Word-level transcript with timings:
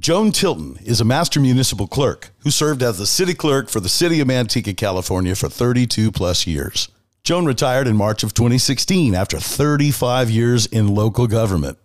Joan 0.00 0.32
Tilton 0.32 0.78
is 0.82 1.02
a 1.02 1.04
master 1.04 1.38
municipal 1.40 1.86
clerk 1.86 2.30
who 2.38 2.50
served 2.50 2.82
as 2.82 2.96
the 2.96 3.04
city 3.04 3.34
clerk 3.34 3.68
for 3.68 3.80
the 3.80 3.88
city 3.90 4.18
of 4.20 4.28
Manteca, 4.28 4.74
California 4.74 5.36
for 5.36 5.50
32 5.50 6.10
plus 6.10 6.46
years. 6.46 6.88
Joan 7.22 7.44
retired 7.44 7.86
in 7.86 7.96
March 7.96 8.22
of 8.22 8.32
2016 8.32 9.14
after 9.14 9.38
35 9.38 10.30
years 10.30 10.64
in 10.64 10.94
local 10.94 11.26
government. 11.26 11.76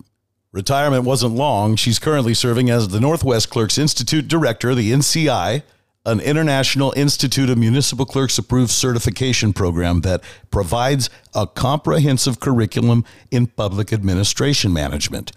Retirement 0.54 1.04
wasn't 1.04 1.36
long. 1.36 1.76
She's 1.76 2.00
currently 2.00 2.34
serving 2.34 2.70
as 2.70 2.88
the 2.88 3.02
Northwest 3.02 3.50
Clerks 3.50 3.78
Institute 3.78 4.30
Director, 4.30 4.74
the 4.74 4.94
NCI, 4.94 5.64
an 6.06 6.22
International 6.22 6.94
Institute 6.96 7.50
of 7.50 7.58
Municipal 7.58 8.06
Clerks 8.06 8.38
approved 8.38 8.72
certification 8.72 9.52
program 9.52 10.02
that 10.02 10.24
provides 10.52 11.10
a 11.34 11.46
comprehensive 11.46 12.40
curriculum 12.40 13.04
in 13.30 13.48
public 13.48 13.92
administration 13.92 14.72
management. 14.72 15.34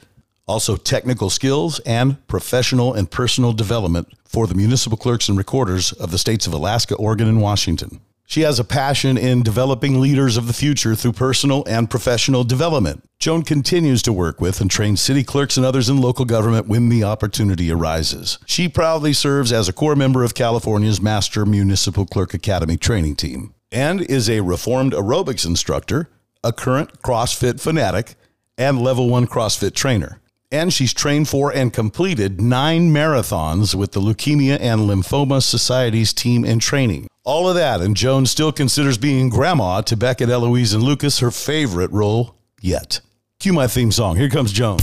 Also, 0.49 0.77
technical 0.77 1.29
skills 1.29 1.79
and 1.81 2.27
professional 2.27 2.95
and 2.95 3.11
personal 3.11 3.53
development 3.53 4.09
for 4.25 4.47
the 4.47 4.55
municipal 4.55 4.97
clerks 4.97 5.29
and 5.29 5.37
recorders 5.37 5.93
of 5.93 6.11
the 6.11 6.19
states 6.19 6.47
of 6.47 6.55
Alaska, 6.55 6.95
Oregon, 6.97 7.29
and 7.29 7.43
Washington. 7.43 8.01
She 8.27 8.43
has 8.43 8.59
a 8.59 8.65
passion 8.65 9.17
in 9.17 9.43
developing 9.43 10.01
leaders 10.01 10.37
of 10.37 10.47
the 10.47 10.53
future 10.53 10.95
through 10.95 11.13
personal 11.13 11.65
and 11.67 11.89
professional 11.89 12.45
development. 12.45 13.03
Joan 13.19 13.43
continues 13.43 14.03
to 14.03 14.13
work 14.13 14.39
with 14.39 14.61
and 14.61 14.71
train 14.71 14.99
city 14.99 15.25
clerks 15.25 15.57
and 15.57 15.65
others 15.65 15.89
in 15.89 16.01
local 16.01 16.27
government 16.27 16.67
when 16.67 16.91
the 16.91 17.05
opportunity 17.05 17.71
arises. 17.71 18.39
She 18.45 18.69
proudly 18.69 19.15
serves 19.15 19.51
as 19.51 19.67
a 19.67 19.73
core 19.73 19.97
member 19.97 20.25
of 20.25 20.35
California's 20.35 21.01
Master 21.01 21.47
Municipal 21.47 22.05
Clerk 22.05 22.35
Academy 22.35 22.77
training 22.77 23.17
team 23.17 23.55
and 23.73 24.03
is 24.03 24.29
a 24.29 24.41
reformed 24.41 24.93
aerobics 24.93 25.47
instructor, 25.47 26.11
a 26.45 26.53
current 26.53 27.01
CrossFit 27.03 27.61
fanatic, 27.61 28.15
and 28.59 28.83
level 28.83 29.09
one 29.09 29.27
CrossFit 29.27 29.75
trainer. 29.75 30.21
And 30.51 30.73
she's 30.73 30.95
trained 30.95 31.29
for 31.29 31.53
and 31.53 31.73
completed 31.73 32.41
nine 32.41 32.91
marathons 32.91 33.75
with 33.75 33.93
the 33.93 34.01
Leukemia 34.01 34.59
and 34.59 34.83
Lymphoma 34.83 35.43
Society's 35.43 36.15
team 36.15 36.43
in 36.45 36.59
training. 36.59 37.07
All 37.25 37.49
of 37.49 37.55
that, 37.57 37.83
and 37.83 37.95
Joan 37.95 38.25
still 38.25 38.53
considers 38.53 38.97
being 38.97 39.29
grandma 39.29 39.83
to 39.83 39.97
Beckett, 39.97 40.31
Eloise, 40.31 40.73
and 40.73 40.83
Lucas 40.83 41.19
her 41.19 41.31
favorite 41.31 41.91
role 41.93 42.35
yet. 42.63 43.01
Cue 43.41 43.53
my 43.53 43.67
theme 43.67 43.93
song. 43.93 44.17
Here 44.17 44.31
comes 44.31 44.51
Joan. 44.51 44.79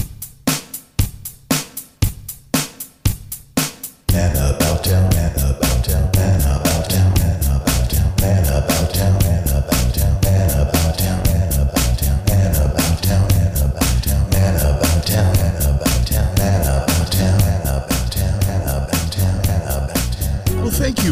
Man 4.11 4.55
about 4.55 5.14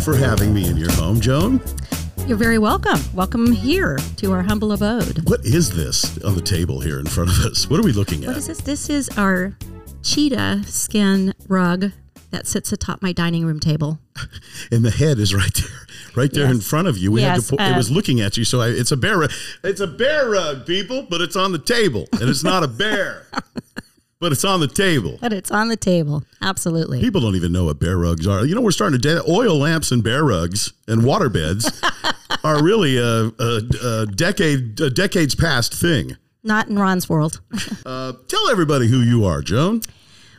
for 0.04 0.16
having 0.16 0.54
me 0.54 0.68
in 0.68 0.76
your 0.78 0.92
home, 0.94 1.20
Joan. 1.22 1.62
You're 2.28 2.38
very 2.38 2.58
welcome. 2.58 3.00
Welcome 3.14 3.52
here 3.52 3.98
to 4.18 4.32
our 4.34 4.42
humble 4.44 4.72
abode. 4.74 5.28
What 5.30 5.46
is 5.46 5.70
this 5.76 6.18
on 6.24 6.36
the 6.36 6.42
table 6.42 6.80
here 6.82 7.00
in 7.00 7.06
front 7.06 7.30
of 7.30 7.38
us? 7.46 7.70
What 7.70 7.80
are 7.80 7.84
we 7.84 7.94
looking 7.94 8.24
at? 8.24 8.28
What 8.30 8.38
is 8.38 8.48
this? 8.48 8.60
This 8.62 8.90
is 8.90 9.10
our 9.18 9.56
cheetah 10.04 10.64
skin 10.66 11.34
rug 11.48 11.92
that 12.32 12.48
sits 12.48 12.72
atop 12.74 13.02
my 13.02 13.14
dining 13.14 13.46
room 13.46 13.60
table. 13.60 14.00
and 14.72 14.84
the 14.84 14.92
head 14.92 15.20
is 15.20 15.34
right 15.34 15.54
there, 15.54 15.88
right 16.16 16.32
there 16.34 16.46
Yes. 16.46 16.56
in 16.56 16.62
front 16.62 16.88
of 16.88 16.98
you. 16.98 17.12
We 17.12 17.22
had 17.22 17.36
Yes, 17.36 17.48
to. 17.48 17.58
Po- 17.58 17.64
it 17.64 17.72
uh, 17.74 17.78
was 17.78 17.90
looking 17.92 18.20
at 18.20 18.36
you, 18.38 18.44
so 18.44 18.60
I, 18.62 18.70
it's 18.70 18.92
a 18.92 18.98
bear. 18.98 19.20
rug. 19.20 19.32
It's 19.64 19.80
a 19.82 19.88
bear 19.88 20.30
rug, 20.30 20.66
people, 20.66 21.06
but 21.10 21.22
it's 21.22 21.36
on 21.36 21.52
the 21.54 21.60
table, 21.60 22.08
and 22.14 22.24
it's 22.30 22.44
not 22.44 22.64
a 22.64 22.68
bear, 22.68 23.28
but 24.24 24.32
it's 24.32 24.46
on 24.46 24.62
the 24.62 24.70
table. 24.70 25.18
But 25.20 25.34
it's 25.34 25.52
on 25.52 25.68
the 25.68 25.76
table. 25.76 26.24
Absolutely. 26.42 27.02
People 27.02 27.20
don't 27.20 27.36
even 27.36 27.52
know 27.52 27.66
what 27.66 27.78
bear 27.78 27.98
rugs 27.98 28.26
are. 28.26 28.46
You 28.46 28.56
know, 28.56 28.62
we're 28.62 28.72
starting 28.72 28.98
to 29.00 29.16
de- 29.16 29.30
oil 29.30 29.58
lamps 29.58 29.92
and 29.92 30.02
bear 30.02 30.24
rugs 30.24 30.72
and 30.88 31.04
water 31.04 31.28
beds 31.28 31.70
are 32.46 32.64
really 32.64 32.98
a, 32.98 33.32
a, 33.38 33.62
a 33.84 34.06
decade, 34.06 34.80
a 34.80 34.90
decades 34.90 35.36
past 35.36 35.74
thing. 35.74 36.16
Not 36.42 36.70
in 36.70 36.80
Ron's 36.80 37.08
world. 37.10 37.42
Uh, 37.86 38.14
tell 38.30 38.50
everybody 38.50 38.88
who 38.88 39.02
you 39.02 39.26
are, 39.26 39.42
Joan. 39.42 39.82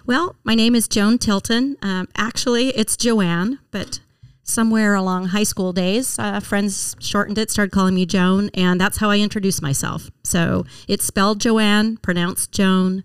well, 0.07 0.35
my 0.45 0.55
name 0.55 0.75
is 0.75 0.89
Joan 0.89 1.19
Tilton. 1.19 1.77
Um, 1.83 2.09
actually, 2.17 2.69
it's 2.69 2.97
Joann, 2.97 3.59
but 3.71 4.01
somewhere 4.43 4.95
along 4.95 5.27
high 5.27 5.43
school 5.45 5.75
days, 5.75 6.19
uh, 6.19 6.41
friends 6.41 6.97
shortened 7.01 7.37
it, 7.37 7.51
started 7.51 7.71
calling 7.71 7.95
me 7.95 8.07
Joan, 8.07 8.49
and 8.55 8.81
that's 8.81 8.97
how 8.97 9.11
I 9.11 9.19
introduce 9.19 9.61
myself. 9.61 10.11
So 10.25 10.65
it's 10.89 11.05
spelled 11.05 11.39
Joann, 11.39 12.01
pronounced 12.01 12.51
Joan. 12.51 13.05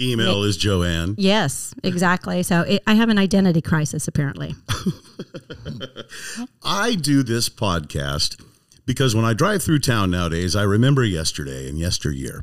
Email 0.00 0.44
is 0.44 0.56
Joann. 0.56 1.14
Yes, 1.18 1.74
exactly. 1.82 2.42
So 2.42 2.62
it, 2.62 2.82
I 2.86 2.94
have 2.94 3.08
an 3.08 3.18
identity 3.18 3.60
crisis, 3.60 4.08
apparently. 4.08 4.54
I 6.64 6.94
do 6.94 7.22
this 7.22 7.48
podcast 7.48 8.42
because 8.86 9.14
when 9.14 9.24
I 9.24 9.34
drive 9.34 9.62
through 9.62 9.80
town 9.80 10.10
nowadays, 10.10 10.56
I 10.56 10.62
remember 10.62 11.04
yesterday 11.04 11.68
and 11.68 11.78
yesteryear. 11.78 12.42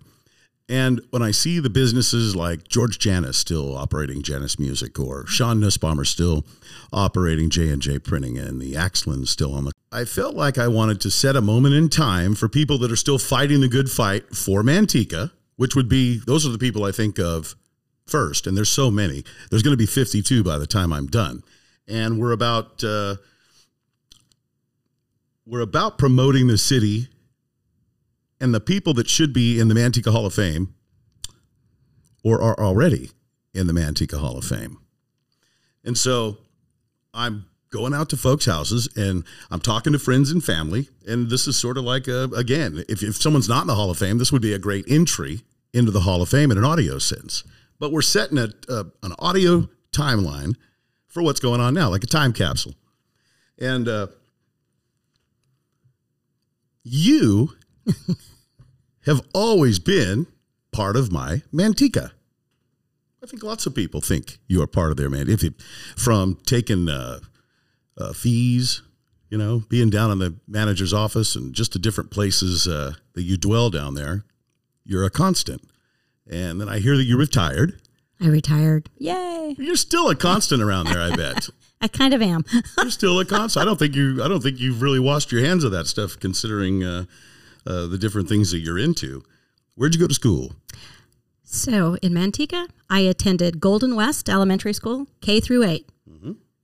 And 0.69 1.01
when 1.11 1.21
I 1.21 1.31
see 1.31 1.59
the 1.59 1.69
businesses 1.69 2.35
like 2.35 2.67
George 2.67 2.99
Janis 2.99 3.37
still 3.37 3.77
operating 3.77 4.21
Janis 4.21 4.59
Music 4.59 4.99
or 4.99 5.25
Sean 5.25 5.61
Nussbaumer 5.61 6.05
still 6.05 6.45
operating 6.91 7.49
J&J 7.49 7.99
Printing 7.99 8.37
and 8.37 8.61
the 8.61 8.73
Axland 8.73 9.27
still 9.27 9.53
on 9.53 9.63
the 9.63 9.71
I 9.89 10.03
felt 10.03 10.35
like 10.35 10.57
I 10.57 10.67
wanted 10.67 10.99
to 11.01 11.11
set 11.11 11.37
a 11.37 11.41
moment 11.41 11.73
in 11.73 11.87
time 11.87 12.35
for 12.35 12.49
people 12.49 12.77
that 12.79 12.91
are 12.91 12.97
still 12.97 13.17
fighting 13.17 13.61
the 13.61 13.69
good 13.69 13.89
fight 13.89 14.35
for 14.35 14.61
Manteca, 14.61 15.31
which 15.57 15.75
would 15.75 15.89
be 15.89 16.21
those 16.25 16.45
are 16.45 16.51
the 16.51 16.57
people 16.57 16.85
I 16.85 16.91
think 16.91 17.19
of 17.19 17.55
first 18.05 18.47
and 18.47 18.55
there's 18.55 18.69
so 18.69 18.89
many. 18.89 19.23
There's 19.49 19.63
going 19.63 19.73
to 19.73 19.77
be 19.77 19.85
52 19.85 20.43
by 20.43 20.57
the 20.57 20.67
time 20.67 20.93
I'm 20.93 21.07
done. 21.07 21.43
And 21.87 22.19
we're 22.19 22.31
about 22.31 22.83
uh, 22.83 23.17
we're 25.45 25.61
about 25.61 25.97
promoting 25.97 26.47
the 26.47 26.57
city 26.57 27.07
and 28.39 28.53
the 28.53 28.59
people 28.59 28.93
that 28.95 29.09
should 29.09 29.33
be 29.33 29.59
in 29.59 29.67
the 29.67 29.75
Manteca 29.75 30.11
Hall 30.11 30.25
of 30.25 30.33
Fame 30.33 30.73
or 32.23 32.41
are 32.41 32.59
already 32.59 33.11
in 33.53 33.67
the 33.67 33.73
Manteca 33.73 34.19
Hall 34.19 34.37
of 34.37 34.43
Fame. 34.43 34.77
And 35.83 35.97
so 35.97 36.37
I'm 37.13 37.45
going 37.77 37.93
out 37.93 38.09
to 38.09 38.17
folks' 38.17 38.45
houses 38.45 38.89
and 38.95 39.23
I'm 39.51 39.59
talking 39.59 39.93
to 39.93 39.99
friends 39.99 40.31
and 40.31 40.43
family. 40.43 40.89
And 41.07 41.29
this 41.29 41.47
is 41.47 41.57
sort 41.57 41.77
of 41.77 41.83
like, 41.83 42.07
a, 42.07 42.23
again, 42.35 42.83
if, 42.89 43.03
if 43.03 43.15
someone's 43.15 43.47
not 43.47 43.61
in 43.61 43.67
the 43.67 43.75
Hall 43.75 43.91
of 43.91 43.99
Fame, 43.99 44.17
this 44.17 44.31
would 44.31 44.41
be 44.41 44.53
a 44.53 44.59
great 44.59 44.85
entry 44.89 45.41
into 45.73 45.91
the 45.91 46.01
Hall 46.01 46.23
of 46.23 46.29
Fame 46.29 46.51
in 46.51 46.57
an 46.57 46.65
audio 46.65 46.97
sense. 46.97 47.43
But 47.79 47.91
we're 47.91 48.01
setting 48.01 48.39
a, 48.39 48.49
a, 48.67 48.85
an 49.03 49.13
audio 49.19 49.69
timeline 49.91 50.55
for 51.05 51.21
what's 51.21 51.39
going 51.39 51.61
on 51.61 51.75
now, 51.75 51.89
like 51.89 52.03
a 52.03 52.07
time 52.07 52.33
capsule. 52.33 52.73
And 53.59 53.87
uh, 53.87 54.07
you 56.83 57.53
have 59.05 59.21
always 59.35 59.77
been 59.77 60.25
part 60.71 60.95
of 60.95 61.11
my 61.11 61.43
Manteca. 61.53 62.11
I 63.21 63.27
think 63.27 63.43
lots 63.43 63.67
of 63.67 63.75
people 63.75 64.01
think 64.01 64.39
you 64.47 64.61
are 64.63 64.67
part 64.67 64.89
of 64.89 64.97
their 64.97 65.09
man. 65.09 65.29
If 65.29 65.43
it, 65.43 65.61
from 65.95 66.39
taking 66.45 66.89
uh, 66.89 67.19
uh, 67.97 68.13
fees, 68.13 68.81
you 69.29 69.37
know, 69.37 69.63
being 69.69 69.89
down 69.89 70.11
in 70.11 70.19
the 70.19 70.35
manager's 70.47 70.93
office 70.93 71.35
and 71.35 71.53
just 71.53 71.73
the 71.73 71.79
different 71.79 72.11
places 72.11 72.67
uh, 72.67 72.93
that 73.13 73.23
you 73.23 73.37
dwell 73.37 73.69
down 73.69 73.93
there, 73.93 74.23
you're 74.85 75.03
a 75.03 75.09
constant. 75.09 75.61
And 76.29 76.59
then 76.59 76.69
I 76.69 76.79
hear 76.79 76.97
that 76.97 77.03
you 77.03 77.17
retired. 77.17 77.79
I 78.19 78.27
retired. 78.27 78.89
Yay. 78.97 79.55
You're 79.57 79.75
still 79.75 80.09
a 80.09 80.15
constant 80.15 80.61
around 80.61 80.87
there, 80.87 81.01
I 81.01 81.15
bet. 81.15 81.49
I 81.81 81.87
kind 81.87 82.13
of 82.13 82.23
am. 82.23 82.43
You're 82.77 82.89
still 82.89 83.19
a 83.19 83.25
constant. 83.25 83.61
I 83.61 83.65
don't 83.65 83.77
think 83.77 83.93
you. 83.93 84.23
I 84.23 84.27
don't 84.27 84.41
think 84.41 84.59
you've 84.59 84.81
really 84.81 84.99
washed 84.99 85.31
your 85.31 85.41
hands 85.45 85.63
of 85.63 85.69
that 85.73 85.85
stuff, 85.85 86.19
considering 86.19 86.83
uh, 86.83 87.05
uh, 87.67 87.85
the 87.85 87.99
different 87.99 88.27
things 88.27 88.49
that 88.49 88.59
you're 88.59 88.79
into. 88.79 89.21
Where'd 89.75 89.93
you 89.93 90.01
go 90.01 90.07
to 90.07 90.13
school? 90.15 90.53
So 91.43 91.95
in 92.01 92.13
Manteca, 92.13 92.67
I 92.89 93.01
attended 93.01 93.59
Golden 93.59 93.95
West 93.95 94.27
Elementary 94.27 94.73
School, 94.73 95.05
K 95.21 95.39
through 95.39 95.63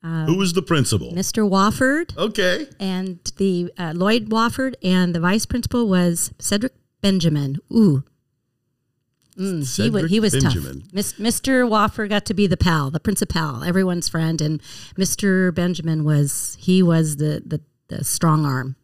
8. 0.03 0.25
Who 0.27 0.37
was 0.37 0.53
the 0.53 0.61
principal? 0.61 1.11
Mr. 1.13 1.47
Wofford 1.49 2.17
Okay. 2.17 2.67
and 2.79 3.19
the 3.37 3.71
uh, 3.77 3.93
Lloyd 3.95 4.29
Wofford, 4.29 4.75
and 4.83 5.15
the 5.15 5.19
vice 5.19 5.45
principal 5.45 5.87
was 5.87 6.31
Cedric 6.39 6.73
Benjamin. 7.01 7.57
Ooh. 7.71 8.03
Mm, 9.37 9.83
he, 9.83 9.89
wa- 9.89 10.03
he 10.07 10.19
was 10.19 10.33
Benjamin. 10.33 10.81
tough. 10.81 10.93
Mis- 10.93 11.13
Mr. 11.13 11.67
Wofford 11.67 12.09
got 12.09 12.25
to 12.25 12.33
be 12.35 12.45
the 12.45 12.57
pal, 12.57 12.91
the 12.91 12.99
principal, 12.99 13.63
everyone's 13.63 14.07
friend, 14.07 14.39
and 14.41 14.61
Mr. 14.95 15.53
Benjamin 15.53 16.03
was 16.03 16.55
he 16.59 16.83
was 16.83 17.15
the 17.17 17.41
the, 17.45 17.59
the 17.87 18.03
strong 18.03 18.45
arm, 18.45 18.75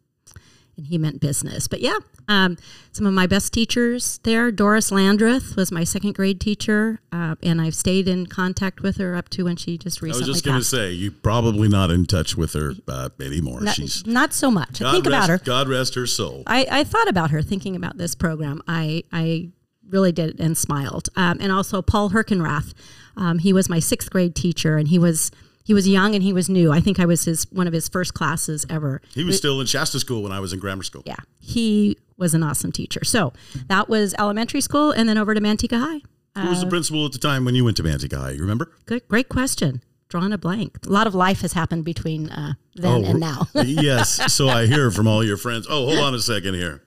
and 0.76 0.86
he 0.86 0.98
meant 0.98 1.20
business. 1.20 1.68
But 1.68 1.80
yeah, 1.80 1.98
um, 2.28 2.56
some 2.92 3.06
of 3.06 3.12
my 3.12 3.26
best 3.26 3.52
teachers 3.52 4.18
there. 4.22 4.50
Doris 4.50 4.90
Landreth 4.90 5.56
was 5.56 5.72
my 5.72 5.84
second 5.84 6.14
grade 6.14 6.40
teacher, 6.40 7.00
uh, 7.12 7.34
and 7.42 7.60
I've 7.60 7.74
stayed 7.74 8.08
in 8.08 8.26
contact 8.26 8.80
with 8.82 8.96
her 8.96 9.16
up 9.16 9.28
to 9.30 9.44
when 9.44 9.56
she 9.56 9.76
just 9.76 10.02
recently. 10.02 10.26
I 10.26 10.28
was 10.28 10.36
just 10.36 10.44
going 10.44 10.58
to 10.58 10.64
say 10.64 10.92
you're 10.92 11.12
probably 11.12 11.68
not 11.68 11.90
in 11.90 12.06
touch 12.06 12.36
with 12.36 12.52
her 12.54 12.74
uh, 12.88 13.10
anymore. 13.20 13.60
Not, 13.60 13.74
She's 13.74 14.06
not 14.06 14.32
so 14.32 14.50
much. 14.50 14.80
God 14.80 14.92
Think 14.92 15.06
rest, 15.06 15.16
about 15.16 15.28
her. 15.28 15.38
God 15.44 15.68
rest 15.68 15.94
her 15.94 16.06
soul. 16.06 16.42
I, 16.46 16.66
I 16.70 16.84
thought 16.84 17.08
about 17.08 17.30
her 17.30 17.42
thinking 17.42 17.76
about 17.76 17.98
this 17.98 18.14
program. 18.14 18.62
I 18.68 19.04
I 19.12 19.50
really 19.88 20.12
did 20.12 20.40
and 20.40 20.56
smiled. 20.56 21.08
Um, 21.16 21.38
and 21.40 21.52
also 21.52 21.82
Paul 21.82 22.10
Herkenrath. 22.10 22.72
Um, 23.16 23.40
he 23.40 23.52
was 23.52 23.68
my 23.68 23.80
sixth 23.80 24.10
grade 24.10 24.34
teacher, 24.34 24.76
and 24.76 24.88
he 24.88 24.98
was 24.98 25.30
he 25.64 25.74
was 25.74 25.86
young 25.88 26.14
and 26.14 26.22
he 26.22 26.32
was 26.32 26.48
new. 26.48 26.72
I 26.72 26.80
think 26.80 26.98
I 26.98 27.04
was 27.06 27.24
his 27.24 27.44
one 27.52 27.66
of 27.66 27.72
his 27.72 27.88
first 27.88 28.14
classes 28.14 28.66
ever. 28.70 29.00
He 29.14 29.24
was 29.24 29.36
still 29.36 29.60
in 29.60 29.66
Shasta 29.66 30.00
School 30.00 30.22
when 30.22 30.32
I 30.32 30.40
was 30.40 30.52
in 30.52 30.58
grammar 30.58 30.82
school. 30.82 31.02
Yeah, 31.06 31.16
he 31.38 31.96
was 32.16 32.34
an 32.34 32.42
awesome 32.42 32.72
teacher. 32.72 33.04
So 33.04 33.32
that 33.68 33.88
was 33.88 34.14
elementary 34.18 34.60
school, 34.60 34.90
and 34.90 35.08
then 35.08 35.16
over 35.18 35.34
to 35.34 35.40
Manteca 35.40 35.78
High. 35.78 36.00
Who 36.42 36.48
was 36.48 36.60
the 36.60 36.68
principal 36.68 37.04
at 37.06 37.12
the 37.12 37.18
time 37.18 37.44
when 37.44 37.54
you 37.54 37.64
went 37.64 37.76
to 37.78 37.82
Manteca 37.82 38.16
High? 38.18 38.30
You 38.32 38.40
remember? 38.40 38.70
Good, 38.86 39.06
great 39.08 39.28
question. 39.28 39.82
Drawing 40.08 40.32
a 40.32 40.38
blank. 40.38 40.78
A 40.86 40.88
lot 40.90 41.06
of 41.06 41.14
life 41.14 41.40
has 41.42 41.52
happened 41.52 41.84
between 41.84 42.30
uh, 42.30 42.54
then 42.74 43.04
and 43.04 43.20
now. 43.20 43.46
yes. 43.54 44.20
So 44.32 44.48
I 44.48 44.66
hear 44.66 44.90
from 44.90 45.06
all 45.06 45.22
your 45.24 45.36
friends. 45.36 45.66
Oh, 45.70 45.86
hold 45.86 45.98
on 45.98 46.14
a 46.14 46.20
second 46.20 46.54
here. 46.54 46.82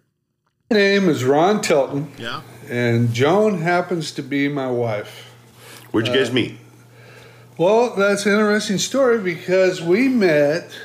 My 0.71 0.77
name 0.77 1.07
is 1.09 1.23
Ron 1.23 1.61
Tilton, 1.61 2.11
Yeah. 2.17 2.41
and 2.69 3.13
Joan 3.13 3.59
happens 3.61 4.11
to 4.13 4.23
be 4.23 4.47
my 4.49 4.69
wife. 4.71 5.31
Where'd 5.91 6.07
you 6.07 6.13
guys 6.13 6.31
meet? 6.33 6.57
Well, 7.55 7.95
that's 7.95 8.25
an 8.25 8.31
interesting 8.31 8.79
story 8.79 9.19
because 9.19 9.79
we 9.79 10.09
met 10.09 10.75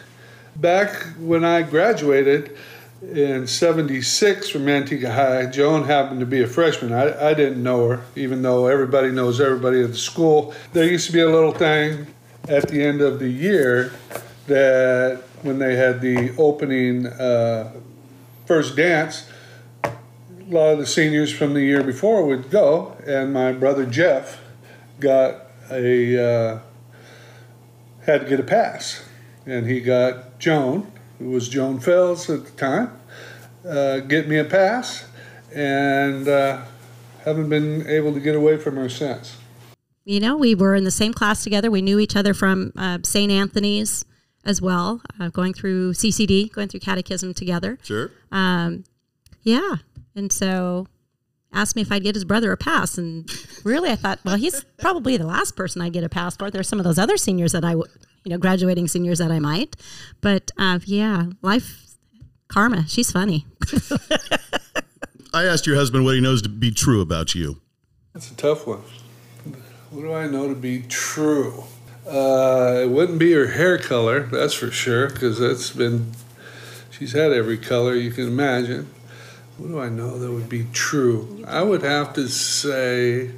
back 0.55 0.91
when 1.19 1.43
I 1.43 1.62
graduated 1.62 2.55
in 3.00 3.47
76 3.47 4.50
from 4.50 4.67
Manteca 4.67 5.15
High. 5.15 5.47
Joan 5.47 5.85
happened 5.85 6.20
to 6.20 6.26
be 6.26 6.43
a 6.43 6.47
freshman. 6.47 6.93
I, 6.93 7.31
I 7.31 7.32
didn't 7.32 7.62
know 7.62 7.88
her, 7.88 8.05
even 8.17 8.43
though 8.43 8.67
everybody 8.67 9.11
knows 9.11 9.41
everybody 9.41 9.82
at 9.82 9.93
the 9.93 9.97
school. 9.97 10.53
There 10.75 10.85
used 10.85 11.06
to 11.06 11.12
be 11.12 11.20
a 11.20 11.31
little 11.31 11.53
thing 11.53 12.06
at 12.49 12.69
the 12.69 12.85
end 12.85 13.00
of 13.00 13.19
the 13.19 13.31
year 13.31 13.94
that 14.47 15.23
when 15.41 15.59
they 15.59 15.75
had 15.75 16.03
the 16.03 16.35
opening 16.37 17.06
uh, 17.06 17.73
first 18.44 18.76
dance, 18.76 19.26
a 19.85 19.91
lot 20.49 20.73
of 20.75 20.79
the 20.81 20.87
seniors 20.87 21.32
from 21.32 21.55
the 21.55 21.62
year 21.62 21.82
before 21.82 22.26
would 22.26 22.50
go, 22.50 22.94
and 23.06 23.32
my 23.32 23.53
brother 23.53 23.87
Jeff 23.87 24.38
got 25.00 25.47
a 25.70 26.25
uh, 26.25 26.59
had 28.05 28.23
to 28.23 28.26
get 28.26 28.41
a 28.41 28.44
pass, 28.44 29.05
and 29.47 29.67
he 29.67 29.81
got 29.81 30.38
Joan, 30.38 30.91
who 31.19 31.31
was 31.31 31.49
Joan 31.49 31.81
Fells 31.81 32.29
at 32.31 32.44
the 32.44 32.50
time, 32.53 32.93
uh, 33.69 34.00
get 34.00 34.29
me 34.29 34.38
a 34.38 34.44
pass, 34.44 35.06
and 35.55 36.26
uh, 36.26 36.65
haven't 37.25 37.49
been 37.49 37.87
able 37.87 38.12
to 38.15 38.20
get 38.20 38.35
away 38.35 38.56
from 38.56 38.76
her 38.76 38.88
since. 38.88 39.37
You 40.05 40.20
know, 40.20 40.37
we 40.37 40.55
were 40.55 40.75
in 40.75 40.85
the 40.85 40.91
same 40.91 41.12
class 41.12 41.44
together. 41.44 41.70
We 41.70 41.82
knew 41.82 41.99
each 41.99 42.17
other 42.17 42.32
from 42.32 42.73
uh, 42.76 42.99
St. 43.05 43.31
Anthony's 43.31 44.06
as 44.44 44.62
well, 44.62 45.03
uh, 45.20 45.29
going 45.29 45.53
through 45.53 45.93
CCD, 45.93 46.50
going 46.50 46.69
through 46.69 46.81
catechism 46.81 47.35
together. 47.35 47.79
Sure. 47.82 48.11
Um, 48.32 48.85
yeah, 49.43 49.76
and 50.15 50.32
so 50.32 50.87
asked 51.52 51.76
me 51.76 51.82
if 51.82 51.90
I'd 51.90 52.02
get 52.02 52.14
his 52.14 52.24
brother 52.24 52.52
a 52.52 52.56
pass, 52.56 52.98
and 52.98 53.28
really, 53.64 53.90
I 53.90 53.96
thought, 53.96 54.20
well, 54.24 54.36
he's 54.36 54.64
probably 54.78 55.16
the 55.16 55.26
last 55.26 55.56
person 55.56 55.82
I'd 55.82 55.92
get 55.92 56.04
a 56.04 56.08
pass 56.08 56.36
for. 56.36 56.50
There's 56.50 56.68
some 56.68 56.78
of 56.78 56.84
those 56.84 56.98
other 56.98 57.16
seniors 57.16 57.52
that 57.52 57.64
I, 57.64 57.72
w- 57.72 57.90
you 58.24 58.30
know, 58.30 58.38
graduating 58.38 58.88
seniors 58.88 59.18
that 59.18 59.30
I 59.30 59.38
might, 59.38 59.76
but 60.20 60.50
uh, 60.58 60.78
yeah, 60.84 61.26
life, 61.42 61.96
karma. 62.48 62.86
She's 62.88 63.10
funny. 63.10 63.46
I 65.34 65.44
asked 65.44 65.66
your 65.66 65.76
husband 65.76 66.04
what 66.04 66.14
he 66.14 66.20
knows 66.20 66.42
to 66.42 66.48
be 66.48 66.70
true 66.70 67.00
about 67.00 67.34
you. 67.34 67.60
That's 68.14 68.30
a 68.30 68.36
tough 68.36 68.66
one. 68.66 68.82
What 69.90 70.02
do 70.02 70.12
I 70.12 70.26
know 70.26 70.48
to 70.48 70.54
be 70.54 70.82
true? 70.82 71.64
Uh, 72.06 72.80
it 72.82 72.90
wouldn't 72.90 73.18
be 73.18 73.32
her 73.32 73.48
hair 73.48 73.78
color, 73.78 74.20
that's 74.20 74.54
for 74.54 74.70
sure, 74.70 75.08
because 75.10 75.38
that's 75.38 75.70
been, 75.70 76.12
she's 76.90 77.12
had 77.12 77.32
every 77.32 77.58
color 77.58 77.94
you 77.94 78.10
can 78.10 78.26
imagine. 78.26 78.88
What 79.58 79.69
do 79.69 79.81
I 79.81 79.88
know 79.88 80.19
that 80.19 80.31
would 80.31 80.49
be 80.49 80.66
true? 80.72 81.44
I 81.46 81.62
would 81.62 81.82
have 81.82 82.14
to 82.14 82.28
say 82.28 83.32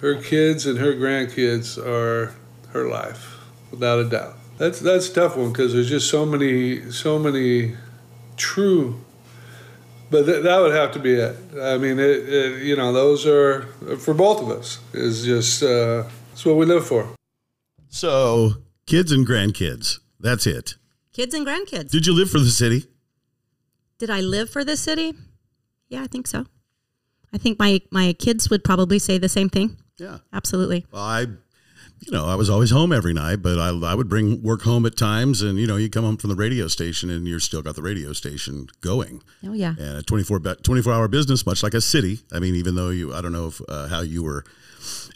her 0.00 0.16
kids 0.16 0.66
and 0.66 0.78
her 0.78 0.92
grandkids 0.92 1.78
are 1.78 2.34
her 2.70 2.88
life, 2.88 3.38
without 3.70 4.00
a 4.00 4.04
doubt. 4.04 4.36
That's 4.58 4.80
that's 4.80 5.08
a 5.08 5.14
tough 5.14 5.36
one 5.36 5.52
because 5.52 5.72
there's 5.72 5.88
just 5.88 6.10
so 6.10 6.26
many 6.26 6.90
so 6.90 7.18
many 7.18 7.76
true. 8.36 9.00
But 10.10 10.26
th- 10.26 10.42
that 10.42 10.58
would 10.58 10.74
have 10.74 10.92
to 10.92 10.98
be 10.98 11.14
it. 11.14 11.36
I 11.58 11.78
mean, 11.78 11.98
it, 11.98 12.28
it, 12.28 12.62
you 12.62 12.76
know, 12.76 12.92
those 12.92 13.24
are 13.24 13.62
for 13.98 14.14
both 14.14 14.42
of 14.42 14.50
us. 14.50 14.80
Is 14.92 15.24
just 15.24 15.62
uh, 15.62 16.04
it's 16.32 16.44
what 16.44 16.56
we 16.56 16.66
live 16.66 16.86
for. 16.86 17.08
So, 17.88 18.54
kids 18.86 19.12
and 19.12 19.26
grandkids. 19.26 20.00
That's 20.18 20.46
it. 20.46 20.74
Kids 21.12 21.34
and 21.34 21.46
grandkids. 21.46 21.90
Did 21.90 22.06
you 22.06 22.14
live 22.14 22.30
for 22.30 22.40
the 22.40 22.50
city? 22.50 22.86
Did 23.98 24.10
I 24.10 24.20
live 24.20 24.50
for 24.50 24.64
this 24.64 24.80
city? 24.80 25.14
Yeah, 25.92 26.02
I 26.02 26.06
think 26.06 26.26
so. 26.26 26.46
I 27.34 27.38
think 27.38 27.58
my 27.58 27.80
my 27.90 28.14
kids 28.14 28.48
would 28.50 28.64
probably 28.64 28.98
say 28.98 29.18
the 29.18 29.28
same 29.28 29.48
thing. 29.50 29.76
Yeah. 29.98 30.18
Absolutely. 30.32 30.86
Well, 30.90 31.02
I, 31.02 31.20
you 32.00 32.10
know, 32.10 32.24
I 32.26 32.34
was 32.34 32.48
always 32.50 32.70
home 32.70 32.92
every 32.92 33.12
night, 33.12 33.42
but 33.42 33.58
I, 33.58 33.68
I 33.68 33.94
would 33.94 34.08
bring 34.08 34.42
work 34.42 34.62
home 34.62 34.86
at 34.86 34.96
times, 34.96 35.42
and 35.42 35.58
you 35.58 35.66
know, 35.66 35.76
you 35.76 35.88
come 35.90 36.04
home 36.04 36.16
from 36.16 36.30
the 36.30 36.36
radio 36.36 36.66
station, 36.66 37.10
and 37.10 37.28
you're 37.28 37.40
still 37.40 37.62
got 37.62 37.76
the 37.76 37.82
radio 37.82 38.12
station 38.14 38.68
going, 38.80 39.22
Oh 39.46 39.52
yeah. 39.52 39.74
and 39.78 39.98
a 39.98 40.02
24 40.02 40.38
be- 40.40 40.54
24 40.62 40.92
hour 40.92 41.08
business, 41.08 41.44
much 41.46 41.62
like 41.62 41.74
a 41.74 41.80
city. 41.80 42.20
I 42.32 42.40
mean, 42.40 42.54
even 42.56 42.74
though 42.74 42.88
you, 42.90 43.12
I 43.14 43.20
don't 43.20 43.32
know 43.32 43.48
if, 43.48 43.60
uh, 43.68 43.86
how 43.88 44.00
you 44.00 44.22
were 44.24 44.44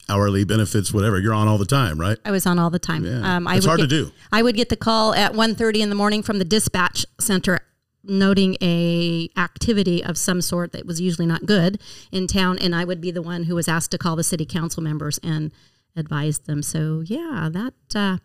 hourly 0.09 0.45
benefits, 0.45 0.93
whatever, 0.93 1.19
you're 1.19 1.35
on 1.35 1.49
all 1.49 1.59
the 1.59 1.67
time, 1.67 1.99
right? 2.01 2.19
I 2.25 2.31
was 2.31 2.47
on 2.47 2.59
all 2.59 2.71
the 2.71 2.79
time. 2.79 3.05
Yeah. 3.05 3.37
Um, 3.37 3.49
I 3.49 3.57
It's 3.57 3.67
would 3.67 3.71
hard 3.71 3.81
to 3.81 3.87
do. 3.89 4.13
I 4.31 4.43
would 4.43 4.55
get 4.55 4.69
the 4.69 4.77
call 4.77 5.13
at 5.15 5.33
1.30 5.33 5.79
in 5.81 5.89
the 5.89 5.97
morning 5.97 6.23
from 6.23 6.39
the 6.39 6.45
dispatch 6.45 7.05
center 7.19 7.61
noting 8.09 8.57
a 8.63 9.29
activity 9.37 10.03
of 10.05 10.17
some 10.17 10.41
sort 10.41 10.73
that 10.73 10.87
was 10.87 11.01
usually 11.01 11.27
not 11.27 11.47
good 11.47 11.81
in 12.13 12.27
town 12.27 12.59
and 12.59 12.75
I 12.75 12.85
would 12.85 13.01
be 13.01 13.11
the 13.11 13.23
one 13.23 13.45
who 13.45 13.55
was 13.55 13.69
asked 13.69 13.91
to 13.93 13.99
call 13.99 14.17
the 14.17 14.25
city 14.25 14.47
council 14.47 14.83
members 14.83 15.19
and 15.23 15.53
advise 15.97 16.41
them. 16.41 16.63
So 16.63 17.03
yeah, 17.05 17.49
that 17.53 17.75
uh, 17.95 18.19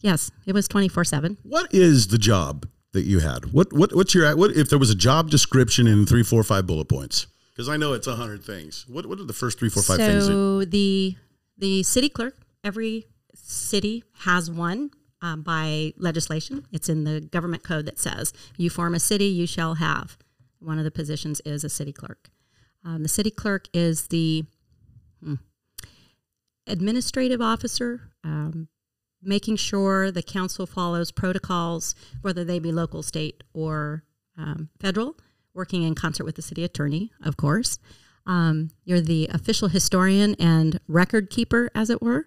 yes, 0.00 0.30
it 0.46 0.52
was 0.52 0.68
24/7. 0.68 1.38
What 1.42 1.72
is 1.72 2.08
the 2.08 2.18
job 2.18 2.68
that 2.92 3.02
you 3.02 3.20
had? 3.20 3.52
What 3.52 3.72
what 3.72 3.94
what's 3.94 4.14
your 4.14 4.36
what 4.36 4.52
if 4.52 4.70
there 4.70 4.78
was 4.78 4.90
a 4.90 4.94
job 4.94 5.30
description 5.30 5.86
in 5.86 6.06
three, 6.06 6.22
four, 6.22 6.42
five 6.42 6.66
bullet 6.66 6.88
points? 6.88 7.26
Because 7.52 7.68
I 7.68 7.76
know 7.76 7.92
it's 7.92 8.06
a 8.06 8.16
hundred 8.16 8.44
things. 8.44 8.86
What 8.88 9.06
what 9.06 9.18
are 9.20 9.24
the 9.24 9.32
first 9.32 9.58
three, 9.58 9.68
four, 9.68 9.82
five 9.82 9.98
things? 9.98 10.26
That, 10.26 10.32
So 10.32 10.64
the 10.64 11.16
the 11.58 11.82
city 11.82 12.08
clerk, 12.08 12.36
every 12.62 13.06
city 13.34 14.04
has 14.20 14.50
one 14.50 14.90
um, 15.22 15.42
by 15.42 15.92
legislation. 15.96 16.66
It's 16.72 16.88
in 16.88 17.04
the 17.04 17.20
government 17.20 17.62
code 17.62 17.86
that 17.86 17.98
says 17.98 18.32
you 18.56 18.70
form 18.70 18.94
a 18.94 19.00
city, 19.00 19.26
you 19.26 19.46
shall 19.46 19.74
have. 19.74 20.16
One 20.58 20.78
of 20.78 20.84
the 20.84 20.90
positions 20.90 21.40
is 21.44 21.64
a 21.64 21.68
city 21.68 21.92
clerk. 21.92 22.30
Um, 22.84 23.02
the 23.02 23.08
city 23.08 23.30
clerk 23.30 23.68
is 23.72 24.08
the 24.08 24.44
hmm, 25.22 25.34
administrative 26.66 27.40
officer, 27.40 28.12
um, 28.22 28.68
making 29.22 29.56
sure 29.56 30.10
the 30.10 30.22
council 30.22 30.66
follows 30.66 31.10
protocols, 31.10 31.94
whether 32.22 32.44
they 32.44 32.58
be 32.58 32.72
local, 32.72 33.02
state, 33.02 33.42
or 33.54 34.04
um, 34.36 34.68
federal, 34.80 35.16
working 35.54 35.82
in 35.82 35.94
concert 35.94 36.24
with 36.24 36.36
the 36.36 36.42
city 36.42 36.64
attorney, 36.64 37.10
of 37.22 37.36
course. 37.36 37.78
Um, 38.26 38.70
you're 38.84 39.00
the 39.00 39.28
official 39.32 39.68
historian 39.68 40.34
and 40.38 40.80
record 40.88 41.30
keeper, 41.30 41.70
as 41.74 41.90
it 41.90 42.02
were, 42.02 42.26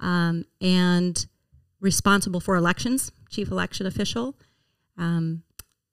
um, 0.00 0.44
and 0.60 1.26
responsible 1.82 2.40
for 2.40 2.56
elections, 2.56 3.12
chief 3.28 3.50
election 3.50 3.84
official, 3.86 4.36
um, 4.96 5.42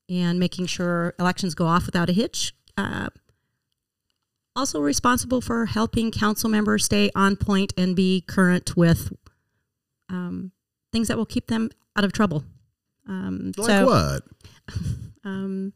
and 0.08 0.40
making 0.40 0.68
sure 0.68 1.14
elections 1.20 1.56
go 1.56 1.66
off 1.66 1.86
without 1.86 2.10
a 2.10 2.14
hitch. 2.14 2.54
Uh, 2.78 3.10
also 4.56 4.80
responsible 4.80 5.42
for 5.42 5.66
helping 5.66 6.12
council 6.12 6.50
members 6.50 6.86
stay 6.86 7.10
on 7.16 7.36
point 7.36 7.74
and 7.78 7.96
be 7.96 8.22
current 8.22 8.78
with 8.78 9.12
um, 10.10 10.52
things 10.92 11.08
that 11.08 11.18
will 11.18 11.26
keep 11.26 11.48
them 11.48 11.70
out 11.96 12.04
of 12.04 12.14
trouble. 12.14 12.44
Um, 13.08 13.52
like 13.58 13.68
so, 13.68 13.86
what? 13.86 14.24
um, 15.24 15.74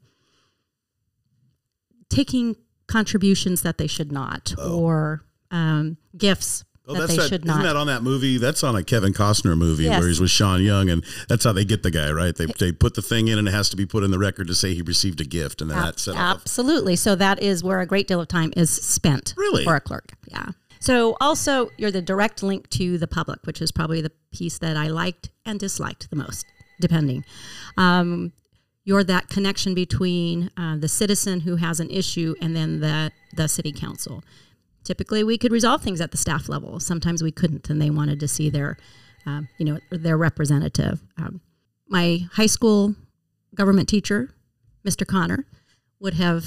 taking 2.10 2.56
contributions 2.88 3.62
that 3.64 3.78
they 3.78 3.88
should 3.88 4.12
not, 4.12 4.54
or 4.60 5.24
um, 5.50 5.98
gifts 6.16 6.64
Oh, 6.86 6.94
that 6.94 7.00
that's 7.00 7.12
they 7.12 7.18
that. 7.18 7.30
should 7.30 7.46
Isn't 7.46 7.58
not. 7.58 7.64
that 7.64 7.76
on 7.78 7.88
that 7.88 8.04
movie? 8.04 8.38
That's 8.38 8.62
on 8.64 8.76
a 8.76 8.84
Kevin 8.84 9.14
Costner 9.14 9.58
movie 9.58 9.84
Yes. 9.86 10.00
where 10.00 10.08
he's 10.10 10.20
with 10.20 10.32
Sean 10.32 10.62
Young, 10.62 10.90
and 10.90 11.04
that's 11.30 11.46
how 11.46 11.54
they 11.54 11.64
get 11.64 11.82
the 11.82 11.92
guy, 11.92 12.12
right? 12.12 12.36
They 12.36 12.46
they 12.60 12.72
put 12.74 12.96
the 12.96 13.02
thing 13.02 13.30
in, 13.30 13.40
and 13.40 13.48
it 13.48 13.52
has 13.52 13.70
to 13.70 13.78
be 13.78 13.86
put 13.86 14.04
in 14.04 14.12
the 14.12 14.20
record 14.20 14.48
to 14.48 14.56
say 14.56 14.74
he 14.74 14.82
received 14.82 15.22
a 15.22 15.26
gift, 15.26 15.62
and 15.62 15.72
then 15.72 15.78
Ab- 15.78 15.96
that 15.96 16.08
off. 16.10 16.18
Absolutely. 16.42 16.96
So 16.98 17.16
that 17.16 17.42
is 17.42 17.64
where 17.64 17.80
a 17.80 17.86
great 17.86 18.08
deal 18.08 18.20
of 18.20 18.28
time 18.28 18.52
is 18.58 18.70
spent 18.70 19.34
Really? 19.38 19.64
for 19.64 19.76
a 19.76 19.80
clerk. 19.82 20.14
Yeah. 20.28 20.48
So 20.82 21.16
also 21.22 21.70
you're 21.78 21.92
the 21.92 22.02
direct 22.02 22.44
link 22.44 22.70
to 22.72 22.98
the 22.98 23.08
public, 23.08 23.40
which 23.46 23.62
is 23.62 23.72
probably 23.72 24.02
the 24.02 24.12
piece 24.34 24.58
that 24.58 24.76
I 24.76 24.88
liked 24.88 25.30
and 25.46 25.58
disliked 25.58 26.10
the 26.10 26.18
most, 26.18 26.46
depending. 26.82 27.24
Um, 27.78 28.34
you're 28.84 29.06
that 29.06 29.30
connection 29.30 29.74
between 29.74 30.52
uh, 30.58 30.76
the 30.76 30.90
citizen 30.90 31.40
who 31.42 31.56
has 31.56 31.80
an 31.80 31.90
issue 31.90 32.36
and 32.42 32.54
then 32.54 32.82
the 32.82 33.12
the 33.38 33.48
city 33.48 33.72
council. 33.72 34.22
Typically, 34.84 35.24
we 35.24 35.38
could 35.38 35.52
resolve 35.52 35.82
things 35.82 36.02
at 36.02 36.12
the 36.12 36.18
staff 36.18 36.50
level. 36.50 36.80
Sometimes 36.80 37.24
we 37.24 37.32
couldn't, 37.32 37.70
and 37.70 37.82
they 37.82 37.90
wanted 37.90 38.20
to 38.20 38.28
see 38.28 38.50
their, 38.50 38.78
um, 39.26 39.48
you 39.58 39.66
know, 39.66 39.80
their 39.92 40.18
representative. 40.18 41.02
Um, 41.18 41.42
my 41.88 42.28
high 42.34 42.48
school 42.48 42.96
government 43.56 43.88
teacher, 43.88 44.34
Mr. 44.86 45.08
Connor, 45.08 45.46
would 46.00 46.16
have 46.16 46.46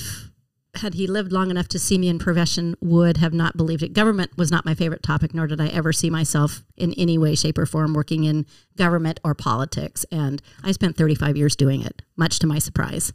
had 0.76 0.94
he 0.94 1.06
lived 1.06 1.32
long 1.32 1.50
enough 1.50 1.68
to 1.68 1.78
see 1.78 1.98
me 1.98 2.08
in 2.08 2.18
profession, 2.18 2.76
would 2.80 3.16
have 3.16 3.32
not 3.32 3.56
believed 3.56 3.82
it. 3.82 3.92
Government 3.92 4.30
was 4.36 4.50
not 4.50 4.64
my 4.64 4.74
favorite 4.74 5.02
topic, 5.02 5.34
nor 5.34 5.46
did 5.46 5.60
I 5.60 5.68
ever 5.68 5.92
see 5.92 6.10
myself 6.10 6.62
in 6.76 6.92
any 6.94 7.18
way, 7.18 7.34
shape, 7.34 7.58
or 7.58 7.66
form 7.66 7.94
working 7.94 8.24
in 8.24 8.46
government 8.76 9.20
or 9.24 9.34
politics. 9.34 10.04
And 10.10 10.42
I 10.62 10.72
spent 10.72 10.96
35 10.96 11.36
years 11.36 11.56
doing 11.56 11.82
it, 11.82 12.02
much 12.16 12.38
to 12.40 12.46
my 12.46 12.58
surprise. 12.58 13.12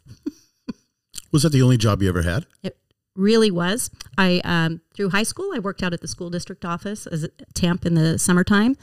Was 1.31 1.43
that 1.43 1.51
the 1.51 1.61
only 1.61 1.77
job 1.77 2.01
you 2.01 2.09
ever 2.09 2.23
had? 2.23 2.45
It 2.63 2.77
really 3.15 3.51
was. 3.51 3.89
I 4.17 4.41
um, 4.43 4.81
through 4.95 5.09
high 5.09 5.23
school, 5.23 5.51
I 5.53 5.59
worked 5.59 5.83
out 5.83 5.93
at 5.93 6.01
the 6.01 6.07
school 6.07 6.29
district 6.29 6.65
office 6.65 7.07
as 7.07 7.23
a 7.23 7.29
temp 7.53 7.85
in 7.85 7.95
the 7.95 8.17
summertime. 8.17 8.77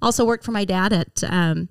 Also 0.00 0.24
worked 0.24 0.44
for 0.44 0.52
my 0.52 0.64
dad 0.64 0.92
at 0.92 1.24
um, 1.24 1.68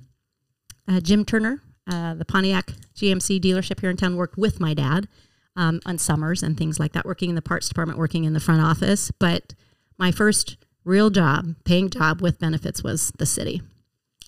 uh, 0.87 0.99
Jim 0.99 1.25
Turner, 1.25 1.61
uh, 1.91 2.13
the 2.13 2.25
Pontiac 2.25 2.73
GMC 2.95 3.39
dealership 3.39 3.79
here 3.79 3.89
in 3.89 3.97
town. 3.97 4.15
Worked 4.15 4.37
with 4.37 4.59
my 4.59 4.73
dad 4.73 5.07
um, 5.55 5.79
on 5.85 5.97
summers 5.97 6.43
and 6.43 6.57
things 6.57 6.79
like 6.79 6.93
that. 6.93 7.05
Working 7.05 7.29
in 7.29 7.35
the 7.35 7.41
parts 7.41 7.67
department, 7.67 7.99
working 7.99 8.23
in 8.23 8.33
the 8.33 8.39
front 8.39 8.61
office. 8.61 9.11
But 9.11 9.53
my 9.97 10.11
first 10.11 10.57
real 10.83 11.09
job, 11.09 11.55
paying 11.65 11.89
job 11.89 12.21
with 12.21 12.39
benefits, 12.39 12.83
was 12.83 13.11
the 13.17 13.25
city. 13.25 13.61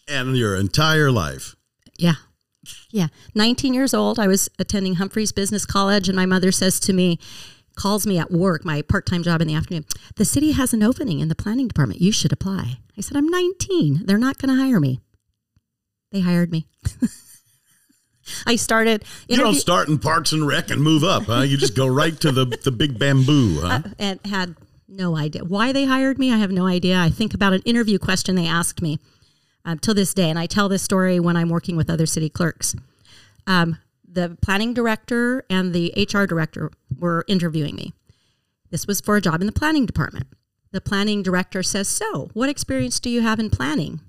And 0.07 0.35
your 0.35 0.55
entire 0.55 1.11
life. 1.11 1.55
Yeah. 1.97 2.15
Yeah. 2.89 3.07
19 3.35 3.73
years 3.73 3.93
old. 3.93 4.19
I 4.19 4.27
was 4.27 4.49
attending 4.59 4.95
Humphreys 4.95 5.31
Business 5.31 5.65
College, 5.65 6.09
and 6.09 6.15
my 6.15 6.25
mother 6.25 6.51
says 6.51 6.79
to 6.81 6.93
me, 6.93 7.19
calls 7.79 8.05
me 8.05 8.19
at 8.19 8.29
work, 8.29 8.65
my 8.65 8.81
part 8.81 9.05
time 9.05 9.23
job 9.23 9.41
in 9.41 9.47
the 9.47 9.55
afternoon. 9.55 9.85
The 10.17 10.25
city 10.25 10.51
has 10.51 10.73
an 10.73 10.83
opening 10.83 11.21
in 11.21 11.29
the 11.29 11.35
planning 11.35 11.67
department. 11.67 12.01
You 12.01 12.11
should 12.11 12.33
apply. 12.33 12.79
I 12.97 13.01
said, 13.01 13.15
I'm 13.15 13.27
19. 13.27 14.05
They're 14.05 14.17
not 14.17 14.37
going 14.37 14.53
to 14.53 14.61
hire 14.61 14.81
me. 14.81 14.99
They 16.11 16.19
hired 16.19 16.51
me. 16.51 16.67
I 18.45 18.57
started. 18.57 19.05
You 19.27 19.37
don't 19.37 19.55
start 19.55 19.87
in 19.87 19.97
Parks 19.97 20.33
and 20.33 20.45
Rec 20.45 20.69
and 20.69 20.81
move 20.81 21.03
up, 21.03 21.23
huh? 21.23 21.41
You 21.41 21.57
just 21.57 21.75
go 21.75 21.87
right 21.87 22.19
to 22.19 22.31
the, 22.31 22.45
the 22.45 22.71
big 22.71 22.99
bamboo, 22.99 23.59
huh? 23.63 23.81
and 23.97 24.19
had 24.25 24.55
no 24.87 25.15
idea 25.15 25.43
why 25.43 25.71
they 25.71 25.85
hired 25.85 26.19
me. 26.19 26.33
I 26.33 26.37
have 26.37 26.51
no 26.51 26.67
idea. 26.67 26.99
I 26.99 27.09
think 27.09 27.33
about 27.33 27.53
an 27.53 27.61
interview 27.61 27.97
question 27.97 28.35
they 28.35 28.45
asked 28.45 28.81
me 28.81 28.99
um, 29.65 29.79
till 29.79 29.93
this 29.93 30.13
day, 30.13 30.29
and 30.29 30.37
I 30.37 30.45
tell 30.45 30.69
this 30.69 30.83
story 30.83 31.19
when 31.19 31.37
I'm 31.37 31.49
working 31.49 31.77
with 31.77 31.89
other 31.89 32.05
city 32.05 32.29
clerks. 32.29 32.75
Um, 33.47 33.77
the 34.11 34.37
planning 34.41 34.73
director 34.73 35.45
and 35.49 35.73
the 35.73 35.93
HR 35.95 36.25
director 36.25 36.71
were 36.97 37.25
interviewing 37.27 37.75
me. 37.75 37.93
This 38.71 38.87
was 38.87 39.01
for 39.01 39.15
a 39.15 39.21
job 39.21 39.41
in 39.41 39.47
the 39.47 39.53
planning 39.53 39.85
department. 39.85 40.27
The 40.71 40.81
planning 40.81 41.23
director 41.23 41.63
says, 41.63 41.87
So, 41.87 42.29
what 42.33 42.49
experience 42.49 42.99
do 42.99 43.09
you 43.09 43.21
have 43.21 43.39
in 43.39 43.49
planning? 43.49 44.01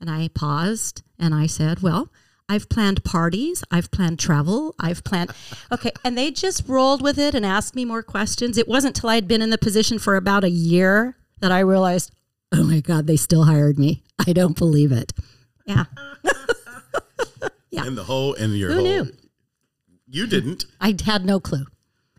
And 0.00 0.10
I 0.10 0.28
paused 0.28 1.02
and 1.18 1.34
I 1.34 1.46
said, 1.46 1.80
Well, 1.80 2.10
I've 2.48 2.68
planned 2.68 3.04
parties, 3.04 3.62
I've 3.70 3.90
planned 3.90 4.18
travel, 4.18 4.74
I've 4.78 5.04
planned. 5.04 5.32
Okay. 5.72 5.92
And 6.02 6.16
they 6.16 6.30
just 6.30 6.66
rolled 6.66 7.02
with 7.02 7.18
it 7.18 7.34
and 7.34 7.44
asked 7.44 7.74
me 7.74 7.84
more 7.84 8.02
questions. 8.02 8.56
It 8.56 8.68
wasn't 8.68 8.96
till 8.96 9.10
I'd 9.10 9.28
been 9.28 9.42
in 9.42 9.50
the 9.50 9.58
position 9.58 9.98
for 9.98 10.16
about 10.16 10.44
a 10.44 10.50
year 10.50 11.16
that 11.40 11.52
I 11.52 11.60
realized, 11.60 12.10
Oh 12.52 12.64
my 12.64 12.80
God, 12.80 13.06
they 13.06 13.16
still 13.16 13.44
hired 13.44 13.78
me. 13.78 14.02
I 14.26 14.32
don't 14.32 14.56
believe 14.56 14.92
it. 14.92 15.12
Yeah. 15.66 15.84
yeah. 17.70 17.84
and 17.84 17.96
the 17.96 18.04
whole, 18.04 18.34
and 18.34 18.56
your 18.56 18.70
Who 18.72 18.76
whole. 18.76 18.84
knew? 18.84 19.12
You 20.06 20.26
didn't. 20.26 20.64
I 20.80 20.96
had 21.04 21.24
no 21.24 21.38
clue. 21.40 21.66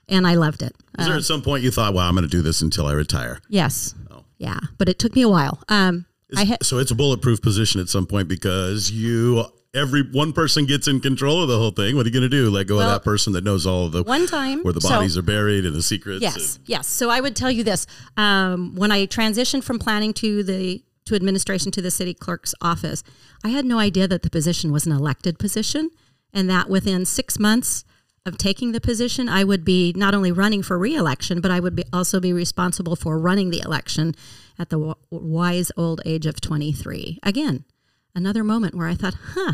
And 0.07 0.25
I 0.25 0.35
loved 0.35 0.63
it. 0.63 0.75
Is 0.97 1.05
there 1.05 1.15
at 1.15 1.23
some 1.23 1.41
point 1.43 1.63
you 1.63 1.69
thought, 1.69 1.93
well, 1.93 2.07
I'm 2.07 2.15
going 2.15 2.23
to 2.23 2.29
do 2.29 2.41
this 2.41 2.61
until 2.63 2.87
I 2.87 2.93
retire? 2.93 3.39
Yes. 3.47 3.93
Oh. 4.09 4.23
Yeah. 4.39 4.59
But 4.79 4.89
it 4.89 4.97
took 4.97 5.15
me 5.15 5.21
a 5.21 5.29
while. 5.29 5.61
Um, 5.69 6.05
I 6.35 6.45
had. 6.45 6.63
So 6.63 6.79
it's 6.79 6.89
a 6.89 6.95
bulletproof 6.95 7.41
position 7.43 7.79
at 7.79 7.89
some 7.89 8.07
point 8.07 8.27
because 8.27 8.89
you, 8.89 9.45
every 9.75 10.01
one 10.11 10.33
person 10.33 10.65
gets 10.65 10.87
in 10.87 10.99
control 10.99 11.43
of 11.43 11.47
the 11.47 11.57
whole 11.59 11.69
thing. 11.69 11.95
What 11.95 12.07
are 12.07 12.09
you 12.09 12.13
going 12.13 12.23
to 12.23 12.29
do? 12.29 12.49
Let 12.49 12.65
go 12.65 12.77
Well, 12.77 12.89
of 12.89 12.95
that 12.95 13.03
person 13.03 13.33
that 13.33 13.43
knows 13.43 13.67
all 13.67 13.85
of 13.85 13.91
the 13.91 14.01
one 14.01 14.25
time- 14.25 14.63
where 14.63 14.73
the 14.73 14.81
so- 14.81 14.89
bodies 14.89 15.15
are 15.15 15.21
buried 15.21 15.63
and 15.63 15.75
the 15.75 15.83
secrets. 15.83 16.23
Yes, 16.23 16.55
and- 16.55 16.67
yes. 16.67 16.87
So 16.87 17.11
I 17.11 17.21
would 17.21 17.35
tell 17.35 17.51
you 17.51 17.63
this: 17.63 17.85
um, 18.17 18.73
when 18.75 18.91
I 18.91 19.05
transitioned 19.05 19.63
from 19.63 19.77
planning 19.77 20.13
to 20.15 20.41
the 20.41 20.83
to 21.09 21.15
administration 21.15 21.71
to 21.71 21.81
the 21.81 21.91
city 21.91 22.13
clerk's 22.13 22.55
office, 22.61 23.03
I 23.43 23.49
had 23.49 23.65
no 23.65 23.79
idea 23.79 24.07
that 24.07 24.21
the 24.21 24.29
position 24.29 24.71
was 24.71 24.85
an 24.85 24.91
elected 24.91 25.39
position, 25.39 25.89
and 26.33 26.49
that 26.49 26.69
within 26.69 27.05
six 27.05 27.39
months 27.39 27.83
of 28.25 28.37
taking 28.37 28.71
the 28.71 28.81
position, 28.81 29.27
I 29.27 29.43
would 29.43 29.65
be 29.65 29.91
not 29.95 30.13
only 30.13 30.31
running 30.31 30.61
for 30.61 30.77
reelection, 30.77 31.41
but 31.41 31.51
I 31.51 31.59
would 31.59 31.75
be 31.75 31.83
also 31.91 32.19
be 32.19 32.31
responsible 32.31 32.95
for 32.95 33.17
running 33.17 33.49
the 33.49 33.61
election 33.61 34.13
at 34.59 34.69
the 34.69 34.77
w- 34.77 34.95
wise 35.09 35.71
old 35.75 36.01
age 36.05 36.25
of 36.25 36.39
twenty 36.39 36.71
three. 36.71 37.17
Again, 37.23 37.65
another 38.13 38.43
moment 38.43 38.75
where 38.75 38.87
I 38.87 38.93
thought, 38.93 39.15
"Huh, 39.33 39.53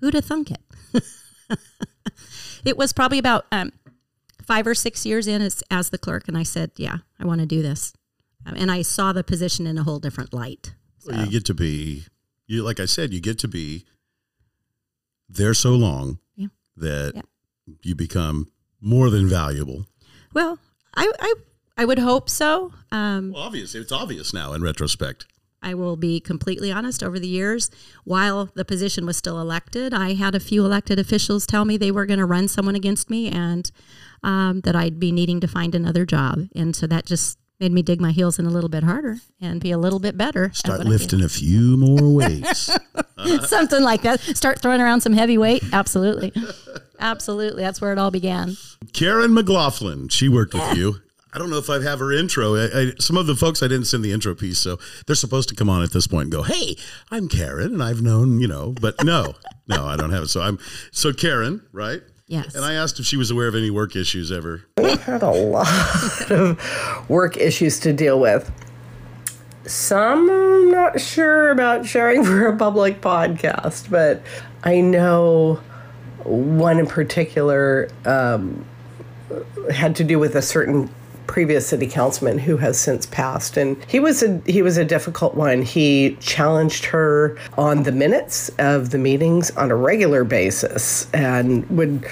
who'd 0.00 0.14
have 0.14 0.24
thunk 0.24 0.52
it?" 0.52 1.02
it 2.64 2.78
was 2.78 2.94
probably 2.94 3.18
about 3.18 3.44
um, 3.52 3.72
five 4.42 4.66
or 4.66 4.74
six 4.74 5.04
years 5.04 5.26
in 5.26 5.42
as, 5.42 5.62
as 5.70 5.90
the 5.90 5.98
clerk, 5.98 6.28
and 6.28 6.38
I 6.38 6.44
said, 6.44 6.70
"Yeah, 6.76 6.98
I 7.20 7.26
want 7.26 7.40
to 7.40 7.46
do 7.46 7.60
this," 7.60 7.92
Um, 8.46 8.54
and 8.56 8.70
I 8.70 8.82
saw 8.82 9.12
the 9.12 9.24
position 9.24 9.66
in 9.66 9.76
a 9.76 9.82
whole 9.82 9.98
different 9.98 10.32
light. 10.32 10.74
Well, 11.08 11.24
you 11.24 11.30
get 11.30 11.44
to 11.46 11.54
be, 11.54 12.04
you 12.46 12.62
like 12.62 12.80
I 12.80 12.86
said, 12.86 13.12
you 13.12 13.20
get 13.20 13.38
to 13.40 13.48
be 13.48 13.84
there 15.28 15.54
so 15.54 15.70
long 15.70 16.18
Yeah. 16.36 16.48
that 16.76 17.12
Yeah. 17.14 17.22
you 17.82 17.94
become 17.94 18.48
more 18.80 19.10
than 19.10 19.28
valuable. 19.28 19.86
Well, 20.34 20.58
I 20.94 21.10
I, 21.20 21.34
I 21.76 21.84
would 21.84 21.98
hope 21.98 22.28
so. 22.30 22.72
Um, 22.92 23.32
Well, 23.32 23.42
obviously, 23.42 23.80
it's 23.80 23.92
obvious 23.92 24.32
now 24.32 24.52
in 24.52 24.62
retrospect. 24.62 25.26
I 25.60 25.74
will 25.74 25.96
be 25.96 26.20
completely 26.20 26.70
honest. 26.70 27.02
Over 27.02 27.18
the 27.18 27.26
years, 27.26 27.68
while 28.04 28.48
the 28.54 28.64
position 28.64 29.04
was 29.06 29.16
still 29.16 29.40
elected, 29.40 29.92
I 29.92 30.14
had 30.14 30.34
a 30.36 30.40
few 30.40 30.64
elected 30.64 31.00
officials 31.00 31.46
tell 31.46 31.64
me 31.64 31.76
they 31.76 31.90
were 31.90 32.06
going 32.06 32.20
to 32.20 32.26
run 32.26 32.46
someone 32.46 32.76
against 32.76 33.10
me, 33.10 33.28
and 33.28 33.68
um, 34.22 34.60
that 34.60 34.76
I'd 34.76 35.00
be 35.00 35.10
needing 35.10 35.40
to 35.40 35.48
find 35.48 35.74
another 35.74 36.06
job, 36.06 36.46
and 36.54 36.76
so 36.76 36.86
that 36.86 37.06
just 37.06 37.38
made 37.60 37.72
me 37.72 37.82
dig 37.82 38.00
my 38.00 38.12
heels 38.12 38.38
in 38.38 38.46
a 38.46 38.50
little 38.50 38.68
bit 38.68 38.84
harder 38.84 39.16
and 39.40 39.60
be 39.60 39.70
a 39.70 39.78
little 39.78 39.98
bit 39.98 40.16
better. 40.16 40.50
Start 40.52 40.78
what 40.78 40.86
I 40.86 40.90
do. 40.90 40.96
lifting 40.96 41.22
a 41.22 41.28
few 41.28 41.76
more 41.76 42.14
weights. 42.14 42.70
something 43.48 43.82
like 43.82 44.02
that. 44.02 44.20
Start 44.20 44.60
throwing 44.60 44.80
around 44.80 45.00
some 45.00 45.12
heavy 45.12 45.38
weight. 45.38 45.62
Absolutely. 45.72 46.32
Absolutely. 47.00 47.62
That's 47.62 47.80
where 47.80 47.92
it 47.92 47.98
all 47.98 48.10
began. 48.10 48.56
Karen 48.92 49.34
McLaughlin, 49.34 50.08
she 50.08 50.28
worked 50.28 50.54
with 50.54 50.76
you. 50.76 50.96
I 51.32 51.38
don't 51.38 51.50
know 51.50 51.58
if 51.58 51.68
I 51.68 51.82
have 51.82 51.98
her 51.98 52.10
intro. 52.10 52.54
I, 52.56 52.64
I, 52.74 52.92
some 52.98 53.16
of 53.16 53.26
the 53.26 53.36
folks 53.36 53.62
I 53.62 53.68
didn't 53.68 53.84
send 53.84 54.02
the 54.02 54.12
intro 54.12 54.34
piece, 54.34 54.58
so 54.58 54.78
they're 55.06 55.14
supposed 55.14 55.50
to 55.50 55.54
come 55.54 55.68
on 55.68 55.82
at 55.82 55.92
this 55.92 56.06
point 56.06 56.24
and 56.24 56.32
go, 56.32 56.42
"Hey, 56.42 56.76
I'm 57.10 57.28
Karen, 57.28 57.74
and 57.74 57.82
I've 57.82 58.00
known 58.00 58.40
you 58.40 58.48
know," 58.48 58.74
but 58.80 59.04
no, 59.04 59.34
no, 59.68 59.84
I 59.84 59.96
don't 59.96 60.10
have 60.10 60.22
it. 60.22 60.28
So 60.28 60.40
I'm 60.40 60.58
so 60.90 61.12
Karen, 61.12 61.62
right? 61.70 62.00
Yes. 62.28 62.54
And 62.54 62.64
I 62.64 62.74
asked 62.74 62.98
if 62.98 63.06
she 63.06 63.16
was 63.16 63.30
aware 63.30 63.46
of 63.46 63.54
any 63.54 63.70
work 63.70 63.94
issues 63.94 64.32
ever. 64.32 64.62
Had 64.96 65.22
a 65.22 65.30
lot 65.30 66.30
of 66.30 67.08
work 67.08 67.36
issues 67.36 67.78
to 67.80 67.92
deal 67.92 68.18
with. 68.18 68.50
Some 69.64 70.30
I'm 70.30 70.70
not 70.70 71.00
sure 71.00 71.50
about 71.50 71.86
sharing 71.86 72.24
for 72.24 72.46
a 72.46 72.56
public 72.56 73.00
podcast, 73.00 73.90
but 73.90 74.22
I 74.64 74.80
know 74.80 75.60
one 76.24 76.78
in 76.78 76.86
particular 76.86 77.88
um, 78.04 78.64
had 79.72 79.96
to 79.96 80.04
do 80.04 80.18
with 80.18 80.34
a 80.34 80.42
certain 80.42 80.90
previous 81.26 81.66
city 81.68 81.86
councilman 81.86 82.38
who 82.38 82.56
has 82.56 82.80
since 82.80 83.04
passed 83.04 83.58
and 83.58 83.76
he 83.84 84.00
was 84.00 84.22
a 84.22 84.40
he 84.46 84.62
was 84.62 84.78
a 84.78 84.84
difficult 84.84 85.34
one 85.34 85.60
he 85.60 86.16
challenged 86.20 86.86
her 86.86 87.36
on 87.58 87.82
the 87.82 87.92
minutes 87.92 88.48
of 88.58 88.90
the 88.90 88.98
meetings 88.98 89.50
on 89.52 89.70
a 89.70 89.76
regular 89.76 90.24
basis 90.24 91.06
and 91.12 91.68
would 91.68 92.02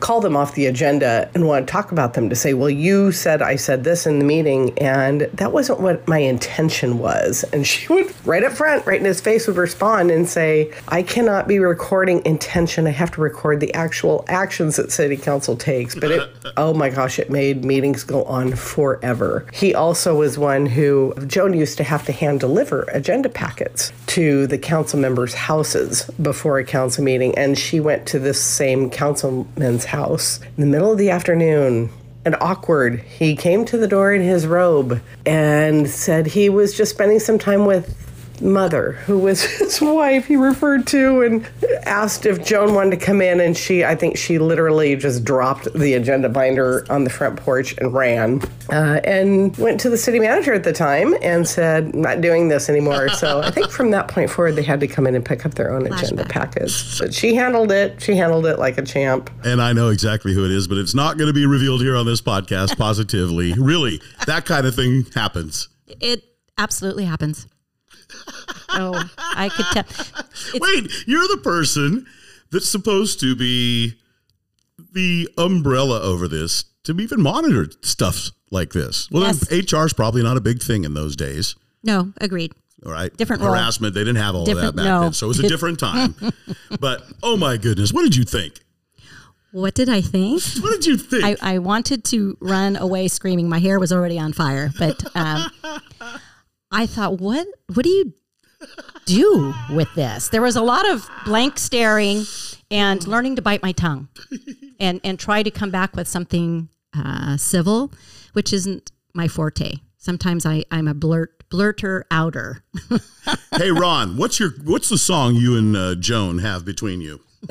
call 0.00 0.20
them 0.20 0.36
off 0.36 0.54
the 0.54 0.66
agenda 0.66 1.30
and 1.34 1.46
want 1.46 1.66
to 1.66 1.70
talk 1.72 1.92
about 1.92 2.14
them 2.14 2.28
to 2.30 2.36
say, 2.36 2.54
well, 2.54 2.70
you 2.70 3.12
said 3.12 3.42
I 3.42 3.56
said 3.56 3.84
this 3.84 4.06
in 4.06 4.18
the 4.18 4.24
meeting, 4.24 4.76
and 4.78 5.22
that 5.22 5.52
wasn't 5.52 5.80
what 5.80 6.06
my 6.08 6.18
intention 6.18 6.98
was. 6.98 7.44
And 7.52 7.66
she 7.66 7.86
would, 7.92 8.12
right 8.26 8.42
up 8.42 8.52
front, 8.52 8.86
right 8.86 8.98
in 8.98 9.04
his 9.04 9.20
face, 9.20 9.46
would 9.46 9.56
respond 9.56 10.10
and 10.10 10.28
say, 10.28 10.72
I 10.88 11.02
cannot 11.02 11.48
be 11.48 11.58
recording 11.58 12.24
intention. 12.24 12.86
I 12.86 12.90
have 12.90 13.10
to 13.12 13.20
record 13.20 13.60
the 13.60 13.72
actual 13.74 14.24
actions 14.28 14.76
that 14.76 14.92
city 14.92 15.16
council 15.16 15.56
takes. 15.56 15.94
But 15.94 16.10
it, 16.10 16.30
oh 16.56 16.74
my 16.74 16.90
gosh, 16.90 17.18
it 17.18 17.30
made 17.30 17.64
meetings 17.64 18.04
go 18.04 18.24
on 18.24 18.54
forever. 18.54 19.46
He 19.52 19.74
also 19.74 20.16
was 20.16 20.38
one 20.38 20.66
who, 20.66 21.14
Joan 21.26 21.54
used 21.54 21.76
to 21.78 21.84
have 21.84 22.04
to 22.06 22.12
hand 22.12 22.40
deliver 22.40 22.82
agenda 22.92 23.28
packets 23.28 23.92
to 24.06 24.46
the 24.46 24.58
council 24.58 24.98
members' 24.98 25.34
houses 25.34 26.04
before 26.22 26.58
a 26.58 26.64
council 26.64 27.04
meeting. 27.04 27.36
And 27.36 27.58
she 27.58 27.80
went 27.80 28.06
to 28.08 28.18
this 28.18 28.42
same 28.42 28.90
councilman's 28.90 29.83
house 29.86 30.40
in 30.56 30.60
the 30.60 30.66
middle 30.66 30.92
of 30.92 30.98
the 30.98 31.10
afternoon 31.10 31.90
and 32.24 32.36
awkward. 32.40 33.00
He 33.00 33.36
came 33.36 33.64
to 33.66 33.76
the 33.76 33.86
door 33.86 34.12
in 34.12 34.22
his 34.22 34.46
robe 34.46 35.00
and 35.26 35.88
said 35.88 36.26
he 36.26 36.48
was 36.48 36.76
just 36.76 36.92
spending 36.92 37.20
some 37.20 37.38
time 37.38 37.66
with 37.66 38.00
mother, 38.44 38.92
who 38.92 39.18
was 39.18 39.42
his 39.58 39.80
wife, 39.80 40.26
he 40.26 40.36
referred 40.36 40.86
to 40.88 41.22
and 41.22 41.48
asked 41.84 42.26
if 42.26 42.44
Joan 42.44 42.74
wanted 42.74 42.98
to 42.98 43.04
come 43.04 43.20
in. 43.20 43.40
And 43.40 43.56
she, 43.56 43.84
I 43.84 43.94
think 43.94 44.16
she 44.16 44.38
literally 44.38 44.94
just 44.96 45.24
dropped 45.24 45.72
the 45.72 45.94
agenda 45.94 46.28
binder 46.28 46.86
on 46.90 47.04
the 47.04 47.10
front 47.10 47.36
porch 47.36 47.74
and 47.78 47.92
ran 47.92 48.42
uh, 48.70 49.00
and 49.04 49.56
went 49.56 49.80
to 49.80 49.90
the 49.90 49.98
city 49.98 50.20
manager 50.20 50.52
at 50.52 50.64
the 50.64 50.72
time 50.72 51.14
and 51.22 51.48
said, 51.48 51.94
not 51.94 52.20
doing 52.20 52.48
this 52.48 52.68
anymore. 52.68 53.08
So 53.08 53.40
I 53.40 53.50
think 53.50 53.70
from 53.70 53.90
that 53.92 54.08
point 54.08 54.30
forward, 54.30 54.52
they 54.52 54.62
had 54.62 54.80
to 54.80 54.86
come 54.86 55.06
in 55.06 55.14
and 55.14 55.24
pick 55.24 55.46
up 55.46 55.54
their 55.54 55.72
own 55.72 55.86
agenda 55.86 56.24
Flashback. 56.24 56.28
package. 56.28 56.98
But 56.98 57.14
she 57.14 57.34
handled 57.34 57.72
it. 57.72 58.02
She 58.02 58.16
handled 58.16 58.46
it 58.46 58.58
like 58.58 58.78
a 58.78 58.82
champ. 58.82 59.30
And 59.44 59.60
I 59.62 59.72
know 59.72 59.88
exactly 59.88 60.34
who 60.34 60.44
it 60.44 60.50
is, 60.50 60.68
but 60.68 60.78
it's 60.78 60.94
not 60.94 61.16
going 61.16 61.28
to 61.28 61.34
be 61.34 61.46
revealed 61.46 61.80
here 61.80 61.96
on 61.96 62.06
this 62.06 62.20
podcast 62.20 62.76
positively. 62.76 63.52
really, 63.54 64.00
that 64.26 64.44
kind 64.44 64.66
of 64.66 64.74
thing 64.74 65.06
happens. 65.14 65.68
It 66.00 66.24
absolutely 66.58 67.04
happens. 67.04 67.46
Oh, 68.70 69.08
I 69.18 69.48
could 69.48 69.66
tell. 69.72 69.84
It's, 70.54 70.60
Wait, 70.60 70.90
you're 71.06 71.26
the 71.28 71.40
person 71.42 72.06
that's 72.50 72.68
supposed 72.68 73.20
to 73.20 73.36
be 73.36 73.94
the 74.92 75.28
umbrella 75.38 76.00
over 76.02 76.28
this 76.28 76.64
to 76.84 76.92
even 77.00 77.20
monitor 77.22 77.68
stuff 77.82 78.30
like 78.50 78.72
this. 78.72 79.10
Well, 79.10 79.22
Yes. 79.24 79.72
HR 79.72 79.86
is 79.86 79.92
probably 79.92 80.22
not 80.22 80.36
a 80.36 80.40
big 80.40 80.62
thing 80.62 80.84
in 80.84 80.94
those 80.94 81.16
days. 81.16 81.54
no, 81.82 82.12
agreed. 82.20 82.52
All 82.84 82.92
right. 82.92 83.16
Different 83.16 83.40
role. 83.42 83.52
harassment. 83.52 83.94
They 83.94 84.00
didn't 84.00 84.16
have 84.16 84.34
all 84.34 84.42
of 84.48 84.56
that 84.56 84.76
back 84.76 84.84
no. 84.84 85.00
then. 85.02 85.12
So 85.14 85.26
it 85.26 85.28
was 85.28 85.38
a 85.40 85.48
different 85.48 85.78
time. 85.80 86.14
but 86.80 87.02
oh 87.22 87.36
my 87.36 87.56
goodness, 87.56 87.92
what 87.92 88.02
did 88.02 88.14
you 88.14 88.24
think? 88.24 88.60
What 89.52 89.74
did 89.74 89.88
I 89.88 90.00
think? 90.00 90.42
What 90.60 90.72
did 90.72 90.84
you 90.84 90.98
think? 90.98 91.24
I, 91.42 91.54
I 91.54 91.58
wanted 91.58 92.04
to 92.06 92.36
run 92.40 92.76
away 92.76 93.06
screaming. 93.08 93.48
My 93.48 93.60
hair 93.60 93.78
was 93.78 93.92
already 93.92 94.18
on 94.18 94.32
fire, 94.32 94.70
but 94.78 95.02
um, 95.16 95.48
I 96.70 96.86
thought, 96.86 97.20
what 97.20 97.46
what 97.72 97.84
do 97.84 97.88
you 97.88 98.12
do 99.04 99.54
with 99.70 99.92
this? 99.94 100.28
There 100.28 100.42
was 100.42 100.56
a 100.56 100.62
lot 100.62 100.88
of 100.88 101.08
blank 101.24 101.58
staring 101.58 102.24
and 102.70 103.06
learning 103.06 103.36
to 103.36 103.42
bite 103.42 103.62
my 103.62 103.72
tongue, 103.72 104.08
and 104.80 105.00
and 105.04 105.18
try 105.18 105.42
to 105.42 105.50
come 105.50 105.70
back 105.70 105.96
with 105.96 106.08
something 106.08 106.68
uh, 106.96 107.36
civil, 107.36 107.92
which 108.32 108.52
isn't 108.52 108.90
my 109.14 109.28
forte. 109.28 109.74
Sometimes 109.98 110.44
I 110.44 110.64
I'm 110.70 110.88
a 110.88 110.94
blurt 110.94 111.48
blurter 111.48 112.02
outer. 112.10 112.64
hey 113.56 113.70
Ron, 113.70 114.16
what's 114.16 114.40
your 114.40 114.50
what's 114.64 114.88
the 114.88 114.98
song 114.98 115.34
you 115.36 115.56
and 115.56 115.76
uh, 115.76 115.94
Joan 115.94 116.38
have 116.38 116.64
between 116.64 117.00
you? 117.00 117.20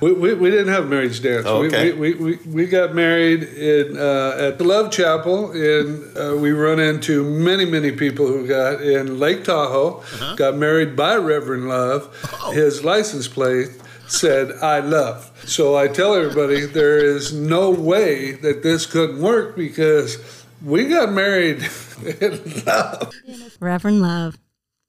We, 0.00 0.12
we, 0.12 0.34
we 0.34 0.50
didn't 0.50 0.68
have 0.68 0.84
a 0.84 0.88
marriage 0.88 1.22
dance. 1.22 1.46
Oh, 1.46 1.64
okay. 1.64 1.92
We, 1.92 2.14
we, 2.14 2.36
we, 2.36 2.48
we 2.48 2.66
got 2.66 2.94
married 2.94 3.42
in 3.44 3.96
uh, 3.96 4.36
at 4.38 4.58
the 4.58 4.64
Love 4.64 4.90
Chapel, 4.92 5.52
and 5.52 6.16
uh, 6.16 6.36
we 6.36 6.52
run 6.52 6.78
into 6.78 7.24
many, 7.24 7.64
many 7.64 7.92
people 7.92 8.26
who 8.26 8.46
got 8.46 8.82
in 8.82 9.18
Lake 9.18 9.44
Tahoe, 9.44 10.02
got 10.36 10.56
married 10.56 10.96
by 10.96 11.16
Reverend 11.16 11.68
Love. 11.68 12.14
His 12.52 12.84
license 12.84 13.26
plate 13.28 13.70
said, 14.08 14.52
I 14.62 14.80
love. 14.80 15.32
So 15.46 15.76
I 15.76 15.88
tell 15.88 16.14
everybody 16.14 16.66
there 16.66 16.98
is 16.98 17.32
no 17.32 17.70
way 17.70 18.32
that 18.32 18.62
this 18.62 18.86
couldn't 18.86 19.20
work 19.20 19.56
because 19.56 20.44
we 20.62 20.88
got 20.88 21.12
married 21.12 21.68
in 22.20 22.64
love. 22.64 23.12
Reverend 23.60 24.02
Love. 24.02 24.38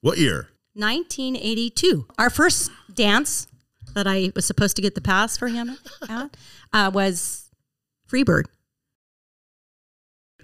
What 0.02 0.18
year? 0.18 0.50
1982. 0.74 2.06
Our 2.18 2.30
first 2.30 2.72
dance 2.94 3.48
that 3.98 4.06
I 4.06 4.32
was 4.36 4.46
supposed 4.46 4.76
to 4.76 4.82
get 4.82 4.94
the 4.94 5.02
pass 5.02 5.38
for 5.38 5.48
him 5.48 5.76
at 6.08 6.38
uh, 6.72 6.92
was 6.94 7.50
Freebird. 8.08 8.46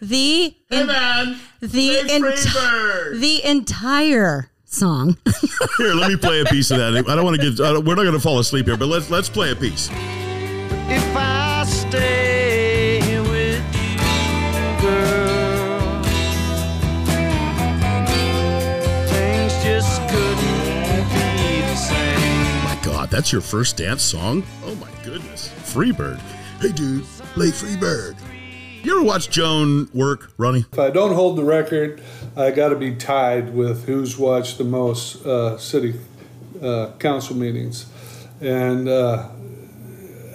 The 0.02 0.56
man, 0.72 1.38
the 1.62 1.98
enti- 2.10 3.20
the 3.20 3.46
entire 3.46 4.50
song. 4.66 5.18
Here, 5.78 5.94
let 5.94 6.10
me 6.10 6.18
play 6.18 6.42
a 6.42 6.46
piece 6.46 6.72
of 6.72 6.80
that. 6.80 6.96
I 7.08 7.16
don't 7.16 7.24
want 7.24 7.40
to 7.40 7.52
get. 7.52 7.62
I 7.64 7.74
don't, 7.74 7.86
we're 7.86 7.96
not 7.96 8.02
going 8.02 8.16
to 8.16 8.20
fall 8.20 8.40
asleep 8.40 8.66
here, 8.66 8.76
but 8.76 8.88
let's 8.88 9.10
let's 9.10 9.30
play 9.30 9.52
a 9.52 9.56
piece. 9.56 9.90
If 9.92 11.16
I 11.16 11.23
that's 23.14 23.32
your 23.32 23.42
first 23.42 23.78
dance 23.78 24.02
song? 24.02 24.44
Oh 24.66 24.74
my 24.76 24.90
goodness, 25.04 25.50
Freebird. 25.66 26.18
Hey, 26.60 26.72
dude, 26.72 27.04
play 27.36 27.50
Freebird. 27.50 28.16
You 28.82 28.96
ever 28.96 29.06
watch 29.06 29.30
Joan 29.30 29.88
work, 29.94 30.32
Ronnie? 30.38 30.66
If 30.72 30.80
I 30.80 30.90
don't 30.90 31.14
hold 31.14 31.38
the 31.38 31.44
record, 31.44 32.02
I 32.36 32.50
got 32.50 32.70
to 32.70 32.76
be 32.76 32.96
tied 32.96 33.54
with 33.54 33.86
who's 33.86 34.18
watched 34.18 34.58
the 34.58 34.64
most 34.64 35.24
uh, 35.28 35.60
city 35.60 35.94
uh, 36.60 36.94
council 36.98 37.36
meetings, 37.36 37.86
and 38.42 38.90
uh, 38.90 39.30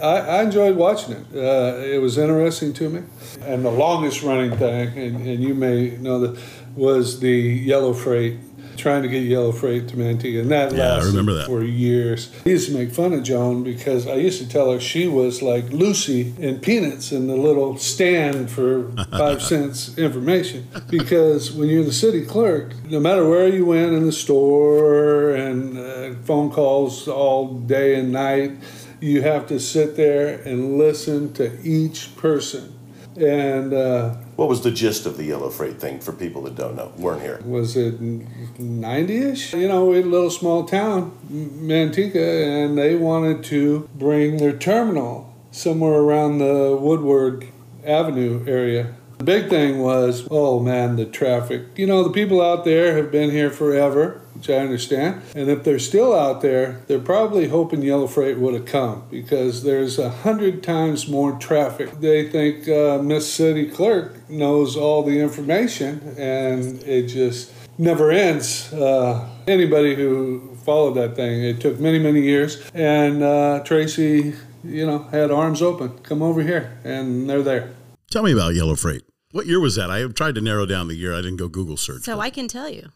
I, 0.00 0.18
I 0.18 0.42
enjoyed 0.44 0.76
watching 0.76 1.16
it. 1.16 1.26
Uh, 1.35 1.79
it 1.79 2.00
was 2.00 2.16
interesting 2.16 2.72
to 2.74 2.88
me. 2.88 3.02
And 3.40 3.64
the 3.64 3.72
longest 3.72 4.22
running 4.22 4.57
thing, 4.57 4.96
and, 4.96 5.26
and 5.26 5.42
you 5.42 5.52
may 5.52 5.96
know 5.96 6.20
that, 6.20 6.40
was 6.76 7.18
the 7.18 7.33
Yellow 7.33 7.92
Freight. 7.92 8.38
Trying 8.78 9.02
to 9.02 9.08
get 9.08 9.24
Yellow 9.24 9.50
Freight 9.50 9.88
to 9.88 9.96
Manteca, 9.96 10.40
and 10.40 10.50
that 10.52 10.72
Yeah, 10.72 10.84
I 10.84 10.88
lasted 10.94 11.08
remember 11.08 11.34
that. 11.34 11.46
for 11.46 11.64
years. 11.64 12.32
I 12.46 12.50
used 12.50 12.68
to 12.70 12.74
make 12.74 12.92
fun 12.92 13.12
of 13.12 13.24
Joan 13.24 13.64
because 13.64 14.06
I 14.06 14.14
used 14.14 14.40
to 14.40 14.48
tell 14.48 14.70
her 14.70 14.78
she 14.78 15.08
was 15.08 15.42
like 15.42 15.68
Lucy 15.70 16.32
in 16.38 16.60
Peanuts 16.60 17.10
in 17.10 17.26
the 17.26 17.34
little 17.36 17.76
stand 17.76 18.50
for 18.52 18.92
five 19.10 19.42
cents 19.50 19.98
information. 19.98 20.68
Because 20.88 21.50
when 21.50 21.68
you're 21.68 21.82
the 21.82 21.92
city 21.92 22.24
clerk, 22.24 22.72
no 22.84 23.00
matter 23.00 23.28
where 23.28 23.48
you 23.48 23.66
went 23.66 23.92
in 23.94 24.04
the 24.06 24.12
store 24.12 25.30
and 25.34 25.76
uh, 25.76 26.14
phone 26.22 26.48
calls 26.50 27.08
all 27.08 27.54
day 27.54 27.96
and 27.98 28.12
night, 28.12 28.52
you 29.00 29.22
have 29.22 29.48
to 29.48 29.58
sit 29.58 29.96
there 29.96 30.40
and 30.42 30.78
listen 30.78 31.32
to 31.32 31.60
each 31.62 32.14
person. 32.16 32.72
And 33.16 33.72
uh, 33.72 34.14
What 34.38 34.48
was 34.48 34.61
the 34.61 34.70
gist 34.70 35.05
of 35.05 35.16
the 35.16 35.24
Yellow 35.24 35.51
Freight 35.51 35.81
thing 35.81 35.98
for 35.98 36.12
people 36.12 36.42
that 36.42 36.55
don't 36.55 36.77
know, 36.77 36.92
weren't 36.96 37.22
here? 37.22 37.40
was 37.44 37.77
it 37.77 38.01
90-ish 38.01 39.53
you 39.55 39.66
know 39.66 39.92
a 39.92 40.01
little 40.01 40.31
small 40.31 40.64
town 40.64 41.11
manteca 41.29 42.44
and 42.46 42.79
they 42.79 42.94
wanted 42.94 43.42
to 43.46 43.88
bring 43.96 44.37
their 44.37 44.57
terminal 44.57 45.35
somewhere 45.51 45.98
around 45.98 46.38
the 46.38 46.79
woodward 46.81 47.48
avenue 47.85 48.44
area. 48.46 48.94
The 49.18 49.24
big 49.24 49.48
thing 49.48 49.81
was 49.81 50.29
oh 50.31 50.61
man 50.61 50.94
the 50.94 51.05
traffic. 51.05 51.62
You 51.74 51.88
know 51.88 52.05
the 52.05 52.12
people 52.12 52.40
out 52.40 52.64
there 52.64 52.96
have 52.96 53.11
been 53.11 53.31
here 53.31 53.51
forever 53.51 54.20
which 54.35 54.48
i 54.48 54.55
understand 54.55 55.20
and 55.35 55.51
if 55.51 55.64
they're 55.64 55.81
still 55.81 56.14
out 56.14 56.42
there 56.42 56.81
they're 56.87 57.01
probably 57.01 57.48
hoping 57.48 57.83
yellow 57.83 58.07
freight 58.07 58.38
would 58.38 58.55
have 58.55 58.66
come 58.66 59.03
because 59.11 59.64
there's 59.64 59.98
a 59.98 60.11
hundred 60.11 60.62
times 60.62 61.09
more 61.09 61.33
traffic. 61.40 61.90
They 61.98 62.29
think 62.29 62.68
uh, 62.68 63.03
miss 63.03 63.33
city 63.33 63.68
clerk 63.68 64.17
knows 64.28 64.76
all 64.76 65.02
the 65.02 65.20
information 65.20 66.14
and 66.18 66.82
it 66.82 67.06
just 67.06 67.52
never 67.78 68.10
ends. 68.10 68.72
Uh, 68.72 69.28
anybody 69.46 69.94
who 69.94 70.56
followed 70.64 70.94
that 70.94 71.16
thing, 71.16 71.42
it 71.44 71.60
took 71.60 71.78
many, 71.78 71.98
many 71.98 72.20
years. 72.20 72.62
And 72.74 73.22
uh, 73.22 73.62
Tracy, 73.64 74.34
you 74.64 74.86
know, 74.86 74.98
had 75.04 75.30
arms 75.30 75.62
open. 75.62 75.98
Come 75.98 76.22
over 76.22 76.42
here, 76.42 76.78
and 76.84 77.30
they're 77.30 77.42
there. 77.42 77.74
Tell 78.10 78.22
me 78.22 78.32
about 78.32 78.54
Yellow 78.54 78.76
Freight. 78.76 79.04
What 79.32 79.46
year 79.46 79.60
was 79.60 79.76
that? 79.76 79.90
I 79.90 79.98
have 79.98 80.14
tried 80.14 80.34
to 80.34 80.40
narrow 80.40 80.66
down 80.66 80.88
the 80.88 80.94
year. 80.94 81.14
I 81.14 81.18
didn't 81.18 81.36
go 81.36 81.48
Google 81.48 81.76
search. 81.76 82.02
So 82.02 82.20
I 82.20 82.30
can 82.30 82.48
tell 82.48 82.68
you. 82.68 82.88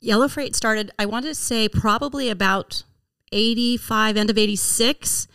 Yellow 0.00 0.26
Freight 0.26 0.56
started, 0.56 0.90
I 0.98 1.06
want 1.06 1.26
to 1.26 1.34
say 1.34 1.68
probably 1.68 2.28
about 2.28 2.82
85, 3.30 4.16
end 4.16 4.30
of 4.30 4.38
86. 4.38 5.28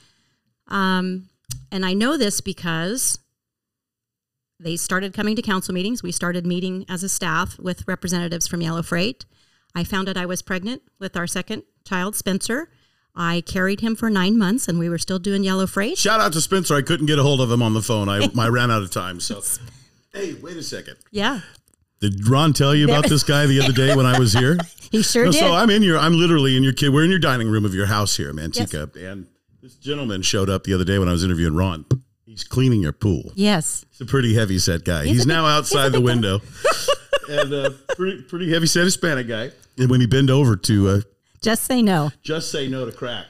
Um, 0.67 1.29
and 1.71 1.85
I 1.85 1.93
know 1.93 2.17
this 2.17 2.41
because 2.41 3.19
they 4.59 4.75
started 4.75 5.13
coming 5.13 5.35
to 5.35 5.41
council 5.41 5.73
meetings. 5.73 6.01
We 6.01 6.11
started 6.11 6.45
meeting 6.45 6.85
as 6.89 7.03
a 7.03 7.09
staff 7.09 7.59
with 7.59 7.87
representatives 7.87 8.47
from 8.47 8.61
Yellow 8.61 8.81
Freight. 8.81 9.25
I 9.75 9.83
found 9.83 10.09
out 10.09 10.17
I 10.17 10.25
was 10.25 10.41
pregnant 10.41 10.81
with 10.99 11.15
our 11.15 11.27
second 11.27 11.63
child, 11.85 12.15
Spencer. 12.15 12.69
I 13.15 13.41
carried 13.41 13.81
him 13.81 13.95
for 13.95 14.09
nine 14.09 14.37
months 14.37 14.67
and 14.67 14.77
we 14.79 14.89
were 14.89 14.97
still 14.97 15.19
doing 15.19 15.43
Yellow 15.43 15.67
Freight. 15.67 15.97
Shout 15.97 16.19
out 16.19 16.33
to 16.33 16.41
Spencer. 16.41 16.75
I 16.75 16.81
couldn't 16.81 17.05
get 17.07 17.19
a 17.19 17.23
hold 17.23 17.41
of 17.41 17.51
him 17.51 17.61
on 17.61 17.73
the 17.73 17.81
phone. 17.81 18.09
I, 18.09 18.27
I 18.37 18.47
ran 18.47 18.71
out 18.71 18.81
of 18.81 18.91
time. 18.91 19.19
So, 19.19 19.41
hey, 20.13 20.33
wait 20.35 20.57
a 20.57 20.63
second. 20.63 20.97
Yeah, 21.11 21.41
Did 21.99 22.27
Ron 22.27 22.53
tell 22.53 22.73
you 22.75 22.85
about 22.85 23.07
this 23.09 23.23
guy 23.23 23.45
the 23.45 23.61
other 23.61 23.73
day 23.73 23.95
when 23.95 24.05
I 24.05 24.17
was 24.19 24.33
here? 24.33 24.57
he 24.91 25.01
sure 25.03 25.25
No, 25.25 25.31
did. 25.31 25.39
so 25.39 25.53
I'm 25.53 25.69
in 25.69 25.83
your, 25.83 25.97
I'm 25.97 26.13
literally 26.13 26.55
in 26.57 26.63
your 26.63 26.73
kid. 26.73 26.89
We're 26.93 27.03
in 27.03 27.09
your 27.09 27.19
dining 27.19 27.49
room 27.49 27.65
of 27.65 27.73
your 27.75 27.87
house 27.87 28.17
here, 28.17 28.31
Manteca, 28.33 28.95
and 28.95 29.27
this 29.61 29.75
gentleman 29.75 30.21
showed 30.21 30.49
up 30.49 30.63
the 30.63 30.73
other 30.73 30.85
day 30.85 30.97
when 30.99 31.07
I 31.09 31.11
was 31.11 31.23
interviewing 31.23 31.55
Ron. 31.55 31.85
He's 32.27 32.43
cleaning 32.43 32.81
your 32.81 32.91
pool. 32.91 33.31
yes. 33.35 33.85
He's 33.89 34.01
a 34.01 34.05
pretty 34.05 34.35
heavy 34.35 34.59
set 34.59 34.83
guy. 34.83 35.03
He's, 35.05 35.13
He's 35.13 35.23
a 35.23 35.27
big- 35.27 35.35
now 35.35 35.45
outside 35.47 35.91
the 35.93 36.01
window, 36.01 36.41
and 37.29 37.53
uh, 37.53 37.69
pretty 37.95 38.21
pretty 38.23 38.51
heavy 38.53 38.67
set 38.67 38.83
Hispanic 38.83 39.27
guy. 39.27 39.51
And 39.77 39.89
when 39.89 40.01
he 40.01 40.07
bend 40.07 40.29
over 40.29 40.55
to 40.55 40.89
uh, 40.89 41.01
Just 41.41 41.63
say 41.63 41.81
no. 41.81 42.11
just 42.21 42.51
say 42.51 42.67
no 42.67 42.85
to 42.85 42.91
crack, 42.91 43.27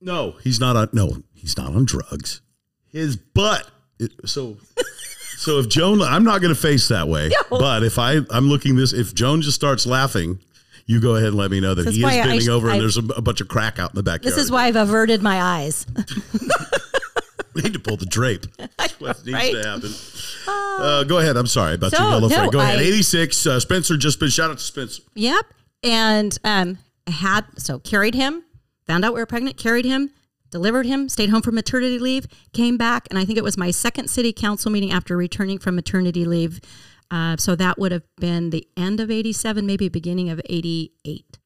no, 0.00 0.32
he's 0.42 0.58
not 0.60 0.76
on. 0.76 0.88
No, 0.92 1.22
he's 1.34 1.56
not 1.56 1.68
on 1.74 1.84
drugs. 1.84 2.40
His 2.88 3.16
butt. 3.16 3.70
It, 4.00 4.12
so 4.26 4.56
So 5.36 5.58
if 5.60 5.68
Joan, 5.68 6.00
I'm 6.02 6.24
not 6.24 6.40
going 6.40 6.54
to 6.54 6.60
face 6.60 6.88
that 6.88 7.06
way, 7.08 7.28
No. 7.50 7.58
but 7.58 7.82
if 7.82 7.98
I, 7.98 8.18
I'm 8.30 8.48
looking 8.48 8.76
this, 8.76 8.92
if 8.92 9.14
Joan 9.14 9.42
just 9.42 9.54
starts 9.56 9.84
laughing, 9.86 10.38
you 10.86 11.00
go 11.00 11.16
ahead 11.16 11.28
and 11.28 11.36
let 11.36 11.50
me 11.50 11.60
know 11.60 11.74
that 11.74 11.82
This 11.84 11.94
he 11.96 12.00
is 12.00 12.04
why 12.04 12.20
I 12.20 12.24
bending 12.24 12.40
sh- 12.40 12.48
over 12.48 12.70
and 12.70 12.80
there's 12.80 12.96
a, 12.96 13.04
a 13.16 13.20
bunch 13.20 13.40
of 13.40 13.48
crack 13.48 13.78
out 13.78 13.90
in 13.90 13.96
the 13.96 14.02
backyard. 14.02 14.22
This 14.32 14.38
is 14.42 14.50
why 14.50 14.66
I've 14.66 14.76
averted 14.76 15.22
my 15.22 15.40
eyes. 15.42 15.86
we 17.54 17.62
need 17.62 17.72
to 17.72 17.78
pull 17.78 17.96
the 17.96 18.06
drape. 18.06 18.46
That's 18.78 18.98
what 19.00 19.24
needs 19.24 19.32
right? 19.38 19.52
to 19.52 19.62
happen. 19.68 19.90
Uh, 20.46 21.04
go 21.04 21.18
ahead. 21.18 21.36
I'm 21.36 21.46
sorry 21.46 21.74
about 21.74 21.92
So, 21.92 22.02
your 22.02 22.10
yellow 22.10 22.28
no, 22.28 22.34
friend. 22.36 22.52
Go 22.52 22.60
ahead. 22.60 22.78
I- 22.78 22.82
86. 22.82 23.46
Uh, 23.46 23.60
Spencer 23.60 23.96
just 23.96 24.20
been 24.20 24.30
shout 24.30 24.50
out 24.50 24.58
to 24.58 24.64
Spencer. 24.64 25.02
Yep. 25.14 25.44
And 25.82 26.38
um, 26.44 26.78
had 27.06 27.44
so 27.58 27.78
carried 27.78 28.14
him, 28.14 28.42
found 28.86 29.04
out 29.04 29.14
we 29.14 29.20
were 29.20 29.26
pregnant, 29.26 29.56
carried 29.56 29.84
him, 29.84 30.10
delivered 30.50 30.86
him, 30.86 31.08
stayed 31.08 31.28
home 31.30 31.42
from 31.42 31.54
maternity 31.54 31.98
leave, 31.98 32.26
came 32.52 32.76
back, 32.76 33.06
and 33.10 33.18
I 33.18 33.24
think 33.24 33.36
it 33.38 33.44
was 33.44 33.58
my 33.58 33.70
second 33.70 34.08
city 34.08 34.32
council 34.32 34.70
meeting 34.70 34.90
after 34.92 35.16
returning 35.16 35.58
from 35.58 35.74
maternity 35.74 36.24
leave. 36.24 36.60
Uh, 37.10 37.36
so 37.36 37.54
that 37.56 37.78
would 37.78 37.92
have 37.92 38.02
been 38.16 38.48
the 38.50 38.66
end 38.76 38.98
of 38.98 39.10
'87, 39.10 39.66
maybe 39.66 39.88
beginning 39.90 40.30
of 40.30 40.40
'88. 40.48 41.38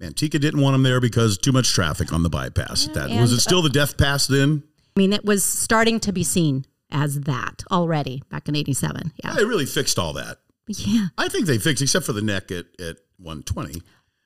Manteca 0.00 0.38
didn't 0.40 0.60
want 0.60 0.74
him 0.74 0.82
there 0.82 1.00
because 1.00 1.38
too 1.38 1.52
much 1.52 1.72
traffic 1.72 2.12
on 2.12 2.22
the 2.22 2.28
bypass. 2.28 2.86
That 2.88 3.10
was 3.10 3.32
it. 3.32 3.40
Still 3.40 3.62
the 3.62 3.70
death 3.70 3.96
pass 3.96 4.26
then? 4.26 4.62
I 4.96 4.98
mean, 4.98 5.12
it 5.12 5.24
was 5.24 5.44
starting 5.44 6.00
to 6.00 6.12
be 6.12 6.24
seen 6.24 6.64
as 6.90 7.20
that 7.22 7.62
already 7.70 8.22
back 8.30 8.48
in 8.48 8.56
'87. 8.56 9.12
Yeah, 9.22 9.34
They 9.34 9.44
really 9.44 9.66
fixed 9.66 9.98
all 9.98 10.12
that. 10.14 10.38
yeah. 10.68 11.08
I 11.18 11.28
think 11.28 11.46
they 11.46 11.58
fixed, 11.58 11.82
except 11.82 12.06
for 12.06 12.12
the 12.12 12.22
neck 12.22 12.50
at, 12.50 12.66
at 12.80 12.96
120. 13.18 13.82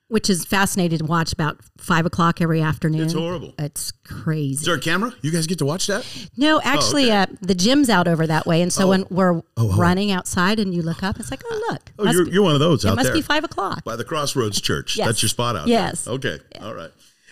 Which 0.08 0.28
is 0.28 0.44
fascinating 0.44 0.98
to 0.98 1.04
watch 1.04 1.32
about 1.32 1.60
five 1.78 2.04
o'clock 2.04 2.40
every 2.40 2.60
afternoon. 2.60 3.02
It's 3.02 3.12
horrible. 3.12 3.54
It's 3.60 3.92
crazy. 4.04 4.54
Is 4.54 4.62
there 4.64 4.74
a 4.74 4.80
camera? 4.80 5.12
You 5.22 5.30
guys 5.30 5.46
get 5.46 5.58
to 5.58 5.64
watch 5.64 5.86
that? 5.86 6.04
No, 6.36 6.60
actually, 6.64 7.12
uh, 7.12 7.26
the 7.40 7.54
gym's 7.54 7.88
out 7.88 8.08
over 8.08 8.26
that 8.26 8.44
way, 8.44 8.60
and 8.60 8.72
so 8.72 8.88
when 8.88 9.06
we're 9.08 9.40
oh. 9.56 9.76
running 9.76 10.10
outside 10.10 10.58
and 10.58 10.74
you 10.74 10.82
look 10.82 11.04
up, 11.04 11.20
it's 11.20 11.30
like, 11.30 11.42
oh 11.48 11.66
look, 11.70 11.92
Oh, 11.98 12.10
you're, 12.10 12.24
be- 12.24 12.32
you're 12.32 12.42
one 12.42 12.54
of 12.54 12.60
those 12.60 12.84
it 12.84 12.88
must 12.94 13.04
there 13.04 13.12
be 13.14 13.22
five 13.22 13.44
o'clock. 13.44 13.84
by 13.84 13.94
the 13.94 14.04
Crossroads 14.04 14.60
Church. 14.60 14.96
Yes. 14.96 15.06
That's 15.06 15.22
your 15.22 15.28
spot 15.28 15.54
out 15.54 15.68
Yes. 15.68 16.04
there. 16.04 16.14
Okay. 16.14 16.38
All 16.60 16.74
right. 16.74 16.90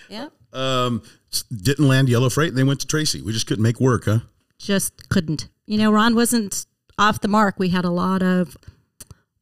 Yeah, 0.08 0.28
Um, 0.52 1.02
didn't 1.54 1.86
land 1.86 2.08
yellow 2.08 2.30
freight, 2.30 2.48
and 2.48 2.58
they 2.58 2.64
went 2.64 2.80
to 2.80 2.86
Tracy. 2.86 3.20
We 3.20 3.32
just 3.32 3.46
couldn't 3.46 3.62
make 3.62 3.80
work, 3.80 4.06
huh? 4.06 4.20
just 4.58 5.08
couldn't. 5.08 5.48
You 5.66 5.78
know, 5.78 5.92
Ron 5.92 6.14
wasn't 6.14 6.66
off 6.98 7.20
the 7.20 7.28
mark. 7.28 7.58
We 7.58 7.68
had 7.68 7.84
a 7.84 7.90
lot 7.90 8.22
of 8.22 8.56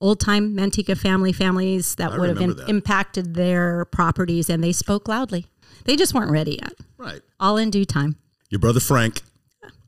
old 0.00 0.20
time 0.20 0.54
Manteca 0.54 0.96
family 0.96 1.32
families 1.32 1.94
that 1.96 2.12
I 2.12 2.18
would 2.18 2.28
have 2.28 2.40
in, 2.40 2.56
that. 2.56 2.68
impacted 2.68 3.34
their 3.34 3.86
properties, 3.86 4.50
and 4.50 4.62
they 4.62 4.72
spoke 4.72 5.08
loudly. 5.08 5.46
They 5.84 5.96
just 5.96 6.14
weren't 6.14 6.30
ready 6.30 6.58
yet. 6.60 6.74
Right. 6.98 7.20
All 7.40 7.56
in 7.56 7.70
due 7.70 7.84
time. 7.84 8.16
Your 8.50 8.58
brother 8.58 8.80
Frank. 8.80 9.22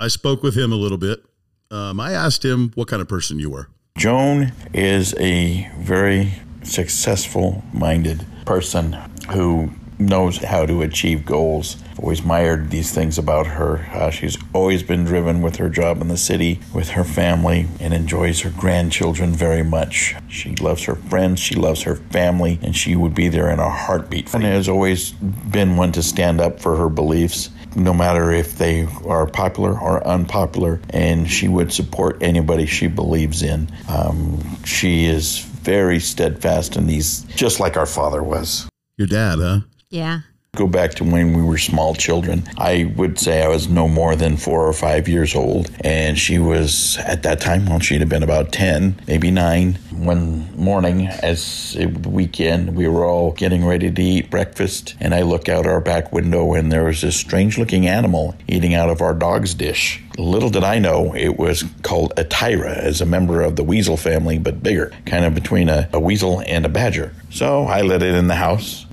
I 0.00 0.09
spoke 0.09 0.42
with 0.42 0.57
him 0.57 0.72
a 0.72 0.76
little 0.76 0.98
bit. 0.98 1.24
Um, 1.70 2.00
I 2.00 2.12
asked 2.12 2.44
him 2.44 2.72
what 2.74 2.88
kind 2.88 3.02
of 3.02 3.09
person 3.09 3.38
you 3.38 3.50
were. 3.50 3.68
Joan 3.96 4.52
is 4.72 5.14
a 5.18 5.70
very 5.78 6.35
successful 6.62 7.64
minded 7.72 8.24
person 8.46 8.92
who 9.31 9.70
knows 9.98 10.38
how 10.38 10.66
to 10.66 10.82
achieve 10.82 11.26
goals. 11.26 11.76
I've 11.90 12.00
always 12.00 12.20
admired 12.20 12.70
these 12.70 12.92
things 12.92 13.18
about 13.18 13.46
her. 13.46 13.78
Uh, 13.92 14.11
she's 14.11 14.38
always 14.52 14.82
been 14.82 15.04
driven 15.04 15.42
with 15.42 15.56
her 15.56 15.68
job 15.68 16.00
in 16.00 16.08
the 16.08 16.16
city, 16.16 16.61
with 16.72 16.90
her 16.90 17.04
family, 17.04 17.66
and 17.80 17.92
enjoys 17.92 18.40
her 18.40 18.50
grandchildren 18.50 19.32
very 19.32 19.64
much. 19.64 20.14
She 20.28 20.54
loves 20.56 20.84
her 20.84 20.94
friends, 20.94 21.40
she 21.40 21.54
loves 21.54 21.82
her 21.82 21.96
family, 21.96 22.58
and 22.62 22.76
she 22.76 22.94
would 22.94 23.14
be 23.14 23.28
there 23.28 23.50
in 23.50 23.58
a 23.58 23.70
heartbeat. 23.70 24.32
And 24.34 24.44
has 24.44 24.68
always 24.68 25.11
been 25.12 25.76
one 25.76 25.92
to 25.92 26.02
stand 26.02 26.40
up 26.40 26.61
for 26.61 26.76
her 26.76 26.88
beliefs 26.88 27.50
no 27.76 27.92
matter 27.92 28.30
if 28.30 28.56
they 28.58 28.88
are 29.06 29.26
popular 29.26 29.78
or 29.78 30.04
unpopular, 30.06 30.80
and 30.90 31.30
she 31.30 31.48
would 31.48 31.72
support 31.72 32.22
anybody 32.22 32.66
she 32.66 32.88
believes 32.88 33.42
in. 33.42 33.70
Um, 33.88 34.64
she 34.64 35.06
is 35.06 35.38
very 35.38 36.00
steadfast 36.00 36.76
in 36.76 36.87
these, 36.87 37.22
just 37.37 37.61
like 37.61 37.76
our 37.76 37.87
father 37.87 38.22
was. 38.22 38.68
Your 38.96 39.06
dad, 39.06 39.38
huh? 39.38 39.61
Yeah. 39.90 40.20
Go 40.57 40.66
back 40.66 40.94
to 40.94 41.05
when 41.05 41.35
we 41.35 41.42
were 41.42 41.59
small 41.59 41.94
children. 41.94 42.42
I 42.57 42.92
would 42.96 43.18
say 43.18 43.42
I 43.42 43.48
was 43.48 43.68
no 43.68 43.87
more 43.87 44.16
than 44.16 44.37
four 44.37 44.66
or 44.66 44.72
five 44.72 45.07
years 45.07 45.35
old, 45.35 45.70
and 45.83 46.18
she 46.18 46.38
was 46.38 46.96
at 47.05 47.22
that 47.22 47.40
time, 47.40 47.66
well, 47.66 47.79
she'd 47.79 48.01
have 48.01 48.09
been 48.09 48.22
about 48.22 48.51
10, 48.51 49.01
maybe 49.07 49.31
nine. 49.31 49.74
One 49.92 50.53
morning, 50.57 51.07
as 51.07 51.77
a 51.79 51.87
weekend, 51.87 52.74
we 52.74 52.88
were 52.88 53.05
all 53.05 53.33
getting 53.33 53.64
ready 53.64 53.90
to 53.90 54.03
eat 54.03 54.31
breakfast, 54.31 54.96
and 55.01 55.14
I 55.14 55.22
look 55.22 55.48
out 55.48 55.66
our 55.66 55.81
back 55.81 56.12
window, 56.12 56.55
and 56.55 56.72
there 56.72 56.85
was 56.85 57.03
this 57.03 57.16
strange 57.16 57.57
looking 57.57 57.87
animal 57.87 58.35
eating 58.48 58.74
out 58.74 58.90
of 58.90 59.01
our 59.01 59.14
dog's 59.14 59.55
dish. 59.55 60.03
Little 60.16 60.51
did 60.51 60.64
I 60.64 60.81
know 60.81 61.14
it 61.14 61.38
was 61.38 61.62
called 61.83 62.14
a 62.16 62.24
tayra, 62.24 62.77
as 62.77 63.01
a 63.01 63.07
member 63.07 63.42
of 63.42 63.55
the 63.55 63.64
weasel 63.64 63.98
family, 63.98 64.38
but 64.38 64.62
bigger, 64.62 64.92
kind 65.07 65.24
of 65.24 65.35
between 65.35 65.68
a, 65.68 65.88
a 65.92 66.01
weasel 66.01 66.42
and 66.46 66.66
a 66.66 66.68
badger. 66.68 67.14
So 67.31 67.64
I 67.66 67.83
let 67.83 68.03
it 68.03 68.14
in 68.14 68.27
the 68.27 68.35
house 68.35 68.87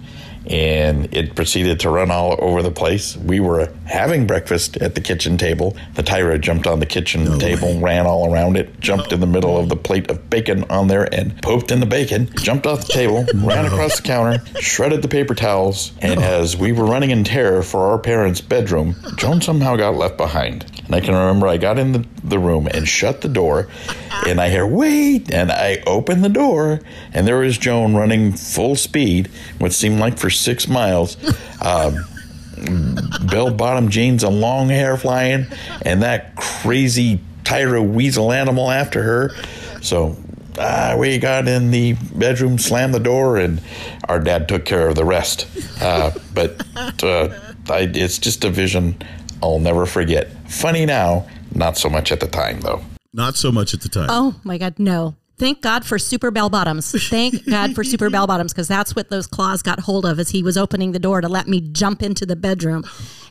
and 0.47 1.13
it 1.13 1.35
proceeded 1.35 1.79
to 1.81 1.89
run 1.89 2.11
all 2.11 2.35
over 2.39 2.61
the 2.61 2.71
place. 2.71 3.15
We 3.17 3.39
were 3.39 3.71
having 3.85 4.27
breakfast 4.27 4.77
at 4.77 4.95
the 4.95 5.01
kitchen 5.01 5.37
table. 5.37 5.75
The 5.95 6.03
Tayra 6.03 6.39
jumped 6.39 6.67
on 6.67 6.79
the 6.79 6.85
kitchen 6.85 7.39
table, 7.39 7.79
ran 7.79 8.05
all 8.05 8.31
around 8.31 8.57
it, 8.57 8.79
jumped 8.79 9.11
in 9.11 9.19
the 9.19 9.27
middle 9.27 9.57
of 9.57 9.69
the 9.69 9.75
plate 9.75 10.09
of 10.09 10.29
bacon 10.29 10.63
on 10.69 10.87
there, 10.87 11.13
and 11.13 11.41
poked 11.41 11.71
in 11.71 11.79
the 11.79 11.85
bacon, 11.85 12.29
jumped 12.37 12.65
off 12.65 12.87
the 12.87 12.93
table, 12.93 13.25
ran 13.45 13.65
across 13.65 13.97
the 13.97 14.03
counter, 14.03 14.43
shredded 14.59 15.01
the 15.01 15.07
paper 15.07 15.35
towels, 15.35 15.91
and 16.01 16.21
as 16.21 16.55
we 16.57 16.71
were 16.71 16.85
running 16.85 17.11
in 17.11 17.23
terror 17.23 17.61
for 17.63 17.87
our 17.87 17.99
parents' 17.99 18.41
bedroom, 18.41 18.95
Joan 19.17 19.41
somehow 19.41 19.75
got 19.75 19.95
left 19.95 20.17
behind. 20.17 20.65
And 20.85 20.95
I 20.95 21.01
can 21.01 21.13
remember 21.15 21.47
I 21.47 21.57
got 21.57 21.79
in 21.79 21.91
the, 21.93 22.05
the 22.23 22.39
room 22.39 22.67
and 22.67 22.87
shut 22.87 23.21
the 23.21 23.27
door, 23.27 23.67
and 24.27 24.39
I 24.39 24.49
hear, 24.49 24.65
wait, 24.65 25.33
and 25.33 25.51
I 25.51 25.83
open 25.87 26.21
the 26.21 26.29
door, 26.29 26.79
and 27.13 27.27
there 27.27 27.37
was 27.37 27.57
Joan 27.57 27.95
running 27.95 28.33
full 28.33 28.75
speed, 28.75 29.29
what 29.57 29.73
seemed 29.73 29.99
like 29.99 30.17
for 30.17 30.29
six 30.29 30.67
miles. 30.67 31.17
Um, 31.61 32.05
bell 33.29 33.51
bottom 33.51 33.89
jeans 33.89 34.23
and 34.23 34.39
long 34.39 34.69
hair 34.69 34.97
flying, 34.97 35.47
and 35.81 36.03
that 36.03 36.35
crazy 36.35 37.19
Tayra 37.43 37.85
weasel 37.85 38.31
animal 38.31 38.71
after 38.71 39.03
her. 39.03 39.31
So 39.81 40.17
uh, 40.57 40.95
we 40.97 41.17
got 41.19 41.47
in 41.47 41.71
the 41.71 41.93
bedroom, 41.93 42.57
slammed 42.57 42.93
the 42.93 42.99
door, 42.99 43.37
and 43.37 43.61
our 44.07 44.19
dad 44.19 44.47
took 44.47 44.65
care 44.65 44.87
of 44.87 44.95
the 44.95 45.05
rest. 45.05 45.47
Uh, 45.81 46.11
but 46.33 46.61
uh, 47.03 47.29
I, 47.69 47.89
it's 47.93 48.17
just 48.17 48.43
a 48.43 48.49
vision 48.49 48.97
I'll 49.43 49.59
never 49.59 49.85
forget. 49.85 50.29
Funny 50.49 50.85
now, 50.85 51.27
not 51.53 51.77
so 51.77 51.89
much 51.89 52.11
at 52.11 52.19
the 52.19 52.27
time, 52.27 52.59
though. 52.61 52.81
Not 53.13 53.35
so 53.35 53.51
much 53.51 53.73
at 53.73 53.81
the 53.81 53.89
time. 53.89 54.07
Oh 54.09 54.35
my 54.43 54.57
God, 54.57 54.75
no. 54.79 55.15
Thank 55.37 55.61
God 55.61 55.83
for 55.85 55.99
super 55.99 56.31
bell 56.31 56.49
bottoms. 56.49 56.91
Thank 57.09 57.45
God 57.49 57.75
for 57.75 57.83
super 57.83 58.09
bell 58.09 58.25
bottoms 58.27 58.53
because 58.53 58.67
that's 58.69 58.95
what 58.95 59.09
those 59.09 59.27
claws 59.27 59.61
got 59.61 59.81
hold 59.81 60.05
of 60.05 60.17
as 60.19 60.29
he 60.29 60.41
was 60.43 60.57
opening 60.57 60.91
the 60.93 60.99
door 60.99 61.19
to 61.21 61.27
let 61.27 61.47
me 61.47 61.59
jump 61.61 62.01
into 62.01 62.25
the 62.25 62.35
bedroom. 62.37 62.83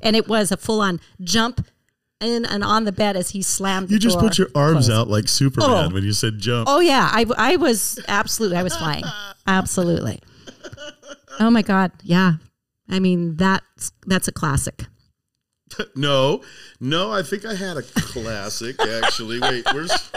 And 0.03 0.14
it 0.17 0.29
was 0.29 0.53
a 0.53 0.57
full 0.59 0.81
on 0.81 1.01
jump 1.23 1.67
in 2.21 2.45
and 2.45 2.62
on 2.62 2.85
the 2.85 2.93
bed 2.93 3.17
as 3.17 3.31
he 3.31 3.43
slammed 3.43 3.88
the 3.88 3.95
you 3.95 3.99
just 3.99 4.19
put 4.19 4.38
your 4.38 4.49
arms 4.55 4.87
closed. 4.87 4.90
out 4.93 5.09
like 5.09 5.29
Superman 5.29 5.90
Oh. 5.90 5.95
when 5.95 6.05
you 6.05 6.12
said 6.12 6.38
jump. 6.38 6.69
Oh 6.71 6.81
yeah, 6.81 7.09
I, 7.11 7.27
I 7.37 7.57
was 7.57 7.99
absolutely 8.07 8.57
I 8.59 8.62
was 8.62 8.77
flying. 8.77 9.05
Absolutely. 9.47 10.21
Oh 11.40 11.51
my 11.51 11.62
God, 11.62 11.90
yeah. 12.03 12.35
I 12.88 12.99
mean 13.01 13.37
that's 13.37 13.93
that's 14.07 14.29
a 14.29 14.33
classic. 14.33 14.85
No, 15.96 16.42
no, 16.80 17.10
I 17.12 17.22
think 17.22 17.44
I 17.44 17.54
had 17.54 17.76
a 17.76 17.82
classic 17.82 18.80
actually. 18.80 19.40
Wait, 19.40 19.64
where's? 19.72 20.10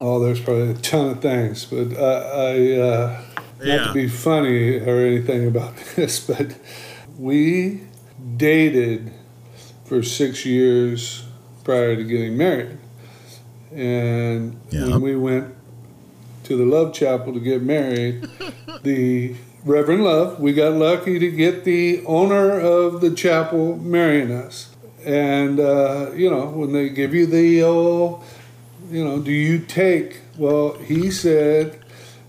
Oh, 0.00 0.20
there's 0.20 0.40
probably 0.40 0.70
a 0.70 0.74
ton 0.74 1.10
of 1.10 1.20
things, 1.22 1.64
but 1.64 1.96
uh, 1.96 2.30
I, 2.34 2.72
uh, 2.78 3.20
not 3.58 3.66
Yeah. 3.66 3.84
to 3.88 3.92
be 3.92 4.08
funny 4.08 4.78
or 4.78 4.98
anything 5.00 5.46
about 5.48 5.76
this, 5.96 6.20
but 6.20 6.54
we 7.18 7.82
dated 8.36 9.10
for 9.86 10.02
six 10.02 10.44
years 10.46 11.24
prior 11.64 11.96
to 11.96 12.04
getting 12.04 12.36
married. 12.36 12.78
And 13.72 14.60
Yeah. 14.70 14.86
when 14.88 15.00
we 15.00 15.16
went 15.16 15.54
to 16.44 16.56
the 16.56 16.64
Love 16.64 16.94
Chapel 16.94 17.32
to 17.34 17.40
get 17.40 17.62
married, 17.62 18.26
the 18.82 19.34
Reverend 19.64 20.04
Love, 20.04 20.38
we 20.40 20.52
got 20.52 20.74
lucky 20.74 21.18
to 21.18 21.30
get 21.30 21.64
the 21.64 22.02
owner 22.06 22.58
of 22.60 23.00
the 23.00 23.10
chapel 23.10 23.76
marrying 23.76 24.30
us. 24.30 24.68
And, 25.04 25.60
uh, 25.60 26.12
you 26.14 26.30
know, 26.30 26.46
when 26.46 26.72
they 26.72 26.88
give 26.88 27.14
you 27.14 27.26
the 27.26 27.62
old, 27.62 28.24
you 28.90 29.04
know, 29.04 29.20
do 29.20 29.32
you 29.32 29.58
take, 29.60 30.20
well, 30.36 30.74
he 30.74 31.10
said, 31.10 31.80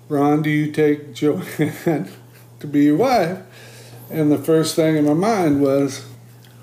Ron, 0.08 0.42
do 0.42 0.50
you 0.50 0.72
take 0.72 1.14
Joann 1.14 2.10
to 2.60 2.68
be 2.68 2.86
your 2.86 2.98
wife? 2.98 3.40
And 4.10 4.32
the 4.32 4.38
first 4.38 4.76
thing 4.76 4.96
in 4.96 5.06
my 5.06 5.14
mind 5.14 5.62
was, 5.62 6.06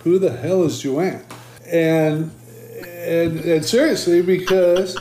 who 0.00 0.18
the 0.18 0.36
hell 0.36 0.64
is 0.64 0.82
Joann? 0.82 1.24
And, 1.66 2.30
and, 2.84 3.40
and 3.40 3.64
seriously, 3.64 4.22
because 4.22 4.96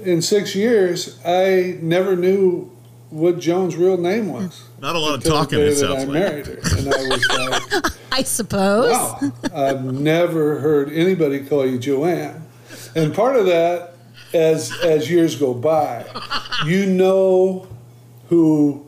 in 0.00 0.22
six 0.22 0.54
years, 0.54 1.18
I 1.24 1.78
never 1.80 2.16
knew 2.16 2.70
what 3.10 3.38
Joan's 3.38 3.76
real 3.76 3.98
name 3.98 4.28
was. 4.32 4.64
Not 4.80 4.96
a 4.96 4.98
lot 4.98 5.14
of 5.14 5.24
talking. 5.24 5.60
It 5.60 5.74
that 5.74 5.90
I 5.90 5.96
sounds 5.96 6.04
like. 6.08 6.08
married 6.08 6.46
her. 6.46 6.58
And 6.76 6.94
I 6.94 7.08
was 7.08 7.72
like, 7.82 7.92
I 8.12 8.24
suppose. 8.24 8.92
Wow, 8.92 9.32
I've 9.54 9.84
never 9.84 10.60
heard 10.60 10.92
anybody 10.92 11.40
call 11.46 11.66
you 11.66 11.78
Joann. 11.78 12.42
And 12.94 13.14
part 13.14 13.36
of 13.36 13.46
that 13.46 13.94
as 14.34 14.72
as 14.84 15.10
years 15.10 15.36
go 15.36 15.54
by. 15.54 16.04
You 16.66 16.86
know 16.86 17.66
who 18.28 18.86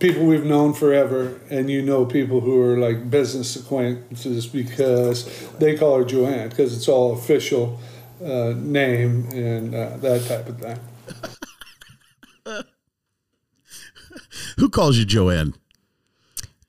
people 0.00 0.26
we've 0.26 0.44
known 0.44 0.74
forever, 0.74 1.40
and 1.48 1.70
you 1.70 1.80
know 1.80 2.04
people 2.04 2.40
who 2.40 2.60
are 2.60 2.76
like 2.76 3.08
business 3.08 3.54
acquaintances 3.56 4.46
because 4.46 5.48
they 5.58 5.76
call 5.76 5.98
her 5.98 6.04
Joann 6.04 6.50
because 6.50 6.76
it's 6.76 6.88
all 6.88 7.12
official 7.12 7.78
uh, 8.22 8.52
name 8.56 9.28
and 9.30 9.74
uh, 9.74 9.96
that 9.98 10.26
type 10.26 10.48
of 10.48 10.58
thing. 10.58 10.78
Who 14.58 14.68
calls 14.70 14.96
you 14.98 15.04
Joann? 15.04 15.54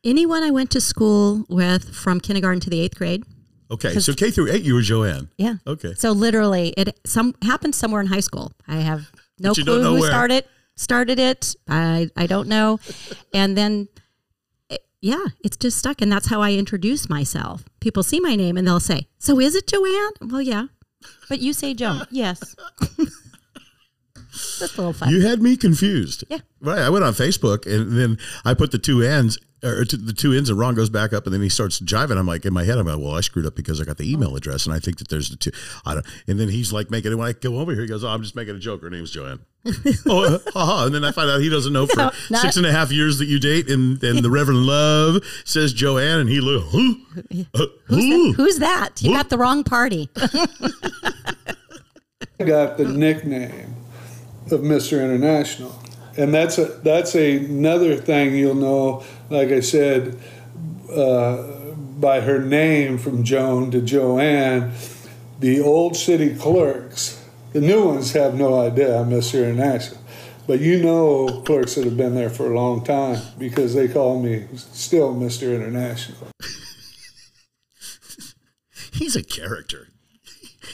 Anyone 0.07 0.41
I 0.43 0.51
went 0.51 0.71
to 0.71 0.81
school 0.81 1.45
with 1.49 1.93
from 1.93 2.19
kindergarten 2.19 2.59
to 2.61 2.69
the 2.69 2.79
eighth 2.79 2.97
grade. 2.97 3.23
Okay, 3.69 3.99
so 3.99 4.13
K 4.13 4.31
through 4.31 4.49
eight, 4.51 4.63
you 4.63 4.73
were 4.75 4.81
Joann. 4.81 5.27
Yeah. 5.37 5.55
Okay. 5.67 5.93
So 5.95 6.11
literally, 6.13 6.69
it 6.77 6.97
some 7.05 7.35
happened 7.43 7.75
somewhere 7.75 7.99
in 7.99 8.07
high 8.07 8.21
school. 8.21 8.53
I 8.67 8.77
have 8.77 9.11
no 9.39 9.49
But 9.49 9.57
you 9.57 9.63
don't 9.65 9.81
clue 9.81 9.95
who 9.95 10.01
where. 10.01 10.09
started 10.09 10.45
started 10.77 11.19
it. 11.19 11.53
I 11.67 12.09
I 12.15 12.27
don't 12.27 12.47
know. 12.47 12.79
and 13.33 13.57
then, 13.57 13.89
it- 14.69 14.85
yeah, 15.01 15.25
it's 15.43 15.57
just 15.57 15.77
stuck, 15.77 16.01
and 16.01 16.09
that's 16.09 16.27
how 16.27 16.41
I 16.41 16.53
introduce 16.53 17.09
myself. 17.09 17.65
People 17.81 18.03
see 18.03 18.21
my 18.21 18.35
name 18.37 18.55
and 18.55 18.65
they'll 18.65 18.79
say, 18.79 19.07
"So 19.19 19.37
is 19.41 19.53
it 19.55 19.67
Joann?" 19.67 20.11
Well, 20.31 20.41
yeah, 20.41 20.67
but 21.27 21.41
you 21.41 21.51
say 21.51 21.73
Joan. 21.73 22.07
yes. 22.09 22.55
Just 24.59 24.75
a 24.75 24.77
little 24.77 24.93
fun. 24.93 25.09
You 25.09 25.21
had 25.21 25.41
me 25.41 25.57
confused. 25.57 26.23
Yeah. 26.29 26.39
Right. 26.61 26.79
I 26.79 26.89
went 26.89 27.03
on 27.05 27.13
Facebook 27.13 27.65
and 27.65 27.97
then 27.97 28.17
I 28.45 28.53
put 28.53 28.71
the 28.71 28.79
two 28.79 29.01
ends 29.01 29.37
or 29.63 29.85
t- 29.85 29.97
the 29.97 30.13
two 30.13 30.33
ends 30.33 30.49
and 30.51 30.59
Ron 30.59 30.75
goes 30.75 30.89
back 30.89 31.13
up 31.13 31.25
and 31.25 31.33
then 31.33 31.41
he 31.41 31.49
starts 31.49 31.79
jiving. 31.79 32.17
I'm 32.17 32.27
like 32.27 32.45
in 32.45 32.53
my 32.53 32.63
head, 32.63 32.77
I'm 32.77 32.85
like, 32.85 32.99
well, 32.99 33.15
I 33.15 33.21
screwed 33.21 33.45
up 33.45 33.55
because 33.55 33.81
I 33.81 33.85
got 33.85 33.97
the 33.97 34.11
email 34.11 34.35
address 34.35 34.65
and 34.65 34.73
I 34.75 34.79
think 34.79 34.97
that 34.99 35.07
there's 35.09 35.29
the 35.29 35.35
two. 35.35 35.51
I 35.85 35.95
don't. 35.95 36.05
And 36.27 36.39
then 36.39 36.49
he's 36.49 36.71
like 36.71 36.91
making 36.91 37.11
it 37.11 37.15
when 37.15 37.27
I 37.27 37.33
go 37.33 37.57
over 37.57 37.71
here. 37.73 37.81
He 37.81 37.87
goes, 37.87 38.03
oh, 38.03 38.09
I'm 38.09 38.21
just 38.21 38.35
making 38.35 38.55
a 38.55 38.59
joke. 38.59 38.81
Her 38.83 38.89
name's 38.91 39.15
Joann. 39.15 39.39
oh, 40.07 40.35
uh, 40.35 40.39
haha. 40.53 40.85
And 40.85 40.95
then 40.95 41.03
I 41.03 41.11
find 41.11 41.29
out 41.29 41.41
he 41.41 41.49
doesn't 41.49 41.73
know 41.73 41.87
for 41.87 41.97
No, 41.97 42.11
not- 42.29 42.41
six 42.41 42.55
and 42.57 42.65
a 42.67 42.71
half 42.71 42.91
years 42.91 43.17
that 43.17 43.25
you 43.25 43.39
date. 43.39 43.67
And 43.69 44.01
and 44.03 44.19
the 44.19 44.29
Reverend 44.29 44.65
Love 44.65 45.23
says 45.43 45.73
Joann 45.73 46.21
and 46.21 46.29
he 46.29 46.39
look, 46.39 46.63
who? 46.65 46.97
Uh, 47.55 47.65
who? 47.87 48.33
Who's 48.33 48.59
that? 48.59 49.01
You 49.01 49.11
got 49.13 49.29
the 49.29 49.37
wrong 49.37 49.63
party. 49.63 50.09
I 52.39 52.43
got 52.45 52.77
the 52.77 52.85
nickname 52.85 53.75
of 54.51 54.61
Mr. 54.61 55.03
International. 55.03 55.79
And 56.17 56.33
that's 56.33 56.57
a 56.57 56.65
that's 56.65 57.13
another 57.15 57.95
thing 57.95 58.35
you'll 58.35 58.55
know, 58.55 59.03
like 59.29 59.49
I 59.49 59.59
said, 59.59 60.19
uh, 60.91 61.73
by 61.99 62.21
her 62.21 62.39
name 62.39 62.97
from 62.97 63.23
Joan 63.23 63.71
to 63.71 63.81
Joann. 63.81 64.71
The 65.39 65.59
old 65.61 65.95
city 65.95 66.35
clerks, 66.35 67.23
the 67.53 67.61
new 67.61 67.85
ones 67.85 68.13
have 68.13 68.33
no 68.33 68.59
idea 68.59 68.99
I'm 68.99 69.11
Mr. 69.11 69.43
International. 69.43 70.01
But 70.47 70.61
you 70.61 70.81
know 70.81 71.43
clerks 71.45 71.75
that 71.75 71.83
have 71.83 71.97
been 71.97 72.15
there 72.15 72.29
for 72.29 72.51
a 72.51 72.55
long 72.55 72.83
time 72.83 73.21
because 73.37 73.75
they 73.75 73.87
call 73.87 74.19
me 74.19 74.47
still 74.55 75.13
Mr. 75.13 75.53
International. 75.53 76.29
He's 78.93 79.15
a 79.15 79.23
character. 79.23 79.89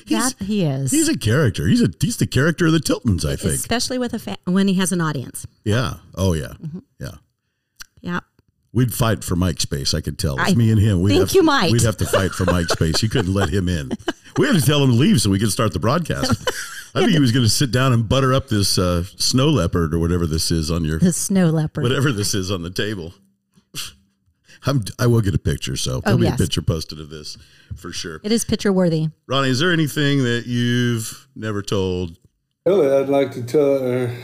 That 0.08 0.36
he 0.40 0.64
is. 0.64 0.92
He's 0.92 1.10
a 1.10 1.18
character. 1.18 1.68
He's 1.68 1.82
a 1.82 1.90
he's 2.00 2.18
the 2.18 2.28
character 2.28 2.66
of 2.68 2.72
the 2.74 2.80
Tiltons, 2.80 3.26
I 3.26 3.36
think. 3.36 3.54
Especially 3.56 3.98
with 3.98 4.14
a 4.14 4.20
fa- 4.20 4.38
when 4.46 4.68
he 4.68 4.76
has 4.76 4.92
an 4.92 5.02
audience. 5.02 5.46
Yeah. 5.64 5.96
Oh 6.16 6.34
yeah. 6.34 6.54
Mm-hmm. 6.62 6.80
Yeah. 7.00 7.12
Yeah. 8.02 8.20
We'd 8.74 8.92
fight 8.94 9.24
for 9.24 9.36
mic's 9.36 9.64
space. 9.64 9.94
I 9.94 10.02
could 10.02 10.18
tell. 10.18 10.40
It's 10.40 10.52
I 10.52 10.56
me 10.56 10.72
and 10.72 10.80
him. 10.82 11.02
We'd 11.02 11.12
think 11.12 11.28
have, 11.30 11.36
you 11.36 11.44
might. 11.44 11.72
We'd 11.72 11.84
have 11.84 11.98
to 11.98 12.06
fight 12.08 12.32
for 12.32 12.46
mic's 12.46 12.72
space. 12.74 13.04
You 13.04 13.10
couldn't 13.10 13.34
let 13.34 13.50
him 13.50 13.70
in. 13.70 13.92
We 14.38 14.48
had 14.48 14.56
to 14.56 14.62
tell 14.66 14.84
him 14.84 14.90
to 14.90 14.96
leave 14.96 15.22
so 15.22 15.30
we 15.30 15.38
could 15.38 15.52
start 15.52 15.74
the 15.74 15.80
broadcast. 15.80 16.32
I 16.96 17.02
think 17.02 17.12
he 17.12 17.20
was 17.20 17.32
going 17.32 17.46
to 17.46 17.50
sit 17.52 17.70
down 17.72 17.94
and 17.94 18.10
butter 18.10 18.34
up 18.34 18.48
this 18.50 18.80
uh, 18.80 19.04
snow 19.16 19.50
leopard 19.50 19.94
or 19.94 20.00
whatever 20.00 20.26
this 20.26 20.50
is 20.50 20.72
on 20.72 20.84
your 20.86 20.98
The 20.98 21.14
snow 21.14 21.50
leopard. 21.52 21.84
whatever 21.84 22.12
this 22.12 22.34
is 22.34 22.50
on 22.50 22.64
the 22.64 22.72
table. 22.72 23.14
I'm, 24.66 24.84
I 25.00 25.08
will 25.08 25.22
get 25.22 25.34
a 25.36 25.40
picture, 25.40 25.76
so 25.76 26.00
there'll 26.02 26.18
be 26.20 26.26
Oh, 26.26 26.30
yes. 26.30 26.40
a 26.40 26.44
picture 26.44 26.62
posted 26.62 27.00
of 27.00 27.10
this 27.10 27.38
for 27.76 27.92
sure. 27.92 28.22
It 28.24 28.32
is 28.32 28.46
picture 28.46 28.72
worthy. 28.72 29.10
Ronnie, 29.28 29.50
is 29.50 29.60
there 29.60 29.72
anything 29.74 30.24
that 30.24 30.44
you've 30.46 31.28
never 31.36 31.62
told? 31.62 32.18
Really, 32.66 32.90
I'd 32.96 33.10
like 33.10 33.32
to 33.34 33.44
tell 33.44 33.80
her. 33.80 34.16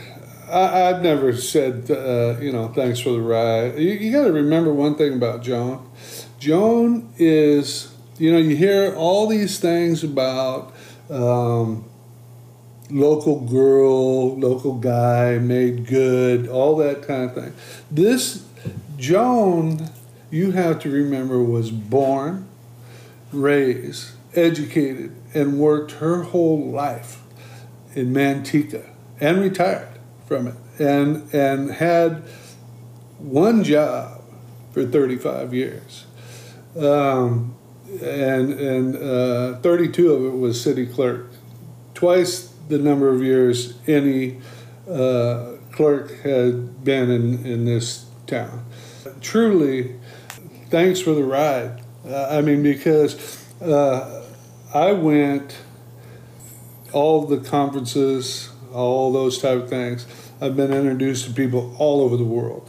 I, 0.50 0.88
I've 0.88 1.02
never 1.02 1.36
said, 1.36 1.90
uh, 1.90 2.38
you 2.40 2.52
know, 2.52 2.68
thanks 2.68 2.98
for 3.00 3.10
the 3.10 3.20
ride. 3.20 3.78
You, 3.78 3.90
you 3.90 4.10
got 4.12 4.24
to 4.24 4.32
remember 4.32 4.72
one 4.72 4.94
thing 4.96 5.14
about 5.14 5.42
Joan. 5.42 5.88
Joan 6.38 7.12
is, 7.18 7.94
you 8.18 8.32
know, 8.32 8.38
you 8.38 8.56
hear 8.56 8.94
all 8.96 9.26
these 9.28 9.58
things 9.60 10.02
about 10.02 10.74
um, 11.10 11.84
local 12.90 13.40
girl, 13.42 14.38
local 14.38 14.78
guy, 14.78 15.38
made 15.38 15.86
good, 15.86 16.48
all 16.48 16.76
that 16.76 17.02
kind 17.02 17.24
of 17.30 17.34
thing. 17.34 17.52
This 17.90 18.44
Joan, 18.96 19.88
you 20.30 20.52
have 20.52 20.78
to 20.80 20.90
remember, 20.90 21.42
was 21.42 21.70
born, 21.70 22.48
raised, 23.32 24.12
educated, 24.34 25.14
and 25.34 25.58
worked 25.58 25.92
her 25.92 26.22
whole 26.22 26.70
life 26.70 27.20
in 27.94 28.12
Manteca 28.12 28.88
and 29.20 29.40
retired 29.40 29.98
from 30.26 30.46
it 30.46 30.54
and 30.80 31.32
and 31.34 31.70
had 31.70 32.22
one 33.18 33.62
job 33.62 34.22
for 34.72 34.86
35 34.86 35.52
years. 35.52 36.06
Um, 36.76 37.54
and 38.02 38.52
and 38.52 38.96
uh, 38.96 39.58
32 39.58 40.12
of 40.12 40.24
it 40.24 40.38
was 40.38 40.60
city 40.60 40.86
clerk. 40.86 41.30
Twice 41.94 42.52
the 42.68 42.78
number 42.78 43.08
of 43.08 43.22
years 43.22 43.74
any 43.86 44.40
uh, 44.88 45.52
clerk 45.72 46.22
had 46.22 46.82
been 46.82 47.10
in, 47.10 47.44
in 47.44 47.64
this 47.64 48.06
town. 48.26 48.64
Truly 49.20 49.96
thanks 50.70 51.00
for 51.00 51.12
the 51.12 51.24
ride 51.24 51.82
uh, 52.06 52.28
I 52.30 52.40
mean 52.40 52.62
because 52.62 53.44
uh, 53.60 54.24
I 54.72 54.92
went 54.92 55.56
all 56.92 57.24
the 57.26 57.38
conferences, 57.38 58.50
all 58.72 59.12
those 59.12 59.40
type 59.40 59.62
of 59.62 59.68
things. 59.68 60.06
I've 60.40 60.56
been 60.56 60.72
introduced 60.72 61.26
to 61.26 61.32
people 61.32 61.74
all 61.78 62.00
over 62.00 62.16
the 62.16 62.24
world, 62.24 62.68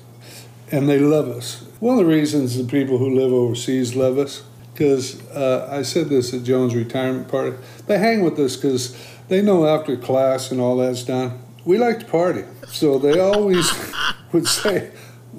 and 0.71 0.89
they 0.89 0.99
love 0.99 1.29
us. 1.29 1.63
One 1.79 1.97
of 1.97 2.05
the 2.05 2.11
reasons 2.11 2.57
the 2.57 2.63
people 2.63 2.97
who 2.97 3.15
live 3.15 3.31
overseas 3.31 3.95
love 3.95 4.17
us, 4.17 4.43
because 4.73 5.21
uh, 5.29 5.67
I 5.71 5.83
said 5.83 6.09
this 6.09 6.33
at 6.33 6.43
Joan's 6.43 6.75
retirement 6.75 7.27
party, 7.27 7.55
they 7.87 7.97
hang 7.97 8.23
with 8.23 8.37
us 8.39 8.55
because 8.55 8.97
they 9.29 9.41
know 9.41 9.65
after 9.65 9.95
class 9.95 10.51
and 10.51 10.59
all 10.59 10.77
that's 10.77 11.03
done, 11.03 11.39
we 11.65 11.77
like 11.77 11.99
to 11.99 12.05
party. 12.05 12.43
So 12.67 12.97
they 12.97 13.19
always 13.19 13.71
would 14.31 14.47
say, 14.47 14.91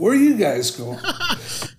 "Where 0.03 0.13
are 0.13 0.17
you 0.17 0.37
guys 0.37 0.71
going?" 0.71 0.99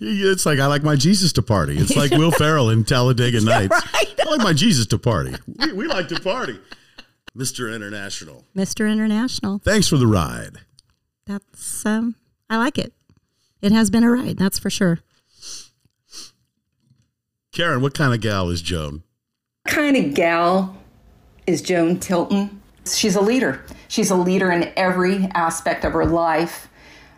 It's 0.05 0.45
like 0.45 0.59
I 0.59 0.65
like 0.65 0.83
my 0.83 0.95
Jesus 0.97 1.31
to 1.33 1.41
party. 1.41 1.77
It's 1.77 1.95
like 1.95 2.11
Will 2.11 2.31
Ferrell 2.41 2.69
in 2.69 2.83
Talladega 2.83 3.39
Nights. 3.41 3.73
I 3.93 4.23
like 4.25 4.41
my 4.41 4.51
Jesus 4.51 4.85
to 4.87 4.97
party. 4.97 5.33
We, 5.59 5.71
we 5.73 5.87
like 5.87 6.09
to 6.09 6.19
party. 6.19 6.59
Mr. 7.37 7.73
International. 7.73 8.43
Mr. 8.55 8.91
International. 8.91 9.59
Thanks 9.59 9.87
for 9.87 9.97
the 9.97 10.07
ride. 10.07 10.57
That's 11.25 11.85
um 11.85 12.15
I 12.49 12.57
like 12.57 12.77
it. 12.77 12.93
It 13.61 13.71
has 13.71 13.89
been 13.89 14.03
a 14.03 14.11
ride, 14.11 14.37
that's 14.37 14.59
for 14.59 14.69
sure. 14.69 14.99
Karen, 17.53 17.81
what 17.81 17.93
kind 17.93 18.13
of 18.13 18.19
gal 18.21 18.49
is 18.49 18.61
Joan? 18.61 19.03
kind 19.67 19.95
of 19.95 20.13
gal 20.13 20.75
is 21.47 21.61
Joan 21.61 21.97
Tilton. 21.99 22.61
She's 22.85 23.15
a 23.15 23.21
leader. 23.21 23.63
She's 23.87 24.11
a 24.11 24.15
leader 24.15 24.51
in 24.51 24.71
every 24.75 25.29
aspect 25.33 25.85
of 25.85 25.93
her 25.93 26.05
life. 26.05 26.67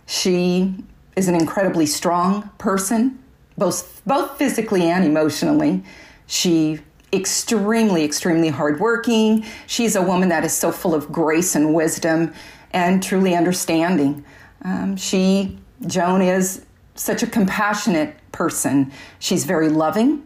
She 0.05 0.75
is 1.15 1.27
an 1.27 1.35
incredibly 1.35 1.85
strong 1.85 2.49
person, 2.57 3.19
both 3.57 4.01
both 4.05 4.37
physically 4.37 4.83
and 4.83 5.05
emotionally. 5.05 5.83
She 6.27 6.79
extremely 7.13 8.03
extremely 8.03 8.49
hardworking. 8.49 9.45
She's 9.67 9.95
a 9.95 10.01
woman 10.01 10.29
that 10.29 10.43
is 10.43 10.53
so 10.53 10.71
full 10.71 10.93
of 10.93 11.11
grace 11.11 11.55
and 11.55 11.73
wisdom 11.73 12.33
and 12.71 13.01
truly 13.01 13.35
understanding. 13.35 14.25
Um, 14.63 14.97
she 14.97 15.57
Joan 15.87 16.21
is 16.21 16.65
such 16.95 17.23
a 17.23 17.27
compassionate 17.27 18.15
person. 18.31 18.91
She's 19.19 19.45
very 19.45 19.69
loving. 19.69 20.23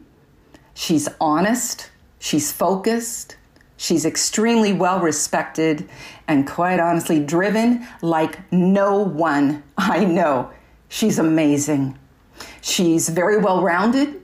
She's 0.74 1.10
honest, 1.20 1.90
she's 2.20 2.54
focused, 2.54 3.36
she's 3.76 4.06
extremely 4.06 4.72
well 4.72 5.02
respected, 5.02 5.90
and 6.26 6.48
quite 6.48 6.80
honestly, 6.80 7.20
driven 7.20 7.86
like 8.02 8.52
no 8.52 8.98
one 8.98 9.62
I 9.78 10.06
know. 10.06 10.52
She's 10.90 11.18
amazing. 11.18 11.98
She's 12.62 13.10
very 13.10 13.38
well 13.38 13.62
rounded. 13.62 14.22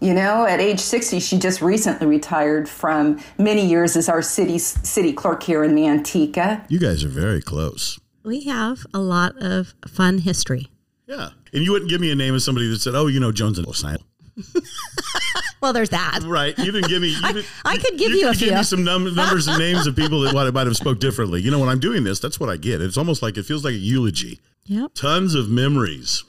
You 0.00 0.14
know, 0.14 0.46
at 0.46 0.60
age 0.60 0.78
60, 0.78 1.18
she 1.18 1.38
just 1.38 1.60
recently 1.60 2.06
retired 2.06 2.68
from 2.68 3.20
many 3.36 3.66
years 3.66 3.96
as 3.96 4.08
our 4.08 4.22
city, 4.22 4.58
city 4.58 5.12
clerk 5.12 5.42
here 5.42 5.64
in 5.64 5.74
Manteca. 5.74 6.64
You 6.68 6.78
guys 6.78 7.02
are 7.02 7.08
very 7.08 7.42
close. 7.42 7.98
We 8.22 8.44
have 8.44 8.86
a 8.94 9.00
lot 9.00 9.36
of 9.42 9.74
fun 9.88 10.18
history. 10.18 10.68
Yeah. 11.06 11.30
And 11.52 11.64
you 11.64 11.72
wouldn't 11.72 11.90
give 11.90 12.00
me 12.00 12.12
a 12.12 12.14
name 12.14 12.34
of 12.34 12.42
somebody 12.42 12.68
that 12.70 12.78
said, 12.78 12.94
oh, 12.94 13.08
you 13.08 13.18
know, 13.18 13.32
Jones 13.32 13.58
and 13.58 13.66
Los 13.66 13.82
Angeles. 13.82 14.04
well, 15.60 15.72
there's 15.72 15.90
that. 15.90 16.20
Right. 16.24 16.56
You 16.58 16.72
didn't 16.72 16.88
give 16.88 17.02
me. 17.02 17.08
You 17.18 17.32
didn't, 17.32 17.46
I 17.64 17.76
could 17.76 17.98
give 17.98 18.12
you 18.12 18.20
could 18.20 18.36
a 18.36 18.38
give 18.38 18.48
few. 18.48 18.54
me 18.56 18.62
some 18.62 18.84
num- 18.84 19.14
numbers 19.14 19.46
and 19.48 19.58
names 19.58 19.86
of 19.86 19.96
people 19.96 20.20
that 20.22 20.34
might, 20.34 20.50
might 20.52 20.66
have 20.66 20.76
spoke 20.76 21.00
differently. 21.00 21.40
You 21.40 21.50
know, 21.50 21.58
when 21.58 21.68
I'm 21.68 21.80
doing 21.80 22.04
this, 22.04 22.20
that's 22.20 22.38
what 22.38 22.48
I 22.48 22.56
get. 22.56 22.80
It's 22.80 22.96
almost 22.96 23.22
like 23.22 23.36
it 23.36 23.44
feels 23.44 23.64
like 23.64 23.74
a 23.74 23.78
eulogy. 23.78 24.40
Yep. 24.64 24.94
Tons 24.94 25.34
of 25.34 25.48
memories. 25.48 26.24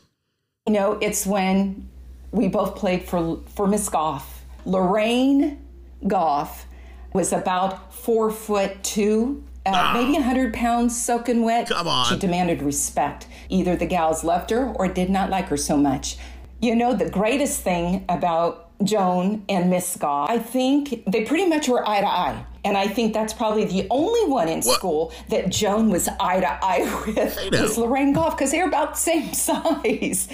You 0.67 0.74
know, 0.74 0.93
it's 1.02 1.26
when 1.26 1.89
we 2.32 2.48
both 2.48 2.76
played 2.76 3.04
for 3.04 3.39
for 3.56 3.67
Miss 3.67 3.88
Goff. 3.89 4.43
Lorraine 4.65 5.65
Goff 6.08 6.65
was 7.13 7.34
about 7.34 7.93
four 7.93 8.30
foot 8.32 8.84
two, 8.84 9.43
uh, 9.65 9.91
maybe 9.93 10.17
a 10.17 10.22
hundred 10.22 10.54
pounds 10.54 11.00
soaking 11.00 11.43
wet. 11.43 11.67
Come 11.69 11.88
on. 11.88 12.06
She 12.08 12.17
demanded 12.17 12.62
respect. 12.62 13.28
Either 13.50 13.76
the 13.76 13.86
gals 13.86 14.24
loved 14.24 14.50
her 14.52 14.67
or 14.67 14.88
did 14.88 15.10
not 15.10 15.30
like 15.30 15.48
her 15.48 15.58
so 15.58 15.76
much. 15.78 16.17
You 16.62 16.76
know, 16.76 16.93
the 16.93 17.10
greatest 17.10 17.62
thing 17.62 18.06
about 18.10 18.69
Joan 18.84 19.43
and 19.50 19.69
Miss 19.69 19.95
Goff, 19.98 20.30
I 20.30 20.39
think 20.39 21.04
they 21.06 21.24
pretty 21.26 21.48
much 21.48 21.67
were 21.67 21.88
eye 21.88 22.02
to 22.02 22.08
eye. 22.08 22.45
And 22.65 22.78
I 22.78 22.88
think 22.88 23.13
that's 23.13 23.34
probably 23.34 23.65
the 23.65 23.88
only 23.89 24.30
one 24.30 24.50
in 24.50 24.62
school 24.62 25.13
that 25.30 25.50
Joan 25.50 25.89
was 25.89 26.10
eye 26.19 26.41
to 26.41 26.60
eye 26.62 27.04
with 27.08 27.52
was 27.52 27.78
Lorraine 27.78 28.13
Goff 28.13 28.38
because 28.38 28.52
they're 28.52 28.67
about 28.67 28.95
the 28.95 29.00
same 29.00 29.34
size. 29.34 30.28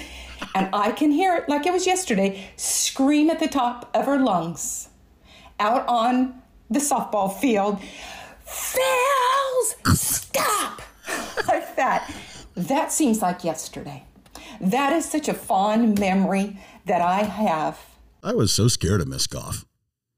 And 0.56 0.70
I 0.74 0.92
can 0.92 1.12
hear 1.12 1.36
it 1.36 1.48
like 1.48 1.66
it 1.66 1.74
was 1.74 1.86
yesterday 1.86 2.50
scream 2.56 3.30
at 3.30 3.40
the 3.40 3.48
top 3.48 3.90
of 3.96 4.06
her 4.06 4.18
lungs 4.18 4.90
out 5.60 5.88
on 5.88 6.42
the 6.70 6.80
softball 6.80 7.34
field 7.40 7.80
Fels, 8.46 9.76
stop! 10.00 10.82
like 11.48 11.76
that. 11.76 12.14
That 12.56 12.92
seems 12.92 13.22
like 13.22 13.44
yesterday. 13.44 14.04
That 14.62 14.94
is 14.94 15.06
such 15.10 15.28
a 15.28 15.34
fond 15.34 16.00
memory 16.00 16.58
that 16.86 17.02
I 17.02 17.24
have. 17.24 17.80
I 18.24 18.34
was 18.34 18.52
so 18.52 18.68
scared 18.68 19.02
of 19.02 19.08
Miss 19.08 19.28
Goff. 19.28 19.66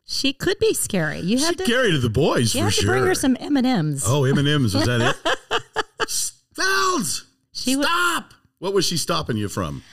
She 0.05 0.31
could 0.33 0.57
be 0.59 0.73
scary. 0.73 1.19
You 1.19 1.37
She 1.37 1.43
had 1.43 1.57
to, 1.57 1.65
carried 1.65 1.91
to 1.91 1.99
the 1.99 2.09
boys 2.09 2.55
you 2.55 2.61
for 2.61 2.65
had 2.65 2.73
to 2.75 2.81
sure. 2.81 2.91
bring 2.93 3.05
her 3.05 3.15
some 3.15 3.35
M 3.39 3.57
and 3.57 3.67
M's. 3.67 4.03
oh, 4.07 4.23
M 4.23 4.37
and 4.37 4.47
M's. 4.47 4.73
Was 4.73 4.85
that 4.85 5.01
it? 5.01 6.09
Fells, 6.55 7.25
She 7.51 7.75
wa- 7.75 7.83
stop. 7.83 8.33
what 8.59 8.73
was 8.73 8.85
she 8.85 8.97
stopping 8.97 9.37
you 9.37 9.49
from? 9.49 9.83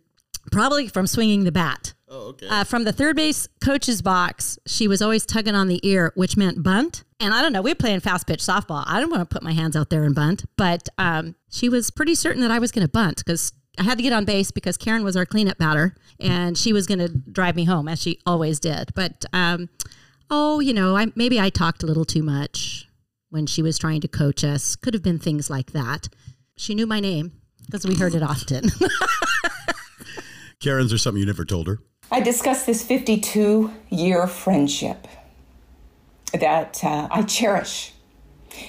Probably 0.51 0.87
from 0.87 1.07
swinging 1.07 1.43
the 1.43 1.51
bat. 1.51 1.93
Oh, 2.09 2.29
okay. 2.29 2.47
Uh, 2.47 2.63
from 2.63 2.83
the 2.83 2.91
third 2.91 3.15
base 3.15 3.47
coach's 3.63 4.01
box, 4.01 4.59
she 4.67 4.87
was 4.87 5.01
always 5.01 5.25
tugging 5.25 5.55
on 5.55 5.67
the 5.67 5.79
ear, 5.87 6.11
which 6.15 6.35
meant 6.35 6.61
bunt. 6.63 7.03
And 7.23 7.33
I 7.33 7.41
don't 7.41 7.53
know, 7.53 7.61
we 7.61 7.71
were 7.71 7.75
playing 7.75 8.01
fast 8.01 8.27
pitch 8.27 8.41
softball. 8.41 8.83
I 8.85 8.99
didn't 8.99 9.11
want 9.11 9.21
to 9.21 9.33
put 9.33 9.43
my 9.43 9.53
hands 9.53 9.77
out 9.77 9.89
there 9.89 10.03
and 10.03 10.13
bunt, 10.13 10.43
but 10.57 10.89
um, 10.97 11.35
she 11.49 11.69
was 11.69 11.89
pretty 11.89 12.15
certain 12.15 12.41
that 12.41 12.51
I 12.51 12.59
was 12.59 12.73
going 12.73 12.85
to 12.85 12.91
bunt 12.91 13.19
because 13.19 13.53
I 13.79 13.83
had 13.83 13.97
to 13.97 14.03
get 14.03 14.11
on 14.11 14.25
base 14.25 14.51
because 14.51 14.75
Karen 14.75 15.05
was 15.05 15.15
our 15.15 15.25
cleanup 15.25 15.57
batter 15.57 15.95
and 16.19 16.57
she 16.57 16.73
was 16.73 16.85
going 16.85 16.99
to 16.99 17.07
drive 17.07 17.55
me 17.55 17.63
home 17.63 17.87
as 17.87 18.01
she 18.01 18.19
always 18.25 18.59
did. 18.59 18.93
But 18.93 19.23
um, 19.31 19.69
oh, 20.29 20.59
you 20.59 20.73
know, 20.73 20.97
I 20.97 21.13
maybe 21.15 21.39
I 21.39 21.49
talked 21.49 21.81
a 21.81 21.85
little 21.85 22.03
too 22.03 22.23
much 22.23 22.89
when 23.29 23.45
she 23.45 23.61
was 23.61 23.79
trying 23.79 24.01
to 24.01 24.09
coach 24.09 24.43
us. 24.43 24.75
Could 24.75 24.93
have 24.93 25.01
been 25.01 25.17
things 25.17 25.49
like 25.49 25.71
that. 25.71 26.09
She 26.57 26.75
knew 26.75 26.85
my 26.85 26.99
name 26.99 27.31
because 27.65 27.87
we 27.87 27.95
heard 27.95 28.15
it 28.15 28.21
often. 28.21 28.69
Karen's 30.59 30.91
there 30.91 30.97
something 30.97 31.21
you 31.21 31.25
never 31.25 31.45
told 31.45 31.67
her? 31.67 31.79
I 32.11 32.19
discussed 32.19 32.65
this 32.65 32.83
52 32.83 33.71
year 33.91 34.27
friendship 34.27 35.07
that 36.33 36.83
uh, 36.83 37.07
I 37.09 37.23
cherish. 37.23 37.93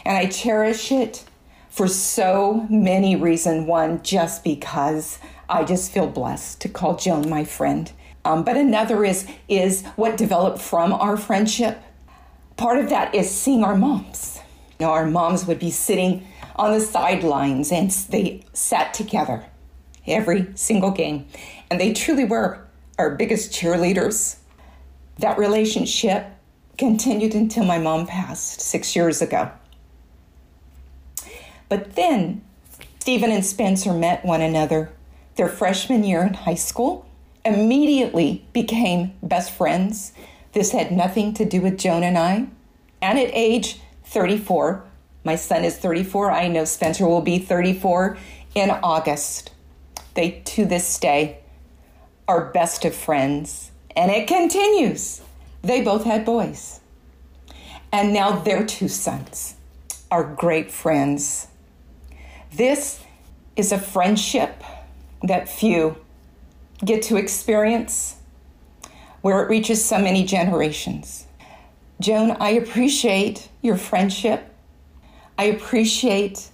And 0.05 0.17
I 0.17 0.27
cherish 0.27 0.93
it 0.93 1.25
for 1.69 1.89
so 1.89 2.67
many 2.71 3.17
reasons. 3.17 3.67
One, 3.67 4.03
just 4.03 4.45
because 4.45 5.19
I 5.49 5.65
just 5.65 5.93
feel 5.93 6.07
blessed 6.07 6.61
to 6.63 6.69
call 6.69 6.97
Joan 6.97 7.29
my 7.29 7.45
friend. 7.45 7.91
Um, 8.25 8.45
but 8.45 8.57
another 8.57 9.05
is, 9.05 9.27
is 9.49 9.85
what 9.97 10.17
developed 10.17 10.61
from 10.61 10.93
our 10.93 11.17
friendship. 11.17 11.83
Part 12.57 12.79
of 12.79 12.89
that 12.91 13.15
is 13.15 13.31
seeing 13.31 13.63
our 13.65 13.77
moms. 13.77 14.39
You 14.79 14.87
know, 14.87 14.93
our 14.93 15.07
moms 15.07 15.47
would 15.47 15.59
be 15.59 15.71
sitting 15.71 16.27
on 16.57 16.73
the 16.73 16.81
sidelines 16.81 17.71
and 17.71 17.91
they 17.91 18.45
sat 18.53 18.95
together 18.95 19.45
every 20.07 20.47
single 20.55 20.91
game. 20.91 21.27
And 21.71 21.81
they 21.81 21.93
truly 21.93 22.25
were 22.25 22.67
our 22.99 23.11
biggest 23.11 23.53
cheerleaders. 23.53 24.37
That 25.19 25.39
relationship 25.39 26.27
continued 26.79 27.35
until 27.35 27.65
my 27.65 27.79
mom 27.79 28.07
passed 28.07 28.61
six 28.61 28.95
years 28.97 29.23
ago. 29.23 29.51
But 31.69 31.95
then 31.97 32.43
Stephen 32.99 33.31
and 33.31 33.45
Spencer 33.45 33.93
met 33.93 34.25
one 34.25 34.41
another 34.41 34.91
their 35.37 35.49
freshman 35.49 36.05
year 36.05 36.23
in 36.23 36.35
high 36.35 36.55
school, 36.55 37.07
immediately 37.45 38.45
became 38.53 39.13
best 39.23 39.51
friends. 39.51 40.13
This 40.53 40.73
had 40.73 40.93
nothing 40.93 41.35
to 41.35 41.45
do 41.45 41.61
with 41.61 41.79
Joan 41.79 42.03
and 42.03 42.17
I. 42.17 42.47
And 43.03 43.19
at 43.19 43.31
age 43.33 43.81
34, 44.05 44.85
my 45.25 45.37
son 45.37 45.65
is 45.65 45.77
34, 45.77 46.31
I 46.31 46.49
know 46.49 46.65
Spencer 46.65 47.07
will 47.07 47.23
be 47.23 47.39
34 47.39 48.17
in 48.55 48.71
August. 48.71 49.51
They, 50.15 50.43
to 50.45 50.65
this 50.65 50.99
day, 50.99 51.41
are 52.29 52.53
best 52.53 52.85
of 52.85 52.95
friends. 52.95 53.73
And 53.97 54.11
it 54.11 54.29
continues. 54.29 55.21
They 55.65 55.81
both 55.81 56.05
had 56.05 56.27
boys. 56.27 56.81
And 57.91 58.13
now 58.13 58.33
their 58.33 58.67
two 58.67 58.89
sons 58.89 59.55
are 60.11 60.23
great 60.23 60.71
friends. 60.71 61.49
This 62.53 63.03
is 63.57 63.73
a 63.73 63.79
friendship 63.79 64.63
that 65.23 65.49
few 65.49 65.97
get 66.85 67.03
to 67.05 67.17
experience 67.17 68.17
where 69.23 69.43
it 69.43 69.49
reaches 69.49 69.83
so 69.83 69.99
many 69.99 70.25
generations. 70.25 71.27
Joan, 71.99 72.33
I 72.41 72.51
appreciate 72.51 73.49
your 73.63 73.79
friendship. 73.79 74.55
I 75.39 75.45
appreciate 75.45 76.51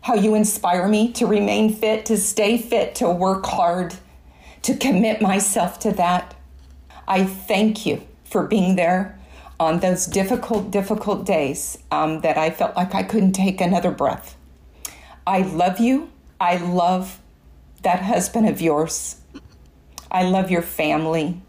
how 0.00 0.14
you 0.14 0.34
inspire 0.34 0.88
me 0.88 1.12
to 1.12 1.26
remain 1.26 1.74
fit, 1.74 2.06
to 2.06 2.16
stay 2.16 2.56
fit, 2.56 2.94
to 2.96 3.10
work 3.10 3.44
hard, 3.44 3.94
to 4.62 4.74
commit 4.74 5.20
myself 5.20 5.78
to 5.80 5.92
that. 5.92 6.34
I 7.06 7.24
thank 7.24 7.84
you 7.84 8.06
for 8.34 8.42
being 8.42 8.74
there 8.74 9.16
on 9.60 9.78
those 9.78 10.06
difficult, 10.06 10.72
difficult 10.72 11.24
days 11.24 11.78
um, 11.92 12.20
that 12.22 12.36
I 12.36 12.50
felt 12.50 12.74
like 12.74 12.92
I 12.92 13.04
couldn't 13.04 13.30
take 13.30 13.60
another 13.60 13.92
breath. 13.92 14.36
I 15.24 15.42
love 15.42 15.78
you. 15.78 16.10
I 16.40 16.56
love 16.56 17.20
that 17.82 18.02
husband 18.02 18.48
of 18.48 18.60
yours. 18.60 19.20
I 20.10 20.24
love 20.24 20.50
your 20.50 20.62
family. 20.62 21.40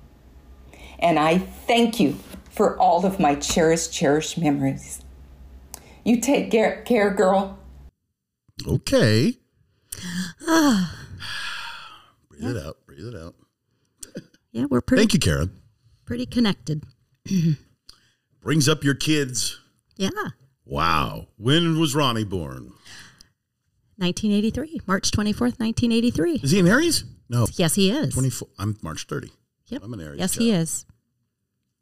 And 0.99 1.17
I 1.17 1.39
thank 1.39 1.99
you 1.99 2.17
for 2.51 2.77
all 2.77 3.03
of 3.03 3.19
my 3.19 3.33
cherished, 3.33 3.91
cherished 3.91 4.37
memories. 4.37 5.01
You 6.03 6.21
take 6.21 6.51
care, 6.51 6.83
care 6.83 7.09
girl. 7.09 7.57
Okay. 8.67 9.39
breathe 10.45 10.85
it 12.41 12.63
out. 12.63 12.77
Breathe 12.85 13.07
it 13.07 13.15
out. 13.15 13.33
yeah, 14.51 14.65
we're 14.69 14.81
pretty 14.81 15.01
Thank 15.01 15.13
you, 15.15 15.19
Karen. 15.19 15.64
Pretty 16.05 16.25
connected. 16.25 16.83
Brings 18.41 18.69
up 18.69 18.83
your 18.83 18.93
kids. 18.93 19.59
Yeah. 19.97 20.09
Wow. 20.65 21.27
When 21.37 21.79
was 21.79 21.95
Ronnie 21.95 22.23
born? 22.23 22.73
1983, 23.97 24.81
March 24.87 25.11
24th, 25.11 25.59
1983. 25.59 26.41
Is 26.43 26.51
he 26.51 26.59
an 26.59 26.67
Aries? 26.67 27.05
No. 27.29 27.47
Yes, 27.53 27.75
he 27.75 27.89
is. 27.91 28.13
24. 28.13 28.47
I'm 28.59 28.77
March 28.81 29.05
30. 29.07 29.31
Yep. 29.67 29.81
I'm 29.83 29.93
an 29.93 30.01
Aries. 30.01 30.19
Yes, 30.19 30.33
child. 30.33 30.43
he 30.43 30.51
is. 30.51 30.85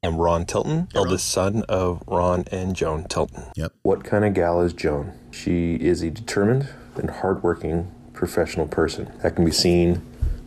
I'm 0.04 0.18
Ron 0.18 0.46
Tilton, 0.46 0.90
eldest 0.94 1.30
son 1.30 1.64
of 1.70 2.04
Ron 2.08 2.44
and 2.52 2.76
Joan 2.76 3.06
Tilton. 3.06 3.46
Yep. 3.56 3.72
What 3.84 4.04
kind 4.04 4.26
of 4.26 4.34
gal 4.34 4.62
is 4.62 4.74
Joan? 4.74 5.14
She 5.32 5.76
is 5.76 6.02
a 6.02 6.12
determined 6.12 6.68
and 6.96 7.10
hardworking 7.10 7.90
professional 8.14 8.68
person. 8.68 9.12
That 9.24 9.36
can 9.38 9.46
be 9.46 9.52
seen 9.52 10.02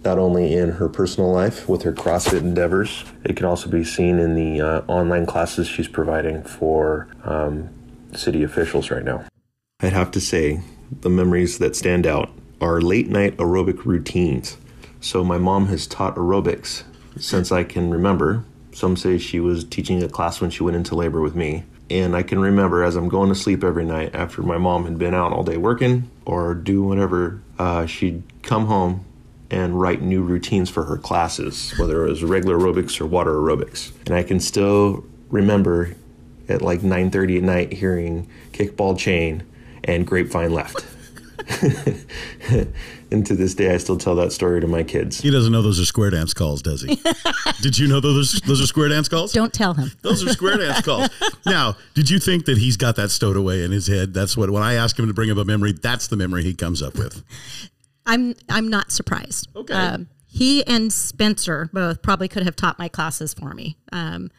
not 0.06 0.20
only 0.20 0.54
in 0.54 0.70
her 0.70 0.88
personal 0.88 1.32
life 1.32 1.68
with 1.68 1.82
her 1.82 1.92
CrossFit 1.92 2.38
endeavors, 2.38 3.04
it 3.24 3.36
can 3.36 3.44
also 3.44 3.68
be 3.68 3.82
seen 3.82 4.20
in 4.20 4.36
the 4.36 4.60
uh, 4.60 4.80
online 4.86 5.26
classes 5.26 5.66
she's 5.66 5.88
providing 5.88 6.44
for 6.44 7.08
um, 7.24 7.68
city 8.14 8.44
officials 8.44 8.88
right 8.88 9.04
now. 9.04 9.24
I'd 9.80 9.92
have 9.92 10.12
to 10.12 10.20
say 10.20 10.60
the 11.00 11.10
memories 11.10 11.58
that 11.58 11.74
stand 11.74 12.06
out 12.06 12.30
are 12.60 12.80
late 12.80 13.08
night 13.08 13.36
aerobic 13.38 13.84
routines. 13.84 14.56
So, 15.00 15.24
my 15.24 15.38
mom 15.38 15.66
has 15.66 15.88
taught 15.88 16.14
aerobics 16.14 16.84
since 17.18 17.50
I 17.50 17.64
can 17.64 17.90
remember. 17.90 18.44
Some 18.72 18.96
say 18.96 19.18
she 19.18 19.40
was 19.40 19.64
teaching 19.64 20.02
a 20.04 20.08
class 20.08 20.40
when 20.40 20.50
she 20.50 20.62
went 20.62 20.76
into 20.76 20.94
labor 20.94 21.20
with 21.20 21.34
me. 21.34 21.64
And 21.90 22.14
I 22.14 22.22
can 22.22 22.38
remember 22.38 22.84
as 22.84 22.94
I'm 22.94 23.08
going 23.08 23.28
to 23.28 23.34
sleep 23.34 23.64
every 23.64 23.84
night 23.84 24.14
after 24.14 24.42
my 24.42 24.58
mom 24.58 24.84
had 24.84 24.98
been 24.98 25.14
out 25.14 25.32
all 25.32 25.42
day 25.42 25.56
working 25.56 26.10
or 26.24 26.54
do 26.54 26.82
whatever, 26.82 27.40
uh, 27.58 27.86
she'd 27.86 28.22
come 28.42 28.66
home 28.66 29.05
and 29.50 29.80
write 29.80 30.02
new 30.02 30.22
routines 30.22 30.70
for 30.70 30.84
her 30.84 30.96
classes, 30.96 31.72
whether 31.78 32.04
it 32.06 32.10
was 32.10 32.24
regular 32.24 32.58
aerobics 32.58 33.00
or 33.00 33.06
water 33.06 33.32
aerobics. 33.32 33.92
And 34.06 34.14
I 34.14 34.22
can 34.22 34.40
still 34.40 35.04
remember 35.30 35.94
at 36.48 36.62
like 36.62 36.80
9:30 36.80 37.38
at 37.38 37.42
night 37.42 37.72
hearing 37.72 38.28
kickball 38.52 38.98
change 38.98 39.42
and 39.84 40.06
grapevine 40.06 40.52
left. 40.52 40.84
and 43.10 43.24
to 43.24 43.36
this 43.36 43.54
day, 43.54 43.72
I 43.72 43.76
still 43.76 43.96
tell 43.96 44.16
that 44.16 44.32
story 44.32 44.60
to 44.60 44.66
my 44.66 44.82
kids. 44.82 45.20
He 45.20 45.30
doesn't 45.30 45.52
know 45.52 45.62
those 45.62 45.78
are 45.78 45.84
square 45.84 46.10
dance 46.10 46.34
calls, 46.34 46.60
does 46.60 46.82
he? 46.82 47.00
did 47.62 47.78
you 47.78 47.86
know 47.86 48.00
those 48.00 48.40
those 48.46 48.60
are 48.60 48.66
square 48.66 48.88
dance 48.88 49.08
calls? 49.08 49.32
Don't 49.32 49.52
tell 49.52 49.74
him. 49.74 49.92
Those 50.02 50.24
are 50.24 50.32
square 50.32 50.56
dance 50.56 50.84
calls. 50.84 51.08
Now, 51.44 51.76
did 51.94 52.10
you 52.10 52.18
think 52.18 52.46
that 52.46 52.58
he's 52.58 52.76
got 52.76 52.96
that 52.96 53.10
stowed 53.10 53.36
away 53.36 53.62
in 53.62 53.70
his 53.70 53.86
head? 53.86 54.12
That's 54.12 54.36
what 54.36 54.50
when 54.50 54.62
I 54.62 54.74
ask 54.74 54.98
him 54.98 55.06
to 55.06 55.14
bring 55.14 55.30
up 55.30 55.38
a 55.38 55.44
memory, 55.44 55.72
that's 55.72 56.08
the 56.08 56.16
memory 56.16 56.42
he 56.42 56.54
comes 56.54 56.82
up 56.82 56.96
with. 56.96 57.22
I'm 58.06 58.34
I'm 58.48 58.68
not 58.68 58.92
surprised. 58.92 59.48
Okay. 59.54 59.74
Um, 59.74 60.08
he 60.26 60.64
and 60.66 60.92
Spencer 60.92 61.70
both 61.72 62.02
probably 62.02 62.28
could 62.28 62.44
have 62.44 62.56
taught 62.56 62.78
my 62.78 62.88
classes 62.88 63.34
for 63.34 63.52
me. 63.52 63.76
Um, 63.92 64.30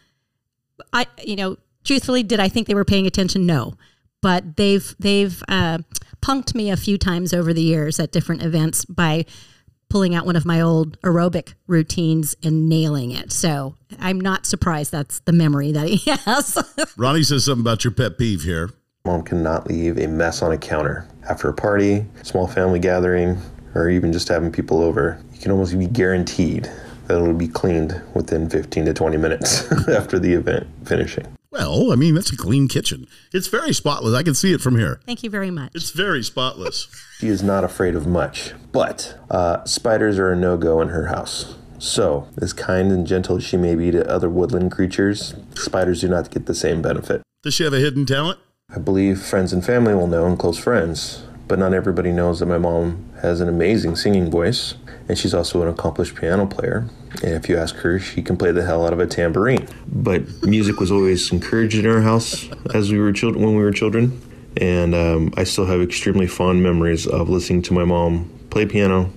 I 0.94 1.08
you 1.24 1.36
know 1.36 1.58
truthfully, 1.84 2.24
did 2.24 2.40
I 2.40 2.50
think 2.50 2.68
they 2.68 2.76
were 2.76 2.86
paying 2.86 3.08
attention? 3.08 3.46
No, 3.46 3.74
but 4.22 4.58
they've 4.58 4.96
they've 5.00 5.44
uh, 5.48 5.80
punked 6.22 6.56
me 6.56 6.70
a 6.70 6.78
few 6.78 6.98
times 6.98 7.34
over 7.34 7.54
the 7.54 7.62
years 7.62 8.00
at 8.00 8.12
different 8.12 8.44
events 8.44 8.86
by 8.86 9.26
pulling 9.90 10.14
out 10.14 10.26
one 10.26 10.36
of 10.36 10.46
my 10.46 10.60
old 10.60 11.00
aerobic 11.02 11.54
routines 11.66 12.36
and 12.44 12.68
nailing 12.68 13.12
it. 13.12 13.32
So 13.32 13.76
I'm 14.00 14.20
not 14.20 14.46
surprised 14.46 14.92
that's 14.92 15.20
the 15.22 15.32
memory 15.32 15.72
that 15.72 15.88
he 15.88 16.12
has. 16.26 16.58
Ronnie 16.98 17.24
says 17.24 17.46
something 17.46 17.62
about 17.62 17.84
your 17.84 17.92
pet 17.92 18.18
peeve 18.18 18.42
here. 18.42 18.70
Mom 19.06 19.24
cannot 19.24 19.68
leave 19.68 19.98
a 19.98 20.08
mess 20.08 20.42
on 20.42 20.52
a 20.52 20.58
counter. 20.58 21.08
After 21.30 21.48
a 21.48 21.54
party, 21.54 22.06
small 22.24 22.48
family 22.48 22.80
gathering, 22.80 23.38
or 23.76 23.90
even 23.90 24.14
just 24.14 24.28
having 24.28 24.52
people 24.52 24.82
over, 24.82 25.22
you 25.34 25.40
can 25.40 25.52
almost 25.52 25.78
be 25.78 25.88
guaranteed 25.88 26.64
that 27.08 27.16
it'll 27.16 27.34
be 27.34 27.48
cleaned 27.48 28.02
within 28.14 28.50
15 28.50 28.86
to 28.86 28.94
20 28.94 29.18
minutes 29.18 29.72
after 29.90 30.20
the 30.20 30.34
event 30.34 30.68
finishing. 30.86 31.26
Well, 31.50 31.92
I 31.92 31.96
mean, 31.96 32.14
that's 32.14 32.32
a 32.32 32.38
clean 32.38 32.68
kitchen. 32.68 33.08
It's 33.34 33.48
very 33.48 33.74
spotless. 33.74 34.14
I 34.14 34.22
can 34.22 34.36
see 34.36 34.54
it 34.54 34.62
from 34.62 34.78
here. 34.78 35.00
Thank 35.06 35.24
you 35.24 35.30
very 35.30 35.50
much. 35.50 35.72
It's 35.74 35.92
very 35.92 36.24
spotless. 36.24 36.88
She 37.18 37.30
is 37.30 37.42
not 37.42 37.64
afraid 37.64 37.96
of 37.96 38.06
much, 38.06 38.54
but 38.72 39.18
uh, 39.32 39.66
spiders 39.66 40.20
are 40.20 40.32
a 40.32 40.36
no 40.36 40.56
go 40.56 40.82
in 40.82 40.90
her 40.90 41.08
house. 41.08 41.56
So, 41.80 42.28
as 42.40 42.54
kind 42.54 42.92
and 42.92 43.08
gentle 43.08 43.38
as 43.38 43.44
she 43.44 43.58
may 43.58 43.74
be 43.74 43.90
to 43.90 44.08
other 44.08 44.30
woodland 44.30 44.72
creatures, 44.72 45.34
spiders 45.56 46.02
do 46.02 46.10
not 46.10 46.30
get 46.30 46.46
the 46.46 46.54
same 46.54 46.84
benefit. 46.84 47.24
Does 47.42 47.56
she 47.56 47.64
have 47.64 47.74
a 47.74 47.80
hidden 47.80 48.06
talent? 48.06 48.38
I 48.70 48.78
believe 48.78 49.20
friends 49.20 49.52
and 49.52 49.66
family 49.66 49.96
will 49.96 50.06
know 50.06 50.28
and 50.28 50.38
close 50.38 50.60
friends, 50.60 51.24
but 51.48 51.60
not 51.60 51.74
everybody 51.74 52.12
knows 52.12 52.40
that 52.40 52.46
my 52.46 52.58
mom 52.58 53.10
has 53.22 53.42
an 53.42 53.48
amazing 53.50 53.96
singing 53.96 54.30
voice, 54.30 54.76
and 55.08 55.18
she's 55.18 55.34
also 55.34 55.62
an 55.62 55.68
accomplished 55.68 56.16
piano 56.16 56.46
player. 56.46 56.90
And 57.24 57.34
if 57.34 57.50
you 57.50 57.58
ask 57.58 57.76
her, 57.78 58.00
she 58.00 58.22
can 58.22 58.38
play 58.38 58.52
the 58.52 58.66
hell 58.66 58.86
out 58.86 58.94
of 58.94 59.00
a 59.00 59.08
tambourine. 59.08 59.68
But 59.88 60.44
music 60.44 60.80
was 60.80 60.92
always 60.92 61.32
encouraged 61.32 61.78
in 61.78 61.88
our 61.88 62.02
house 62.02 62.50
as 62.74 62.92
we 62.92 63.00
were 63.00 63.12
children 63.12 63.44
when 63.44 63.56
we 63.56 63.64
were 63.64 63.72
children, 63.72 64.22
and 64.58 64.94
um, 64.94 65.34
I 65.38 65.44
still 65.44 65.66
have 65.66 65.82
extremely 65.82 66.28
fond 66.28 66.62
memories 66.62 67.08
of 67.08 67.30
listening 67.30 67.62
to 67.64 67.74
my 67.74 67.86
mom 67.86 68.30
play 68.50 68.66
piano 68.66 69.12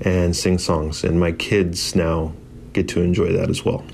and 0.00 0.36
sing 0.36 0.58
songs, 0.58 1.02
and 1.04 1.18
my 1.18 1.32
kids 1.32 1.96
now 1.96 2.32
get 2.72 2.88
to 2.88 3.00
enjoy 3.00 3.32
that 3.32 3.50
as 3.50 3.64
well. 3.64 3.84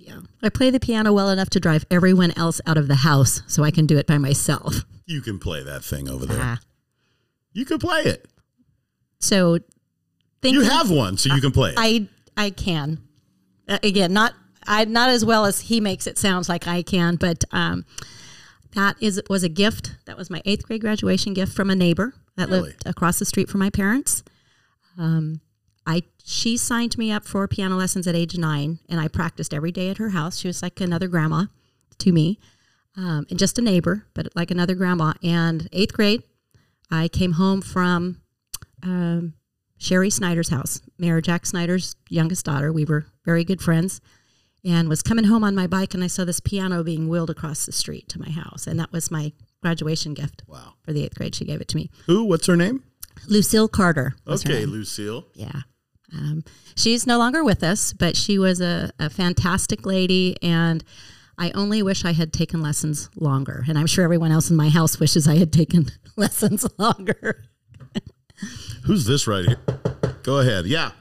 yeah. 0.00 0.29
I 0.42 0.48
play 0.48 0.70
the 0.70 0.80
piano 0.80 1.12
well 1.12 1.28
enough 1.28 1.50
to 1.50 1.60
drive 1.60 1.84
everyone 1.90 2.32
else 2.36 2.60
out 2.66 2.78
of 2.78 2.88
the 2.88 2.96
house 2.96 3.42
so 3.46 3.62
I 3.62 3.70
can 3.70 3.86
do 3.86 3.98
it 3.98 4.06
by 4.06 4.18
myself. 4.18 4.84
You 5.06 5.20
can 5.20 5.38
play 5.38 5.62
that 5.62 5.84
thing 5.84 6.08
over 6.08 6.24
there. 6.26 6.38
Ah. 6.40 6.60
You 7.52 7.64
can 7.64 7.78
play 7.78 8.02
it. 8.02 8.26
So 9.18 9.58
thinking, 10.40 10.62
You 10.62 10.68
have 10.68 10.90
one, 10.90 11.16
so 11.18 11.34
you 11.34 11.40
can 11.40 11.50
play 11.52 11.70
it. 11.70 11.74
I 11.78 12.08
I 12.36 12.50
can. 12.50 13.00
Uh, 13.68 13.78
again, 13.82 14.12
not 14.12 14.34
I 14.66 14.84
not 14.86 15.10
as 15.10 15.24
well 15.24 15.44
as 15.44 15.60
he 15.62 15.80
makes 15.80 16.06
it 16.06 16.16
sounds 16.16 16.48
like 16.48 16.66
I 16.66 16.82
can, 16.82 17.16
but 17.16 17.44
um, 17.52 17.84
that 18.74 18.96
is 19.00 19.20
was 19.28 19.42
a 19.42 19.48
gift. 19.48 19.96
That 20.06 20.16
was 20.16 20.30
my 20.30 20.40
eighth 20.44 20.66
grade 20.66 20.80
graduation 20.80 21.34
gift 21.34 21.52
from 21.52 21.70
a 21.70 21.74
neighbor 21.74 22.14
that 22.36 22.48
Really? 22.48 22.62
lived 22.70 22.86
across 22.86 23.18
the 23.18 23.24
street 23.26 23.48
from 23.50 23.58
my 23.60 23.68
parents. 23.70 24.22
Um, 24.96 25.40
I 25.90 26.02
she 26.24 26.56
signed 26.56 26.96
me 26.96 27.10
up 27.10 27.24
for 27.24 27.48
piano 27.48 27.76
lessons 27.76 28.06
at 28.06 28.14
age 28.14 28.38
nine, 28.38 28.78
and 28.88 29.00
I 29.00 29.08
practiced 29.08 29.52
every 29.52 29.72
day 29.72 29.90
at 29.90 29.98
her 29.98 30.10
house. 30.10 30.38
She 30.38 30.46
was 30.46 30.62
like 30.62 30.80
another 30.80 31.08
grandma 31.08 31.46
to 31.98 32.12
me, 32.12 32.38
um, 32.96 33.26
and 33.28 33.38
just 33.38 33.58
a 33.58 33.62
neighbor, 33.62 34.06
but 34.14 34.28
like 34.36 34.50
another 34.50 34.74
grandma. 34.76 35.14
And 35.22 35.68
eighth 35.72 35.92
grade, 35.92 36.22
I 36.90 37.08
came 37.08 37.32
home 37.32 37.60
from 37.60 38.20
um, 38.82 39.34
Sherry 39.78 40.10
Snyder's 40.10 40.50
house, 40.50 40.80
Mayor 40.98 41.20
Jack 41.20 41.44
Snyder's 41.44 41.96
youngest 42.08 42.44
daughter. 42.46 42.72
We 42.72 42.84
were 42.84 43.06
very 43.24 43.42
good 43.42 43.60
friends, 43.60 44.00
and 44.64 44.88
was 44.88 45.02
coming 45.02 45.24
home 45.24 45.42
on 45.42 45.56
my 45.56 45.66
bike, 45.66 45.94
and 45.94 46.04
I 46.04 46.08
saw 46.08 46.24
this 46.24 46.40
piano 46.40 46.84
being 46.84 47.08
wheeled 47.08 47.30
across 47.30 47.66
the 47.66 47.72
street 47.72 48.08
to 48.10 48.20
my 48.20 48.30
house, 48.30 48.68
and 48.68 48.78
that 48.78 48.92
was 48.92 49.10
my 49.10 49.32
graduation 49.60 50.14
gift. 50.14 50.44
Wow. 50.46 50.74
For 50.82 50.92
the 50.92 51.04
eighth 51.04 51.16
grade, 51.16 51.34
she 51.34 51.44
gave 51.44 51.60
it 51.60 51.68
to 51.68 51.76
me. 51.76 51.90
Who? 52.06 52.24
What's 52.24 52.46
her 52.46 52.56
name? 52.56 52.84
Lucille 53.26 53.68
Carter. 53.68 54.14
Okay. 54.26 54.64
Lucille. 54.66 55.26
Yeah. 55.34 55.62
Um, 56.12 56.44
she's 56.76 57.06
no 57.06 57.18
longer 57.18 57.44
with 57.44 57.62
us, 57.62 57.92
but 57.92 58.16
she 58.16 58.38
was 58.38 58.60
a, 58.60 58.90
a 58.98 59.10
fantastic 59.10 59.86
lady, 59.86 60.36
and 60.42 60.84
I 61.38 61.50
only 61.52 61.82
wish 61.82 62.04
I 62.04 62.12
had 62.12 62.32
taken 62.32 62.60
lessons 62.60 63.08
longer. 63.16 63.64
And 63.66 63.78
I'm 63.78 63.86
sure 63.86 64.04
everyone 64.04 64.30
else 64.30 64.50
in 64.50 64.56
my 64.56 64.68
house 64.68 65.00
wishes 65.00 65.26
I 65.26 65.36
had 65.36 65.52
taken 65.52 65.86
lessons 66.16 66.66
longer. 66.78 67.44
Who's 68.84 69.06
this 69.06 69.26
right 69.26 69.46
here? 69.46 69.60
Go 70.22 70.40
ahead. 70.40 70.66
Yeah. 70.66 70.92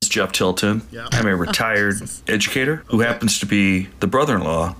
It's 0.00 0.08
Jeff 0.08 0.32
Tilton. 0.32 0.82
Yeah. 0.90 1.08
I'm 1.10 1.26
a 1.26 1.34
retired 1.34 1.96
educator 2.28 2.84
who 2.86 3.00
happens 3.00 3.40
to 3.40 3.46
be 3.46 3.88
the 4.00 4.06
brother 4.06 4.36
in 4.36 4.44
law 4.44 4.76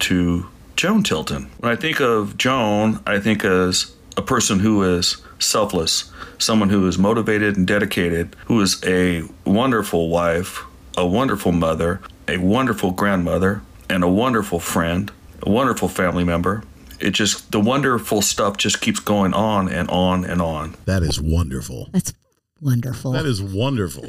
to 0.00 0.46
Joan 0.76 1.02
Tilton. 1.02 1.50
When 1.58 1.72
I 1.72 1.76
think 1.76 2.00
of 2.00 2.36
Joan, 2.36 3.00
I 3.06 3.18
think 3.18 3.44
as 3.44 3.96
a 4.16 4.22
person 4.22 4.60
who 4.60 4.82
is 4.82 5.16
selfless, 5.38 6.10
someone 6.38 6.70
who 6.70 6.86
is 6.86 6.98
motivated 6.98 7.56
and 7.56 7.66
dedicated, 7.66 8.34
who 8.46 8.60
is 8.60 8.82
a 8.84 9.22
wonderful 9.44 10.08
wife, 10.08 10.62
a 10.96 11.06
wonderful 11.06 11.52
mother, 11.52 12.00
a 12.28 12.38
wonderful 12.38 12.90
grandmother, 12.90 13.62
and 13.88 14.02
a 14.02 14.08
wonderful 14.08 14.58
friend, 14.58 15.12
a 15.42 15.50
wonderful 15.50 15.88
family 15.88 16.24
member. 16.24 16.62
It 16.98 17.10
just, 17.10 17.52
the 17.52 17.60
wonderful 17.60 18.22
stuff 18.22 18.56
just 18.56 18.80
keeps 18.80 19.00
going 19.00 19.34
on 19.34 19.68
and 19.68 19.88
on 19.90 20.24
and 20.24 20.40
on. 20.40 20.74
That 20.86 21.02
is 21.02 21.20
wonderful. 21.20 21.90
That's 21.92 22.14
wonderful. 22.60 23.12
That 23.12 23.26
is 23.26 23.42
wonderful. 23.42 24.08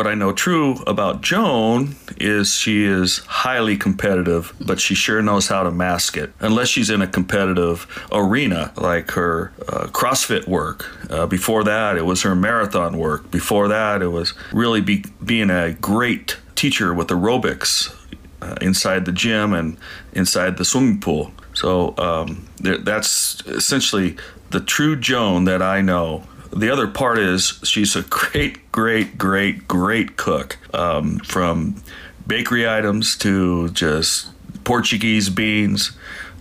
What 0.00 0.06
I 0.06 0.14
know 0.14 0.32
true 0.32 0.76
about 0.86 1.20
Joan 1.20 1.94
is 2.16 2.54
she 2.54 2.86
is 2.86 3.18
highly 3.18 3.76
competitive, 3.76 4.54
but 4.58 4.80
she 4.80 4.94
sure 4.94 5.20
knows 5.20 5.48
how 5.48 5.62
to 5.62 5.70
mask 5.70 6.16
it. 6.16 6.32
Unless 6.40 6.68
she's 6.68 6.88
in 6.88 7.02
a 7.02 7.06
competitive 7.06 7.86
arena, 8.10 8.72
like 8.78 9.10
her 9.10 9.52
uh, 9.68 9.88
CrossFit 9.88 10.48
work. 10.48 10.88
Uh, 11.10 11.26
before 11.26 11.64
that, 11.64 11.98
it 11.98 12.06
was 12.06 12.22
her 12.22 12.34
marathon 12.34 12.96
work. 12.96 13.30
Before 13.30 13.68
that, 13.68 14.00
it 14.00 14.06
was 14.06 14.32
really 14.54 14.80
be, 14.80 15.04
being 15.22 15.50
a 15.50 15.74
great 15.74 16.38
teacher 16.54 16.94
with 16.94 17.08
aerobics 17.08 17.94
uh, 18.40 18.54
inside 18.62 19.04
the 19.04 19.12
gym 19.12 19.52
and 19.52 19.76
inside 20.14 20.56
the 20.56 20.64
swimming 20.64 20.98
pool. 20.98 21.30
So 21.52 21.94
um, 21.98 22.48
th- 22.62 22.80
that's 22.84 23.42
essentially 23.44 24.16
the 24.48 24.60
true 24.60 24.96
Joan 24.96 25.44
that 25.44 25.60
I 25.60 25.82
know. 25.82 26.24
The 26.52 26.70
other 26.70 26.86
part 26.86 27.18
is 27.18 27.60
she's 27.64 27.96
a 27.96 28.02
great, 28.10 28.70
great, 28.72 29.16
great, 29.18 29.68
great 29.68 30.16
cook. 30.16 30.58
Um, 30.74 31.18
from 31.20 31.82
bakery 32.26 32.68
items 32.68 33.16
to 33.18 33.70
just 33.70 34.28
Portuguese 34.64 35.30
beans, 35.30 35.92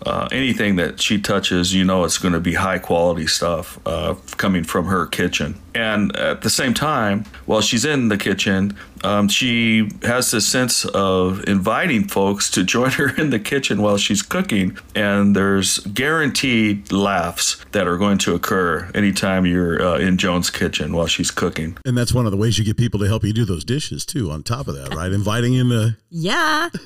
uh, 0.05 0.27
anything 0.31 0.75
that 0.77 1.01
she 1.01 1.19
touches, 1.19 1.73
you 1.73 1.83
know 1.83 2.03
it's 2.03 2.17
going 2.17 2.33
to 2.33 2.39
be 2.39 2.53
high 2.53 2.79
quality 2.79 3.27
stuff 3.27 3.79
uh, 3.85 4.15
coming 4.37 4.63
from 4.63 4.85
her 4.85 5.05
kitchen. 5.05 5.59
And 5.75 6.15
at 6.15 6.41
the 6.41 6.49
same 6.49 6.73
time, 6.73 7.25
while 7.45 7.61
she's 7.61 7.85
in 7.85 8.09
the 8.09 8.17
kitchen, 8.17 8.75
um, 9.03 9.27
she 9.27 9.89
has 10.03 10.31
this 10.31 10.47
sense 10.47 10.83
of 10.85 11.47
inviting 11.47 12.07
folks 12.07 12.49
to 12.51 12.63
join 12.63 12.91
her 12.99 13.15
in 13.15 13.29
the 13.29 13.39
kitchen 13.39 13.81
while 13.81 13.97
she's 13.97 14.21
cooking. 14.21 14.77
And 14.95 15.35
there's 15.35 15.79
guaranteed 15.79 16.91
laughs 16.91 17.63
that 17.71 17.87
are 17.87 17.97
going 17.97 18.17
to 18.19 18.35
occur 18.35 18.89
anytime 18.95 19.45
you're 19.45 19.81
uh, 19.81 19.97
in 19.99 20.17
Joan's 20.17 20.49
kitchen 20.49 20.93
while 20.93 21.07
she's 21.07 21.31
cooking. 21.31 21.77
And 21.85 21.97
that's 21.97 22.13
one 22.13 22.25
of 22.25 22.31
the 22.31 22.37
ways 22.37 22.57
you 22.57 22.65
get 22.65 22.77
people 22.77 22.99
to 22.99 23.07
help 23.07 23.23
you 23.23 23.33
do 23.33 23.45
those 23.45 23.63
dishes 23.63 24.05
too. 24.05 24.31
On 24.31 24.43
top 24.43 24.67
of 24.67 24.75
that, 24.75 24.93
right? 24.93 25.11
Inviting 25.11 25.53
in 25.53 25.69
the. 25.69 25.97
yeah. 26.09 26.69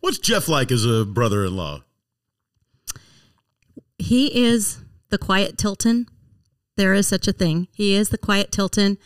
What's 0.00 0.18
Jeff 0.18 0.48
like 0.48 0.70
as 0.70 0.84
a 0.84 1.04
brother-in-law? 1.04 1.82
He 3.98 4.44
is 4.44 4.78
the 5.10 5.18
quiet 5.18 5.58
Tilton. 5.58 6.06
There 6.76 6.94
is 6.94 7.08
such 7.08 7.26
a 7.26 7.32
thing. 7.32 7.68
He 7.72 7.94
is 7.94 8.10
the 8.10 8.18
quiet 8.18 8.52
Tilton, 8.52 8.98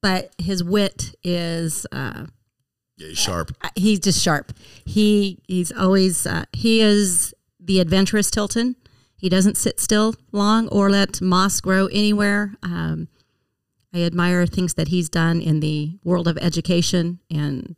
but 0.00 0.34
his 0.38 0.64
wit 0.64 1.14
is 1.22 1.86
uh, 1.92 2.26
Yeah, 2.96 3.08
he's 3.08 3.18
sharp. 3.18 3.50
he's 3.76 4.00
just 4.00 4.22
sharp. 4.22 4.52
He 4.86 5.42
he's 5.46 5.70
always 5.72 6.26
uh, 6.26 6.44
he 6.52 6.80
is 6.80 7.34
the 7.60 7.80
adventurous 7.80 8.30
Tilton. 8.30 8.76
He 9.16 9.28
doesn't 9.28 9.56
sit 9.58 9.78
still 9.80 10.14
long 10.32 10.68
or 10.68 10.90
let 10.90 11.20
moss 11.20 11.60
grow 11.60 11.86
anywhere. 11.88 12.54
Um, 12.62 13.08
I 13.94 14.02
admire 14.02 14.46
things 14.46 14.74
that 14.74 14.88
he's 14.88 15.08
done 15.08 15.40
in 15.40 15.60
the 15.60 15.98
world 16.02 16.26
of 16.28 16.36
education 16.38 17.20
and 17.30 17.74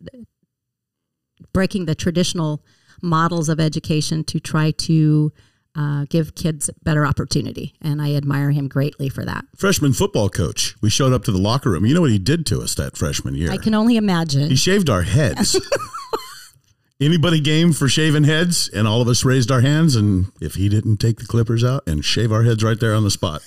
breaking 1.52 1.86
the 1.86 1.94
traditional 1.94 2.62
models 3.02 3.48
of 3.48 3.60
education 3.60 4.24
to 4.24 4.40
try 4.40 4.70
to 4.70 5.32
uh, 5.76 6.06
give 6.08 6.34
kids 6.34 6.70
better 6.82 7.06
opportunity. 7.06 7.74
And 7.82 8.00
I 8.00 8.14
admire 8.14 8.50
him 8.50 8.66
greatly 8.66 9.08
for 9.08 9.24
that. 9.24 9.44
Freshman 9.54 9.92
football 9.92 10.28
coach. 10.28 10.74
We 10.80 10.88
showed 10.90 11.12
up 11.12 11.24
to 11.24 11.32
the 11.32 11.38
locker 11.38 11.70
room. 11.70 11.84
You 11.84 11.94
know 11.94 12.00
what 12.00 12.10
he 12.10 12.18
did 12.18 12.46
to 12.46 12.60
us 12.60 12.74
that 12.76 12.96
freshman 12.96 13.34
year? 13.34 13.50
I 13.52 13.58
can 13.58 13.74
only 13.74 13.96
imagine. 13.96 14.48
He 14.48 14.56
shaved 14.56 14.88
our 14.88 15.02
heads. 15.02 15.60
Anybody 17.00 17.40
game 17.40 17.74
for 17.74 17.88
shaving 17.88 18.24
heads? 18.24 18.70
And 18.70 18.88
all 18.88 19.02
of 19.02 19.08
us 19.08 19.22
raised 19.22 19.50
our 19.50 19.60
hands. 19.60 19.96
And 19.96 20.32
if 20.40 20.54
he 20.54 20.70
didn't 20.70 20.96
take 20.96 21.18
the 21.18 21.26
clippers 21.26 21.62
out 21.62 21.82
and 21.86 22.02
shave 22.02 22.32
our 22.32 22.42
heads 22.42 22.64
right 22.64 22.80
there 22.80 22.94
on 22.94 23.04
the 23.04 23.10
spot, 23.10 23.42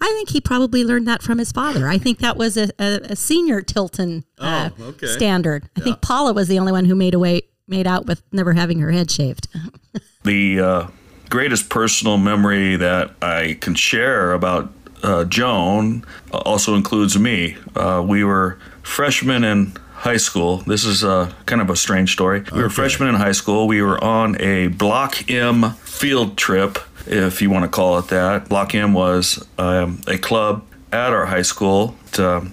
I 0.00 0.06
think 0.08 0.30
he 0.30 0.40
probably 0.40 0.84
learned 0.84 1.08
that 1.08 1.22
from 1.22 1.38
his 1.38 1.52
father. 1.52 1.88
I 1.88 1.98
think 1.98 2.18
that 2.18 2.36
was 2.36 2.56
a, 2.56 2.70
a, 2.78 3.00
a 3.10 3.16
senior 3.16 3.60
Tilton 3.62 4.24
uh, 4.38 4.70
Oh, 4.78 4.84
okay. 4.84 5.06
standard. 5.06 5.68
I 5.76 5.80
think 5.80 6.00
Paula 6.00 6.32
was 6.32 6.48
the 6.48 6.58
only 6.58 6.72
one 6.72 6.84
who 6.84 6.94
made 6.94 7.14
away 7.14 7.42
made 7.66 7.86
out 7.86 8.04
with 8.06 8.22
never 8.30 8.52
having 8.52 8.78
her 8.80 8.90
head 8.90 9.10
shaved. 9.10 9.48
The 10.24 10.58
uh, 10.60 10.86
greatest 11.28 11.68
personal 11.68 12.16
memory 12.16 12.76
that 12.76 13.10
I 13.20 13.58
can 13.60 13.74
share 13.74 14.32
about 14.32 14.72
uh, 15.02 15.24
Joan 15.24 16.02
uh, 16.32 16.38
also 16.38 16.76
includes 16.76 17.18
me. 17.18 17.58
Uh, 17.76 18.02
we 18.06 18.24
were 18.24 18.58
freshmen 18.82 19.44
in 19.44 19.74
high 19.92 20.16
school. 20.16 20.58
This 20.66 20.86
is 20.86 21.04
uh, 21.04 21.30
kind 21.44 21.60
of 21.60 21.68
a 21.68 21.76
strange 21.76 22.10
story. 22.12 22.42
We 22.54 22.62
were 22.62 22.70
freshmen 22.70 23.10
in 23.10 23.16
high 23.16 23.32
school. 23.32 23.66
We 23.68 23.82
were 23.82 24.02
on 24.02 24.40
a 24.40 24.68
Block 24.68 25.30
M 25.30 25.72
field 25.82 26.38
trip, 26.38 26.78
if 27.06 27.42
you 27.42 27.50
want 27.50 27.64
to 27.64 27.68
call 27.68 27.98
it 27.98 28.08
that. 28.08 28.48
Block 28.48 28.74
M 28.74 28.92
was 28.92 29.46
um, 29.58 30.00
a 30.06 30.18
club 30.18 30.64
at 30.92 31.12
our 31.12 31.26
high 31.26 31.42
school. 31.42 31.94
It, 32.08 32.20
um, 32.20 32.52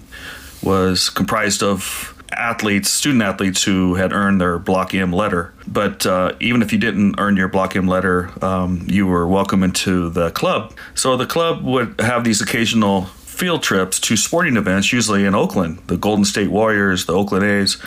was 0.64 1.10
comprised 1.10 1.64
of 1.64 2.14
athletes, 2.32 2.90
student 2.90 3.24
athletes 3.24 3.64
who 3.64 3.96
had 3.96 4.14
earned 4.14 4.40
their 4.40 4.58
Block 4.60 4.94
M 4.94 5.12
letter. 5.12 5.54
But 5.68 6.06
uh, 6.06 6.34
even 6.40 6.62
if 6.62 6.72
you 6.72 6.80
didn't 6.80 7.16
earn 7.18 7.36
your 7.36 7.48
Block 7.48 7.76
M 7.76 7.88
letter, 7.88 8.32
um, 8.44 8.86
you 8.88 9.08
were 9.08 9.28
welcome 9.28 9.64
into 9.64 10.10
the 10.10 10.32
club. 10.32 10.76
So 10.96 11.18
the 11.18 11.26
club 11.26 11.64
would 11.64 12.00
have 12.00 12.24
these 12.24 12.42
occasional 12.42 13.06
field 13.06 13.64
trips 13.64 14.00
to 14.02 14.16
sporting 14.16 14.58
events, 14.58 14.94
usually 14.94 15.26
in 15.26 15.36
Oakland, 15.36 15.80
the 15.88 15.98
Golden 15.98 16.26
State 16.26 16.50
Warriors, 16.50 17.06
the 17.06 17.14
Oakland 17.14 17.44
A's, 17.44 17.82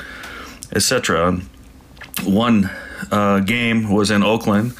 etc. 0.74 1.40
One 2.24 2.70
uh, 3.10 3.40
game 3.40 3.90
was 3.90 4.10
in 4.10 4.22
Oakland, 4.22 4.74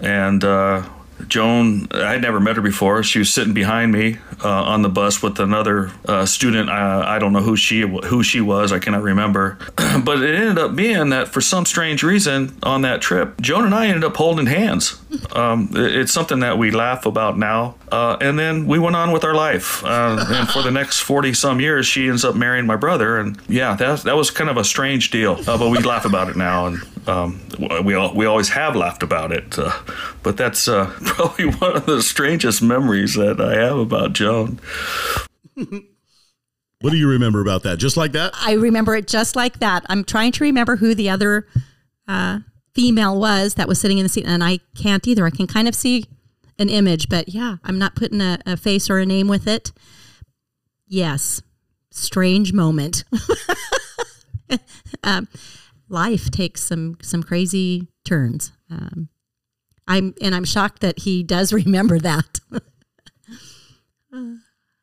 and 0.00 0.42
uh, 0.42 0.82
Joan, 1.28 1.88
I'd 1.92 2.20
never 2.22 2.40
met 2.40 2.56
her 2.56 2.62
before. 2.62 3.02
She 3.02 3.18
was 3.18 3.32
sitting 3.32 3.54
behind 3.54 3.92
me 3.92 4.18
uh, 4.44 4.48
on 4.48 4.82
the 4.82 4.88
bus 4.88 5.22
with 5.22 5.38
another 5.40 5.90
uh, 6.06 6.26
student. 6.26 6.68
I 6.68 7.18
don't 7.18 7.32
know 7.32 7.40
who 7.40 7.56
she 7.56 7.80
who 7.82 8.22
she 8.22 8.40
was. 8.40 8.72
I 8.72 8.78
cannot 8.78 9.02
remember. 9.02 9.58
but 10.04 10.22
it 10.22 10.34
ended 10.34 10.58
up 10.58 10.74
being 10.76 11.10
that 11.10 11.28
for 11.28 11.40
some 11.40 11.64
strange 11.66 12.02
reason 12.02 12.56
on 12.62 12.82
that 12.82 13.00
trip, 13.00 13.40
Joan 13.40 13.64
and 13.64 13.74
I 13.74 13.86
ended 13.86 14.04
up 14.04 14.16
holding 14.16 14.46
hands. 14.46 15.00
Um, 15.32 15.70
it- 15.74 15.94
it's 16.04 16.12
something 16.12 16.40
that 16.40 16.58
we 16.58 16.70
laugh 16.70 17.06
about 17.06 17.38
now. 17.38 17.76
Uh, 17.90 18.16
and 18.20 18.38
then 18.38 18.66
we 18.66 18.78
went 18.78 18.96
on 18.96 19.12
with 19.12 19.22
our 19.24 19.34
life. 19.34 19.84
Uh, 19.84 20.24
and 20.28 20.48
for 20.48 20.62
the 20.62 20.70
next 20.70 21.00
forty 21.00 21.32
some 21.32 21.60
years, 21.60 21.86
she 21.86 22.08
ends 22.08 22.24
up 22.24 22.34
marrying 22.34 22.66
my 22.66 22.76
brother. 22.76 23.18
And 23.18 23.40
yeah, 23.48 23.74
that 23.76 24.00
that 24.02 24.16
was 24.16 24.30
kind 24.30 24.50
of 24.50 24.56
a 24.56 24.64
strange 24.64 25.10
deal. 25.10 25.38
Uh, 25.46 25.56
but 25.56 25.70
we 25.70 25.78
laugh 25.78 26.04
about 26.04 26.28
it 26.28 26.36
now, 26.36 26.66
and 26.66 26.78
um, 27.06 27.40
we 27.84 27.94
all, 27.94 28.14
we 28.14 28.26
always 28.26 28.48
have 28.50 28.76
laughed 28.76 29.02
about 29.02 29.32
it. 29.32 29.58
Uh, 29.58 29.72
but 30.22 30.36
that's 30.36 30.68
uh, 30.68 30.86
probably 31.04 31.46
one 31.46 31.76
of 31.76 31.86
the 31.86 32.02
strangest 32.02 32.62
memories 32.62 33.14
that 33.14 33.40
I 33.40 33.54
have 33.56 33.78
about 33.78 34.12
Joan. 34.12 34.60
what 35.54 36.90
do 36.90 36.96
you 36.96 37.08
remember 37.08 37.40
about 37.40 37.62
that? 37.64 37.78
Just 37.78 37.96
like 37.96 38.12
that? 38.12 38.32
I 38.34 38.52
remember 38.52 38.94
it 38.94 39.06
just 39.06 39.36
like 39.36 39.60
that. 39.60 39.84
I'm 39.88 40.04
trying 40.04 40.32
to 40.32 40.44
remember 40.44 40.76
who 40.76 40.94
the 40.94 41.10
other 41.10 41.46
uh, 42.08 42.40
female 42.74 43.18
was 43.18 43.54
that 43.54 43.68
was 43.68 43.80
sitting 43.80 43.98
in 43.98 44.04
the 44.04 44.08
seat, 44.08 44.26
and 44.26 44.42
I 44.42 44.60
can't 44.76 45.06
either. 45.06 45.26
I 45.26 45.30
can 45.30 45.46
kind 45.46 45.68
of 45.68 45.74
see 45.74 46.06
an 46.58 46.68
image, 46.68 47.08
but 47.08 47.28
yeah, 47.28 47.56
I'm 47.64 47.78
not 47.78 47.94
putting 47.94 48.20
a, 48.20 48.38
a 48.46 48.56
face 48.56 48.88
or 48.90 48.98
a 48.98 49.06
name 49.06 49.28
with 49.28 49.46
it. 49.46 49.72
Yes, 50.86 51.42
strange 51.90 52.52
moment. 52.52 53.04
um, 55.04 55.28
life 55.88 56.30
takes 56.30 56.62
some 56.62 56.96
some 57.02 57.22
crazy 57.22 57.88
turns. 58.04 58.52
Um, 58.70 59.08
I'm 59.86 60.14
and 60.20 60.34
I'm 60.34 60.44
shocked 60.44 60.80
that 60.80 61.00
he 61.00 61.22
does 61.22 61.52
remember 61.64 61.98
that. 62.00 62.40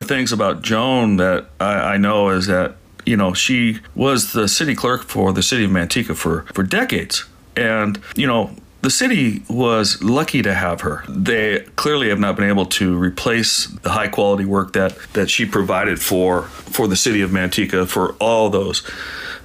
things 0.03 0.31
about 0.31 0.61
Joan 0.61 1.17
that 1.17 1.47
I, 1.59 1.93
I 1.93 1.97
know 1.97 2.29
is 2.29 2.47
that 2.47 2.75
you 3.05 3.17
know 3.17 3.33
she 3.33 3.79
was 3.95 4.33
the 4.33 4.47
city 4.47 4.75
clerk 4.75 5.03
for 5.03 5.33
the 5.33 5.43
city 5.43 5.63
of 5.63 5.71
Manteca 5.71 6.15
for 6.15 6.43
for 6.53 6.63
decades, 6.63 7.25
and 7.55 7.99
you 8.15 8.27
know 8.27 8.55
the 8.81 8.89
city 8.89 9.43
was 9.47 10.01
lucky 10.01 10.41
to 10.41 10.53
have 10.53 10.81
her. 10.81 11.03
They 11.07 11.59
clearly 11.75 12.09
have 12.09 12.19
not 12.19 12.35
been 12.35 12.49
able 12.49 12.65
to 12.65 12.97
replace 12.97 13.67
the 13.67 13.91
high 13.91 14.07
quality 14.07 14.45
work 14.45 14.73
that 14.73 14.97
that 15.13 15.29
she 15.29 15.45
provided 15.45 16.01
for 16.01 16.43
for 16.43 16.87
the 16.87 16.95
city 16.95 17.21
of 17.21 17.31
Manteca 17.31 17.87
for 17.87 18.13
all 18.13 18.49
those 18.49 18.83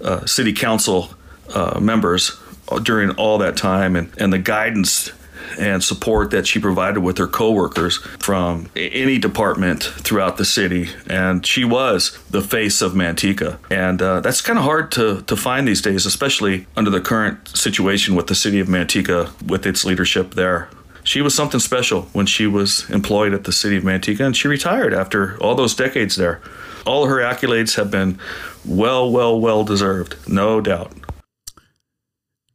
uh, 0.03 0.27
city 0.27 0.53
council 0.53 1.11
uh, 1.55 1.79
members 1.81 2.39
during 2.83 3.11
all 3.13 3.39
that 3.39 3.57
time 3.57 3.97
and, 3.97 4.13
and 4.19 4.33
the 4.33 4.39
guidance 4.39 5.13
and 5.59 5.83
support 5.83 6.31
that 6.31 6.47
she 6.47 6.59
provided 6.59 7.01
with 7.01 7.19
her 7.19 7.27
coworkers 7.27 7.99
from 8.19 8.69
any 8.75 9.19
department 9.19 9.83
throughout 9.83 10.37
the 10.37 10.45
city. 10.45 10.89
And 11.09 11.47
she 11.47 11.65
was 11.65 12.19
the 12.31 12.43
face 12.43 12.83
of 12.83 12.93
Manteca. 12.93 13.59
And 13.71 14.03
uh, 14.03 14.21
that's 14.21 14.41
kind 14.41 14.59
of 14.59 14.65
hard 14.65 14.91
to, 14.93 15.23
to 15.23 15.37
find 15.37 15.67
these 15.67 15.81
days, 15.81 16.07
especially 16.07 16.67
under 16.77 16.91
the 16.91 17.01
current 17.01 17.49
situation 17.57 18.15
with 18.15 18.27
the 18.27 18.35
city 18.35 18.61
of 18.61 18.69
Manteca 18.69 19.31
with 19.47 19.67
its 19.67 19.85
leadership 19.85 20.35
there. 20.35 20.69
She 21.05 21.23
was 21.23 21.35
something 21.35 21.61
special 21.61 22.03
when 22.13 22.27
she 22.27 22.49
was 22.49 22.89
employed 22.91 23.33
at 23.33 23.45
the 23.45 23.53
city 23.53 23.77
of 23.77 23.85
Manteca, 23.85 24.27
and 24.27 24.37
she 24.37 24.49
retired 24.49 24.93
after 24.93 25.39
all 25.39 25.55
those 25.55 25.75
decades 25.75 26.17
there. 26.17 26.41
All 26.85 27.07
her 27.07 27.19
accolades 27.19 27.77
have 27.77 27.93
been 27.93 28.19
well, 28.65 29.09
well, 29.11 29.39
well 29.39 29.63
deserved, 29.63 30.17
no 30.27 30.61
doubt. 30.61 30.93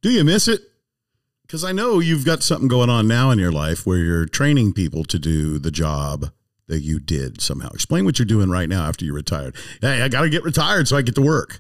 Do 0.01 0.09
you 0.09 0.23
miss 0.23 0.47
it? 0.47 0.61
Because 1.43 1.63
I 1.63 1.71
know 1.73 1.99
you've 1.99 2.25
got 2.25 2.43
something 2.43 2.67
going 2.67 2.89
on 2.89 3.07
now 3.07 3.29
in 3.29 3.37
your 3.37 3.51
life 3.51 3.85
where 3.85 3.97
you're 3.97 4.25
training 4.25 4.73
people 4.73 5.03
to 5.05 5.19
do 5.19 5.59
the 5.59 5.71
job 5.71 6.31
that 6.67 6.79
you 6.81 6.99
did 6.99 7.41
somehow. 7.41 7.69
Explain 7.69 8.05
what 8.05 8.17
you're 8.17 8.25
doing 8.25 8.49
right 8.49 8.69
now 8.69 8.87
after 8.87 9.03
you 9.05 9.13
retired. 9.13 9.55
Hey, 9.81 10.01
I 10.01 10.07
got 10.07 10.21
to 10.21 10.29
get 10.29 10.43
retired 10.43 10.87
so 10.87 10.97
I 10.97 11.01
get 11.01 11.15
to 11.15 11.21
work. 11.21 11.59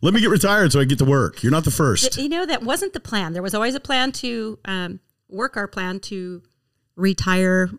Let 0.00 0.14
me 0.14 0.20
get 0.20 0.30
retired 0.30 0.72
so 0.72 0.80
I 0.80 0.84
get 0.84 0.98
to 0.98 1.04
work. 1.04 1.42
You're 1.42 1.52
not 1.52 1.64
the 1.64 1.70
first. 1.70 2.16
You 2.16 2.28
know, 2.28 2.46
that 2.46 2.62
wasn't 2.62 2.92
the 2.92 3.00
plan. 3.00 3.32
There 3.32 3.42
was 3.42 3.54
always 3.54 3.74
a 3.74 3.80
plan 3.80 4.12
to 4.12 4.58
um, 4.64 5.00
work 5.28 5.56
our 5.56 5.68
plan 5.68 6.00
to 6.00 6.42
retire 6.96 7.70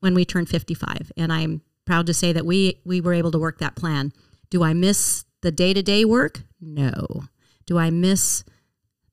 when 0.00 0.14
we 0.14 0.24
turned 0.24 0.48
55. 0.48 1.12
And 1.16 1.32
I'm 1.32 1.62
proud 1.84 2.06
to 2.06 2.14
say 2.14 2.32
that 2.32 2.46
we, 2.46 2.80
we 2.84 3.00
were 3.00 3.14
able 3.14 3.30
to 3.30 3.38
work 3.38 3.58
that 3.58 3.76
plan. 3.76 4.12
Do 4.50 4.62
I 4.62 4.74
miss 4.74 5.24
the 5.42 5.52
day 5.52 5.72
to 5.74 5.82
day 5.82 6.04
work? 6.04 6.40
No. 6.60 7.24
Do 7.66 7.78
I 7.78 7.90
miss 7.90 8.44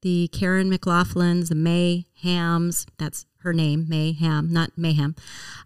the 0.02 0.30
Karen 0.30 0.72
McLaughlin's, 0.72 1.50
the 1.50 1.56
May 1.56 2.06
Hams? 2.22 2.86
That's 2.97 3.26
her 3.39 3.54
name, 3.54 3.86
May 3.88 4.14
Ham, 4.14 4.52
not 4.52 4.72
Mayhem. 4.78 5.16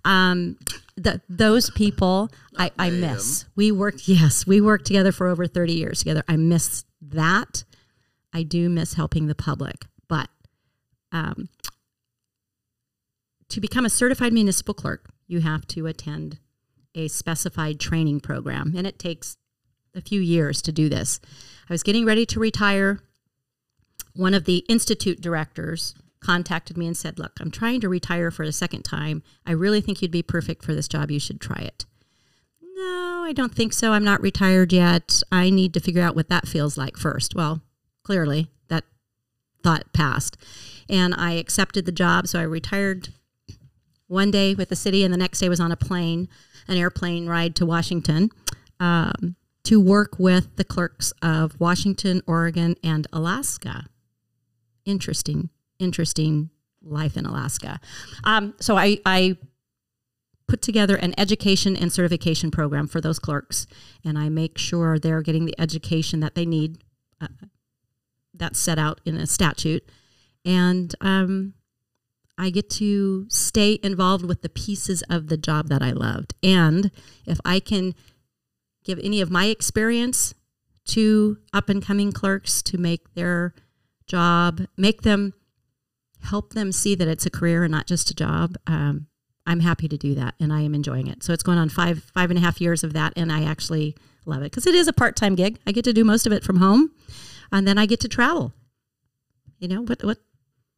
Um, 0.05 0.57
the, 0.95 1.21
those 1.27 1.69
people 1.71 2.29
I, 2.57 2.71
I 2.77 2.89
miss. 2.91 3.45
We 3.55 3.71
worked, 3.71 4.07
yes, 4.07 4.45
we 4.45 4.61
worked 4.61 4.86
together 4.86 5.11
for 5.11 5.27
over 5.27 5.47
30 5.47 5.73
years 5.73 5.99
together. 5.99 6.23
I 6.27 6.36
miss 6.38 6.86
that. 7.01 7.63
I 8.34 8.43
do 8.43 8.69
miss 8.69 8.93
helping 8.93 9.27
the 9.27 9.36
public, 9.36 9.86
but 10.07 10.29
um, 11.11 11.49
to 13.49 13.61
become 13.61 13.86
a 13.86 13.89
certified 13.89 14.34
municipal 14.34 14.73
clerk, 14.73 15.09
you 15.27 15.41
have 15.41 15.67
to 15.67 15.86
attend 15.86 16.39
a 16.95 17.07
specified 17.07 17.79
training 17.79 18.19
program, 18.19 18.73
and 18.75 18.88
it 18.88 18.99
takes 18.99 19.38
a 19.95 20.01
few 20.01 20.21
years 20.21 20.61
to 20.63 20.71
do 20.71 20.89
this. 20.89 21.19
I 21.69 21.73
was 21.73 21.84
getting 21.84 22.05
ready 22.05 22.25
to 22.27 22.39
retire. 22.39 22.99
One 24.15 24.33
of 24.33 24.45
the 24.45 24.59
institute 24.69 25.21
directors 25.21 25.95
contacted 26.19 26.77
me 26.77 26.87
and 26.87 26.95
said, 26.95 27.19
Look, 27.19 27.33
I'm 27.39 27.51
trying 27.51 27.81
to 27.81 27.89
retire 27.89 28.31
for 28.31 28.45
the 28.45 28.51
second 28.51 28.83
time. 28.83 29.23
I 29.45 29.51
really 29.51 29.81
think 29.81 30.01
you'd 30.01 30.11
be 30.11 30.23
perfect 30.23 30.63
for 30.63 30.73
this 30.73 30.87
job. 30.87 31.11
You 31.11 31.19
should 31.19 31.41
try 31.41 31.61
it. 31.61 31.85
No, 32.61 33.23
I 33.25 33.33
don't 33.33 33.53
think 33.53 33.73
so. 33.73 33.91
I'm 33.91 34.03
not 34.03 34.21
retired 34.21 34.73
yet. 34.73 35.21
I 35.31 35.49
need 35.49 35.73
to 35.73 35.79
figure 35.79 36.01
out 36.01 36.15
what 36.15 36.29
that 36.29 36.47
feels 36.47 36.77
like 36.77 36.97
first. 36.97 37.35
Well, 37.35 37.61
clearly 38.03 38.49
that 38.69 38.83
thought 39.63 39.91
passed. 39.93 40.37
And 40.89 41.13
I 41.13 41.33
accepted 41.33 41.85
the 41.85 41.91
job. 41.91 42.27
So 42.27 42.39
I 42.39 42.43
retired 42.43 43.09
one 44.07 44.31
day 44.31 44.53
with 44.53 44.69
the 44.69 44.75
city, 44.75 45.03
and 45.03 45.13
the 45.13 45.17
next 45.17 45.39
day 45.39 45.49
was 45.49 45.59
on 45.59 45.71
a 45.71 45.77
plane, 45.77 46.27
an 46.67 46.77
airplane 46.77 47.27
ride 47.27 47.55
to 47.55 47.65
Washington 47.65 48.29
um, 48.79 49.35
to 49.64 49.80
work 49.80 50.20
with 50.20 50.55
the 50.55 50.64
clerks 50.64 51.14
of 51.22 51.59
Washington, 51.59 52.22
Oregon, 52.28 52.76
and 52.84 53.07
Alaska. 53.14 53.86
Interesting, 54.86 55.49
interesting 55.80 56.49
life 56.82 57.16
in 57.16 57.26
Alaska. 57.26 57.80
Um, 58.24 58.53
so 58.59 58.78
I, 58.78 58.99
I 59.05 59.38
put 60.47 60.61
together 60.61 60.97
an 60.97 61.18
education 61.18 61.78
and 61.78 61.91
certification 61.91 62.51
program 62.51 62.88
for 62.88 62.99
those 62.99 63.20
clerks, 63.20 63.66
and 64.03 64.18
I 64.18 64.30
make 64.30 64.57
sure 64.57 64.99
they're 64.99 65.22
getting 65.22 65.45
the 65.45 65.59
education 65.59 66.20
that 66.20 66.36
they 66.36 66.45
need. 66.45 66.84
Uh, 67.22 67.28
that's 68.36 68.59
set 68.59 68.80
out 68.80 68.99
in 69.05 69.16
a 69.16 69.28
statute 69.28 69.84
and 70.45 70.93
um, 71.01 71.53
I 72.38 72.49
get 72.49 72.70
to 72.72 73.26
stay 73.30 73.80
involved 73.84 74.26
with 74.26 74.41
the 74.41 74.49
pieces 74.49 75.03
of 75.09 75.28
the 75.28 75.38
job 75.38 75.70
that 75.70 75.82
I 75.82 75.91
loved. 75.91 76.34
And 76.43 76.91
if 77.26 77.39
I 77.45 77.59
can 77.59 77.95
give 78.84 78.99
any 78.99 79.21
of 79.21 79.31
my 79.31 79.45
experience 79.45 80.34
to 80.86 81.38
up 81.53 81.69
and 81.69 81.84
coming 81.84 82.11
clerks 82.11 82.61
to 82.63 82.77
make 82.77 83.13
their 83.13 83.53
job, 84.05 84.61
make 84.77 85.01
them 85.03 85.34
help 86.23 86.53
them 86.53 86.71
see 86.71 86.95
that 86.95 87.07
it's 87.07 87.25
a 87.25 87.29
career 87.29 87.63
and 87.63 87.71
not 87.71 87.88
just 87.88 88.09
a 88.09 88.15
job. 88.15 88.55
Um, 88.67 89.07
I'm 89.45 89.59
happy 89.59 89.88
to 89.88 89.97
do 89.97 90.15
that, 90.15 90.36
and 90.39 90.53
I 90.53 90.61
am 90.61 90.73
enjoying 90.73 91.07
it. 91.07 91.23
So 91.23 91.34
it's 91.34 91.43
going 91.43 91.57
on 91.57 91.69
five 91.69 92.03
five 92.13 92.29
and 92.31 92.38
a 92.38 92.41
half 92.41 92.61
years 92.61 92.84
of 92.84 92.93
that, 92.93 93.13
and 93.15 93.31
I 93.31 93.43
actually 93.43 93.95
love 94.25 94.41
it 94.41 94.51
because 94.51 94.65
it 94.65 94.75
is 94.75 94.88
a 94.88 94.93
part 94.93 95.15
time 95.15 95.36
gig. 95.36 95.59
I 95.67 95.71
get 95.71 95.84
to 95.86 95.93
do 95.93 96.05
most 96.05 96.25
of 96.25 96.31
it 96.31 96.43
from 96.43 96.57
home, 96.57 96.91
and 97.51 97.67
then 97.67 97.77
I 97.77 97.86
get 97.86 97.99
to 98.01 98.07
travel. 98.07 98.53
You 99.59 99.67
know 99.67 99.81
what 99.81 100.03
what 100.03 100.19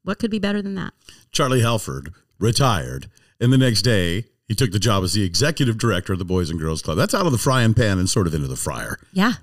what 0.03 0.20
could 0.20 0.32
be 0.32 0.39
better 0.39 0.62
than 0.62 0.76
that? 0.76 0.93
Charlie 1.32 1.62
Halford 1.62 2.12
retired, 2.39 3.08
and 3.39 3.53
the 3.53 3.58
next 3.58 3.84
day 3.84 4.26
he 4.48 4.56
took 4.56 4.72
the 4.72 4.80
job 4.80 5.04
as 5.04 5.14
the 5.14 5.24
executive 5.24 5.78
director 5.78 6.14
of 6.14 6.20
the 6.20 6.26
Boys 6.26 6.50
and 6.50 6.60
Girls 6.60 6.82
Club. 6.82 6.98
That's 6.98 7.14
out 7.14 7.26
of 7.26 7.32
the 7.32 7.38
frying 7.38 7.74
pan 7.74 7.98
and 8.00 8.10
sort 8.10 8.28
of 8.28 8.34
into 8.34 8.48
the 8.48 8.56
fryer. 8.56 8.98
Yeah, 9.14 9.34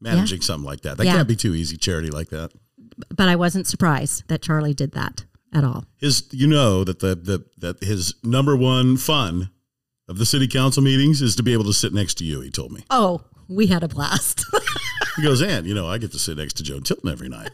Managing 0.00 0.40
something 0.40 0.66
like 0.66 0.80
that. 0.82 0.96
That 0.98 1.04
Yeah. 1.06 1.14
can't 1.16 1.28
be 1.28 1.36
too 1.36 1.54
easy, 1.54 1.76
charity 1.76 2.10
like 2.10 2.30
that. 2.30 2.50
but 3.14 3.28
I 3.28 3.36
wasn't 3.36 3.66
surprised 3.66 4.24
that 4.28 4.42
Charlie 4.42 4.74
did 4.74 4.92
that 4.92 5.24
at 5.52 5.64
all. 5.64 5.84
His 5.96 6.24
you 6.32 6.46
know 6.46 6.84
that 6.84 6.98
the, 7.00 7.14
the 7.14 7.44
that 7.58 7.82
his 7.82 8.14
number 8.22 8.56
one 8.56 8.96
fun 8.96 9.50
of 10.08 10.18
the 10.18 10.26
city 10.26 10.46
council 10.48 10.82
meetings 10.82 11.22
is 11.22 11.34
to 11.36 11.42
be 11.42 11.52
able 11.52 11.64
to 11.64 11.72
sit 11.72 11.92
next 11.94 12.14
to 12.18 12.24
you, 12.24 12.40
he 12.40 12.50
told 12.50 12.72
me. 12.72 12.84
Oh, 12.90 13.22
we 13.48 13.66
had 13.68 13.82
a 13.82 13.88
blast. 13.88 14.44
He 15.16 15.22
goes, 15.22 15.42
and 15.42 15.66
you 15.66 15.74
know, 15.74 15.86
I 15.86 15.98
get 15.98 16.10
to 16.12 16.18
sit 16.18 16.38
next 16.38 16.54
to 16.54 16.62
Joan 16.62 16.84
Tilton 16.84 17.10
every 17.10 17.28
night. 17.28 17.50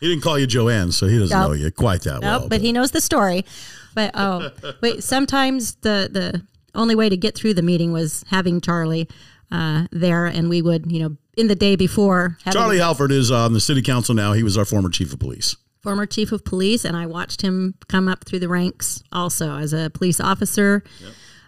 He 0.00 0.08
didn't 0.08 0.22
call 0.22 0.38
you 0.38 0.46
Joann, 0.46 0.92
so 0.92 1.06
he 1.06 1.18
doesn't 1.18 1.34
Nope. 1.36 1.48
know 1.48 1.54
you 1.54 1.70
quite 1.70 2.02
that 2.02 2.20
Nope, 2.20 2.22
well. 2.22 2.48
but 2.50 2.60
he 2.60 2.72
knows 2.72 2.90
the 2.90 3.00
story. 3.00 3.46
But 3.94 4.12
oh, 4.14 4.50
wait, 4.80 5.02
sometimes 5.02 5.74
the 5.76 6.08
the 6.10 6.42
only 6.74 6.94
way 6.94 7.08
to 7.08 7.16
get 7.16 7.34
through 7.34 7.54
the 7.54 7.62
meeting 7.62 7.92
was 7.92 8.24
having 8.28 8.60
Charlie 8.60 9.08
uh, 9.50 9.86
there, 9.90 10.26
and 10.26 10.48
we 10.48 10.62
would, 10.62 10.90
you 10.90 11.00
know, 11.02 11.16
in 11.36 11.48
the 11.48 11.56
day 11.56 11.76
before. 11.76 12.38
Charlie 12.52 12.78
Halford 12.78 13.10
is 13.10 13.30
on 13.30 13.52
the 13.52 13.60
city 13.60 13.82
council 13.82 14.14
now. 14.14 14.32
He 14.32 14.42
was 14.42 14.56
our 14.56 14.64
former 14.64 14.88
chief 14.90 15.12
of 15.12 15.18
police. 15.18 15.56
former 15.82 16.06
chief 16.06 16.30
of 16.30 16.44
police, 16.44 16.84
and 16.84 16.96
I 16.96 17.06
watched 17.06 17.42
him 17.42 17.74
come 17.88 18.06
up 18.06 18.24
through 18.24 18.40
the 18.40 18.48
ranks 18.48 19.02
also 19.12 19.56
as 19.56 19.72
a 19.72 19.90
police 19.90 20.20
officer. 20.20 20.84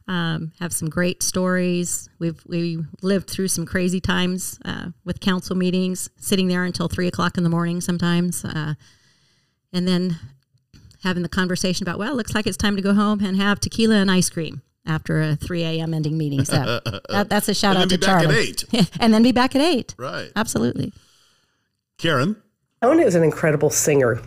Um, 0.09 0.51
have 0.59 0.73
some 0.73 0.89
great 0.91 1.23
stories. 1.23 2.09
We've 2.19 2.43
we 2.47 2.79
lived 3.03 3.31
through 3.31 3.49
some 3.49 3.65
crazy 3.65 4.01
times 4.01 4.59
uh, 4.65 4.87
with 5.05 5.21
council 5.21 5.55
meetings, 5.55 6.11
sitting 6.17 6.49
there 6.49 6.65
until 6.65 6.89
three 6.89 7.07
o'clock 7.07 7.39
in 7.39 7.45
the 7.45 7.51
morning 7.51 7.81
sometimes, 7.81 8.45
uh, 8.45 8.75
and 9.73 9.87
then 9.87 10.19
having 11.03 11.23
the 11.23 11.29
conversation 11.29 11.85
about 11.85 11.99
well, 11.99 12.15
looks 12.17 12.35
like 12.35 12.47
it's 12.47 12.57
time 12.57 12.77
to 12.77 12.83
go 12.83 12.95
home 12.95 13.25
and 13.25 13.37
have 13.37 13.61
tequila 13.61 13.97
and 13.97 14.11
ice 14.11 14.31
cream 14.31 14.63
after 14.87 15.21
a 15.21 15.37
three 15.37 15.63
a.m. 15.63 15.95
ending 15.95 16.19
meeting. 16.19 16.45
So 16.45 16.81
that, 17.09 17.29
that's 17.29 17.49
a 17.49 17.55
shout 17.55 17.77
And 17.77 17.85
out 17.85 17.89
then 17.89 17.99
to 18.01 18.07
be 18.07 18.07
back 18.07 18.25
at 18.25 18.59
Charlie. 18.71 18.87
and 19.01 19.15
then 19.15 19.23
be 19.23 19.33
back 19.33 19.55
at 19.55 19.63
eight. 19.63 19.95
Right. 19.99 20.31
Absolutely. 20.35 20.93
Karen, 21.99 22.37
Joan 22.83 23.01
is 23.01 23.15
an 23.15 23.23
incredible 23.23 23.71
singer. 23.71 24.21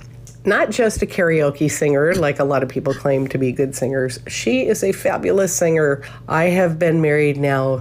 Not 0.45 0.69
just 0.69 1.01
a 1.01 1.07
karaoke 1.07 1.69
singer, 1.71 2.13
like 2.13 2.39
a 2.39 2.43
lot 2.43 2.61
of 2.61 2.69
people 2.69 2.93
claim 2.93 3.27
to 3.29 3.37
be 3.39 3.51
good 3.51 3.75
singers. 3.75 4.19
She 4.27 4.67
is 4.67 4.83
a 4.83 4.91
fabulous 4.91 5.53
singer. 5.55 6.03
I 6.27 6.45
have 6.45 6.77
been 6.77 7.01
married 7.01 7.37
now 7.37 7.79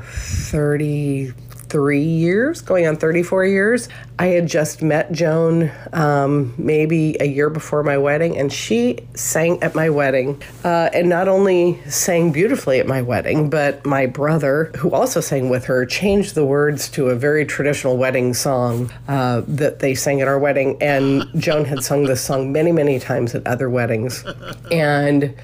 33 1.74 2.00
years, 2.00 2.60
going 2.60 2.86
on 2.86 2.96
34 2.96 3.46
years. 3.46 3.88
I 4.16 4.26
had 4.26 4.46
just 4.46 4.80
met 4.80 5.10
Joan 5.10 5.72
um, 5.92 6.54
maybe 6.56 7.16
a 7.18 7.24
year 7.24 7.50
before 7.50 7.82
my 7.82 7.98
wedding, 7.98 8.38
and 8.38 8.52
she 8.52 9.00
sang 9.14 9.60
at 9.60 9.74
my 9.74 9.90
wedding. 9.90 10.40
Uh, 10.62 10.88
and 10.94 11.08
not 11.08 11.26
only 11.26 11.80
sang 11.90 12.30
beautifully 12.30 12.78
at 12.78 12.86
my 12.86 13.02
wedding, 13.02 13.50
but 13.50 13.84
my 13.84 14.06
brother, 14.06 14.70
who 14.76 14.92
also 14.92 15.20
sang 15.20 15.48
with 15.48 15.64
her, 15.64 15.84
changed 15.84 16.36
the 16.36 16.44
words 16.44 16.88
to 16.90 17.08
a 17.08 17.16
very 17.16 17.44
traditional 17.44 17.96
wedding 17.96 18.34
song 18.34 18.92
uh, 19.08 19.42
that 19.48 19.80
they 19.80 19.96
sang 19.96 20.20
at 20.20 20.28
our 20.28 20.38
wedding. 20.38 20.80
And 20.80 21.24
Joan 21.34 21.64
had 21.64 21.82
sung 21.82 22.04
this 22.04 22.20
song 22.20 22.52
many, 22.52 22.70
many 22.70 23.00
times 23.00 23.34
at 23.34 23.44
other 23.48 23.68
weddings. 23.68 24.24
And 24.70 25.34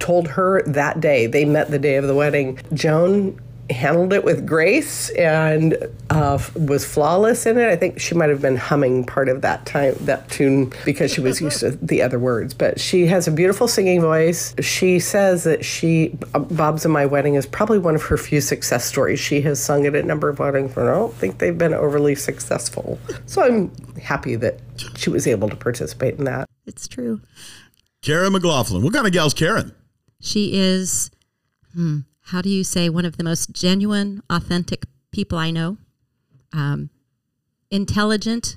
told 0.00 0.28
her 0.28 0.62
that 0.62 1.00
day, 1.00 1.26
they 1.26 1.44
met 1.44 1.70
the 1.70 1.78
day 1.78 1.96
of 1.96 2.06
the 2.06 2.14
wedding, 2.14 2.58
Joan 2.72 3.38
handled 3.70 4.12
it 4.12 4.24
with 4.24 4.46
grace 4.46 5.10
and 5.10 5.76
uh, 6.10 6.38
was 6.54 6.84
flawless 6.84 7.46
in 7.46 7.58
it. 7.58 7.68
I 7.68 7.76
think 7.76 7.98
she 8.00 8.14
might 8.14 8.30
have 8.30 8.40
been 8.40 8.56
humming 8.56 9.04
part 9.04 9.28
of 9.28 9.42
that 9.42 9.66
time, 9.66 9.94
that 10.02 10.28
tune, 10.28 10.72
because 10.84 11.12
she 11.12 11.20
was 11.20 11.40
used 11.40 11.60
to 11.60 11.72
the 11.72 12.02
other 12.02 12.18
words. 12.18 12.54
But 12.54 12.78
she 12.78 13.06
has 13.06 13.26
a 13.26 13.32
beautiful 13.32 13.66
singing 13.68 14.00
voice. 14.00 14.54
She 14.60 14.98
says 14.98 15.44
that 15.44 15.64
she, 15.64 16.16
uh, 16.34 16.38
Bob's 16.38 16.84
in 16.84 16.90
My 16.90 17.06
Wedding 17.06 17.34
is 17.34 17.46
probably 17.46 17.78
one 17.78 17.94
of 17.94 18.02
her 18.04 18.16
few 18.16 18.40
success 18.40 18.84
stories. 18.84 19.18
She 19.18 19.40
has 19.42 19.62
sung 19.62 19.84
it 19.84 19.94
at 19.94 20.04
a 20.04 20.06
number 20.06 20.28
of 20.28 20.38
weddings, 20.38 20.74
but 20.74 20.86
I 20.86 20.94
don't 20.94 21.14
think 21.14 21.38
they've 21.38 21.56
been 21.56 21.74
overly 21.74 22.14
successful. 22.14 22.98
So 23.26 23.42
I'm 23.42 23.72
happy 23.96 24.36
that 24.36 24.60
she 24.96 25.10
was 25.10 25.26
able 25.26 25.48
to 25.48 25.56
participate 25.56 26.18
in 26.18 26.24
that. 26.24 26.48
It's 26.66 26.86
true. 26.86 27.20
Karen 28.02 28.32
McLaughlin. 28.32 28.82
What 28.82 28.92
kind 28.92 29.06
of 29.06 29.12
gal's 29.12 29.34
Karen? 29.34 29.74
She 30.20 30.58
is, 30.58 31.10
hmm, 31.74 32.00
how 32.26 32.42
do 32.42 32.48
you 32.48 32.64
say, 32.64 32.88
one 32.88 33.04
of 33.04 33.16
the 33.16 33.24
most 33.24 33.52
genuine, 33.52 34.22
authentic 34.30 34.84
people 35.12 35.38
I 35.38 35.50
know. 35.50 35.78
Um, 36.52 36.90
intelligent. 37.70 38.56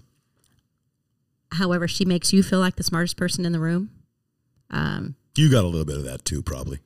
However, 1.54 1.88
she 1.88 2.06
makes 2.06 2.32
you 2.34 2.44
feel 2.44 2.60
like 2.60 2.76
the 2.76 2.84
smartest 2.84 3.18
person 3.18 3.46
in 3.46 3.52
the 3.52 3.60
room. 3.60 3.90
Um, 4.70 5.16
You 5.36 5.50
got 5.50 5.64
a 5.64 5.68
little 5.68 5.86
bit 5.86 5.98
of 5.98 6.04
that 6.06 6.26
too, 6.26 6.42
probably. 6.42 6.80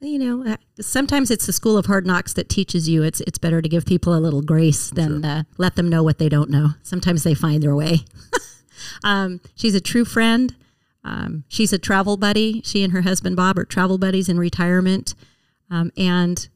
you 0.00 0.18
know, 0.18 0.52
uh, 0.52 0.56
sometimes 0.80 1.30
it's 1.30 1.46
the 1.46 1.52
school 1.52 1.76
of 1.76 1.86
hard 1.86 2.06
knocks 2.06 2.32
that 2.34 2.48
teaches 2.48 2.88
you 2.88 3.02
it's 3.02 3.20
it's 3.22 3.38
better 3.38 3.60
to 3.60 3.68
give 3.68 3.84
people 3.84 4.14
a 4.14 4.18
little 4.20 4.42
grace 4.42 4.90
than 4.90 5.24
uh, 5.24 5.42
let 5.58 5.74
them 5.76 5.88
know 5.88 6.02
what 6.02 6.18
they 6.18 6.28
don't 6.28 6.50
know. 6.50 6.70
Sometimes 6.82 7.22
they 7.22 7.34
find 7.34 7.62
their 7.62 7.74
way. 7.74 8.00
um, 9.04 9.40
she's 9.54 9.74
a 9.74 9.80
true 9.80 10.04
friend. 10.04 10.54
Um, 11.04 11.44
she's 11.48 11.72
a 11.72 11.78
travel 11.78 12.16
buddy. 12.16 12.62
She 12.64 12.82
and 12.84 12.92
her 12.92 13.02
husband 13.02 13.36
Bob 13.36 13.58
are 13.58 13.64
travel 13.64 13.98
buddies 13.98 14.28
in 14.28 14.38
retirement. 14.38 15.14
Um, 15.70 15.92
and 15.96 16.48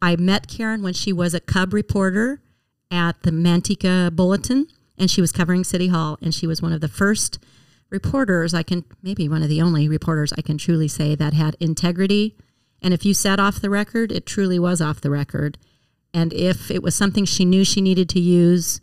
I 0.00 0.16
met 0.16 0.48
Karen 0.48 0.82
when 0.82 0.94
she 0.94 1.12
was 1.12 1.34
a 1.34 1.40
cub 1.40 1.72
reporter 1.72 2.40
at 2.90 3.22
the 3.22 3.30
Manteca 3.30 4.14
Bulletin, 4.14 4.68
and 4.96 5.10
she 5.10 5.20
was 5.20 5.32
covering 5.32 5.64
City 5.64 5.88
Hall, 5.88 6.18
and 6.22 6.34
she 6.34 6.46
was 6.46 6.62
one 6.62 6.72
of 6.72 6.80
the 6.80 6.88
first 6.88 7.38
reporters 7.90 8.54
I 8.54 8.62
can 8.62 8.84
maybe 9.02 9.28
one 9.28 9.42
of 9.42 9.48
the 9.48 9.62
only 9.62 9.88
reporters 9.88 10.32
I 10.32 10.40
can 10.40 10.58
truly 10.58 10.88
say 10.88 11.14
that 11.14 11.32
had 11.32 11.56
integrity. 11.60 12.36
And 12.82 12.92
if 12.92 13.04
you 13.04 13.14
said 13.14 13.38
off 13.38 13.60
the 13.60 13.70
record, 13.70 14.10
it 14.10 14.26
truly 14.26 14.58
was 14.58 14.80
off 14.80 15.00
the 15.00 15.10
record. 15.10 15.58
And 16.12 16.32
if 16.32 16.70
it 16.70 16.82
was 16.82 16.94
something 16.94 17.24
she 17.24 17.44
knew 17.44 17.64
she 17.64 17.80
needed 17.80 18.08
to 18.10 18.20
use, 18.20 18.80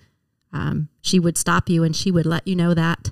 um, 0.53 0.89
she 1.01 1.19
would 1.19 1.37
stop 1.37 1.69
you 1.69 1.83
and 1.83 1.95
she 1.95 2.11
would 2.11 2.25
let 2.25 2.47
you 2.47 2.55
know 2.55 2.73
that 2.73 3.11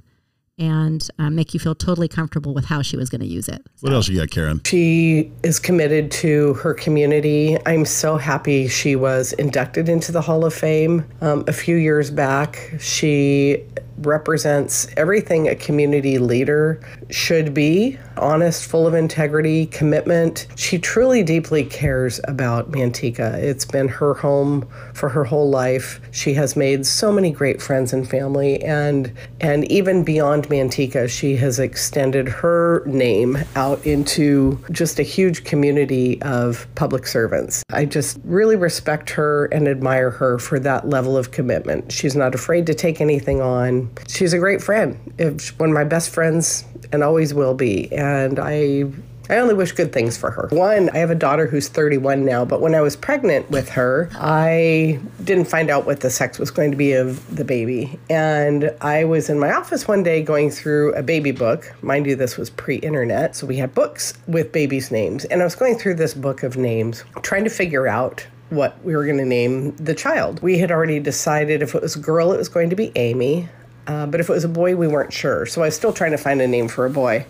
and 0.59 1.09
uh, 1.17 1.29
make 1.29 1.53
you 1.53 1.59
feel 1.59 1.73
totally 1.73 2.07
comfortable 2.07 2.53
with 2.53 2.65
how 2.65 2.81
she 2.81 2.97
was 2.97 3.09
going 3.09 3.21
to 3.21 3.27
use 3.27 3.47
it. 3.47 3.65
What 3.79 3.93
else 3.93 4.07
you 4.09 4.19
got, 4.19 4.29
Karen? 4.29 4.61
She 4.65 5.31
is 5.41 5.59
committed 5.59 6.11
to 6.11 6.53
her 6.55 6.73
community. 6.73 7.57
I'm 7.65 7.85
so 7.85 8.17
happy 8.17 8.67
she 8.67 8.95
was 8.95 9.33
inducted 9.33 9.87
into 9.87 10.11
the 10.11 10.21
Hall 10.21 10.45
of 10.45 10.53
Fame 10.53 11.05
um, 11.21 11.45
a 11.47 11.53
few 11.53 11.77
years 11.77 12.11
back. 12.11 12.73
She 12.79 13.63
represents 13.99 14.87
everything 14.97 15.47
a 15.47 15.55
community 15.55 16.19
leader 16.19 16.79
should 17.09 17.53
be 17.53 17.97
honest, 18.19 18.65
full 18.65 18.85
of 18.85 18.93
integrity, 18.93 19.65
commitment. 19.67 20.47
She 20.55 20.77
truly 20.77 21.23
deeply 21.23 21.63
cares 21.63 22.19
about 22.25 22.71
Manteca. 22.71 23.33
It's 23.35 23.65
been 23.65 23.87
her 23.87 24.13
home 24.13 24.67
for 24.93 25.09
her 25.09 25.23
whole 25.23 25.49
life. 25.49 25.99
She 26.11 26.33
has 26.35 26.55
made 26.55 26.85
so 26.85 27.11
many 27.11 27.31
great 27.31 27.61
friends 27.61 27.93
and 27.93 28.07
family 28.09 28.61
and 28.63 29.11
and 29.41 29.69
even 29.71 30.03
beyond 30.03 30.47
Manteca, 30.49 31.09
she 31.09 31.35
has 31.37 31.59
extended 31.59 32.27
her 32.27 32.83
name 32.85 33.37
out 33.55 33.85
into 33.85 34.59
just 34.71 34.99
a 34.99 35.03
huge 35.03 35.43
community 35.43 36.21
of 36.21 36.67
public 36.75 37.07
servants. 37.07 37.63
I 37.71 37.85
just 37.85 38.19
really 38.23 38.55
respect 38.55 39.09
her 39.11 39.45
and 39.45 39.67
admire 39.67 40.09
her 40.11 40.39
for 40.39 40.59
that 40.59 40.89
level 40.89 41.17
of 41.17 41.31
commitment. 41.31 41.91
She's 41.91 42.15
not 42.15 42.35
afraid 42.35 42.65
to 42.67 42.73
take 42.73 42.99
anything 43.01 43.41
on. 43.41 43.89
She's 44.07 44.33
a 44.33 44.39
great 44.39 44.61
friend. 44.61 44.97
If- 45.17 45.57
One 45.59 45.69
of 45.69 45.75
my 45.75 45.83
best 45.83 46.09
friends 46.09 46.65
and 46.91 47.03
always 47.03 47.33
will 47.33 47.53
be. 47.53 47.91
And 47.93 48.39
I 48.39 48.85
I 49.29 49.37
only 49.37 49.53
wish 49.53 49.73
good 49.73 49.93
things 49.93 50.17
for 50.17 50.31
her. 50.31 50.47
One, 50.51 50.89
I 50.89 50.97
have 50.97 51.11
a 51.11 51.15
daughter 51.15 51.45
who's 51.45 51.67
31 51.67 52.25
now, 52.25 52.45
but 52.45 52.61
when 52.61 52.73
I 52.73 52.81
was 52.81 52.95
pregnant 52.95 53.47
with 53.51 53.69
her, 53.69 54.09
I 54.15 54.99
didn't 55.23 55.45
find 55.45 55.69
out 55.69 55.85
what 55.85 55.99
the 55.99 56.09
sex 56.09 56.39
was 56.39 56.49
going 56.49 56.71
to 56.71 56.77
be 56.77 56.93
of 56.93 57.35
the 57.35 57.45
baby. 57.45 57.99
And 58.09 58.73
I 58.81 59.03
was 59.03 59.29
in 59.29 59.37
my 59.37 59.53
office 59.53 59.87
one 59.87 60.01
day 60.01 60.23
going 60.23 60.49
through 60.49 60.95
a 60.95 61.03
baby 61.03 61.29
book. 61.29 61.71
Mind 61.83 62.07
you, 62.07 62.15
this 62.15 62.37
was 62.37 62.49
pre 62.49 62.77
internet, 62.77 63.35
so 63.35 63.45
we 63.45 63.57
had 63.57 63.75
books 63.75 64.15
with 64.25 64.51
babies' 64.51 64.89
names. 64.89 65.25
And 65.25 65.41
I 65.41 65.43
was 65.43 65.53
going 65.53 65.77
through 65.77 65.95
this 65.95 66.15
book 66.15 66.41
of 66.41 66.57
names, 66.57 67.03
trying 67.21 67.43
to 67.43 67.51
figure 67.51 67.87
out 67.87 68.25
what 68.49 68.83
we 68.83 68.95
were 68.95 69.05
going 69.05 69.17
to 69.17 69.25
name 69.25 69.75
the 69.75 69.93
child. 69.93 70.41
We 70.41 70.57
had 70.57 70.71
already 70.71 70.99
decided 70.99 71.61
if 71.61 71.75
it 71.75 71.83
was 71.83 71.95
a 71.95 71.99
girl, 71.99 72.33
it 72.33 72.37
was 72.37 72.49
going 72.49 72.71
to 72.71 72.75
be 72.75 72.91
Amy. 72.95 73.47
Uh, 73.89 74.05
but 74.05 74.19
if 74.19 74.29
it 74.29 74.33
was 74.33 74.43
a 74.43 74.49
boy, 74.49 74.75
we 74.75 74.87
weren't 74.87 75.11
sure. 75.11 75.47
So 75.47 75.63
I 75.63 75.65
was 75.65 75.75
still 75.75 75.91
trying 75.91 76.11
to 76.11 76.17
find 76.17 76.39
a 76.41 76.47
name 76.47 76.67
for 76.67 76.85
a 76.85 76.91
boy. 76.91 77.25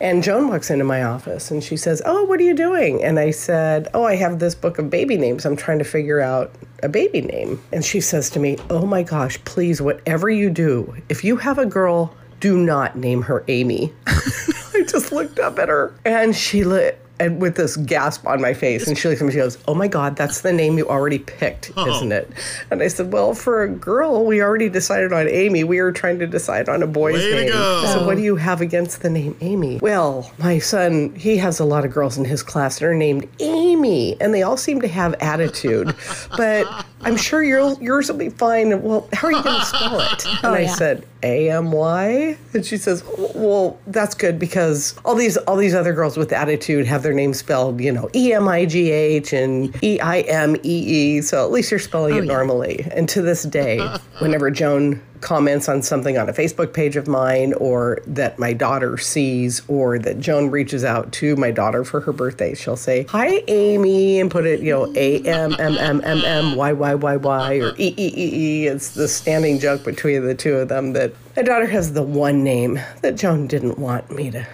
And 0.00 0.22
Joan 0.22 0.48
walks 0.48 0.70
into 0.70 0.84
my 0.84 1.02
office 1.02 1.50
and 1.50 1.62
she 1.62 1.76
says, 1.76 2.00
Oh, 2.06 2.24
what 2.24 2.40
are 2.40 2.44
you 2.44 2.54
doing? 2.54 3.04
And 3.04 3.18
I 3.18 3.30
said, 3.30 3.88
Oh, 3.92 4.04
I 4.04 4.16
have 4.16 4.38
this 4.38 4.54
book 4.54 4.78
of 4.78 4.88
baby 4.88 5.18
names. 5.18 5.44
I'm 5.44 5.54
trying 5.54 5.78
to 5.80 5.84
figure 5.84 6.20
out 6.20 6.50
a 6.82 6.88
baby 6.88 7.20
name. 7.20 7.62
And 7.72 7.84
she 7.84 8.00
says 8.00 8.30
to 8.30 8.40
me, 8.40 8.56
Oh 8.70 8.86
my 8.86 9.02
gosh, 9.02 9.38
please, 9.44 9.82
whatever 9.82 10.30
you 10.30 10.48
do, 10.48 10.96
if 11.10 11.24
you 11.24 11.36
have 11.36 11.58
a 11.58 11.66
girl, 11.66 12.14
do 12.40 12.56
not 12.56 12.96
name 12.96 13.20
her 13.22 13.44
Amy. 13.48 13.92
I 14.06 14.84
just 14.88 15.12
looked 15.12 15.38
up 15.38 15.58
at 15.58 15.68
her 15.68 15.92
and 16.06 16.34
she 16.34 16.64
lit 16.64 17.04
and 17.20 17.40
with 17.40 17.56
this 17.56 17.76
gasp 17.76 18.26
on 18.26 18.40
my 18.40 18.54
face 18.54 18.86
and 18.86 18.96
she 18.96 19.08
looks 19.08 19.20
at 19.20 19.26
me 19.26 19.32
she 19.32 19.38
goes 19.38 19.58
oh 19.66 19.74
my 19.74 19.88
god 19.88 20.16
that's 20.16 20.42
the 20.42 20.52
name 20.52 20.78
you 20.78 20.88
already 20.88 21.18
picked 21.18 21.72
oh. 21.76 21.86
isn't 21.96 22.12
it? 22.12 22.30
And 22.70 22.82
i 22.82 22.88
said 22.88 23.12
well 23.12 23.34
for 23.34 23.62
a 23.62 23.68
girl 23.68 24.24
we 24.24 24.42
already 24.42 24.68
decided 24.68 25.12
on 25.12 25.28
amy. 25.28 25.64
We 25.64 25.80
were 25.80 25.92
trying 25.92 26.18
to 26.20 26.26
decide 26.26 26.68
on 26.68 26.82
a 26.82 26.86
boy's 26.86 27.14
Way 27.14 27.46
name. 27.46 27.52
so 27.52 28.06
what 28.06 28.16
do 28.16 28.20
oh. 28.20 28.24
you 28.24 28.36
have 28.36 28.60
against 28.60 29.02
the 29.02 29.10
name 29.10 29.36
amy? 29.40 29.78
Well 29.78 30.30
my 30.38 30.58
son 30.58 31.14
he 31.14 31.36
has 31.38 31.60
a 31.60 31.64
lot 31.64 31.84
of 31.84 31.92
girls 31.92 32.18
in 32.18 32.24
his 32.24 32.42
class 32.42 32.78
that 32.78 32.86
are 32.86 32.94
named 32.94 33.28
amy 33.40 34.20
and 34.20 34.32
they 34.32 34.42
all 34.42 34.56
seem 34.56 34.80
to 34.80 34.88
have 34.88 35.14
attitude. 35.20 35.94
But 36.36 36.86
i'm 37.02 37.16
sure 37.16 37.42
your, 37.42 37.74
yours 37.80 38.10
will 38.10 38.18
be 38.18 38.28
fine 38.30 38.82
well 38.82 39.08
how 39.12 39.28
are 39.28 39.32
you 39.32 39.42
going 39.42 39.58
to 39.60 39.66
spell 39.66 40.00
it 40.00 40.26
oh, 40.26 40.30
and 40.30 40.46
Oh, 40.46 40.54
i 40.54 40.60
yeah. 40.60 40.74
said 40.74 41.06
a 41.22 41.50
M 41.50 41.72
Y, 41.72 42.36
and 42.54 42.64
she 42.64 42.76
says, 42.76 43.02
"Well, 43.34 43.78
that's 43.88 44.14
good 44.14 44.38
because 44.38 44.94
all 45.04 45.16
these 45.16 45.36
all 45.36 45.56
these 45.56 45.74
other 45.74 45.92
girls 45.92 46.16
with 46.16 46.32
attitude 46.32 46.86
have 46.86 47.02
their 47.02 47.12
names 47.12 47.38
spelled, 47.38 47.80
you 47.80 47.90
know, 47.90 48.08
E 48.14 48.32
M 48.32 48.46
I 48.48 48.64
G 48.66 48.90
H 48.92 49.32
and 49.32 49.76
E 49.82 49.98
I 50.00 50.20
M 50.20 50.54
E 50.56 50.60
E. 50.62 51.22
So 51.22 51.44
at 51.44 51.50
least 51.50 51.70
you're 51.70 51.80
spelling 51.80 52.14
oh, 52.14 52.18
it 52.18 52.24
yeah. 52.24 52.32
normally." 52.32 52.86
And 52.92 53.08
to 53.08 53.22
this 53.22 53.42
day, 53.42 53.78
whenever 54.20 54.50
Joan 54.50 55.02
comments 55.20 55.68
on 55.68 55.82
something 55.82 56.18
on 56.18 56.28
a 56.28 56.32
Facebook 56.32 56.72
page 56.72 56.96
of 56.96 57.08
mine, 57.08 57.52
or 57.54 58.00
that 58.06 58.38
my 58.38 58.52
daughter 58.52 58.96
sees, 58.98 59.62
or 59.68 59.98
that 59.98 60.20
Joan 60.20 60.50
reaches 60.50 60.84
out 60.84 61.12
to 61.12 61.36
my 61.36 61.50
daughter 61.50 61.84
for 61.84 62.00
her 62.00 62.12
birthday, 62.12 62.54
she'll 62.54 62.76
say, 62.76 63.04
"Hi, 63.10 63.42
Amy," 63.48 64.20
and 64.20 64.30
put 64.30 64.46
it, 64.46 64.60
you 64.60 64.72
know, 64.72 64.92
A 64.96 65.20
M 65.22 65.54
M 65.58 65.76
M 65.78 66.00
M 66.04 66.24
M 66.24 66.56
Y 66.56 66.72
Y 66.72 66.94
Y 66.94 67.16
Y 67.16 67.54
or 67.56 67.70
E 67.78 67.94
E 67.96 68.12
E 68.16 68.30
E. 68.34 68.66
It's 68.66 68.90
the 68.90 69.08
standing 69.08 69.58
joke 69.58 69.84
between 69.84 70.24
the 70.24 70.34
two 70.34 70.56
of 70.56 70.68
them 70.68 70.92
that 70.92 71.12
my 71.36 71.42
daughter 71.42 71.66
has 71.66 71.92
the 71.92 72.02
one 72.02 72.42
name 72.42 72.80
that 73.02 73.16
Joan 73.16 73.46
didn't 73.46 73.78
want 73.78 74.10
me 74.10 74.30
to 74.30 74.46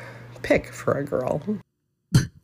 pick 0.42 0.72
for 0.72 0.98
a 0.98 1.04
girl. 1.04 1.42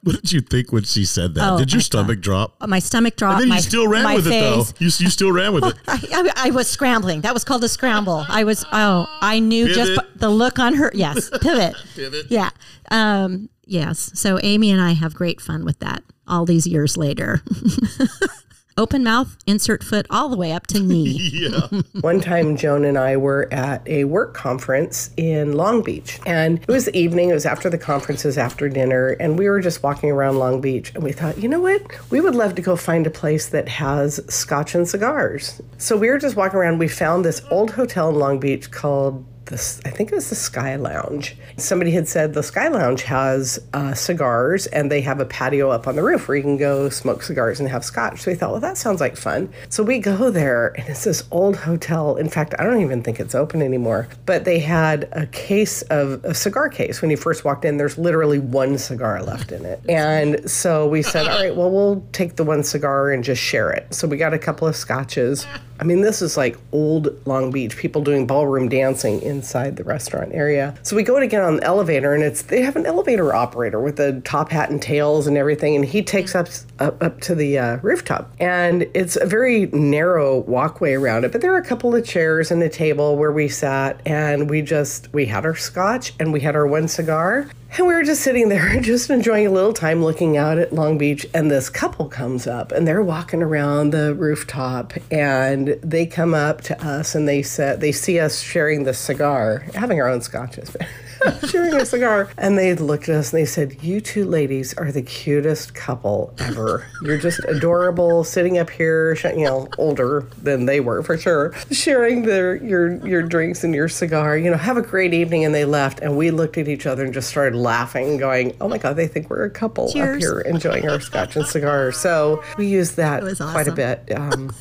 What 0.03 0.17
did 0.17 0.33
you 0.33 0.41
think 0.41 0.73
when 0.73 0.85
she 0.85 1.05
said 1.05 1.35
that? 1.35 1.53
Oh, 1.53 1.59
did 1.59 1.73
your 1.73 1.79
my 1.79 1.83
stomach 1.83 2.21
drop? 2.21 2.57
My 2.67 2.79
stomach 2.79 3.17
dropped. 3.17 3.35
And 3.35 3.43
then 3.43 3.49
my, 3.51 3.57
you 3.57 3.63
still 3.63 3.87
ran 3.87 4.05
my 4.05 4.15
with 4.15 4.27
it 4.29 4.31
though. 4.31 4.65
You, 4.79 4.87
you 4.87 5.11
still 5.11 5.31
ran 5.31 5.53
with 5.53 5.65
it. 5.65 5.77
I, 5.89 6.01
I, 6.13 6.49
I 6.49 6.51
was 6.53 6.71
scrambling. 6.71 7.21
That 7.21 7.35
was 7.35 7.45
called 7.45 7.63
a 7.65 7.69
scramble. 7.69 8.25
I 8.29 8.45
was, 8.45 8.65
oh, 8.73 9.07
I 9.21 9.41
knew 9.41 9.69
just 9.69 9.91
Pivot. 9.91 10.15
b- 10.15 10.19
the 10.21 10.31
look 10.31 10.59
on 10.59 10.75
her. 10.75 10.91
Yes, 10.95 11.29
pivot. 11.43 11.75
Pivot. 11.95 12.27
Yeah. 12.31 12.51
Um, 12.91 13.51
yes. 13.67 14.11
So 14.19 14.39
Amy 14.43 14.71
and 14.71 14.81
I 14.81 14.93
have 14.93 15.15
great 15.15 15.39
fun 15.41 15.67
with 15.67 15.81
that 15.81 16.03
all 16.27 16.47
these 16.47 16.67
years 16.67 16.97
later. 16.97 17.43
Open 18.81 19.05
mouth, 19.05 19.37
insert 19.47 19.85
foot 19.85 20.07
all 20.09 20.31
the 20.31 20.39
way 20.39 20.53
up 20.53 20.67
to 20.69 20.81
knee. 20.81 21.19
Yeah. 21.41 21.69
One 22.01 22.21
time, 22.21 22.57
Joan 22.57 22.85
and 22.85 22.97
I 22.97 23.17
were 23.17 23.47
at 23.53 23.87
a 23.87 24.05
work 24.05 24.33
conference 24.35 25.11
in 25.17 25.53
Long 25.53 25.83
Beach, 25.83 26.19
and 26.25 26.59
it 26.61 26.69
was 26.69 26.87
the 26.87 26.97
evening. 26.97 27.29
It 27.29 27.35
was 27.35 27.45
after 27.45 27.69
the 27.69 27.79
conference, 27.79 28.25
it 28.25 28.29
was 28.29 28.39
after 28.39 28.69
dinner, 28.69 29.11
and 29.21 29.39
we 29.39 29.49
were 29.49 29.61
just 29.61 29.83
walking 29.83 30.11
around 30.11 30.39
Long 30.39 30.61
Beach, 30.61 30.95
and 30.95 31.05
we 31.05 31.13
thought, 31.13 31.39
you 31.39 31.49
know 31.49 31.61
what? 31.61 31.83
We 32.11 32.21
would 32.21 32.35
love 32.35 32.55
to 32.55 32.63
go 32.63 32.75
find 32.75 33.07
a 33.07 33.11
place 33.11 33.49
that 33.51 33.69
has 33.69 34.21
scotch 34.33 34.75
and 34.75 34.89
cigars. 34.89 35.61
So 35.77 35.97
we 35.97 36.09
were 36.09 36.19
just 36.19 36.37
walking 36.37 36.59
around. 36.59 36.79
We 36.79 36.89
found 36.89 37.25
this 37.25 37.43
old 37.51 37.73
hotel 37.73 38.09
in 38.09 38.17
Long 38.17 38.41
Beach 38.41 38.71
called 38.71 39.25
this 39.47 39.81
I 39.85 39.91
think 39.91 40.13
it 40.13 40.15
was 40.15 40.31
the 40.31 40.37
Sky 40.37 40.77
Lounge. 40.77 41.37
Somebody 41.57 41.91
had 41.91 42.09
said 42.09 42.35
the 42.35 42.43
Sky 42.43 42.69
Lounge 42.69 43.03
has 43.03 43.59
uh, 43.75 43.95
cigars 43.95 44.67
and 44.69 44.91
they 44.91 45.01
have 45.01 45.21
a 45.21 45.25
patio 45.25 45.71
up 45.71 45.87
on 45.87 45.97
the 45.97 46.03
roof 46.03 46.29
where 46.29 46.37
you 46.37 46.43
can 46.43 46.57
go 46.57 46.89
smoke 46.89 47.23
cigars 47.23 47.61
and 47.61 47.69
have 47.69 47.85
scotch. 47.85 48.23
So 48.23 48.31
we 48.31 48.37
thought, 48.37 48.53
well, 48.53 48.61
that 48.61 48.79
sounds 48.79 49.01
like 49.01 49.17
fun. 49.17 49.53
So 49.69 49.83
we 49.83 49.99
go 49.99 50.31
there 50.31 50.69
and 50.79 50.89
it's 50.89 51.05
this 51.05 51.25
old 51.31 51.57
hotel. 51.57 52.17
In 52.17 52.29
fact, 52.29 52.55
I 52.59 52.65
don't 52.65 52.81
even 52.81 53.03
think 53.03 53.21
it's 53.21 53.35
open 53.35 53.63
anymore. 53.63 54.09
But 54.27 54.45
they 54.45 54.59
had 54.59 55.09
a 55.13 55.27
case 55.27 55.83
of 55.83 56.25
a 56.25 56.35
cigar 56.35 56.69
case. 56.69 57.03
When 57.03 57.11
you 57.11 57.17
first 57.17 57.45
walked 57.45 57.65
in, 57.65 57.77
there's 57.77 57.99
literally 57.99 58.39
one 58.39 58.79
cigar 58.79 59.23
left 59.23 59.53
in 59.53 59.65
it. 59.65 59.81
And 60.01 60.51
so 60.51 60.87
we 60.89 61.03
said, 61.03 61.27
all 61.27 61.39
right, 61.39 61.55
well, 61.55 61.71
we'll 61.71 62.03
take 62.13 62.37
the 62.37 62.45
one 62.45 62.63
cigar 62.63 63.11
and 63.11 63.23
just 63.23 63.43
share 63.43 63.71
it. 63.71 63.93
So 63.93 64.09
we 64.09 64.17
got 64.17 64.33
a 64.33 64.39
couple 64.39 64.67
of 64.67 64.75
scotches. 64.75 65.47
I 65.79 65.85
mean, 65.85 66.01
this 66.01 66.23
is 66.23 66.37
like 66.37 66.57
old 66.73 67.27
Long 67.27 67.51
Beach, 67.51 67.77
people 67.77 68.03
doing 68.03 68.27
ballroom 68.27 68.69
dancing 68.69 69.21
inside 69.31 69.77
the 69.77 69.85
restaurant 69.85 70.33
area. 70.35 70.75
So 70.83 70.95
we 70.97 71.03
go 71.03 71.19
to 71.19 71.27
get 71.27 71.43
on 71.43 71.57
the 71.57 71.65
elevator, 71.65 72.13
and 72.13 72.23
it's 72.23 72.43
they 72.43 72.61
have 72.63 72.77
an 72.77 72.85
elevator 72.85 73.35
operator 73.35 73.81
with 73.81 73.99
a 73.99 74.21
top 74.21 74.51
hat 74.51 74.71
and 74.71 74.83
tails 74.83 75.27
and 75.27 75.39
everything, 75.39 75.77
and 75.77 75.85
he 75.85 76.03
takes 76.03 76.35
us 76.35 76.67
up, 76.79 77.03
up 77.03 77.21
to 77.23 77.35
the 77.35 77.59
uh, 77.59 77.77
rooftop. 77.79 78.31
And 78.39 78.87
it's 78.93 79.17
a 79.17 79.27
very 79.27 79.67
narrow 79.67 80.41
walkway 80.41 80.95
around 80.95 81.25
it, 81.25 81.33
but 81.33 81.41
there 81.41 81.55
are 81.55 81.59
a 81.59 81.65
couple 81.65 81.95
of 81.95 82.05
chairs 82.05 82.51
and 82.51 82.63
a 82.63 82.69
table 82.69 83.17
where 83.17 83.33
we 83.33 83.49
sat, 83.49 84.01
and 84.05 84.51
we 84.51 84.61
just 84.61 85.13
we 85.15 85.27
had 85.27 85.47
our 85.47 85.57
scotch 85.57 86.13
and 86.19 86.33
we 86.33 86.41
had 86.41 86.57
our 86.57 86.67
one 86.67 86.89
cigar. 86.89 87.49
And 87.79 87.87
we 87.87 87.95
were 87.95 88.03
just 88.03 88.23
sitting 88.23 88.49
there, 88.49 88.81
just 88.81 89.11
enjoying 89.11 89.47
a 89.47 89.51
little 89.51 89.73
time 89.73 90.03
looking 90.03 90.37
out 90.37 90.59
at 90.59 90.73
Long 90.73 90.99
Beach. 90.99 91.27
And 91.33 91.51
this 91.51 91.71
couple 91.71 92.09
comes 92.09 92.47
up 92.47 92.73
and 92.73 92.87
they're 92.87 93.03
walking 93.03 93.43
around 93.43 93.91
the 93.91 94.15
rooftop 94.15 94.93
and 95.11 95.69
they 95.83 96.07
come 96.07 96.35
up 96.35 96.63
to 96.63 96.85
us 96.85 97.15
and 97.15 97.29
they 97.29 97.43
said, 97.43 97.81
they 97.81 97.93
see 97.93 98.19
us 98.19 98.41
sharing 98.41 98.85
the 98.85 98.95
cigar, 98.95 99.65
having 99.75 100.01
our 100.01 100.09
own 100.09 100.21
scotches. 100.21 100.77
sharing 101.49 101.75
a 101.75 101.87
cigar. 101.87 102.31
And 102.37 102.57
they 102.59 102.75
looked 102.75 103.09
at 103.09 103.17
us 103.17 103.33
and 103.33 103.41
they 103.41 103.47
said, 103.47 103.83
You 103.83 104.01
two 104.01 104.25
ladies 104.25 104.75
are 104.75 104.93
the 104.93 105.03
cutest 105.03 105.75
couple 105.75 106.35
ever. 106.39 106.87
You're 107.03 107.19
just 107.19 107.41
adorable 107.45 108.25
sitting 108.25 108.59
up 108.59 108.71
here, 108.71 109.17
you 109.25 109.45
know, 109.45 109.69
older 109.79 110.27
than 110.43 110.67
they 110.67 110.81
were 110.81 111.03
for 111.03 111.17
sure, 111.17 111.55
sharing 111.71 112.23
their 112.23 112.57
your 112.57 113.07
your 113.07 113.23
drinks 113.23 113.65
and 113.65 113.75
your 113.75 113.89
cigar. 113.89 114.37
You 114.37 114.51
know, 114.51 114.57
have 114.57 114.77
a 114.77 114.83
great 114.83 115.15
evening. 115.15 115.45
And 115.45 115.55
they 115.55 115.65
left. 115.65 116.01
And 116.01 116.17
we 116.17 116.31
looked 116.31 116.59
at 116.59 116.69
each 116.69 116.87
other 116.87 117.05
and 117.05 117.15
just 117.15 117.29
started 117.29 117.57
laughing, 117.57 118.17
going, 118.17 118.57
Oh 118.61 118.69
my 118.69 118.79
God, 118.79 118.97
they 118.97 119.09
think 119.09 119.31
we're 119.31 119.45
a 119.45 119.51
couple 119.51 119.89
up 119.89 119.95
here 119.95 120.41
enjoying 120.41 120.89
our 120.89 121.01
scotch 121.01 121.37
and 121.37 121.47
cigars. 121.47 121.97
So 121.97 122.43
we 122.59 122.67
used 122.67 122.97
that 122.97 123.23
was 123.23 123.39
quite 123.39 123.69
a 123.69 123.73
bit. 123.73 124.11
Um, 124.17 124.53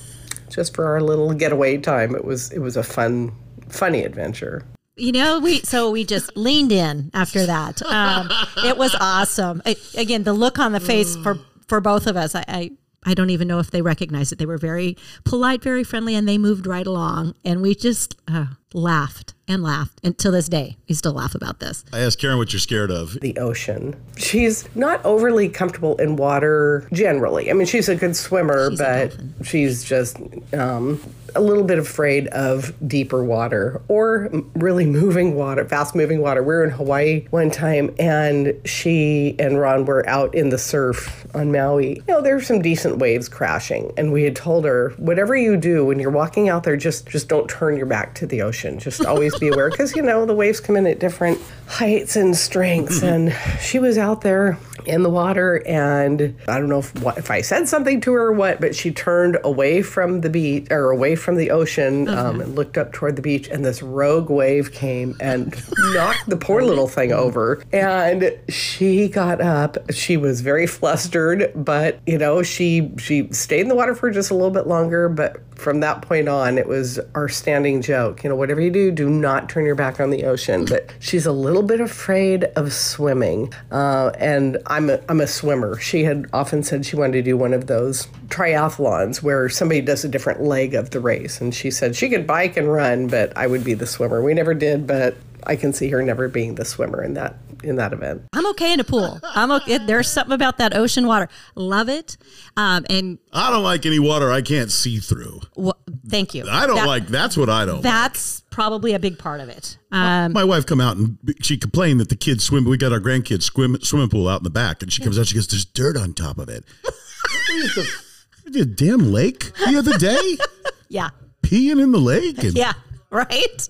just 0.49 0.76
for 0.76 0.86
our 0.86 1.01
little 1.01 1.34
getaway 1.34 1.78
time. 1.78 2.16
It 2.16 2.26
was 2.26 2.51
it 2.51 2.60
was 2.60 2.76
a 2.76 2.84
fun 2.84 3.32
funny 3.70 4.03
adventure. 4.03 4.66
You 5.00 5.12
know, 5.14 5.39
we 5.39 5.62
so 5.62 5.91
we 5.91 6.04
just 6.04 6.36
leaned 6.36 6.72
in 6.72 7.10
after 7.14 7.45
that. 7.45 7.82
Um, 7.82 8.30
it 8.66 8.78
was 8.78 8.95
awesome. 9.00 9.62
I, 9.66 9.76
again, 9.97 10.24
the 10.24 10.34
look 10.34 10.60
on 10.60 10.72
the 10.74 10.80
face 10.80 11.16
for 11.18 11.39
for 11.68 11.80
both 11.82 12.06
of 12.08 12.18
us. 12.18 12.36
I, 12.36 12.43
I 12.47 12.72
I 13.06 13.14
don't 13.14 13.30
even 13.30 13.47
know 13.47 13.60
if 13.60 13.72
they 13.72 13.82
recognized 13.82 14.34
it. 14.34 14.39
They 14.39 14.45
were 14.45 14.58
very 14.58 14.97
polite, 15.24 15.64
very 15.64 15.84
friendly, 15.84 16.16
and 16.16 16.28
they 16.28 16.38
moved 16.38 16.68
right 16.68 16.86
along. 16.86 17.34
And 17.45 17.62
we 17.62 17.74
just 17.74 18.18
uh, 18.28 18.47
laughed 18.74 19.34
and 19.47 19.64
laughed. 19.64 20.02
And 20.04 20.18
to 20.20 20.32
this 20.32 20.50
day, 20.50 20.76
we 20.89 20.95
still 20.95 21.14
laugh 21.14 21.34
about 21.34 21.60
this. 21.60 21.86
I 21.93 22.00
asked 22.00 22.20
Karen 22.20 22.38
what 22.38 22.52
you're 22.52 22.60
scared 22.60 22.91
of. 22.91 23.20
the 23.22 23.38
ocean. 23.38 23.95
She's 24.18 24.68
not 24.76 25.04
overly 25.06 25.47
comfortable 25.47 25.95
in 25.95 26.18
water 26.18 26.88
generally. 26.91 27.50
I 27.50 27.54
mean, 27.54 27.68
she's 27.68 27.88
a 27.88 27.95
good 27.95 28.18
swimmer, 28.18 28.70
She's 28.70 28.80
but 28.80 29.18
she's 29.43 29.84
just 29.84 30.18
um, 30.54 31.02
a 31.36 31.42
little 31.42 31.64
bit 31.64 31.80
afraid 31.80 32.28
of 32.28 32.74
deeper 32.88 33.24
water 33.24 33.82
or 33.88 34.30
really 34.56 34.86
moving 34.86 35.36
water, 35.36 35.66
fast 35.66 35.96
moving 35.96 36.22
water. 36.22 36.42
We 36.42 36.54
were 36.54 36.64
in 36.64 36.70
Hawaii 36.70 37.26
one 37.30 37.52
time 37.52 37.94
and 38.00 38.54
she 38.66 39.36
and 39.40 39.60
Ron 39.60 39.86
were 39.86 40.08
out 40.08 40.36
in 40.36 40.50
the 40.50 40.58
surf 40.58 41.28
on 41.34 41.52
Maui. 41.52 41.96
You 41.96 42.04
know, 42.08 42.22
there 42.22 42.36
were 42.36 42.42
some 42.42 42.62
decent 42.62 42.98
waves 42.98 43.30
crashing 43.30 43.92
and 43.98 44.12
we 44.12 44.24
had 44.24 44.36
told 44.36 44.66
her, 44.66 44.90
whatever 44.98 45.36
you 45.36 45.58
do 45.58 45.86
when 45.86 46.00
you're 46.00 46.12
walking 46.12 46.50
out 46.50 46.64
there, 46.64 46.78
just 46.78 47.08
just 47.08 47.28
don't 47.28 47.50
turn 47.50 47.78
your 47.78 47.86
back 47.86 48.16
to 48.16 48.28
the 48.28 48.42
ocean. 48.42 48.80
Just 48.80 49.06
always 49.06 49.38
be 49.40 49.50
aware 49.50 49.70
because 49.70 49.96
you 49.96 50.02
know 50.02 50.26
the 50.26 50.34
waves 50.34 50.60
come 50.60 50.76
in 50.76 50.88
at 50.88 51.00
different 51.00 51.40
heights 51.68 52.16
and 52.16 52.36
strengths 52.36 53.02
mm-hmm. 53.02 53.30
and 53.30 53.62
she 53.62 53.80
was 53.80 53.98
out 53.98 54.22
there 54.22 54.58
in 54.86 55.04
the 55.04 55.10
water 55.10 55.62
and 55.68 56.36
I 56.48 56.58
don't 56.58 56.70
know 56.70 56.80
if, 56.80 57.00
what, 57.02 57.18
if 57.18 57.30
I 57.30 57.42
said 57.42 57.68
something 57.68 58.02
to 58.02 58.14
her 58.14 58.28
or 58.28 58.32
what, 58.32 58.60
but 58.60 58.76
she 58.76 58.92
turned 58.92 59.38
away 59.44 59.82
from 59.82 60.22
the 60.22 60.30
beach 60.30 60.68
or 60.72 60.90
away 60.90 61.16
from 61.20 61.36
the 61.36 61.52
ocean 61.52 62.08
um, 62.10 62.42
and 62.42 62.56
looked 62.56 62.78
up 62.78 62.94
toward 62.94 63.16
the 63.16 63.22
beach 63.22 63.48
and 63.48 63.64
this 63.64 63.82
rogue 63.82 64.30
wave 64.30 64.72
came 64.72 65.16
and 65.20 65.56
knocked 65.94 66.30
the 66.30 66.38
poor 66.38 66.62
little 66.64 66.88
thing 66.88 67.12
over 67.12 67.62
and 67.72 68.38
she 68.50 69.08
got 69.08 69.42
up. 69.42 69.78
She 69.92 70.18
was 70.18 70.42
very 70.42 70.68
flustered, 70.68 71.52
but 71.56 72.00
you 72.06 72.18
know, 72.18 72.44
she 72.44 72.92
she 72.98 73.32
stayed 73.32 73.62
in 73.62 73.68
the 73.68 73.76
water 73.76 73.96
for 73.96 74.10
just 74.12 74.32
a 74.32 74.34
little 74.34 74.52
bit 74.52 74.68
longer, 74.68 75.10
but 75.10 75.38
from 75.60 75.82
that 75.82 76.02
point 76.02 76.30
on 76.30 76.58
it 76.58 76.68
was 76.68 77.00
our 77.16 77.28
standing 77.28 77.82
joke. 77.82 78.24
You 78.24 78.30
know, 78.30 78.36
whatever 78.36 78.62
you 78.62 78.72
do, 78.72 78.92
do 78.92 79.10
not 79.10 79.50
turn 79.50 79.66
your 79.66 79.76
back 79.76 80.00
on 80.00 80.10
the 80.10 80.24
ocean. 80.24 80.66
But 80.66 80.92
she's 81.00 81.26
a 81.26 81.32
little 81.32 81.64
bit 81.64 81.82
afraid 81.82 82.46
of 82.56 82.72
swimming. 82.74 83.54
Uh, 83.72 84.12
and 84.18 84.58
I'm 84.68 84.90
a, 84.90 85.00
I'm 85.10 85.22
a 85.22 85.28
swimmer. 85.28 85.78
She 85.80 86.04
had 86.04 86.28
often 86.34 86.64
said 86.64 86.86
she 86.86 86.96
wanted 86.96 87.14
to 87.14 87.22
do 87.22 87.38
one 87.38 87.54
of 87.54 87.68
those 87.68 88.08
triathlons 88.30 89.22
where 89.22 89.50
somebody 89.50 89.82
does 89.82 90.06
a 90.06 90.10
different 90.10 90.42
leg 90.42 90.74
of 90.74 90.92
the 90.92 91.00
race. 91.10 91.41
And 91.41 91.53
she 91.53 91.72
said 91.72 91.95
she 91.95 92.07
could 92.10 92.26
bike 92.28 92.55
and 92.57 92.72
run, 92.72 93.07
but 93.07 93.36
I 93.36 93.47
would 93.47 93.64
be 93.64 93.74
the 93.74 93.88
swimmer. 93.88 94.22
We 94.22 94.34
never 94.34 94.53
did, 94.53 94.86
but 94.88 95.16
I 95.45 95.55
can 95.55 95.74
see 95.74 95.89
her 95.89 96.01
never 96.03 96.28
being 96.28 96.55
the 96.55 96.66
swimmer 96.66 97.01
in 97.03 97.14
that 97.16 97.36
in 97.62 97.76
that 97.76 97.91
event. 97.91 98.22
I'm 98.34 98.45
okay 98.51 98.72
in 98.72 98.80
a 98.80 98.86
pool. 98.86 99.20
I'm 99.36 99.51
okay. 99.51 99.80
There's 99.80 100.10
something 100.10 100.32
about 100.34 100.57
that 100.60 100.74
ocean 100.76 101.05
water. 101.07 101.28
Love 101.55 101.89
it. 101.89 102.16
Um, 102.55 102.86
and 102.89 103.18
I 103.34 103.51
don't 103.51 103.64
like 103.64 103.86
any 103.86 103.99
water 103.99 104.32
I 104.32 104.41
can't 104.41 104.72
see 104.72 104.97
through. 104.99 105.41
wh- 105.62 105.72
thank 106.07 106.34
you. 106.34 106.45
I 106.49 106.66
don't 106.68 106.78
That- 106.78 106.88
like. 106.88 107.07
That's 107.07 107.36
what 107.36 107.49
I 107.49 107.66
don't. 107.66 107.82
That's 107.82 108.43
probably 108.49 108.93
a 108.93 108.99
big 108.99 109.18
part 109.20 109.41
of 109.41 109.49
it. 109.49 109.78
Um, 109.91 110.32
My 110.32 110.45
wife 110.45 110.66
come 110.66 110.80
out 110.80 110.95
and 110.95 111.18
she 111.41 111.57
complained 111.57 111.99
that 111.99 112.07
the 112.10 112.16
kids 112.16 112.45
swim. 112.45 112.64
We 112.64 112.78
got 112.78 112.93
our 112.93 113.01
grandkids 113.01 113.43
swim 113.43 113.78
swimming 113.82 114.10
pool 114.10 114.28
out 114.30 114.39
in 114.39 114.45
the 114.45 114.49
back, 114.64 114.82
and 114.82 114.91
she 114.93 115.01
comes 115.03 115.18
out. 115.20 115.28
She 115.28 115.36
goes, 115.36 115.47
"There's 115.47 115.66
dirt 115.66 115.97
on 115.97 116.14
top 116.14 116.38
of 116.38 116.47
it." 116.47 116.64
a 118.55 118.66
damn 118.66 119.12
lake 119.12 119.51
the 119.68 119.78
other 119.78 119.97
day, 119.97 120.38
yeah. 120.90 121.10
peeing 121.44 121.82
in 121.82 121.92
the 121.92 122.00
lake. 122.00 122.38
And 122.44 122.56
Yeah. 122.56 122.74
Right. 123.10 123.70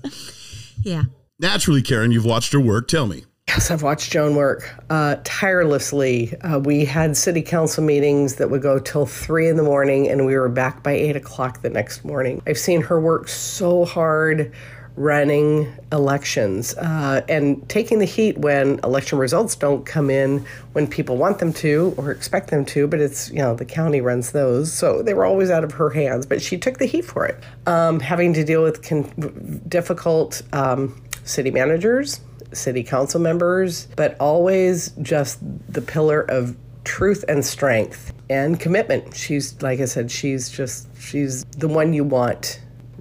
Yeah. 0.81 1.03
naturally, 1.39 1.81
Karen, 1.81 2.11
you've 2.11 2.25
watched 2.25 2.51
her 2.53 2.59
work. 2.59 2.87
Tell 2.87 3.05
me. 3.05 3.25
Yes, 3.49 3.71
I've 3.71 3.81
watched 3.81 4.11
Joan 4.11 4.35
work 4.35 4.75
uh, 4.91 5.15
tirelessly. 5.23 6.35
Uh, 6.41 6.59
we 6.59 6.85
had 6.85 7.17
city 7.17 7.41
council 7.41 7.83
meetings 7.83 8.35
that 8.35 8.51
would 8.51 8.61
go 8.61 8.77
till 8.77 9.07
three 9.07 9.49
in 9.49 9.57
the 9.57 9.63
morning, 9.63 10.07
and 10.07 10.25
we 10.27 10.35
were 10.37 10.49
back 10.49 10.83
by 10.83 10.91
eight 10.91 11.15
o'clock 11.15 11.63
the 11.63 11.69
next 11.69 12.05
morning. 12.05 12.43
I've 12.45 12.59
seen 12.59 12.81
her 12.83 13.01
work 13.01 13.27
so 13.27 13.85
hard 13.85 14.53
running 14.95 15.73
elections 15.91 16.75
uh, 16.75 17.21
and 17.29 17.67
taking 17.69 17.99
the 17.99 18.05
heat 18.05 18.37
when 18.37 18.79
election 18.83 19.17
results 19.17 19.55
don't 19.55 19.85
come 19.85 20.09
in 20.09 20.45
when 20.73 20.87
people 20.87 21.15
want 21.17 21.39
them 21.39 21.53
to 21.53 21.93
or 21.97 22.11
expect 22.11 22.49
them 22.49 22.65
to, 22.65 22.87
but 22.87 22.99
it's, 22.99 23.29
you 23.29 23.37
know, 23.37 23.55
the 23.55 23.65
county 23.65 24.01
runs 24.01 24.31
those. 24.31 24.71
So 24.73 25.01
they 25.01 25.13
were 25.13 25.25
always 25.25 25.49
out 25.49 25.63
of 25.63 25.71
her 25.73 25.89
hands, 25.89 26.25
but 26.25 26.41
she 26.41 26.57
took 26.57 26.79
the 26.79 26.85
heat 26.85 27.05
for 27.05 27.25
it. 27.25 27.41
Um, 27.65 27.99
having 27.99 28.33
to 28.33 28.43
deal 28.43 28.61
with 28.61 28.83
con- 28.83 29.61
difficult 29.67 30.41
um, 30.53 31.01
city 31.23 31.51
managers, 31.51 32.19
city 32.51 32.83
council 32.83 33.21
members, 33.21 33.87
but 33.95 34.17
always 34.19 34.89
just 35.01 35.39
the 35.71 35.81
pillar 35.81 36.21
of 36.21 36.57
truth 36.83 37.23
and 37.27 37.45
strength 37.45 38.13
and 38.29 38.59
commitment. 38.59 39.15
She's, 39.15 39.61
like 39.61 39.79
I 39.79 39.85
said, 39.85 40.11
she's 40.11 40.49
just, 40.49 40.87
she's 40.99 41.45
the 41.45 41.67
one 41.67 41.93
you 41.93 42.03
want 42.03 42.59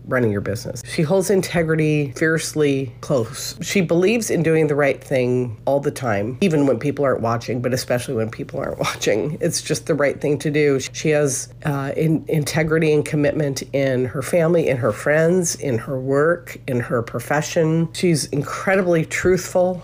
running 0.09 0.33
your 0.33 0.41
business. 0.41 0.83
She 0.87 1.03
holds 1.03 1.31
integrity 1.31 2.13
fiercely 2.13 2.93
close. 3.01 3.57
She 3.61 3.81
believes 3.81 4.31
in 4.31 4.43
doing 4.43 4.67
the 4.67 4.75
right 4.75 5.03
thing 5.03 5.61
all 5.67 5.81
the 5.81 5.91
time, 5.91 6.39
even 6.41 6.67
when 6.67 6.79
people 6.79 7.05
aren't 7.05 7.21
watching, 7.21 7.61
but 7.63 7.73
especially 7.73 8.15
when 8.15 8.31
people 8.31 8.59
aren't 8.59 8.79
watching. 8.89 9.39
It's 9.41 9.63
just 9.63 9.87
the 9.87 9.95
right 9.95 10.21
thing 10.21 10.39
to 10.39 10.51
do. 10.51 10.81
She 10.81 11.11
has 11.11 11.53
uh, 11.65 11.93
in, 11.97 12.25
integrity 12.29 12.93
and 12.93 13.05
commitment 13.05 13.63
in 13.73 14.07
her 14.07 14.23
family, 14.23 14.69
in 14.69 14.79
her 14.79 14.93
friends, 14.93 15.55
in 15.57 15.79
her 15.79 16.01
work, 16.01 16.59
in 16.67 16.81
her 16.81 17.03
profession. 17.03 17.93
She's 17.93 18.27
incredibly 18.27 19.05
truthful 19.05 19.83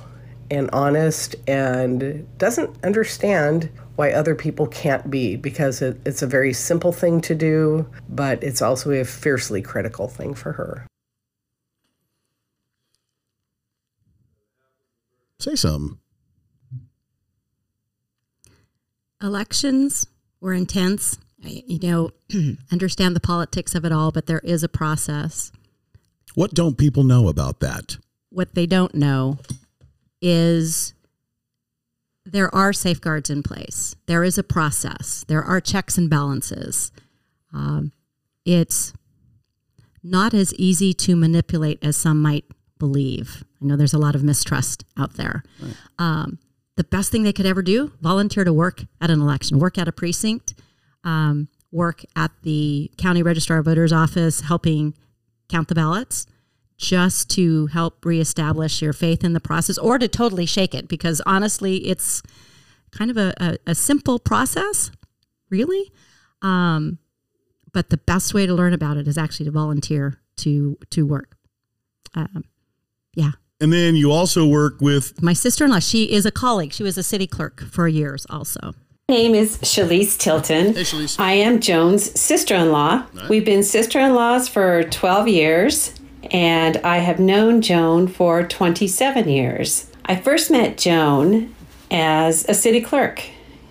and 0.50 0.70
honest 0.72 1.36
and 1.46 2.26
doesn't 2.38 2.70
understand 2.84 3.70
why 3.96 4.12
other 4.12 4.34
people 4.34 4.66
can't 4.66 5.10
be 5.10 5.36
because 5.36 5.80
it, 5.82 6.00
it's 6.04 6.22
a 6.22 6.26
very 6.26 6.52
simple 6.52 6.92
thing 6.92 7.20
to 7.22 7.34
do, 7.34 7.88
but 8.08 8.42
it's 8.42 8.60
also 8.62 8.90
a 8.90 9.04
fiercely 9.04 9.62
critical 9.62 10.08
thing 10.08 10.34
for 10.34 10.52
her. 10.52 10.86
Say 15.38 15.54
something. 15.56 15.98
Elections 19.22 20.06
were 20.40 20.52
intense. 20.54 21.18
I- 21.44 21.62
You 21.66 21.78
know, 21.80 22.10
understand 22.72 23.14
the 23.14 23.20
politics 23.20 23.74
of 23.74 23.84
it 23.84 23.92
all, 23.92 24.10
but 24.10 24.26
there 24.26 24.40
is 24.40 24.62
a 24.62 24.68
process. 24.68 25.52
What 26.34 26.52
don't 26.54 26.76
people 26.78 27.04
know 27.04 27.28
about 27.28 27.60
that? 27.60 27.96
What 28.30 28.54
they 28.54 28.66
don't 28.66 28.94
know 28.94 29.38
is 30.20 30.94
there 32.24 32.54
are 32.54 32.72
safeguards 32.72 33.30
in 33.30 33.42
place. 33.42 33.94
There 34.06 34.24
is 34.24 34.38
a 34.38 34.42
process. 34.42 35.24
There 35.28 35.42
are 35.42 35.60
checks 35.60 35.98
and 35.98 36.08
balances. 36.08 36.90
Um, 37.52 37.92
it's 38.44 38.92
not 40.02 40.34
as 40.34 40.54
easy 40.54 40.92
to 40.94 41.16
manipulate 41.16 41.78
as 41.82 41.96
some 41.96 42.20
might 42.20 42.44
believe. 42.78 43.44
I 43.60 43.66
know 43.66 43.76
there's 43.76 43.94
a 43.94 43.98
lot 43.98 44.14
of 44.14 44.22
mistrust 44.22 44.84
out 44.98 45.14
there. 45.14 45.42
Um, 45.98 46.38
the 46.76 46.84
best 46.84 47.12
thing 47.12 47.22
they 47.22 47.32
could 47.32 47.46
ever 47.46 47.62
do: 47.62 47.92
volunteer 48.00 48.44
to 48.44 48.52
work 48.52 48.82
at 49.00 49.10
an 49.10 49.20
election, 49.20 49.58
work 49.58 49.78
at 49.78 49.88
a 49.88 49.92
precinct, 49.92 50.54
um, 51.04 51.48
work 51.70 52.04
at 52.16 52.32
the 52.42 52.90
county 52.98 53.22
registrar 53.22 53.58
of 53.58 53.66
voters 53.66 53.92
office, 53.92 54.40
helping 54.40 54.94
count 55.48 55.68
the 55.68 55.74
ballots 55.74 56.26
just 56.76 57.30
to 57.30 57.66
help 57.68 58.04
reestablish 58.04 58.82
your 58.82 58.92
faith 58.92 59.22
in 59.24 59.32
the 59.32 59.40
process 59.40 59.78
or 59.78 59.98
to 59.98 60.08
totally 60.08 60.46
shake 60.46 60.74
it 60.74 60.88
because 60.88 61.22
honestly 61.24 61.76
it's 61.86 62.22
kind 62.90 63.10
of 63.10 63.16
a, 63.16 63.32
a, 63.38 63.56
a 63.68 63.74
simple 63.74 64.18
process 64.18 64.90
really. 65.50 65.92
Um, 66.42 66.98
but 67.72 67.90
the 67.90 67.96
best 67.96 68.34
way 68.34 68.46
to 68.46 68.54
learn 68.54 68.72
about 68.72 68.96
it 68.96 69.08
is 69.08 69.18
actually 69.18 69.46
to 69.46 69.52
volunteer 69.52 70.20
to 70.36 70.78
to 70.90 71.06
work. 71.06 71.36
Um, 72.14 72.44
yeah. 73.14 73.32
And 73.60 73.72
then 73.72 73.96
you 73.96 74.12
also 74.12 74.46
work 74.46 74.80
with 74.80 75.22
my 75.22 75.32
sister-in-law 75.32 75.78
she 75.78 76.12
is 76.12 76.26
a 76.26 76.30
colleague. 76.30 76.72
She 76.72 76.82
was 76.82 76.98
a 76.98 77.02
city 77.02 77.26
clerk 77.26 77.62
for 77.70 77.88
years 77.88 78.26
also. 78.28 78.74
Name 79.08 79.34
is 79.34 79.58
Shalise 79.58 80.16
Tilton. 80.18 80.74
I 81.18 81.32
am 81.34 81.60
Joan's 81.60 82.18
sister 82.18 82.54
in 82.54 82.72
law. 82.72 83.04
We've 83.28 83.44
been 83.44 83.62
sister 83.62 84.00
in 84.00 84.14
laws 84.14 84.48
for 84.48 84.84
12 84.84 85.28
years, 85.28 85.94
and 86.32 86.76
I 86.78 86.98
have 86.98 87.18
known 87.18 87.60
Joan 87.62 88.08
for 88.08 88.42
27 88.42 89.28
years. 89.28 89.90
I 90.04 90.16
first 90.16 90.50
met 90.50 90.78
Joan 90.78 91.54
as 91.90 92.48
a 92.48 92.54
city 92.54 92.80
clerk. 92.80 93.22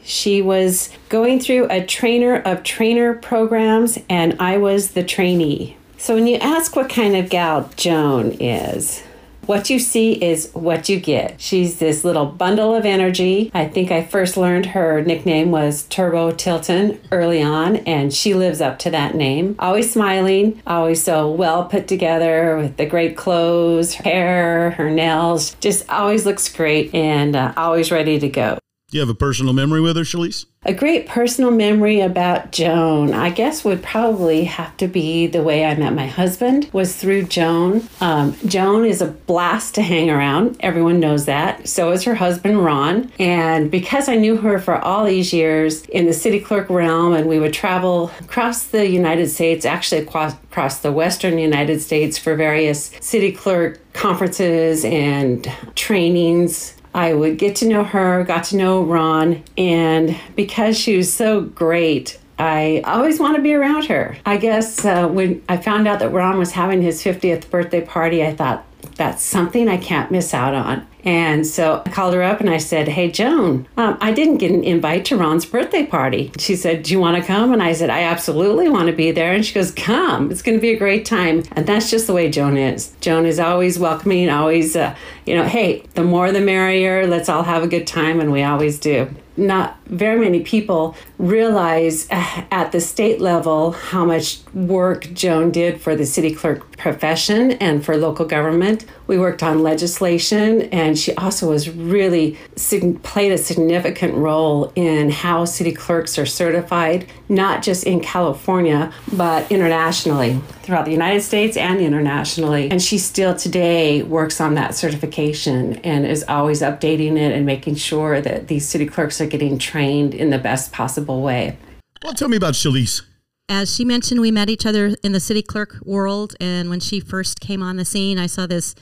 She 0.04 0.42
was 0.42 0.90
going 1.10 1.40
through 1.40 1.68
a 1.70 1.86
trainer 1.86 2.36
of 2.36 2.64
trainer 2.64 3.14
programs, 3.14 3.98
and 4.10 4.36
I 4.40 4.58
was 4.58 4.92
the 4.92 5.04
trainee. 5.04 5.78
So, 5.98 6.16
when 6.16 6.28
you 6.28 6.36
ask 6.38 6.76
what 6.76 6.90
kind 6.90 7.16
of 7.16 7.30
gal 7.30 7.70
Joan 7.78 8.32
is, 8.34 9.04
what 9.46 9.70
you 9.70 9.80
see 9.80 10.14
is 10.14 10.50
what 10.54 10.90
you 10.90 11.00
get. 11.00 11.40
She's 11.40 11.80
this 11.80 12.04
little 12.04 12.26
bundle 12.26 12.76
of 12.76 12.86
energy. 12.86 13.52
I 13.54 13.68
think 13.68 13.92
I 13.92 14.04
first 14.04 14.38
learned 14.38 14.68
her 14.68 15.02
nickname 15.02 15.52
was 15.52 15.84
Turbo 15.84 16.32
Tilton 16.32 17.00
early 17.12 17.42
on, 17.42 17.78
and 17.78 18.14
she 18.14 18.34
lives 18.34 18.62
up 18.62 18.80
to 18.80 18.90
that 18.92 19.16
name. 19.16 19.56
Always 19.60 19.92
smiling, 19.92 20.62
always 20.66 21.04
so 21.04 21.30
well 21.32 21.66
put 21.66 21.88
together 21.88 22.58
with 22.58 22.78
the 22.78 22.86
great 22.86 23.18
clothes, 23.18 23.96
her 23.96 24.04
hair, 24.04 24.72
her 24.72 24.90
nails. 24.90 25.56
Just 25.56 25.90
always 25.90 26.26
looks 26.26 26.48
great 26.54 26.94
and 26.94 27.36
uh, 27.36 27.54
always 27.58 27.92
ready 27.92 28.20
to 28.20 28.30
go. 28.30 28.58
Do 28.94 29.00
you 29.00 29.02
have 29.02 29.10
a 29.10 29.16
personal 29.16 29.54
memory 29.54 29.82
with 29.82 29.98
her, 29.98 30.04
Shalise? 30.04 30.46
A 30.66 30.72
great 30.72 31.08
personal 31.08 31.50
memory 31.50 32.00
about 32.00 32.52
Joan, 32.52 33.12
I 33.12 33.32
guess, 33.32 33.66
would 33.66 33.82
probably 33.82 34.44
have 34.44 34.78
to 34.78 34.88
be 34.88 35.26
the 35.26 35.42
way 35.42 35.66
I 35.66 35.74
met 35.74 35.96
my 35.96 36.06
husband 36.06 36.70
was 36.72 36.96
through 36.96 37.24
Joan. 37.24 37.90
Um, 38.02 38.38
Joan 38.46 38.86
is 38.86 39.02
a 39.02 39.08
blast 39.08 39.74
to 39.76 39.82
hang 39.82 40.12
around. 40.12 40.58
Everyone 40.60 41.00
knows 41.00 41.26
that. 41.26 41.68
So 41.68 41.92
is 41.92 42.04
her 42.04 42.14
husband, 42.14 42.64
Ron. 42.64 43.12
And 43.18 43.72
because 43.72 44.08
I 44.08 44.16
knew 44.16 44.38
her 44.38 44.60
for 44.60 44.78
all 44.78 45.06
these 45.06 45.34
years 45.34 45.86
in 45.86 46.06
the 46.06 46.14
city 46.14 46.40
clerk 46.40 46.70
realm, 46.70 47.16
and 47.16 47.28
we 47.28 47.40
would 47.40 47.52
travel 47.52 48.12
across 48.20 48.66
the 48.66 48.88
United 48.88 49.30
States, 49.30 49.66
actually 49.66 50.02
across, 50.02 50.34
across 50.34 50.82
the 50.82 50.92
western 50.92 51.40
United 51.40 51.82
States 51.82 52.20
for 52.20 52.36
various 52.36 52.92
city 53.02 53.32
clerk 53.32 53.80
conferences 53.94 54.86
and 54.86 55.52
trainings. 55.74 56.76
I 56.94 57.14
would 57.14 57.38
get 57.38 57.56
to 57.58 57.68
know 57.68 57.84
her, 57.84 58.24
got 58.24 58.46
to 58.46 58.58
know 58.58 58.84
Ron, 58.84 59.44
and 59.58 60.18
because 60.36 60.78
she 60.78 60.96
was 60.96 61.12
so 61.12 61.42
great, 61.42 62.20
I 62.38 62.82
always 62.86 63.20
want 63.20 63.36
to 63.36 63.42
be 63.42 63.54
around 63.54 63.86
her. 63.86 64.18
I 64.26 64.38
guess 64.38 64.84
uh, 64.86 65.08
when 65.08 65.44
I 65.50 65.58
found 65.58 65.88
out 65.88 66.00
that 66.00 66.10
Ron 66.12 66.38
was 66.38 66.52
having 66.52 66.82
his 66.82 67.04
50th 67.04 67.50
birthday 67.50 67.82
party, 67.82 68.24
I 68.24 68.36
thought, 68.36 68.66
that's 68.96 69.24
something 69.24 69.70
I 69.70 69.78
can't 69.78 70.12
miss 70.12 70.34
out 70.34 70.54
on. 70.54 70.86
And 71.04 71.46
so 71.46 71.82
I 71.86 71.90
called 71.90 72.14
her 72.14 72.24
up 72.24 72.40
and 72.40 72.50
I 72.50 72.58
said, 72.58 72.88
Hey, 72.88 73.12
Joan, 73.12 73.68
um, 73.78 73.98
I 74.00 74.12
didn't 74.12 74.38
get 74.38 74.52
an 74.52 74.64
invite 74.64 75.06
to 75.06 75.18
Ron's 75.18 75.46
birthday 75.46 75.86
party. 75.86 76.32
She 76.38 76.56
said, 76.56 76.84
Do 76.84 76.94
you 76.94 77.00
want 77.00 77.18
to 77.18 77.28
come? 77.28 77.52
And 77.52 77.62
I 77.62 77.74
said, 77.74 77.90
I 77.90 78.04
absolutely 78.04 78.70
want 78.70 78.88
to 78.88 78.94
be 78.94 79.12
there. 79.12 79.34
And 79.34 79.46
she 79.46 79.54
goes, 79.54 79.72
Come, 79.72 80.32
it's 80.32 80.42
going 80.42 80.58
to 80.58 80.62
be 80.62 80.72
a 80.72 80.78
great 80.78 81.06
time. 81.06 81.44
And 81.52 81.68
that's 81.68 81.90
just 81.90 82.08
the 82.08 82.14
way 82.14 82.30
Joan 82.30 82.58
is. 82.58 82.96
Joan 83.02 83.26
is 83.26 83.40
always 83.40 83.78
welcoming, 83.78 84.30
always, 84.30 84.76
uh, 84.76 84.96
you 85.26 85.36
know, 85.36 85.44
hey, 85.44 85.84
the 85.94 86.04
more 86.04 86.32
the 86.32 86.42
merrier. 86.42 87.08
Let's 87.08 87.30
all 87.30 87.44
have 87.44 87.64
a 87.64 87.68
good 87.68 87.88
time. 87.88 88.20
And 88.20 88.32
we 88.32 88.44
always 88.44 88.80
do. 88.80 89.10
Not 89.36 89.78
very 89.88 90.20
many 90.20 90.42
people 90.42 90.96
realize 91.18 92.08
uh, 92.12 92.44
at 92.52 92.72
the 92.72 92.80
state 92.80 93.20
level 93.20 93.72
how 93.72 94.06
much 94.06 94.40
work 94.54 95.12
Joan 95.14 95.50
did 95.50 95.82
for 95.82 95.96
the 95.96 96.06
city 96.06 96.36
clerk 96.36 96.78
profession 96.78 97.54
and 97.54 97.84
for 97.84 97.98
local 97.98 98.26
government. 98.26 98.86
We 99.08 99.18
worked 99.18 99.42
on 99.42 99.64
legislation, 99.64 100.64
and 100.64 100.93
she 100.98 101.14
also 101.16 101.50
was 101.50 101.70
really 101.70 102.38
sig- 102.56 103.02
played 103.04 103.32
a 103.32 103.38
significant 103.38 104.14
role 104.16 104.72
in 104.76 105.10
how 105.10 105.46
city 105.46 105.72
clerks 105.72 106.18
are 106.18 106.26
certified, 106.26 107.08
not 107.30 107.64
just 107.64 107.86
in 107.86 108.00
California, 108.00 108.92
but 109.14 109.50
internationally 109.52 110.40
throughout 110.62 110.86
the 110.86 110.92
United 110.92 111.22
States 111.22 111.58
and 111.58 111.80
internationally. 111.80 112.70
And 112.70 112.82
she 112.82 112.98
still 112.98 113.36
today 113.36 114.04
works 114.04 114.40
on 114.42 114.56
that 114.56 114.76
certification 114.76 115.76
and 115.84 116.06
is 116.06 116.24
always 116.28 116.62
updating 116.62 117.18
it 117.18 117.32
and 117.32 117.46
making 117.46 117.76
sure 117.76 118.22
that 118.22 118.48
these 118.48 118.68
city 118.68 118.86
clerks 118.86 119.20
are 119.22 119.28
getting 119.28 119.58
trained 119.58 120.14
in 120.14 120.30
the 120.30 120.40
best 120.40 120.72
possible 120.72 121.22
way. 121.22 121.58
Well, 122.04 122.14
tell 122.14 122.30
me 122.30 122.38
about 122.38 122.54
Shalise. 122.54 123.02
As 123.50 123.74
she 123.74 123.84
mentioned, 123.84 124.22
we 124.22 124.32
met 124.32 124.50
each 124.50 124.66
other 124.66 124.96
in 125.04 125.12
the 125.12 125.20
city 125.20 125.42
clerk 125.42 125.78
world. 125.84 126.36
And 126.40 126.70
when 126.70 126.80
she 126.80 127.00
first 127.00 127.40
came 127.40 127.62
on 127.62 127.78
the 127.78 127.86
scene, 127.86 128.18
I 128.18 128.28
saw 128.28 128.48
this 128.48 128.74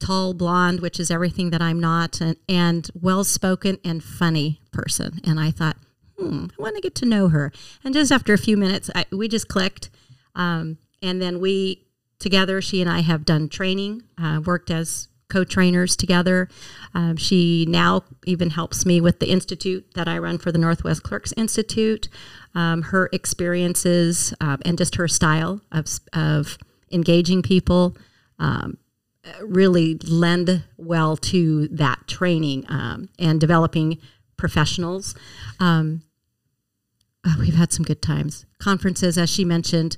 tall 0.00 0.34
blonde, 0.34 0.80
which 0.80 1.00
is 1.00 1.10
everything 1.10 1.50
that 1.50 1.62
I'm 1.62 1.80
not, 1.80 2.20
and, 2.20 2.36
and 2.48 2.88
well 2.94 3.24
spoken 3.24 3.78
and 3.84 4.02
funny 4.02 4.60
person. 4.72 5.20
And 5.24 5.40
I 5.40 5.50
thought, 5.50 5.76
hmm, 6.18 6.46
I 6.58 6.62
want 6.62 6.76
to 6.76 6.82
get 6.82 6.94
to 6.96 7.06
know 7.06 7.28
her. 7.28 7.52
And 7.84 7.94
just 7.94 8.12
after 8.12 8.32
a 8.32 8.38
few 8.38 8.56
minutes, 8.56 8.90
I, 8.94 9.06
we 9.10 9.28
just 9.28 9.48
clicked. 9.48 9.90
Um, 10.34 10.78
and 11.02 11.20
then 11.20 11.40
we 11.40 11.86
together, 12.18 12.60
she 12.60 12.80
and 12.80 12.90
I 12.90 13.00
have 13.00 13.24
done 13.24 13.48
training, 13.48 14.02
uh, 14.20 14.40
worked 14.44 14.70
as 14.70 15.08
co-trainers 15.28 15.94
together. 15.94 16.48
Um, 16.94 17.16
she 17.16 17.66
now 17.68 18.02
even 18.24 18.50
helps 18.50 18.86
me 18.86 19.00
with 19.00 19.20
the 19.20 19.30
institute 19.30 19.86
that 19.94 20.08
I 20.08 20.18
run 20.18 20.38
for 20.38 20.50
the 20.50 20.58
Northwest 20.58 21.02
Clerks 21.02 21.32
Institute. 21.36 22.08
Um, 22.54 22.82
her 22.82 23.10
experiences 23.12 24.34
uh, 24.40 24.56
and 24.64 24.78
just 24.78 24.96
her 24.96 25.06
style 25.06 25.60
of, 25.70 25.86
of 26.12 26.56
engaging 26.90 27.42
people 27.42 27.96
um, 28.38 28.78
really 29.42 29.94
lend 29.96 30.64
well 30.76 31.16
to 31.16 31.68
that 31.68 32.06
training 32.06 32.64
um, 32.68 33.08
and 33.18 33.40
developing 33.40 33.98
professionals. 34.36 35.14
Um, 35.60 36.02
uh, 37.24 37.34
we've 37.38 37.54
had 37.54 37.72
some 37.72 37.84
good 37.84 38.00
times. 38.02 38.46
Conferences, 38.58 39.18
as 39.18 39.28
she 39.28 39.44
mentioned, 39.44 39.96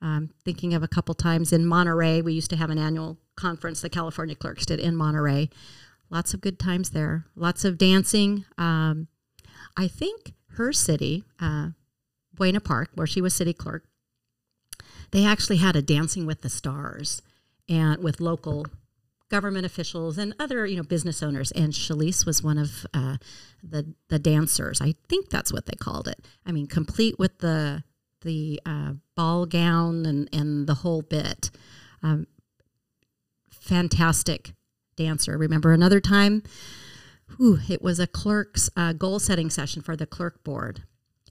um, 0.00 0.30
thinking 0.44 0.74
of 0.74 0.82
a 0.82 0.88
couple 0.88 1.14
times 1.14 1.52
in 1.52 1.66
Monterey. 1.66 2.22
We 2.22 2.32
used 2.32 2.50
to 2.50 2.56
have 2.56 2.70
an 2.70 2.78
annual 2.78 3.18
conference 3.36 3.80
the 3.80 3.88
California 3.88 4.34
clerks 4.34 4.66
did 4.66 4.80
in 4.80 4.96
Monterey. 4.96 5.48
Lots 6.10 6.34
of 6.34 6.40
good 6.40 6.58
times 6.58 6.90
there. 6.90 7.26
Lots 7.36 7.64
of 7.64 7.78
dancing. 7.78 8.44
Um, 8.58 9.08
I 9.76 9.88
think 9.88 10.34
her 10.56 10.72
city, 10.72 11.24
uh, 11.40 11.68
Buena 12.34 12.60
Park, 12.60 12.90
where 12.94 13.06
she 13.06 13.20
was 13.20 13.34
city 13.34 13.52
clerk, 13.52 13.84
they 15.12 15.24
actually 15.24 15.58
had 15.58 15.76
a 15.76 15.82
Dancing 15.82 16.26
with 16.26 16.40
the 16.40 16.48
Stars 16.48 17.22
and 17.68 18.02
with 18.02 18.20
local 18.20 18.66
government 19.30 19.64
officials 19.64 20.18
and 20.18 20.34
other 20.38 20.66
you 20.66 20.76
know 20.76 20.82
business 20.82 21.22
owners. 21.22 21.50
And 21.52 21.72
Shalise 21.72 22.26
was 22.26 22.42
one 22.42 22.58
of 22.58 22.86
uh, 22.92 23.16
the 23.62 23.94
the 24.08 24.18
dancers. 24.18 24.80
I 24.80 24.94
think 25.08 25.30
that's 25.30 25.52
what 25.52 25.66
they 25.66 25.76
called 25.76 26.08
it. 26.08 26.24
I 26.44 26.52
mean 26.52 26.66
complete 26.66 27.18
with 27.18 27.38
the 27.38 27.84
the 28.22 28.60
uh, 28.66 28.94
ball 29.16 29.46
gown 29.46 30.06
and 30.06 30.28
and 30.32 30.66
the 30.66 30.74
whole 30.74 31.02
bit. 31.02 31.50
Um, 32.02 32.26
fantastic 33.50 34.52
dancer. 34.96 35.38
Remember 35.38 35.72
another 35.72 36.00
time? 36.00 36.42
Whew, 37.36 37.60
it 37.68 37.80
was 37.80 37.98
a 37.98 38.06
clerk's 38.06 38.68
uh, 38.76 38.92
goal 38.92 39.18
setting 39.18 39.50
session 39.50 39.82
for 39.82 39.96
the 39.96 40.06
clerk 40.06 40.44
board. 40.44 40.82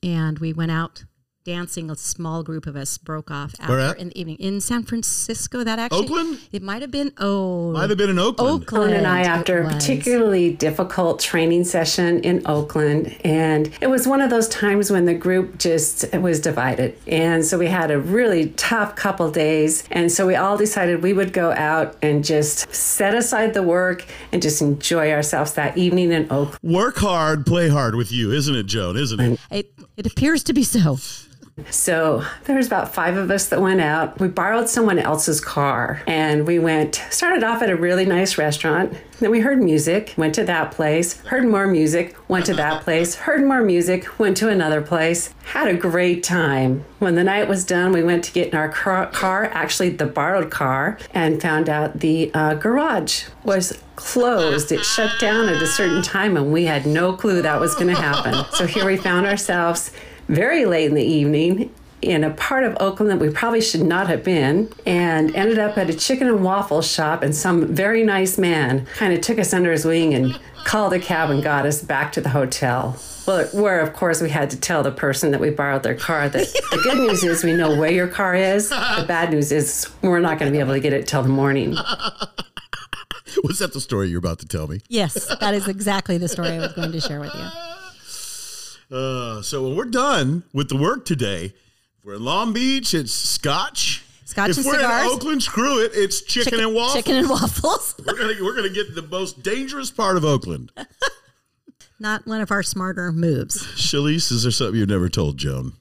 And 0.02 0.40
we 0.40 0.52
went 0.54 0.72
out 0.72 1.06
dancing 1.44 1.90
a 1.90 1.96
small 1.96 2.44
group 2.44 2.68
of 2.68 2.76
us 2.76 2.98
broke 3.00 3.32
off 3.32 3.54
Where 3.66 3.80
after 3.80 3.98
at? 3.98 4.02
in 4.02 4.10
the 4.10 4.20
evening 4.20 4.36
in 4.38 4.62
San 4.62 4.84
Francisco 4.84 5.64
that 5.64 5.80
actually 5.80 6.04
Oakland? 6.06 6.40
it 6.52 6.62
might 6.62 6.82
have 6.84 6.92
been 6.92 7.12
oh 7.18 7.72
Might 7.72 7.90
have 7.90 7.98
been 7.98 8.12
in 8.12 8.20
Oakland. 8.20 8.64
Oakland 8.64 8.94
and 8.94 9.08
I, 9.08 9.22
after 9.22 9.62
a 9.64 9.68
particularly 9.68 10.54
difficult 10.54 11.20
training 11.20 11.64
session 11.64 12.20
in 12.24 12.44
Oakland, 12.46 13.16
and 13.24 13.72
it 13.82 13.90
was 13.90 14.08
one 14.08 14.22
of 14.22 14.30
those 14.30 14.48
times 14.50 14.92
when 14.92 15.06
the 15.06 15.14
group 15.16 15.58
just 15.58 16.14
was 16.14 16.40
divided, 16.40 16.96
and 17.08 17.44
so 17.44 17.58
we 17.58 17.68
had 17.68 17.90
a 17.90 18.00
really 18.00 18.50
tough 18.52 18.96
couple 18.96 19.32
days, 19.32 19.84
and 19.92 20.12
so 20.12 20.28
we 20.28 20.36
all 20.36 20.58
decided 20.58 21.02
we 21.02 21.14
would 21.14 21.34
go 21.34 21.52
out 21.54 21.96
and 22.04 22.24
just 22.24 22.74
set 22.74 23.16
aside 23.16 23.54
the 23.54 23.64
work 23.64 24.06
and 24.32 24.42
just 24.42 24.62
enjoy 24.62 25.12
ourselves 25.12 25.54
that 25.54 25.76
evening 25.78 26.12
in 26.12 26.24
Oakland. 26.32 26.60
Work 26.62 26.98
hard, 26.98 27.46
play 27.46 27.68
hard 27.70 27.96
with 27.96 28.12
you, 28.12 28.32
isn't 28.32 28.56
it, 28.56 28.68
Joan? 28.68 28.96
Isn't 28.98 29.20
it? 29.20 29.40
it, 29.50 29.74
it 29.98 30.06
appears 30.06 30.44
to 30.44 30.54
be 30.54 30.64
so 30.64 30.98
So 31.70 32.24
there 32.46 32.56
was 32.56 32.68
about 32.68 32.94
five 32.94 33.18
of 33.18 33.30
us 33.30 33.48
that 33.48 33.62
went 33.62 33.82
out. 33.82 34.20
We 34.20 34.28
borrowed 34.28 34.70
someone 34.70 35.00
else's 35.00 35.42
car 35.42 36.02
and 36.08 36.48
we 36.48 36.60
went, 36.60 37.04
started 37.10 37.44
off 37.44 37.62
at 37.62 37.70
a 37.70 37.76
really 37.76 38.06
nice 38.06 38.38
restaurant. 38.38 38.94
Then 39.20 39.32
we 39.32 39.42
heard 39.42 39.62
music, 39.62 40.14
went 40.18 40.34
to 40.36 40.44
that 40.46 40.72
place, 40.72 41.20
heard 41.22 41.46
more 41.46 41.68
music, 41.68 42.18
went 42.28 42.46
to 42.48 42.56
that 42.56 42.82
place, 42.82 43.16
heard 43.16 43.46
more 43.46 43.62
music, 43.62 44.20
went 44.20 44.36
to 44.38 44.50
another 44.50 44.82
place, 44.82 45.34
had 45.44 45.68
a 45.68 45.76
great 45.76 46.24
time. 46.24 46.86
When 46.98 47.16
the 47.16 47.24
night 47.24 47.48
was 47.48 47.64
done, 47.64 47.92
we 47.92 48.04
went 48.04 48.24
to 48.24 48.32
get 48.32 48.48
in 48.48 48.56
our 48.56 48.70
car, 48.70 49.46
actually 49.54 49.90
the 49.90 50.08
borrowed 50.08 50.50
car, 50.50 50.98
and 51.14 51.42
found 51.42 51.70
out 51.70 52.00
the 52.00 52.32
uh, 52.34 52.56
garage 52.56 53.26
was 53.44 53.78
closed. 53.96 54.72
It 54.72 54.84
shut 54.84 55.20
down 55.20 55.50
at 55.50 55.62
a 55.62 55.68
certain 55.68 56.02
time 56.02 56.36
and 56.36 56.52
we 56.52 56.66
had 56.66 56.88
no 56.88 57.14
clue 57.14 57.44
that 57.44 57.60
was 57.60 57.76
going 57.76 57.94
to 57.94 58.02
happen. 58.02 58.46
So 58.54 58.66
here 58.66 58.86
we 58.86 58.98
found 58.98 59.28
ourselves 59.28 59.92
very 60.32 60.66
late 60.66 60.88
in 60.88 60.96
the 60.96 61.04
evening 61.04 61.74
in 62.02 62.24
a 62.24 62.32
part 62.32 62.64
of 62.64 62.76
Oakland 62.80 63.12
that 63.12 63.20
we 63.20 63.30
probably 63.30 63.62
should 63.62 63.84
not 63.84 64.08
have 64.08 64.24
been, 64.24 64.72
and 64.88 65.36
ended 65.36 65.60
up 65.60 65.78
at 65.78 65.90
a 65.90 65.94
chicken 65.94 66.28
and 66.28 66.44
waffle 66.44 66.82
shop. 66.82 67.22
And 67.22 67.36
some 67.36 67.68
very 67.68 68.04
nice 68.04 68.38
man 68.40 68.88
kind 68.96 69.14
of 69.14 69.22
took 69.22 69.38
us 69.38 69.54
under 69.54 69.72
his 69.72 69.86
wing 69.86 70.14
and 70.16 70.40
called 70.64 70.94
a 70.94 71.00
cab 71.00 71.30
and 71.30 71.44
got 71.44 71.66
us 71.66 71.82
back 71.84 72.12
to 72.14 72.22
the 72.22 72.30
hotel. 72.30 72.98
Well, 73.28 73.46
where 73.50 73.82
of 73.82 73.94
course 73.94 74.20
we 74.20 74.32
had 74.32 74.50
to 74.50 74.60
tell 74.60 74.82
the 74.82 74.92
person 74.92 75.30
that 75.32 75.40
we 75.40 75.52
borrowed 75.52 75.84
their 75.84 75.96
car 75.96 76.28
that 76.28 76.48
the 76.72 76.80
good 76.84 76.98
news 77.08 77.24
is 77.24 77.44
we 77.44 77.54
know 77.54 77.76
where 77.80 77.92
your 77.92 78.08
car 78.08 78.34
is. 78.36 78.70
The 78.70 79.06
bad 79.08 79.32
news 79.32 79.52
is 79.52 79.88
we're 80.02 80.20
not 80.20 80.40
going 80.40 80.52
to 80.52 80.56
be 80.56 80.60
able 80.60 80.74
to 80.74 80.80
get 80.80 80.94
it 80.94 81.08
till 81.08 81.22
the 81.22 81.30
morning. 81.30 81.76
Was 83.44 83.60
that 83.60 83.74
the 83.74 83.82
story 83.82 84.10
you're 84.10 84.20
about 84.20 84.40
to 84.40 84.48
tell 84.48 84.68
me? 84.68 84.82
yes 84.90 85.28
that 85.40 85.54
is 85.54 85.68
exactly 85.68 86.18
the 86.18 86.28
story 86.28 86.50
I 86.50 86.58
was 86.58 86.74
going 86.74 86.92
to 86.92 87.00
share 87.00 87.20
with 87.20 87.34
you 87.34 87.71
Uh, 88.92 89.42
so 89.42 89.64
when 89.64 89.76
we're 89.76 89.86
done 89.86 90.44
with 90.54 90.70
the 90.70 90.76
work 90.76 91.06
today, 91.06 91.46
if 91.46 92.06
we're 92.06 92.16
in 92.16 92.26
Long 92.26 92.52
Beach, 92.52 92.94
it's 92.94 93.14
Scotch. 93.14 94.04
Scotch 94.26 94.50
if 94.50 94.58
and 94.58 94.66
we're 94.66 94.76
cigars. 94.76 95.06
in 95.06 95.12
Oakland, 95.12 95.44
screw 95.44 95.80
it. 95.82 95.92
It's 95.94 96.22
chicken, 96.22 96.60
and 96.60 96.74
waffles. 96.74 96.94
chicken 96.96 97.16
and 97.18 97.30
waffles 97.30 97.96
we're 98.06 98.18
gonna 98.18 98.34
we're 98.42 98.56
gonna 98.56 98.70
get 98.70 98.96
the 98.96 99.02
most 99.02 99.44
dangerous 99.44 99.92
part 99.92 100.18
of 100.18 100.26
Oakland. 100.26 100.72
not 102.00 102.26
one 102.26 102.42
of 102.42 102.50
our 102.52 102.64
smarter 102.64 103.12
moves 103.12 103.64
Shalise, 103.76 104.32
is 104.32 104.44
there 104.44 104.52
something 104.52 104.80
you've 104.80 104.90
never 104.90 105.10
told 105.10 105.38
Joan? 105.38 105.74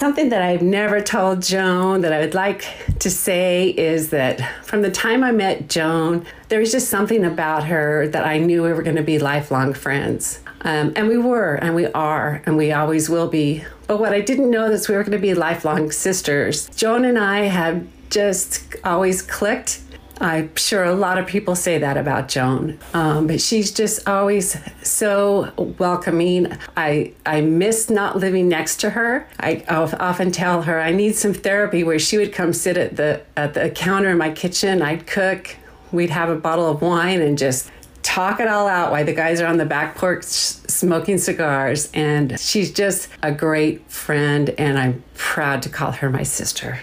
Something 0.00 0.30
that 0.30 0.42
I've 0.42 0.62
never 0.62 1.00
told 1.00 1.42
Joan 1.42 2.00
that 2.00 2.12
I 2.12 2.18
would 2.18 2.34
like 2.34 2.64
to 2.98 3.08
say 3.08 3.68
is 3.70 4.10
that 4.10 4.64
from 4.64 4.82
the 4.82 4.90
time 4.90 5.22
I 5.22 5.30
met 5.30 5.68
Joan, 5.68 6.26
there 6.48 6.58
was 6.58 6.72
just 6.72 6.88
something 6.88 7.24
about 7.24 7.64
her 7.66 8.08
that 8.08 8.26
I 8.26 8.38
knew 8.38 8.64
we 8.64 8.72
were 8.72 8.82
going 8.82 8.96
to 8.96 9.02
be 9.04 9.20
lifelong 9.20 9.74
friends. 9.74 10.40
Um, 10.62 10.92
and 10.96 11.08
we 11.08 11.18
were, 11.18 11.54
and 11.54 11.74
we 11.74 11.86
are, 11.86 12.42
and 12.46 12.56
we 12.56 12.72
always 12.72 13.08
will 13.10 13.28
be. 13.28 13.64
But 13.88 13.98
what 14.00 14.12
I 14.12 14.20
didn't 14.20 14.50
know 14.50 14.66
is 14.66 14.88
we 14.88 14.94
were 14.94 15.02
going 15.02 15.12
to 15.12 15.18
be 15.18 15.34
lifelong 15.34 15.90
sisters. 15.90 16.68
Joan 16.70 17.04
and 17.04 17.18
I 17.18 17.40
have 17.40 17.86
just 18.10 18.76
always 18.84 19.22
clicked. 19.22 19.80
I'm 20.20 20.54
sure 20.54 20.84
a 20.84 20.94
lot 20.94 21.18
of 21.18 21.26
people 21.26 21.56
say 21.56 21.78
that 21.78 21.96
about 21.96 22.28
Joan, 22.28 22.78
um, 22.94 23.26
but 23.26 23.40
she's 23.40 23.72
just 23.72 24.08
always 24.08 24.56
so 24.82 25.52
welcoming. 25.80 26.56
I 26.76 27.12
I 27.26 27.40
miss 27.40 27.90
not 27.90 28.18
living 28.18 28.48
next 28.48 28.76
to 28.82 28.90
her. 28.90 29.26
I 29.40 29.64
of- 29.68 29.94
often 29.94 30.30
tell 30.30 30.62
her 30.62 30.80
I 30.80 30.92
need 30.92 31.16
some 31.16 31.34
therapy 31.34 31.82
where 31.82 31.98
she 31.98 32.18
would 32.18 32.32
come 32.32 32.52
sit 32.52 32.76
at 32.76 32.94
the 32.96 33.22
at 33.36 33.54
the 33.54 33.70
counter 33.70 34.10
in 34.10 34.18
my 34.18 34.30
kitchen. 34.30 34.80
I'd 34.80 35.08
cook. 35.08 35.56
We'd 35.90 36.10
have 36.10 36.28
a 36.28 36.36
bottle 36.36 36.70
of 36.70 36.82
wine 36.82 37.20
and 37.20 37.36
just 37.36 37.68
talk 38.12 38.40
it 38.40 38.48
all 38.48 38.68
out 38.68 38.90
while 38.90 39.04
the 39.04 39.12
guys 39.12 39.40
are 39.40 39.46
on 39.46 39.56
the 39.56 39.64
back 39.64 39.96
porch 39.96 40.24
smoking 40.24 41.16
cigars. 41.16 41.90
And 41.94 42.38
she's 42.38 42.70
just 42.70 43.08
a 43.22 43.32
great 43.32 43.90
friend, 43.90 44.50
and 44.58 44.78
I'm 44.78 45.02
proud 45.14 45.62
to 45.62 45.70
call 45.70 45.92
her 45.92 46.10
my 46.10 46.22
sister. 46.22 46.80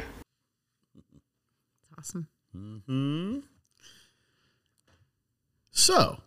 awesome 1.97 2.27
Hmm. 2.53 3.39
So, 5.71 6.19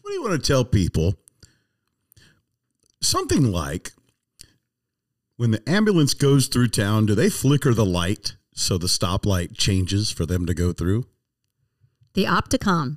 what 0.00 0.10
do 0.10 0.14
you 0.14 0.22
want 0.22 0.42
to 0.42 0.46
tell 0.46 0.64
people? 0.64 1.14
Something 3.02 3.52
like 3.52 3.92
when 5.36 5.50
the 5.50 5.62
ambulance 5.68 6.14
goes 6.14 6.48
through 6.48 6.68
town, 6.68 7.04
do 7.04 7.14
they 7.14 7.28
flicker 7.28 7.74
the 7.74 7.84
light 7.84 8.36
so 8.54 8.78
the 8.78 8.86
stoplight 8.86 9.56
changes 9.56 10.10
for 10.10 10.24
them 10.24 10.46
to 10.46 10.54
go 10.54 10.72
through? 10.72 11.06
the 12.16 12.24
Opticom 12.24 12.96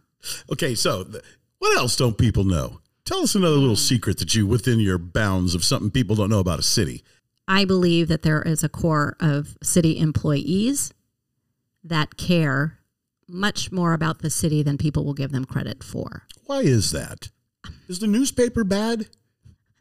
Okay, 0.51 0.75
so 0.75 1.03
th- 1.03 1.23
what 1.59 1.77
else 1.77 1.95
don't 1.95 2.17
people 2.17 2.43
know? 2.43 2.79
Tell 3.05 3.19
us 3.19 3.35
another 3.35 3.55
little 3.55 3.75
secret 3.75 4.19
that 4.19 4.35
you 4.35 4.45
within 4.45 4.79
your 4.79 4.97
bounds 4.97 5.55
of 5.55 5.63
something 5.63 5.89
people 5.91 6.15
don't 6.15 6.29
know 6.29 6.39
about 6.39 6.59
a 6.59 6.63
city. 6.63 7.03
I 7.47 7.65
believe 7.65 8.07
that 8.09 8.21
there 8.21 8.41
is 8.43 8.63
a 8.63 8.69
core 8.69 9.17
of 9.19 9.57
city 9.63 9.97
employees 9.97 10.93
that 11.83 12.17
care 12.17 12.79
much 13.27 13.71
more 13.71 13.93
about 13.93 14.19
the 14.19 14.29
city 14.29 14.61
than 14.61 14.77
people 14.77 15.05
will 15.05 15.13
give 15.13 15.31
them 15.31 15.45
credit 15.45 15.83
for. 15.83 16.27
Why 16.45 16.61
is 16.61 16.91
that? 16.91 17.29
Is 17.87 17.99
the 17.99 18.07
newspaper 18.07 18.63
bad? 18.63 19.07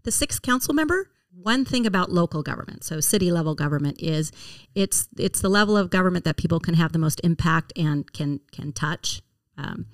The 0.04 0.10
sixth 0.10 0.42
council 0.42 0.72
member, 0.74 1.10
one 1.30 1.64
thing 1.64 1.86
about 1.86 2.10
local 2.10 2.42
government, 2.42 2.84
so 2.84 3.00
city 3.00 3.30
level 3.30 3.54
government 3.54 4.00
is 4.00 4.32
it's 4.74 5.08
it's 5.18 5.40
the 5.40 5.48
level 5.48 5.76
of 5.76 5.90
government 5.90 6.24
that 6.24 6.36
people 6.36 6.60
can 6.60 6.74
have 6.74 6.92
the 6.92 6.98
most 6.98 7.20
impact 7.22 7.72
and 7.76 8.10
can 8.12 8.40
can 8.52 8.72
touch. 8.72 9.22
Um, 9.56 9.86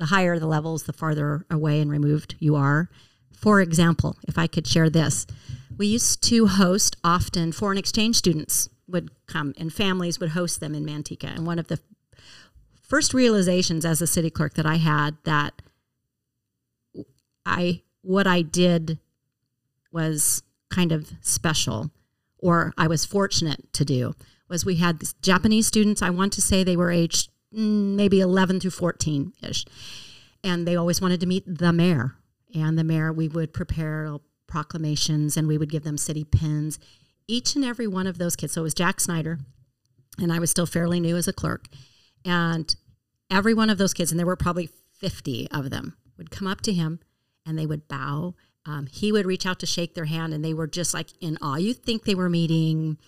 the 0.00 0.06
higher 0.06 0.38
the 0.38 0.46
levels, 0.46 0.84
the 0.84 0.92
farther 0.92 1.44
away 1.50 1.80
and 1.80 1.90
removed 1.90 2.34
you 2.40 2.56
are. 2.56 2.88
For 3.32 3.60
example, 3.60 4.16
if 4.26 4.38
I 4.38 4.46
could 4.46 4.66
share 4.66 4.90
this, 4.90 5.26
we 5.76 5.86
used 5.86 6.22
to 6.24 6.46
host 6.46 6.96
often 7.04 7.52
foreign 7.52 7.78
exchange 7.78 8.16
students 8.16 8.68
would 8.88 9.10
come 9.26 9.54
and 9.58 9.72
families 9.72 10.18
would 10.18 10.30
host 10.30 10.58
them 10.58 10.74
in 10.74 10.84
Manteca. 10.84 11.24
And 11.24 11.46
one 11.46 11.58
of 11.58 11.68
the 11.68 11.78
first 12.82 13.12
realizations 13.14 13.84
as 13.84 14.00
a 14.00 14.06
city 14.06 14.30
clerk 14.30 14.54
that 14.54 14.66
I 14.66 14.76
had 14.76 15.16
that 15.24 15.62
I 17.44 17.82
what 18.02 18.26
I 18.26 18.40
did 18.40 18.98
was 19.92 20.42
kind 20.70 20.92
of 20.92 21.12
special 21.20 21.90
or 22.38 22.72
I 22.78 22.86
was 22.86 23.04
fortunate 23.04 23.70
to 23.74 23.84
do 23.84 24.14
was 24.48 24.64
we 24.64 24.76
had 24.76 25.02
Japanese 25.20 25.66
students 25.66 26.00
I 26.00 26.10
want 26.10 26.32
to 26.34 26.42
say 26.42 26.64
they 26.64 26.76
were 26.76 26.90
aged 26.90 27.30
maybe 27.52 28.20
11 28.20 28.60
through 28.60 28.70
14 28.70 29.32
ish 29.42 29.64
and 30.42 30.66
they 30.66 30.76
always 30.76 31.00
wanted 31.00 31.20
to 31.20 31.26
meet 31.26 31.44
the 31.46 31.72
mayor 31.72 32.14
and 32.54 32.78
the 32.78 32.84
mayor 32.84 33.12
we 33.12 33.28
would 33.28 33.52
prepare 33.52 34.16
proclamations 34.46 35.36
and 35.36 35.48
we 35.48 35.58
would 35.58 35.70
give 35.70 35.82
them 35.82 35.98
city 35.98 36.24
pins 36.24 36.78
each 37.26 37.54
and 37.54 37.64
every 37.64 37.86
one 37.86 38.06
of 38.06 38.18
those 38.18 38.36
kids 38.36 38.52
so 38.52 38.62
it 38.62 38.64
was 38.64 38.74
Jack 38.74 39.00
Snyder 39.00 39.38
and 40.18 40.32
I 40.32 40.38
was 40.38 40.50
still 40.50 40.66
fairly 40.66 41.00
new 41.00 41.16
as 41.16 41.28
a 41.28 41.32
clerk 41.32 41.66
and 42.24 42.74
every 43.30 43.54
one 43.54 43.70
of 43.70 43.78
those 43.78 43.94
kids 43.94 44.10
and 44.10 44.18
there 44.18 44.26
were 44.26 44.36
probably 44.36 44.68
50 44.92 45.48
of 45.50 45.70
them 45.70 45.96
would 46.16 46.30
come 46.30 46.46
up 46.46 46.60
to 46.62 46.72
him 46.72 47.00
and 47.46 47.58
they 47.58 47.66
would 47.66 47.88
bow. 47.88 48.34
Um, 48.66 48.86
he 48.86 49.10
would 49.10 49.26
reach 49.26 49.46
out 49.46 49.58
to 49.60 49.66
shake 49.66 49.94
their 49.94 50.04
hand, 50.04 50.34
and 50.34 50.44
they 50.44 50.54
were 50.54 50.66
just 50.66 50.92
like 50.94 51.08
in 51.20 51.38
awe. 51.40 51.56
You 51.56 51.74
think 51.74 52.04
they 52.04 52.14
were 52.14 52.28
meeting 52.28 52.98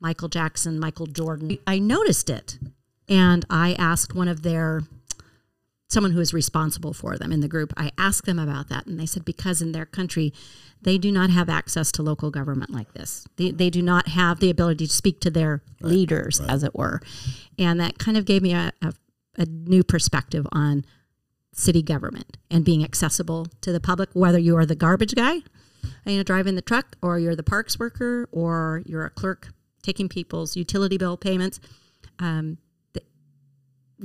Michael 0.00 0.28
Jackson, 0.28 0.80
Michael 0.80 1.06
Jordan. 1.06 1.58
I 1.66 1.78
noticed 1.78 2.30
it, 2.30 2.58
and 3.08 3.44
I 3.50 3.74
asked 3.74 4.14
one 4.14 4.28
of 4.28 4.42
their 4.42 4.82
someone 5.88 6.12
who 6.12 6.20
is 6.20 6.34
responsible 6.34 6.92
for 6.92 7.16
them 7.16 7.30
in 7.30 7.40
the 7.40 7.48
group. 7.48 7.72
I 7.76 7.92
asked 7.96 8.26
them 8.26 8.38
about 8.38 8.68
that, 8.68 8.86
and 8.86 8.98
they 8.98 9.06
said 9.06 9.24
because 9.24 9.62
in 9.62 9.72
their 9.72 9.86
country, 9.86 10.32
they 10.82 10.98
do 10.98 11.12
not 11.12 11.30
have 11.30 11.48
access 11.48 11.92
to 11.92 12.02
local 12.02 12.30
government 12.30 12.70
like 12.70 12.92
this. 12.94 13.26
They, 13.36 13.50
they 13.50 13.70
do 13.70 13.80
not 13.80 14.08
have 14.08 14.40
the 14.40 14.50
ability 14.50 14.86
to 14.86 14.92
speak 14.92 15.20
to 15.20 15.30
their 15.30 15.62
leaders, 15.80 16.40
as 16.40 16.64
it 16.64 16.74
were, 16.74 17.00
and 17.58 17.78
that 17.80 17.98
kind 17.98 18.16
of 18.16 18.24
gave 18.24 18.42
me 18.42 18.54
a, 18.54 18.72
a, 18.82 18.92
a 19.36 19.46
new 19.46 19.84
perspective 19.84 20.46
on 20.52 20.84
city 21.52 21.82
government 21.82 22.36
and 22.50 22.64
being 22.64 22.82
accessible 22.82 23.46
to 23.60 23.72
the 23.72 23.80
public, 23.80 24.10
whether 24.12 24.38
you 24.38 24.56
are 24.56 24.66
the 24.66 24.74
garbage 24.74 25.14
guy, 25.14 25.34
you 26.04 26.16
know, 26.16 26.22
driving 26.22 26.56
the 26.56 26.62
truck, 26.62 26.96
or 27.02 27.18
you're 27.18 27.36
the 27.36 27.42
parks 27.42 27.78
worker, 27.78 28.28
or 28.32 28.82
you're 28.86 29.04
a 29.04 29.10
clerk 29.10 29.52
taking 29.82 30.08
people's 30.08 30.56
utility 30.56 30.98
bill 30.98 31.16
payments. 31.16 31.60
Um, 32.18 32.58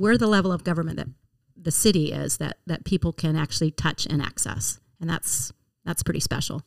we're 0.00 0.16
the 0.16 0.26
level 0.26 0.50
of 0.50 0.64
government 0.64 0.96
that 0.96 1.08
the 1.54 1.70
city 1.70 2.10
is 2.10 2.38
that 2.38 2.56
that 2.66 2.84
people 2.84 3.12
can 3.12 3.36
actually 3.36 3.70
touch 3.70 4.06
and 4.06 4.22
access, 4.22 4.80
and 5.00 5.08
that's 5.10 5.52
that's 5.84 6.02
pretty 6.02 6.20
special. 6.20 6.62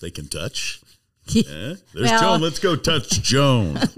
They 0.00 0.10
can 0.10 0.26
touch. 0.28 0.80
Yeah. 1.26 1.74
There's 1.94 2.10
Well- 2.10 2.20
Joan. 2.20 2.40
Let's 2.40 2.58
go 2.58 2.74
touch 2.76 3.22
Joan. 3.22 3.78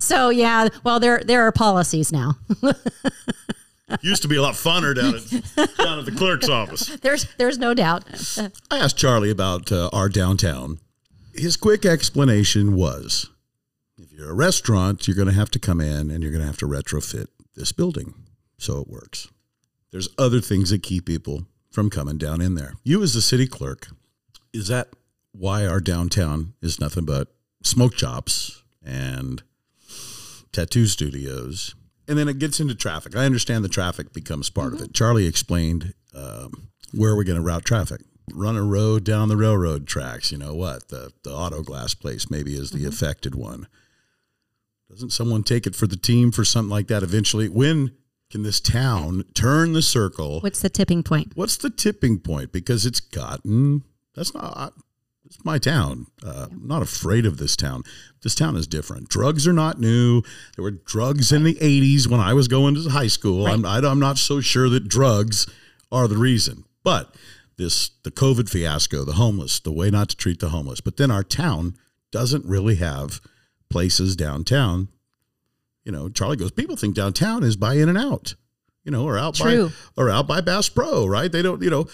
So 0.00 0.30
yeah, 0.30 0.68
well 0.84 0.98
there 1.00 1.20
there 1.22 1.42
are 1.42 1.52
policies 1.52 2.10
now. 2.12 2.38
Used 4.00 4.22
to 4.22 4.28
be 4.28 4.36
a 4.36 4.42
lot 4.42 4.54
funner 4.54 4.94
down 4.96 5.16
at 5.16 5.76
down 5.76 5.98
at 5.98 6.06
the 6.06 6.12
clerk's 6.12 6.48
office. 6.48 6.86
there's 7.02 7.26
there's 7.36 7.58
no 7.58 7.74
doubt. 7.74 8.04
I 8.70 8.78
asked 8.78 8.96
Charlie 8.96 9.28
about 9.30 9.70
uh, 9.70 9.90
our 9.92 10.08
downtown. 10.08 10.78
His 11.34 11.58
quick 11.58 11.84
explanation 11.84 12.74
was 12.74 13.28
if 13.98 14.10
you're 14.12 14.30
a 14.30 14.34
restaurant, 14.34 15.06
you're 15.06 15.16
going 15.16 15.28
to 15.28 15.34
have 15.34 15.50
to 15.50 15.58
come 15.58 15.80
in 15.80 16.10
and 16.10 16.22
you're 16.22 16.32
going 16.32 16.40
to 16.40 16.46
have 16.46 16.58
to 16.58 16.66
retrofit 16.66 17.26
this 17.54 17.72
building 17.72 18.14
so 18.58 18.80
it 18.80 18.88
works. 18.88 19.28
There's 19.90 20.08
other 20.16 20.40
things 20.40 20.70
that 20.70 20.82
keep 20.82 21.06
people 21.06 21.46
from 21.70 21.90
coming 21.90 22.18
down 22.18 22.40
in 22.40 22.54
there. 22.54 22.74
You, 22.84 23.02
as 23.02 23.14
the 23.14 23.20
city 23.20 23.46
clerk, 23.46 23.88
is 24.52 24.68
that 24.68 24.88
why 25.32 25.66
our 25.66 25.80
downtown 25.80 26.54
is 26.62 26.80
nothing 26.80 27.04
but 27.04 27.28
smoke 27.62 27.96
shops 27.96 28.62
and 28.84 29.42
tattoo 30.52 30.86
studios? 30.86 31.74
And 32.08 32.18
then 32.18 32.28
it 32.28 32.38
gets 32.38 32.60
into 32.60 32.74
traffic. 32.74 33.16
I 33.16 33.24
understand 33.24 33.64
the 33.64 33.68
traffic 33.68 34.12
becomes 34.12 34.50
part 34.50 34.72
of 34.74 34.80
it. 34.80 34.94
Charlie 34.94 35.26
explained 35.26 35.94
um, 36.14 36.68
where 36.92 37.16
we're 37.16 37.24
going 37.24 37.36
to 37.36 37.42
route 37.42 37.64
traffic. 37.64 38.02
Run 38.32 38.56
a 38.56 38.62
road 38.62 39.04
down 39.04 39.28
the 39.28 39.36
railroad 39.36 39.86
tracks. 39.86 40.30
You 40.30 40.38
know 40.38 40.54
what? 40.54 40.88
The 40.88 41.12
the 41.24 41.32
auto 41.32 41.62
glass 41.62 41.92
place 41.94 42.30
maybe 42.30 42.54
is 42.54 42.70
the 42.70 42.86
affected 42.86 43.34
one. 43.34 43.66
Doesn't 44.92 45.10
someone 45.10 45.42
take 45.42 45.66
it 45.66 45.74
for 45.74 45.86
the 45.86 45.96
team 45.96 46.30
for 46.30 46.44
something 46.44 46.70
like 46.70 46.88
that 46.88 47.02
eventually? 47.02 47.48
When 47.48 47.92
can 48.30 48.42
this 48.42 48.60
town 48.60 49.24
turn 49.32 49.72
the 49.72 49.80
circle? 49.80 50.40
What's 50.40 50.60
the 50.60 50.68
tipping 50.68 51.02
point? 51.02 51.32
What's 51.34 51.56
the 51.56 51.70
tipping 51.70 52.18
point? 52.18 52.52
Because 52.52 52.84
it's 52.84 53.00
gotten 53.00 53.84
that's 54.14 54.34
not 54.34 54.74
it's 55.24 55.42
my 55.46 55.56
town. 55.56 56.08
Uh, 56.22 56.48
I'm 56.50 56.68
not 56.68 56.82
afraid 56.82 57.24
of 57.24 57.38
this 57.38 57.56
town. 57.56 57.84
This 58.22 58.34
town 58.34 58.54
is 58.54 58.66
different. 58.66 59.08
Drugs 59.08 59.48
are 59.48 59.52
not 59.54 59.80
new. 59.80 60.20
There 60.56 60.62
were 60.62 60.72
drugs 60.72 61.32
in 61.32 61.42
the 61.42 61.54
80s 61.54 62.06
when 62.06 62.20
I 62.20 62.34
was 62.34 62.48
going 62.48 62.74
to 62.74 62.90
high 62.90 63.06
school. 63.06 63.46
I'm, 63.46 63.64
I, 63.64 63.78
I'm 63.78 63.98
not 63.98 64.18
so 64.18 64.42
sure 64.42 64.68
that 64.68 64.88
drugs 64.88 65.46
are 65.90 66.06
the 66.06 66.18
reason. 66.18 66.64
But 66.84 67.14
this 67.56 67.92
the 68.02 68.10
COVID 68.10 68.50
fiasco, 68.50 69.04
the 69.04 69.14
homeless, 69.14 69.58
the 69.58 69.72
way 69.72 69.90
not 69.90 70.10
to 70.10 70.16
treat 70.16 70.40
the 70.40 70.50
homeless. 70.50 70.82
But 70.82 70.98
then 70.98 71.10
our 71.10 71.24
town 71.24 71.76
doesn't 72.10 72.44
really 72.44 72.74
have 72.74 73.22
places 73.72 74.14
downtown. 74.14 74.88
You 75.84 75.90
know, 75.92 76.08
Charlie 76.08 76.36
goes, 76.36 76.52
people 76.52 76.76
think 76.76 76.94
downtown 76.94 77.42
is 77.42 77.56
by 77.56 77.74
In 77.74 77.88
and 77.88 77.98
Out, 77.98 78.34
you 78.84 78.92
know, 78.92 79.04
or 79.04 79.18
out 79.18 79.34
True. 79.34 79.68
by 79.68 79.74
or 80.02 80.08
out 80.10 80.28
by 80.28 80.40
Bass 80.40 80.68
Pro, 80.68 81.06
right? 81.06 81.30
They 81.32 81.42
don't, 81.42 81.60
you 81.62 81.70
know, 81.70 81.88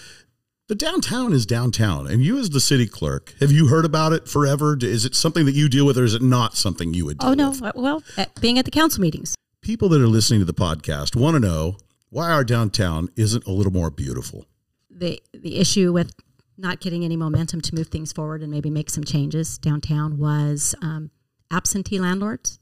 the 0.69 0.75
downtown 0.75 1.33
is 1.33 1.47
downtown. 1.47 2.07
And 2.07 2.23
you 2.23 2.39
as 2.39 2.51
the 2.51 2.61
city 2.61 2.87
clerk, 2.87 3.33
have 3.41 3.51
you 3.51 3.69
heard 3.69 3.87
about 3.87 4.13
it 4.13 4.29
forever? 4.29 4.77
Is 4.79 5.07
it 5.07 5.15
something 5.15 5.47
that 5.47 5.55
you 5.55 5.71
deal 5.71 5.87
with 5.87 5.97
or 5.97 6.05
is 6.05 6.13
it 6.15 6.21
not 6.21 6.55
something 6.57 6.93
you 6.93 7.07
would 7.07 7.17
deal 7.19 7.31
Oh 7.31 7.35
no, 7.35 7.51
with? 7.51 7.73
well, 7.75 8.03
at, 8.19 8.39
being 8.43 8.59
at 8.59 8.67
the 8.67 8.71
council 8.71 9.01
meetings. 9.01 9.35
People 9.63 9.89
that 9.89 10.03
are 10.03 10.07
listening 10.07 10.41
to 10.41 10.45
the 10.45 10.53
podcast 10.55 11.17
want 11.17 11.35
to 11.35 11.41
know 11.41 11.79
why 12.11 12.31
our 12.31 12.45
downtown 12.45 13.09
isn't 13.17 13.47
a 13.47 13.51
little 13.53 13.73
more 13.73 13.91
beautiful. 13.91 14.45
the 14.91 15.23
the 15.33 15.57
issue 15.57 15.93
with 15.93 16.13
not 16.59 16.81
getting 16.81 17.05
any 17.05 17.17
momentum 17.17 17.61
to 17.63 17.75
move 17.75 17.87
things 17.89 18.13
forward 18.13 18.43
and 18.43 18.51
maybe 18.51 18.69
make 18.69 18.91
some 18.91 19.05
changes 19.05 19.57
downtown 19.59 20.19
was 20.19 20.75
um, 20.83 21.11
absentee 21.51 21.99
landlords, 21.99 22.59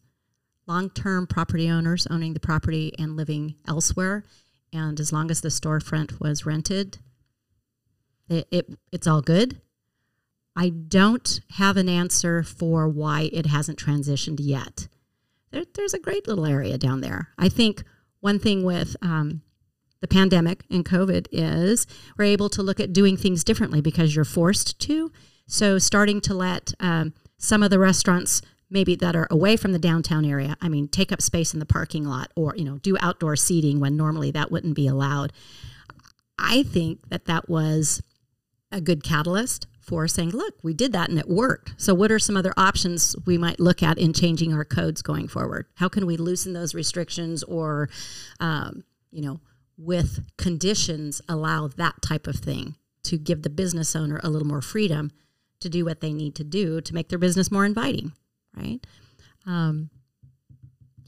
long 0.66 0.90
term 0.90 1.26
property 1.26 1.68
owners 1.68 2.06
owning 2.10 2.34
the 2.34 2.40
property 2.40 2.92
and 2.98 3.16
living 3.16 3.56
elsewhere, 3.68 4.24
and 4.72 4.98
as 5.00 5.12
long 5.12 5.30
as 5.30 5.40
the 5.40 5.48
storefront 5.48 6.20
was 6.20 6.46
rented, 6.46 6.98
it, 8.28 8.46
it 8.50 8.78
it's 8.92 9.06
all 9.06 9.22
good. 9.22 9.60
I 10.56 10.70
don't 10.70 11.40
have 11.52 11.76
an 11.76 11.88
answer 11.88 12.42
for 12.42 12.88
why 12.88 13.28
it 13.32 13.46
hasn't 13.46 13.78
transitioned 13.78 14.38
yet. 14.40 14.88
There, 15.50 15.64
there's 15.74 15.94
a 15.94 15.98
great 15.98 16.26
little 16.26 16.46
area 16.46 16.78
down 16.78 17.02
there. 17.02 17.28
I 17.38 17.50
think 17.50 17.84
one 18.20 18.38
thing 18.38 18.64
with 18.64 18.96
um, 19.02 19.42
the 20.00 20.08
pandemic 20.08 20.64
and 20.70 20.84
COVID 20.84 21.26
is 21.30 21.86
we're 22.16 22.24
able 22.24 22.48
to 22.50 22.62
look 22.62 22.80
at 22.80 22.92
doing 22.92 23.16
things 23.16 23.44
differently 23.44 23.80
because 23.80 24.16
you're 24.16 24.24
forced 24.24 24.78
to. 24.80 25.12
So 25.46 25.78
starting 25.78 26.20
to 26.22 26.34
let 26.34 26.72
um, 26.80 27.12
some 27.38 27.62
of 27.62 27.70
the 27.70 27.78
restaurants 27.78 28.40
maybe 28.70 28.96
that 28.96 29.14
are 29.14 29.28
away 29.30 29.56
from 29.56 29.72
the 29.72 29.78
downtown 29.78 30.24
area, 30.24 30.56
I 30.60 30.68
mean, 30.68 30.88
take 30.88 31.12
up 31.12 31.22
space 31.22 31.54
in 31.54 31.60
the 31.60 31.66
parking 31.66 32.04
lot 32.04 32.32
or, 32.34 32.54
you 32.56 32.64
know, 32.64 32.78
do 32.78 32.96
outdoor 33.00 33.36
seating 33.36 33.80
when 33.80 33.96
normally 33.96 34.30
that 34.32 34.50
wouldn't 34.50 34.74
be 34.74 34.86
allowed. 34.86 35.32
I 36.38 36.62
think 36.64 37.08
that 37.08 37.26
that 37.26 37.48
was 37.48 38.02
a 38.72 38.80
good 38.80 39.02
catalyst 39.02 39.66
for 39.78 40.08
saying, 40.08 40.30
look, 40.30 40.54
we 40.62 40.74
did 40.74 40.92
that 40.92 41.08
and 41.08 41.18
it 41.18 41.28
worked. 41.28 41.74
So, 41.76 41.94
what 41.94 42.10
are 42.10 42.18
some 42.18 42.36
other 42.36 42.52
options 42.56 43.14
we 43.24 43.38
might 43.38 43.60
look 43.60 43.82
at 43.82 43.98
in 43.98 44.12
changing 44.12 44.52
our 44.52 44.64
codes 44.64 45.00
going 45.00 45.28
forward? 45.28 45.66
How 45.76 45.88
can 45.88 46.06
we 46.06 46.16
loosen 46.16 46.52
those 46.52 46.74
restrictions 46.74 47.44
or, 47.44 47.88
um, 48.40 48.82
you 49.12 49.22
know, 49.22 49.40
with 49.78 50.24
conditions 50.36 51.22
allow 51.28 51.68
that 51.68 52.02
type 52.02 52.26
of 52.26 52.36
thing 52.36 52.74
to 53.04 53.16
give 53.16 53.42
the 53.42 53.50
business 53.50 53.94
owner 53.94 54.20
a 54.24 54.30
little 54.30 54.48
more 54.48 54.62
freedom 54.62 55.12
to 55.60 55.68
do 55.68 55.84
what 55.84 56.00
they 56.00 56.12
need 56.12 56.34
to 56.34 56.44
do 56.44 56.80
to 56.80 56.94
make 56.94 57.08
their 57.08 57.18
business 57.18 57.50
more 57.50 57.64
inviting, 57.64 58.12
right? 58.56 58.84
Um, 59.46 59.90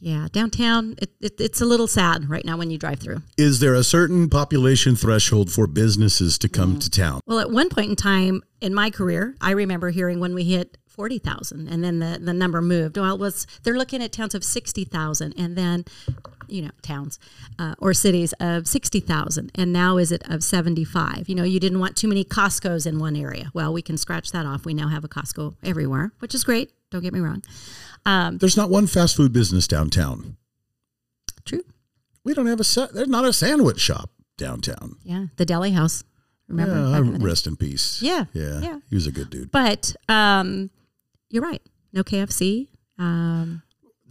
Yeah, 0.01 0.29
downtown, 0.31 0.95
it, 0.99 1.11
it, 1.20 1.41
it's 1.41 1.61
a 1.61 1.65
little 1.65 1.89
sad 1.89 2.31
right 2.31 2.45
now 2.45 2.57
when 2.57 2.70
you 2.70 2.79
drive 2.79 3.01
through. 3.01 3.23
Is 3.37 3.59
there 3.59 3.75
a 3.75 3.83
certain 3.83 4.31
population 4.31 4.95
threshold 4.95 5.51
for 5.51 5.66
businesses 5.66 6.39
to 6.39 6.49
come 6.49 6.79
to 6.79 6.89
town? 6.89 7.20
Well, 7.27 7.41
at 7.41 7.51
one 7.51 7.69
point 7.69 7.91
in 7.91 7.97
time 7.97 8.43
in 8.61 8.73
my 8.75 8.91
career, 8.91 9.35
I 9.41 9.51
remember 9.51 9.91
hearing 9.91 10.20
when 10.20 10.35
we 10.35 10.45
hit 10.45 10.79
40,000 10.87 11.69
and 11.69 11.83
then 11.83 11.99
the, 11.99 12.19
the 12.20 12.33
number 12.33 12.61
moved. 12.62 12.97
Well, 12.97 13.15
it 13.15 13.20
was 13.20 13.47
they're 13.65 13.77
looking 13.77 14.03
at 14.03 14.12
towns 14.12 14.35
of 14.35 14.45
60,000 14.45 15.35
and 15.37 15.57
then, 15.57 15.85
you 16.49 16.62
know, 16.62 16.70
towns 16.83 17.19
uh, 17.59 17.75
or 17.79 17.93
cities 17.95 18.33
of 18.41 18.69
60,000. 18.69 19.51
And 19.55 19.73
now 19.73 19.97
is 19.97 20.12
it 20.12 20.23
of 20.29 20.45
75? 20.45 21.29
You 21.29 21.35
know, 21.35 21.45
you 21.45 21.59
didn't 21.59 21.81
want 21.81 21.97
too 21.97 22.09
many 22.09 22.25
Costco's 22.25 22.87
in 22.87 22.99
one 23.01 23.16
area. 23.16 23.51
Well, 23.53 23.73
we 23.73 23.83
can 23.83 23.97
scratch 23.97 24.31
that 24.33 24.47
off. 24.47 24.65
We 24.65 24.75
now 24.75 24.89
have 24.89 25.05
a 25.05 25.09
Costco 25.09 25.57
everywhere, 25.62 26.12
which 26.20 26.35
is 26.35 26.45
great. 26.45 26.73
Don't 26.90 27.02
get 27.02 27.12
me 27.12 27.20
wrong. 27.20 27.43
Um, 28.06 28.39
There's 28.39 28.56
not 28.56 28.70
one 28.70 28.86
fast 28.86 29.16
food 29.16 29.32
business 29.32 29.66
downtown. 29.69 30.36
True. 31.44 31.62
We 32.24 32.35
don't 32.35 32.47
have 32.47 32.60
a 32.60 32.65
sa- 32.65 32.89
there's 32.93 33.09
not 33.09 33.24
a 33.24 33.32
sandwich 33.32 33.81
shop 33.81 34.10
downtown. 34.36 34.97
yeah, 35.02 35.27
the 35.36 35.44
deli 35.47 35.73
house. 35.73 36.05
Remember? 36.48 36.74
Yeah, 36.74 36.98
in 36.98 37.23
rest 37.23 37.47
in 37.47 37.56
peace. 37.56 38.01
Yeah, 38.01 38.24
yeah, 38.32 38.60
yeah. 38.60 38.78
He 38.89 38.94
was 38.94 39.06
a 39.06 39.12
good 39.12 39.28
dude. 39.31 39.51
But 39.51 39.94
um, 40.09 40.70
you're 41.31 41.43
right. 41.43 41.60
No 41.93 42.02
KFC. 42.02 42.69
Um, 42.98 43.62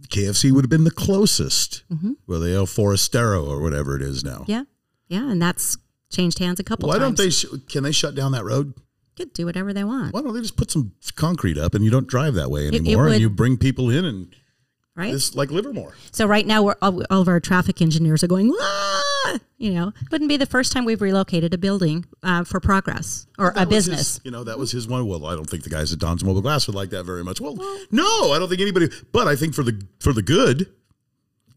KFC 0.08 0.52
would 0.52 0.64
have 0.64 0.70
been 0.70 0.84
the 0.84 0.90
closest. 0.92 1.82
Mhm. 1.92 2.16
Well, 2.26 2.40
the 2.40 2.54
El 2.54 2.66
Forestero 2.66 3.46
or 3.46 3.60
whatever 3.60 3.96
it 3.96 4.02
is 4.02 4.22
now. 4.24 4.44
yeah, 4.46 4.64
yeah, 5.08 5.28
and 5.30 5.40
that's 5.42 5.76
changed 6.10 6.38
hands 6.38 6.60
a 6.60 6.64
couple 6.64 6.88
Why 6.88 6.98
times. 6.98 7.16
don't 7.18 7.24
they? 7.24 7.30
Sh- 7.30 7.46
can 7.68 7.82
they 7.82 7.92
shut 7.92 8.14
down 8.14 8.32
that 8.32 8.44
road? 8.44 8.74
Could 9.18 9.32
do 9.32 9.46
whatever 9.46 9.72
they 9.72 9.82
want, 9.84 10.14
Why 10.14 10.22
don't 10.22 10.32
they 10.32 10.40
just 10.40 10.56
put 10.56 10.70
some 10.70 10.92
concrete 11.16 11.58
up 11.58 11.74
and 11.74 11.84
you 11.84 11.90
don't 11.90 12.06
drive 12.06 12.34
that 12.34 12.50
way 12.50 12.68
It- 12.68 12.74
it 12.74 12.78
anymore, 12.82 13.04
would- 13.06 13.12
and 13.14 13.20
you 13.20 13.28
bring 13.28 13.56
people 13.56 13.90
in 13.90 14.04
and 14.04 14.28
right? 14.94 15.12
it's 15.12 15.34
like 15.34 15.50
Livermore. 15.50 15.94
So 16.12 16.24
right 16.26 16.46
now, 16.46 16.62
we're 16.62 16.76
all, 16.80 17.02
all 17.10 17.20
of 17.22 17.26
our 17.28 17.40
traffic 17.40 17.82
engineers 17.82 18.22
are 18.22 18.28
going. 18.28 18.54
"Ah!" 18.58 19.38
You 19.58 19.72
know, 19.72 19.92
wouldn't 20.12 20.28
be 20.28 20.36
the 20.36 20.46
first 20.46 20.70
time 20.72 20.84
we've 20.84 21.02
relocated 21.02 21.52
a 21.52 21.58
building 21.58 22.04
uh, 22.22 22.44
for 22.44 22.60
progress 22.60 23.26
or 23.38 23.52
That 23.56 23.66
a 23.66 23.68
business. 23.68 23.98
his- 23.98 24.20
you 24.24 24.30
know, 24.30 24.44
that 24.44 24.56
was 24.58 24.70
his 24.70 24.86
one. 24.86 25.06
Well, 25.08 25.26
I 25.26 25.34
don't 25.34 25.50
think 25.50 25.64
the 25.64 25.70
guys 25.70 25.92
at 25.92 25.98
Don's 25.98 26.22
Mobile 26.22 26.40
Glass 26.42 26.68
would 26.68 26.76
like 26.76 26.90
that 26.90 27.02
very 27.04 27.24
much. 27.24 27.40
Well, 27.40 27.56
no, 27.90 28.30
I 28.32 28.38
don't 28.38 28.48
think 28.48 28.60
anybody. 28.60 28.88
But 29.12 29.26
I 29.26 29.34
think 29.34 29.52
for 29.54 29.64
the 29.64 29.82
for 29.98 30.12
the 30.12 30.22
good, 30.22 30.68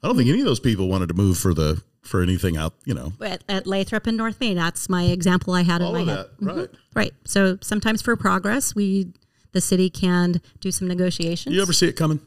I 0.02 0.08
don't 0.08 0.18
think 0.18 0.30
any 0.30 0.40
of 0.40 0.46
those 0.48 0.60
people 0.60 0.88
wanted 0.90 1.10
to 1.10 1.14
move 1.14 1.38
for 1.38 1.54
the 1.54 1.82
for 2.02 2.22
anything 2.22 2.58
out. 2.58 2.74
You 2.86 2.94
know, 2.94 3.14
At, 3.22 3.44
at 3.48 3.68
Lathrop 3.68 4.08
and 4.08 4.18
North 4.18 4.40
Main, 4.40 4.56
that's 4.56 4.90
my 4.90 5.04
example 5.04 5.54
I 5.54 5.64
had 5.64 5.82
all 5.82 5.96
in 5.96 6.02
of 6.02 6.08
my 6.08 6.14
head. 6.14 6.26
that, 6.26 6.46
right? 6.46 6.56
Mm-hmm. 6.56 6.76
Right. 6.94 7.14
So 7.26 7.58
sometimes 7.62 8.02
for 8.02 8.16
progress, 8.16 8.76
we 8.76 9.14
the 9.54 9.62
city 9.62 9.90
can 9.90 10.42
do 10.60 10.72
some 10.72 10.88
negotiations. 10.88 11.54
You 11.54 11.62
ever 11.62 11.74
see 11.74 11.88
it 11.88 11.94
coming? 11.94 12.22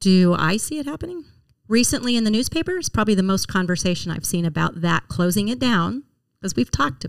Do 0.00 0.34
I 0.34 0.56
see 0.56 0.78
it 0.78 0.86
happening? 0.86 1.24
Recently 1.68 2.16
in 2.16 2.24
the 2.24 2.30
newspapers, 2.30 2.88
probably 2.88 3.14
the 3.14 3.22
most 3.22 3.46
conversation 3.46 4.10
I've 4.10 4.24
seen 4.24 4.44
about 4.44 4.80
that 4.80 5.06
closing 5.08 5.48
it 5.48 5.58
down, 5.58 6.04
because 6.40 6.56
we've 6.56 6.70
talked 6.70 7.04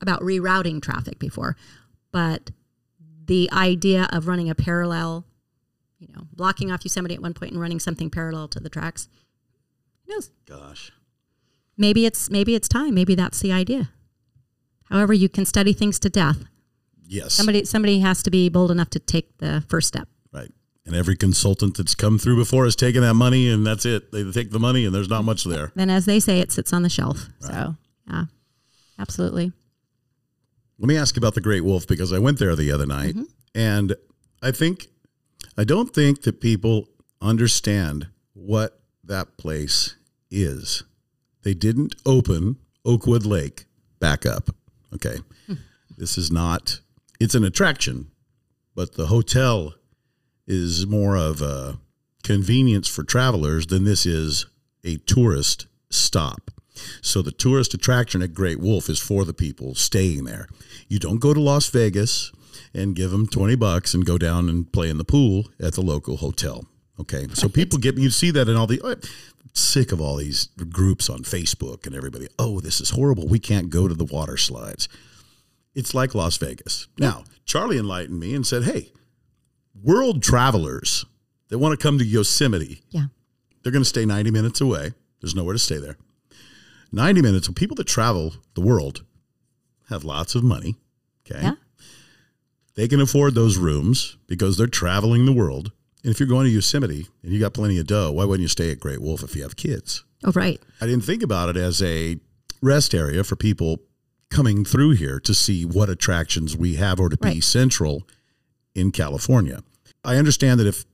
about 0.00 0.20
rerouting 0.20 0.82
traffic 0.82 1.18
before, 1.18 1.56
but 2.12 2.50
the 3.24 3.48
idea 3.50 4.06
of 4.12 4.28
running 4.28 4.50
a 4.50 4.54
parallel, 4.54 5.24
you 5.98 6.08
know, 6.14 6.28
blocking 6.32 6.70
off 6.70 6.84
Yosemite 6.84 7.14
at 7.14 7.22
one 7.22 7.34
point 7.34 7.52
and 7.52 7.60
running 7.60 7.80
something 7.80 8.10
parallel 8.10 8.46
to 8.48 8.60
the 8.60 8.68
tracks, 8.68 9.08
who 9.08 9.25
knows? 10.08 10.30
Gosh, 10.46 10.92
Maybe 11.76 12.06
it's 12.06 12.30
maybe 12.30 12.54
it's 12.54 12.68
time. 12.68 12.94
Maybe 12.94 13.14
that's 13.14 13.40
the 13.40 13.52
idea. 13.52 13.90
However, 14.84 15.12
you 15.12 15.28
can 15.28 15.44
study 15.44 15.72
things 15.72 15.98
to 16.00 16.08
death. 16.08 16.44
yes, 17.06 17.34
Somebody 17.34 17.64
somebody 17.64 18.00
has 18.00 18.22
to 18.22 18.30
be 18.30 18.48
bold 18.48 18.70
enough 18.70 18.90
to 18.90 18.98
take 18.98 19.36
the 19.38 19.64
first 19.68 19.88
step. 19.88 20.08
right. 20.32 20.50
And 20.86 20.94
every 20.94 21.16
consultant 21.16 21.76
that's 21.76 21.96
come 21.96 22.16
through 22.16 22.36
before 22.36 22.64
has 22.64 22.76
taken 22.76 23.02
that 23.02 23.14
money, 23.14 23.50
and 23.50 23.66
that's 23.66 23.84
it. 23.84 24.12
They 24.12 24.30
take 24.30 24.52
the 24.52 24.60
money, 24.60 24.86
and 24.86 24.94
there's 24.94 25.08
not 25.08 25.24
much 25.24 25.42
there. 25.42 25.72
Then, 25.74 25.90
as 25.90 26.04
they 26.06 26.20
say, 26.20 26.38
it 26.38 26.52
sits 26.52 26.72
on 26.72 26.82
the 26.82 26.88
shelf. 26.88 27.26
So, 27.40 27.74
yeah, 28.08 28.26
absolutely. 28.96 29.50
Let 30.78 30.86
me 30.86 30.96
ask 30.96 31.16
about 31.16 31.34
the 31.34 31.40
Great 31.40 31.64
Wolf 31.64 31.88
because 31.88 32.12
I 32.12 32.20
went 32.20 32.38
there 32.38 32.54
the 32.54 32.70
other 32.70 32.86
night, 32.86 33.16
mm-hmm. 33.16 33.24
and 33.54 33.96
I 34.42 34.52
think 34.52 34.86
I 35.58 35.64
don't 35.64 35.92
think 35.92 36.22
that 36.22 36.40
people 36.40 36.88
understand 37.20 38.06
what 38.34 38.80
that 39.06 39.36
place 39.36 39.96
is. 40.30 40.84
They 41.42 41.54
didn't 41.54 41.94
open 42.04 42.56
Oakwood 42.84 43.24
Lake 43.24 43.66
back 44.00 44.26
up. 44.26 44.50
Okay, 44.94 45.18
hmm. 45.46 45.54
this 45.96 46.16
is 46.18 46.30
not. 46.30 46.80
It's 47.20 47.34
an 47.34 47.44
attraction, 47.44 48.10
but 48.74 48.94
the 48.94 49.06
hotel 49.06 49.74
is 50.46 50.86
more 50.86 51.16
of 51.16 51.42
a 51.42 51.78
convenience 52.22 52.88
for 52.88 53.04
travelers 53.04 53.66
than 53.66 53.84
this 53.84 54.06
is 54.06 54.46
a 54.84 54.96
tourist 54.98 55.66
stop. 55.90 56.50
So 57.00 57.22
the 57.22 57.32
tourist 57.32 57.74
attraction 57.74 58.22
at 58.22 58.34
Great 58.34 58.60
Wolf 58.60 58.88
is 58.88 58.98
for 58.98 59.24
the 59.24 59.32
people 59.32 59.74
staying 59.74 60.24
there. 60.24 60.46
You 60.88 60.98
don't 60.98 61.20
go 61.20 61.32
to 61.32 61.40
Las 61.40 61.68
Vegas 61.70 62.32
and 62.74 62.94
give 62.94 63.10
them 63.10 63.26
20 63.26 63.56
bucks 63.56 63.94
and 63.94 64.04
go 64.04 64.18
down 64.18 64.48
and 64.48 64.70
play 64.70 64.90
in 64.90 64.98
the 64.98 65.04
pool 65.04 65.48
at 65.60 65.74
the 65.74 65.80
local 65.80 66.18
hotel. 66.18 66.64
Okay. 67.00 67.26
So 67.34 67.48
people 67.48 67.78
get 67.78 67.96
you 67.98 68.10
see 68.10 68.30
that 68.30 68.48
in 68.48 68.56
all 68.56 68.66
the 68.66 68.80
I'm 68.84 69.00
sick 69.52 69.92
of 69.92 70.00
all 70.00 70.16
these 70.16 70.48
groups 70.70 71.08
on 71.10 71.20
Facebook 71.20 71.86
and 71.86 71.94
everybody, 71.94 72.28
"Oh, 72.38 72.60
this 72.60 72.80
is 72.80 72.90
horrible. 72.90 73.26
We 73.28 73.38
can't 73.38 73.70
go 73.70 73.86
to 73.88 73.94
the 73.94 74.04
water 74.04 74.36
slides." 74.36 74.88
It's 75.74 75.92
like 75.94 76.14
Las 76.14 76.36
Vegas. 76.38 76.86
Now, 76.98 77.24
Charlie 77.44 77.76
enlightened 77.78 78.18
me 78.18 78.34
and 78.34 78.46
said, 78.46 78.64
"Hey, 78.64 78.92
world 79.82 80.22
travelers 80.22 81.04
that 81.48 81.58
want 81.58 81.78
to 81.78 81.82
come 81.82 81.98
to 81.98 82.04
Yosemite, 82.04 82.82
Yeah. 82.90 83.06
they're 83.62 83.72
going 83.72 83.84
to 83.84 83.88
stay 83.88 84.04
90 84.06 84.30
minutes 84.30 84.60
away. 84.60 84.94
There's 85.20 85.34
nowhere 85.34 85.52
to 85.52 85.58
stay 85.58 85.76
there. 85.78 85.96
90 86.92 87.20
minutes. 87.22 87.48
People 87.54 87.76
that 87.76 87.86
travel 87.86 88.34
the 88.54 88.60
world 88.60 89.02
have 89.88 90.02
lots 90.02 90.34
of 90.34 90.42
money. 90.42 90.76
Okay. 91.30 91.42
Yeah. 91.42 91.54
They 92.74 92.88
can 92.88 93.00
afford 93.00 93.34
those 93.34 93.56
rooms 93.58 94.16
because 94.26 94.56
they're 94.56 94.66
traveling 94.66 95.24
the 95.26 95.32
world. 95.32 95.72
And 96.06 96.14
if 96.14 96.20
you're 96.20 96.28
going 96.28 96.44
to 96.44 96.52
Yosemite 96.52 97.08
and 97.24 97.32
you 97.32 97.40
got 97.40 97.52
plenty 97.52 97.80
of 97.80 97.88
dough, 97.88 98.12
why 98.12 98.24
wouldn't 98.24 98.42
you 98.42 98.48
stay 98.48 98.70
at 98.70 98.78
Great 98.78 99.02
Wolf 99.02 99.24
if 99.24 99.34
you 99.34 99.42
have 99.42 99.56
kids? 99.56 100.04
Oh, 100.22 100.30
right. 100.36 100.62
I 100.80 100.86
didn't 100.86 101.02
think 101.02 101.20
about 101.20 101.48
it 101.48 101.56
as 101.56 101.82
a 101.82 102.20
rest 102.62 102.94
area 102.94 103.24
for 103.24 103.34
people 103.34 103.80
coming 104.30 104.64
through 104.64 104.92
here 104.92 105.18
to 105.18 105.34
see 105.34 105.64
what 105.64 105.88
attractions 105.88 106.56
we 106.56 106.76
have 106.76 107.00
or 107.00 107.08
to 107.08 107.16
be 107.16 107.40
central 107.40 108.06
in 108.72 108.92
California. 108.92 109.64
I 110.04 110.14
understand 110.14 110.60
that 110.60 110.68
if 110.68 110.84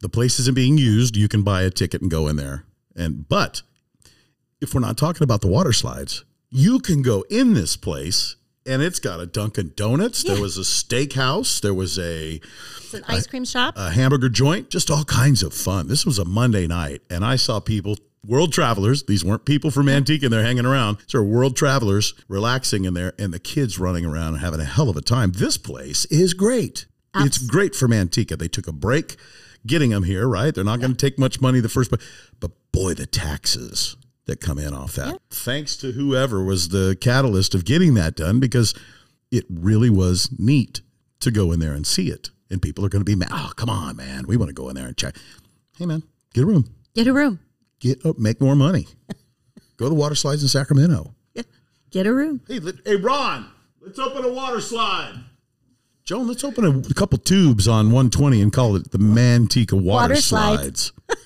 the 0.00 0.08
place 0.08 0.40
isn't 0.40 0.54
being 0.54 0.78
used, 0.78 1.18
you 1.18 1.28
can 1.28 1.42
buy 1.42 1.60
a 1.60 1.68
ticket 1.68 2.00
and 2.00 2.10
go 2.10 2.26
in 2.26 2.36
there. 2.36 2.64
And 2.96 3.28
but 3.28 3.60
if 4.62 4.72
we're 4.72 4.80
not 4.80 4.96
talking 4.96 5.22
about 5.22 5.42
the 5.42 5.48
water 5.48 5.74
slides, 5.74 6.24
you 6.48 6.78
can 6.78 7.02
go 7.02 7.26
in 7.28 7.52
this 7.52 7.76
place 7.76 8.36
and 8.66 8.82
it's 8.82 8.98
got 8.98 9.20
a 9.20 9.26
Dunkin' 9.26 9.72
Donuts. 9.76 10.22
There 10.22 10.40
was 10.40 10.56
a 10.58 10.62
steakhouse. 10.62 11.60
There 11.60 11.74
was 11.74 11.98
a 11.98 12.40
It's 12.78 12.94
an 12.94 13.04
ice 13.08 13.26
cream 13.26 13.44
shop. 13.44 13.74
a 13.76 13.90
hamburger 13.90 14.28
joint, 14.28 14.70
just 14.70 14.90
all 14.90 15.04
kinds 15.04 15.42
of 15.42 15.52
fun. 15.54 15.88
This 15.88 16.04
was 16.04 16.18
a 16.18 16.24
Monday 16.24 16.66
night, 16.66 17.02
and 17.10 17.24
I 17.24 17.36
saw 17.36 17.60
people, 17.60 17.96
world 18.24 18.52
travelers. 18.52 19.04
These 19.04 19.24
weren't 19.24 19.44
people 19.44 19.70
from 19.70 19.86
Manteca, 19.86 20.24
and 20.24 20.32
they're 20.32 20.42
hanging 20.42 20.66
around. 20.66 20.98
These 20.98 21.14
are 21.14 21.22
world 21.22 21.56
travelers 21.56 22.14
relaxing 22.28 22.84
in 22.84 22.94
there, 22.94 23.12
and 23.18 23.32
the 23.32 23.38
kids 23.38 23.78
running 23.78 24.04
around 24.04 24.34
and 24.34 24.38
having 24.38 24.60
a 24.60 24.64
hell 24.64 24.88
of 24.88 24.96
a 24.96 25.02
time. 25.02 25.32
This 25.32 25.56
place 25.56 26.04
is 26.06 26.34
great. 26.34 26.86
It's 27.18 27.38
great 27.38 27.74
for 27.74 27.88
Manteca. 27.88 28.36
They 28.38 28.48
took 28.48 28.66
a 28.68 28.72
break 28.72 29.16
getting 29.66 29.88
them 29.90 30.02
here, 30.02 30.28
right? 30.28 30.54
They're 30.54 30.64
not 30.64 30.80
going 30.80 30.92
to 30.94 30.96
take 30.96 31.18
much 31.18 31.40
money 31.40 31.60
the 31.60 31.68
first, 31.70 31.90
but 31.90 32.00
but 32.40 32.50
boy, 32.72 32.92
the 32.94 33.06
taxes 33.06 33.96
that 34.26 34.40
come 34.40 34.58
in 34.58 34.74
off 34.74 34.94
that. 34.94 35.18
Thanks 35.30 35.76
to 35.78 35.92
whoever 35.92 36.42
was 36.42 36.68
the 36.68 36.96
catalyst 37.00 37.54
of 37.54 37.64
getting 37.64 37.94
that 37.94 38.16
done, 38.16 38.40
because 38.40 38.74
it 39.30 39.44
really 39.48 39.90
was 39.90 40.28
neat 40.38 40.80
to 41.20 41.30
go 41.30 41.52
in 41.52 41.60
there 41.60 41.72
and 41.72 41.86
see 41.86 42.10
it. 42.10 42.30
And 42.50 42.62
people 42.62 42.84
are 42.84 42.88
going 42.88 43.00
to 43.00 43.04
be 43.04 43.16
mad. 43.16 43.30
Oh, 43.32 43.52
come 43.56 43.70
on, 43.70 43.96
man. 43.96 44.26
We 44.26 44.36
want 44.36 44.48
to 44.50 44.54
go 44.54 44.68
in 44.68 44.76
there 44.76 44.86
and 44.86 44.96
check. 44.96 45.16
Hey, 45.78 45.86
man, 45.86 46.02
get 46.34 46.44
a 46.44 46.46
room. 46.46 46.72
Get 46.94 47.06
a 47.06 47.12
room. 47.12 47.40
Get 47.80 48.04
up, 48.06 48.18
make 48.18 48.40
more 48.40 48.56
money. 48.56 48.86
go 49.76 49.86
to 49.86 49.88
the 49.88 49.94
water 49.94 50.14
slides 50.14 50.42
in 50.42 50.48
Sacramento. 50.48 51.14
Yeah. 51.34 51.42
Get 51.90 52.06
a 52.06 52.12
room. 52.12 52.40
Hey, 52.46 52.60
let, 52.60 52.76
hey, 52.84 52.96
Ron, 52.96 53.50
let's 53.80 53.98
open 53.98 54.24
a 54.24 54.32
water 54.32 54.60
slide. 54.60 55.14
Joan, 56.04 56.28
let's 56.28 56.44
open 56.44 56.64
a, 56.64 56.78
a 56.78 56.94
couple 56.94 57.18
tubes 57.18 57.66
on 57.66 57.86
120 57.86 58.40
and 58.40 58.52
call 58.52 58.76
it 58.76 58.92
the 58.92 58.98
Manteca 58.98 59.72
Water, 59.72 59.82
Water 59.82 60.16
slides. 60.16 60.92
Slides. 61.08 61.22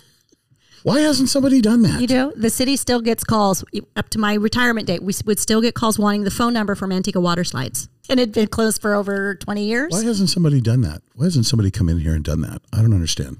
Why 0.82 1.00
hasn't 1.00 1.28
somebody 1.28 1.60
done 1.60 1.82
that? 1.82 2.00
You 2.00 2.06
know, 2.06 2.32
the 2.34 2.50
city 2.50 2.76
still 2.76 3.00
gets 3.00 3.22
calls 3.24 3.64
up 3.96 4.08
to 4.10 4.18
my 4.18 4.34
retirement 4.34 4.86
date. 4.86 5.02
We 5.02 5.12
would 5.26 5.38
still 5.38 5.60
get 5.60 5.74
calls 5.74 5.98
wanting 5.98 6.24
the 6.24 6.30
phone 6.30 6.52
number 6.52 6.74
from 6.74 6.90
Manteca 6.90 7.20
Water 7.20 7.44
Slides. 7.44 7.88
And 8.08 8.18
it'd 8.18 8.34
been 8.34 8.48
closed 8.48 8.80
for 8.80 8.94
over 8.94 9.34
20 9.36 9.64
years. 9.64 9.92
Why 9.92 10.02
hasn't 10.04 10.30
somebody 10.30 10.60
done 10.60 10.80
that? 10.80 11.02
Why 11.14 11.26
hasn't 11.26 11.46
somebody 11.46 11.70
come 11.70 11.88
in 11.88 11.98
here 12.00 12.14
and 12.14 12.24
done 12.24 12.40
that? 12.40 12.62
I 12.72 12.78
don't 12.78 12.94
understand. 12.94 13.38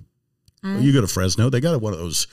I- 0.62 0.78
you 0.78 0.92
go 0.92 1.00
to 1.00 1.06
Fresno, 1.08 1.48
they 1.50 1.60
got 1.60 1.80
one 1.80 1.92
of 1.92 1.98
those 1.98 2.26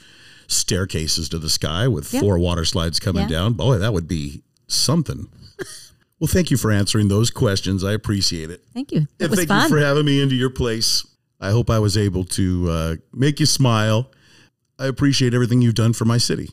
staircases 0.48 1.30
to 1.30 1.40
the 1.40 1.50
sky 1.50 1.88
with 1.88 2.14
Yeah. 2.14 2.20
four 2.22 2.38
water 2.40 2.66
slides 2.66 3.00
coming 3.00 3.24
Yeah. 3.24 3.30
down. 3.38 3.54
Boy, 3.54 3.78
that 3.80 3.94
would 3.94 4.08
be 4.08 4.44
something. 4.68 5.28
well, 6.20 6.28
thank 6.28 6.52
you 6.52 6.58
for 6.58 6.72
answering 6.72 7.08
those 7.08 7.30
questions. 7.30 7.84
I 7.84 7.94
appreciate 7.94 8.50
it. 8.50 8.64
Thank 8.74 8.92
you. 8.92 9.08
It 9.20 9.24
and 9.26 9.30
was 9.32 9.40
thank 9.40 9.50
fun. 9.50 9.64
you 9.64 9.70
for 9.70 9.80
having 9.80 10.06
me 10.06 10.22
into 10.22 10.36
your 10.36 10.50
place. 10.50 11.06
I 11.40 11.52
hope 11.52 11.70
I 11.70 11.80
was 11.80 11.98
able 11.98 12.24
to 12.26 12.70
uh, 12.70 12.96
make 13.14 13.40
you 13.40 13.46
smile 13.46 14.10
I 14.80 14.86
appreciate 14.88 15.34
everything 15.34 15.62
you've 15.62 15.76
done 15.76 15.94
for 15.94 16.06
my 16.06 16.18
city. 16.18 16.50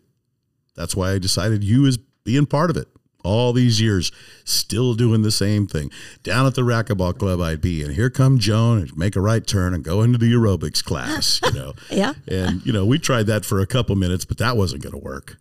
That's 0.77 0.97
why 0.97 1.13
I 1.13 1.19
decided 1.19 1.63
you 1.63 1.87
as 1.87 1.97
being 1.97 2.47
part 2.47 2.71
of 2.71 2.77
it. 2.77 2.89
All 3.23 3.55
these 3.55 3.81
years, 3.81 4.13
still 4.45 4.93
doing 4.93 5.23
the 5.23 5.31
same 5.31 5.67
thing. 5.67 5.91
Down 6.23 6.45
at 6.45 6.55
the 6.57 6.61
racquetball 6.63 7.19
club, 7.19 7.41
I'd 7.41 7.63
be, 7.63 7.83
and 7.83 7.95
here 7.95 8.11
come 8.11 8.39
Joan, 8.39 8.79
and 8.83 8.97
make 8.99 9.17
a 9.17 9.21
right 9.23 9.47
turn 9.47 9.73
and 9.73 9.83
go 9.83 10.03
into 10.03 10.19
the 10.19 10.31
aerobics 10.31 10.85
class. 10.85 11.41
You 11.45 11.53
know, 11.53 11.73
Yeah. 11.91 12.13
and 12.29 12.65
you 12.67 12.73
know, 12.73 12.85
we 12.85 12.99
tried 12.99 13.27
that 13.29 13.47
for 13.47 13.61
a 13.61 13.67
couple 13.67 13.97
minutes, 13.97 14.27
but 14.27 14.37
that 14.39 14.59
wasn't 14.59 14.83
going 14.83 14.93
to 14.93 14.99
work. 15.03 15.39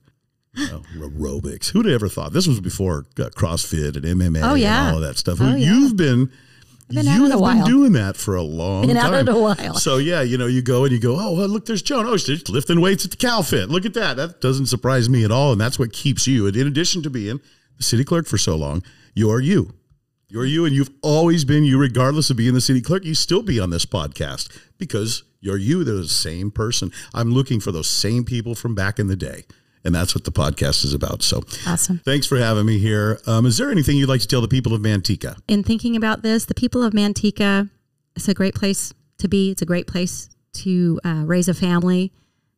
You 0.56 0.68
know, 0.68 0.84
aerobics. 0.96 1.72
Who'd 1.72 1.86
have 1.88 1.96
ever 1.96 2.08
thought? 2.08 2.32
This 2.32 2.48
was 2.48 2.62
before 2.62 3.06
uh, 3.20 3.24
CrossFit 3.36 3.98
and 3.98 4.06
MMA 4.06 4.50
Oh, 4.50 4.54
yeah. 4.54 4.86
and 4.88 4.96
all 4.96 5.02
of 5.04 5.08
that 5.08 5.18
stuff. 5.18 5.40
Oh. 5.42 5.54
You've 5.56 5.98
been 5.98 6.32
been 6.96 7.06
you 7.06 7.26
at 7.26 7.32
it 7.32 7.36
a 7.36 7.46
have 7.46 7.66
been 7.66 7.74
doing 7.74 7.92
that 7.94 8.16
for 8.18 8.36
a 8.36 8.42
long 8.42 8.88
Been 8.88 8.96
time. 8.96 9.28
it 9.28 9.30
a 9.30 9.38
while. 9.38 9.76
So 9.76 9.98
yeah, 9.98 10.22
you 10.22 10.38
know, 10.38 10.48
you 10.48 10.62
go 10.62 10.84
and 10.84 10.92
you 10.92 11.00
go, 11.00 11.20
oh, 11.20 11.34
well, 11.34 11.48
look, 11.48 11.66
there's 11.66 11.82
Joan. 11.82 12.06
Oh, 12.06 12.18
she's 12.18 12.48
lifting 12.50 12.82
weights 12.82 13.06
at 13.06 13.12
the 13.12 13.18
CalFit. 13.18 13.70
Look 13.70 13.86
at 13.86 13.94
that. 13.94 14.18
That 14.18 14.42
doesn't 14.42 14.68
surprise 14.68 15.10
me 15.10 15.24
at 15.24 15.32
all, 15.32 15.52
and 15.52 15.62
that's 15.62 15.78
what 15.80 15.94
keeps 15.94 16.28
you. 16.28 16.48
And 16.48 16.56
in 16.56 16.68
addition 16.68 17.04
to 17.04 17.10
being 17.10 17.40
the 17.78 17.84
city 17.84 18.04
clerk 18.04 18.28
for 18.28 18.38
so 18.38 18.56
long, 18.56 18.84
you're 19.14 19.40
you. 19.40 19.74
You're 20.28 20.46
you, 20.46 20.66
and 20.66 20.74
you've 20.74 20.90
always 21.04 21.46
been 21.46 21.64
you, 21.64 21.78
regardless 21.78 22.32
of 22.32 22.38
being 22.38 22.56
the 22.56 22.62
city 22.62 22.82
clerk. 22.82 23.06
You 23.06 23.14
still 23.14 23.44
be 23.44 23.60
on 23.60 23.70
this 23.70 23.86
podcast 23.86 24.50
because 24.80 25.24
you're 25.42 25.58
you. 25.58 25.84
They're 25.84 25.96
the 25.96 26.08
same 26.08 26.50
person. 26.50 26.92
I'm 27.14 27.32
looking 27.32 27.60
for 27.60 27.72
those 27.72 27.88
same 27.90 28.24
people 28.24 28.56
from 28.56 28.74
back 28.74 28.98
in 28.98 29.08
the 29.08 29.16
day, 29.16 29.44
and 29.84 29.94
that's 29.94 30.16
what 30.16 30.24
the 30.24 30.32
podcast 30.32 30.84
is 30.86 30.94
about. 30.94 31.22
So 31.24 31.44
Awesome. 31.68 32.00
thanks 32.06 32.26
for 32.28 32.38
having 32.38 32.66
me 32.66 32.78
here. 32.80 33.20
Um, 33.28 33.46
is 33.46 33.58
there 33.58 33.70
anything 33.72 33.98
you'd 33.98 34.10
like 34.10 34.22
to 34.22 34.28
tell 34.28 34.42
the 34.42 34.48
people 34.48 34.74
of 34.74 34.82
Manteca? 34.82 35.38
in 35.48 35.64
thinking 35.64 35.96
about 35.96 36.22
this, 36.22 36.46
the 36.46 36.54
people 36.54 36.84
of 36.84 36.94
Manteca, 36.94 37.70
it's 38.16 38.28
a 38.28 38.34
great 38.34 38.56
place 38.56 38.94
to 39.18 39.28
be. 39.28 39.52
It's 39.52 39.62
a 39.62 39.66
great 39.66 39.88
place 39.88 40.30
to 40.54 41.00
uh, 41.04 41.24
raise 41.26 41.48
a 41.48 41.54
family. 41.54 42.12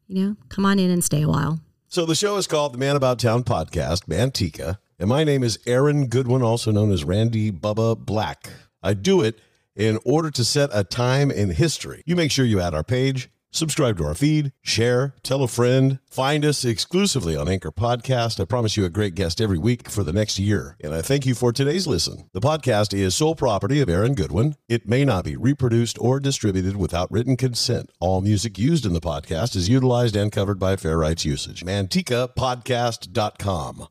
You 0.08 0.24
know, 0.24 0.36
come 0.50 0.66
on 0.66 0.78
in 0.80 0.92
and 0.92 1.04
stay 1.04 1.24
a 1.24 1.28
while. 1.28 1.60
So 1.88 2.06
the 2.06 2.16
show 2.16 2.36
is 2.38 2.46
called 2.48 2.74
the 2.74 2.78
Man 2.78 2.96
About 2.96 3.20
Town 3.20 3.44
Podcast, 3.44 4.06
Manteca, 4.08 4.78
and 5.00 5.08
my 5.10 5.24
name 5.24 5.44
is 5.44 5.58
Aaron 5.66 6.08
Goodwin, 6.08 6.42
also 6.42 6.72
known 6.72 6.92
as 6.92 7.04
Randy 7.04 7.52
Bubba 7.52 7.98
Black. 7.98 8.50
I 8.84 8.94
do 8.94 9.22
it 9.22 9.40
in 9.76 10.00
order 10.06 10.30
to 10.32 10.44
set 10.46 10.70
a 10.74 10.84
time 10.84 11.32
in 11.32 11.52
history. 11.52 12.02
You 12.06 12.16
make 12.16 12.32
sure 12.32 12.46
you 12.46 12.60
add 12.60 12.74
our 12.74 12.84
page, 12.84 13.30
subscribe 13.56 13.98
to 13.98 14.06
our 14.06 14.14
feed, 14.14 14.52
share, 14.62 15.16
tell 15.24 15.42
a 15.44 15.48
friend, 15.48 16.00
find 16.10 16.46
us 16.46 16.66
exclusively 16.66 17.36
on 17.36 17.48
Anchor 17.48 17.72
Podcast. 17.72 18.40
I 18.40 18.46
promise 18.46 18.78
you 18.78 18.86
a 18.86 18.90
great 18.90 19.16
guest 19.16 19.42
every 19.42 19.58
week 19.58 19.90
for 19.90 20.04
the 20.04 20.14
next 20.14 20.38
year, 20.38 20.78
and 20.82 20.94
I 20.94 21.02
thank 21.02 21.26
you 21.26 21.34
for 21.36 21.52
today's 21.52 21.88
listen. 21.88 22.30
The 22.34 22.42
podcast 22.42 22.94
is 22.94 23.16
sole 23.16 23.36
property 23.36 23.82
of 23.82 23.90
Aaron 23.90 24.14
Goodwin. 24.14 24.56
It 24.68 24.88
may 24.88 25.06
not 25.06 25.26
be 25.26 25.36
reproduced 25.36 25.98
or 26.00 26.20
distributed 26.20 26.76
without 26.76 27.12
written 27.12 27.38
consent. 27.38 27.92
All 28.00 28.22
music 28.22 28.58
used 28.58 28.86
in 28.86 28.94
the 28.94 29.02
podcast 29.02 29.56
is 29.56 29.70
utilized 29.70 30.16
and 30.16 30.32
covered 30.32 30.60
by 30.60 30.76
fair 30.76 30.98
rights 30.98 31.26
usage. 31.26 31.64
MantecaPodcast.com. 31.64 33.88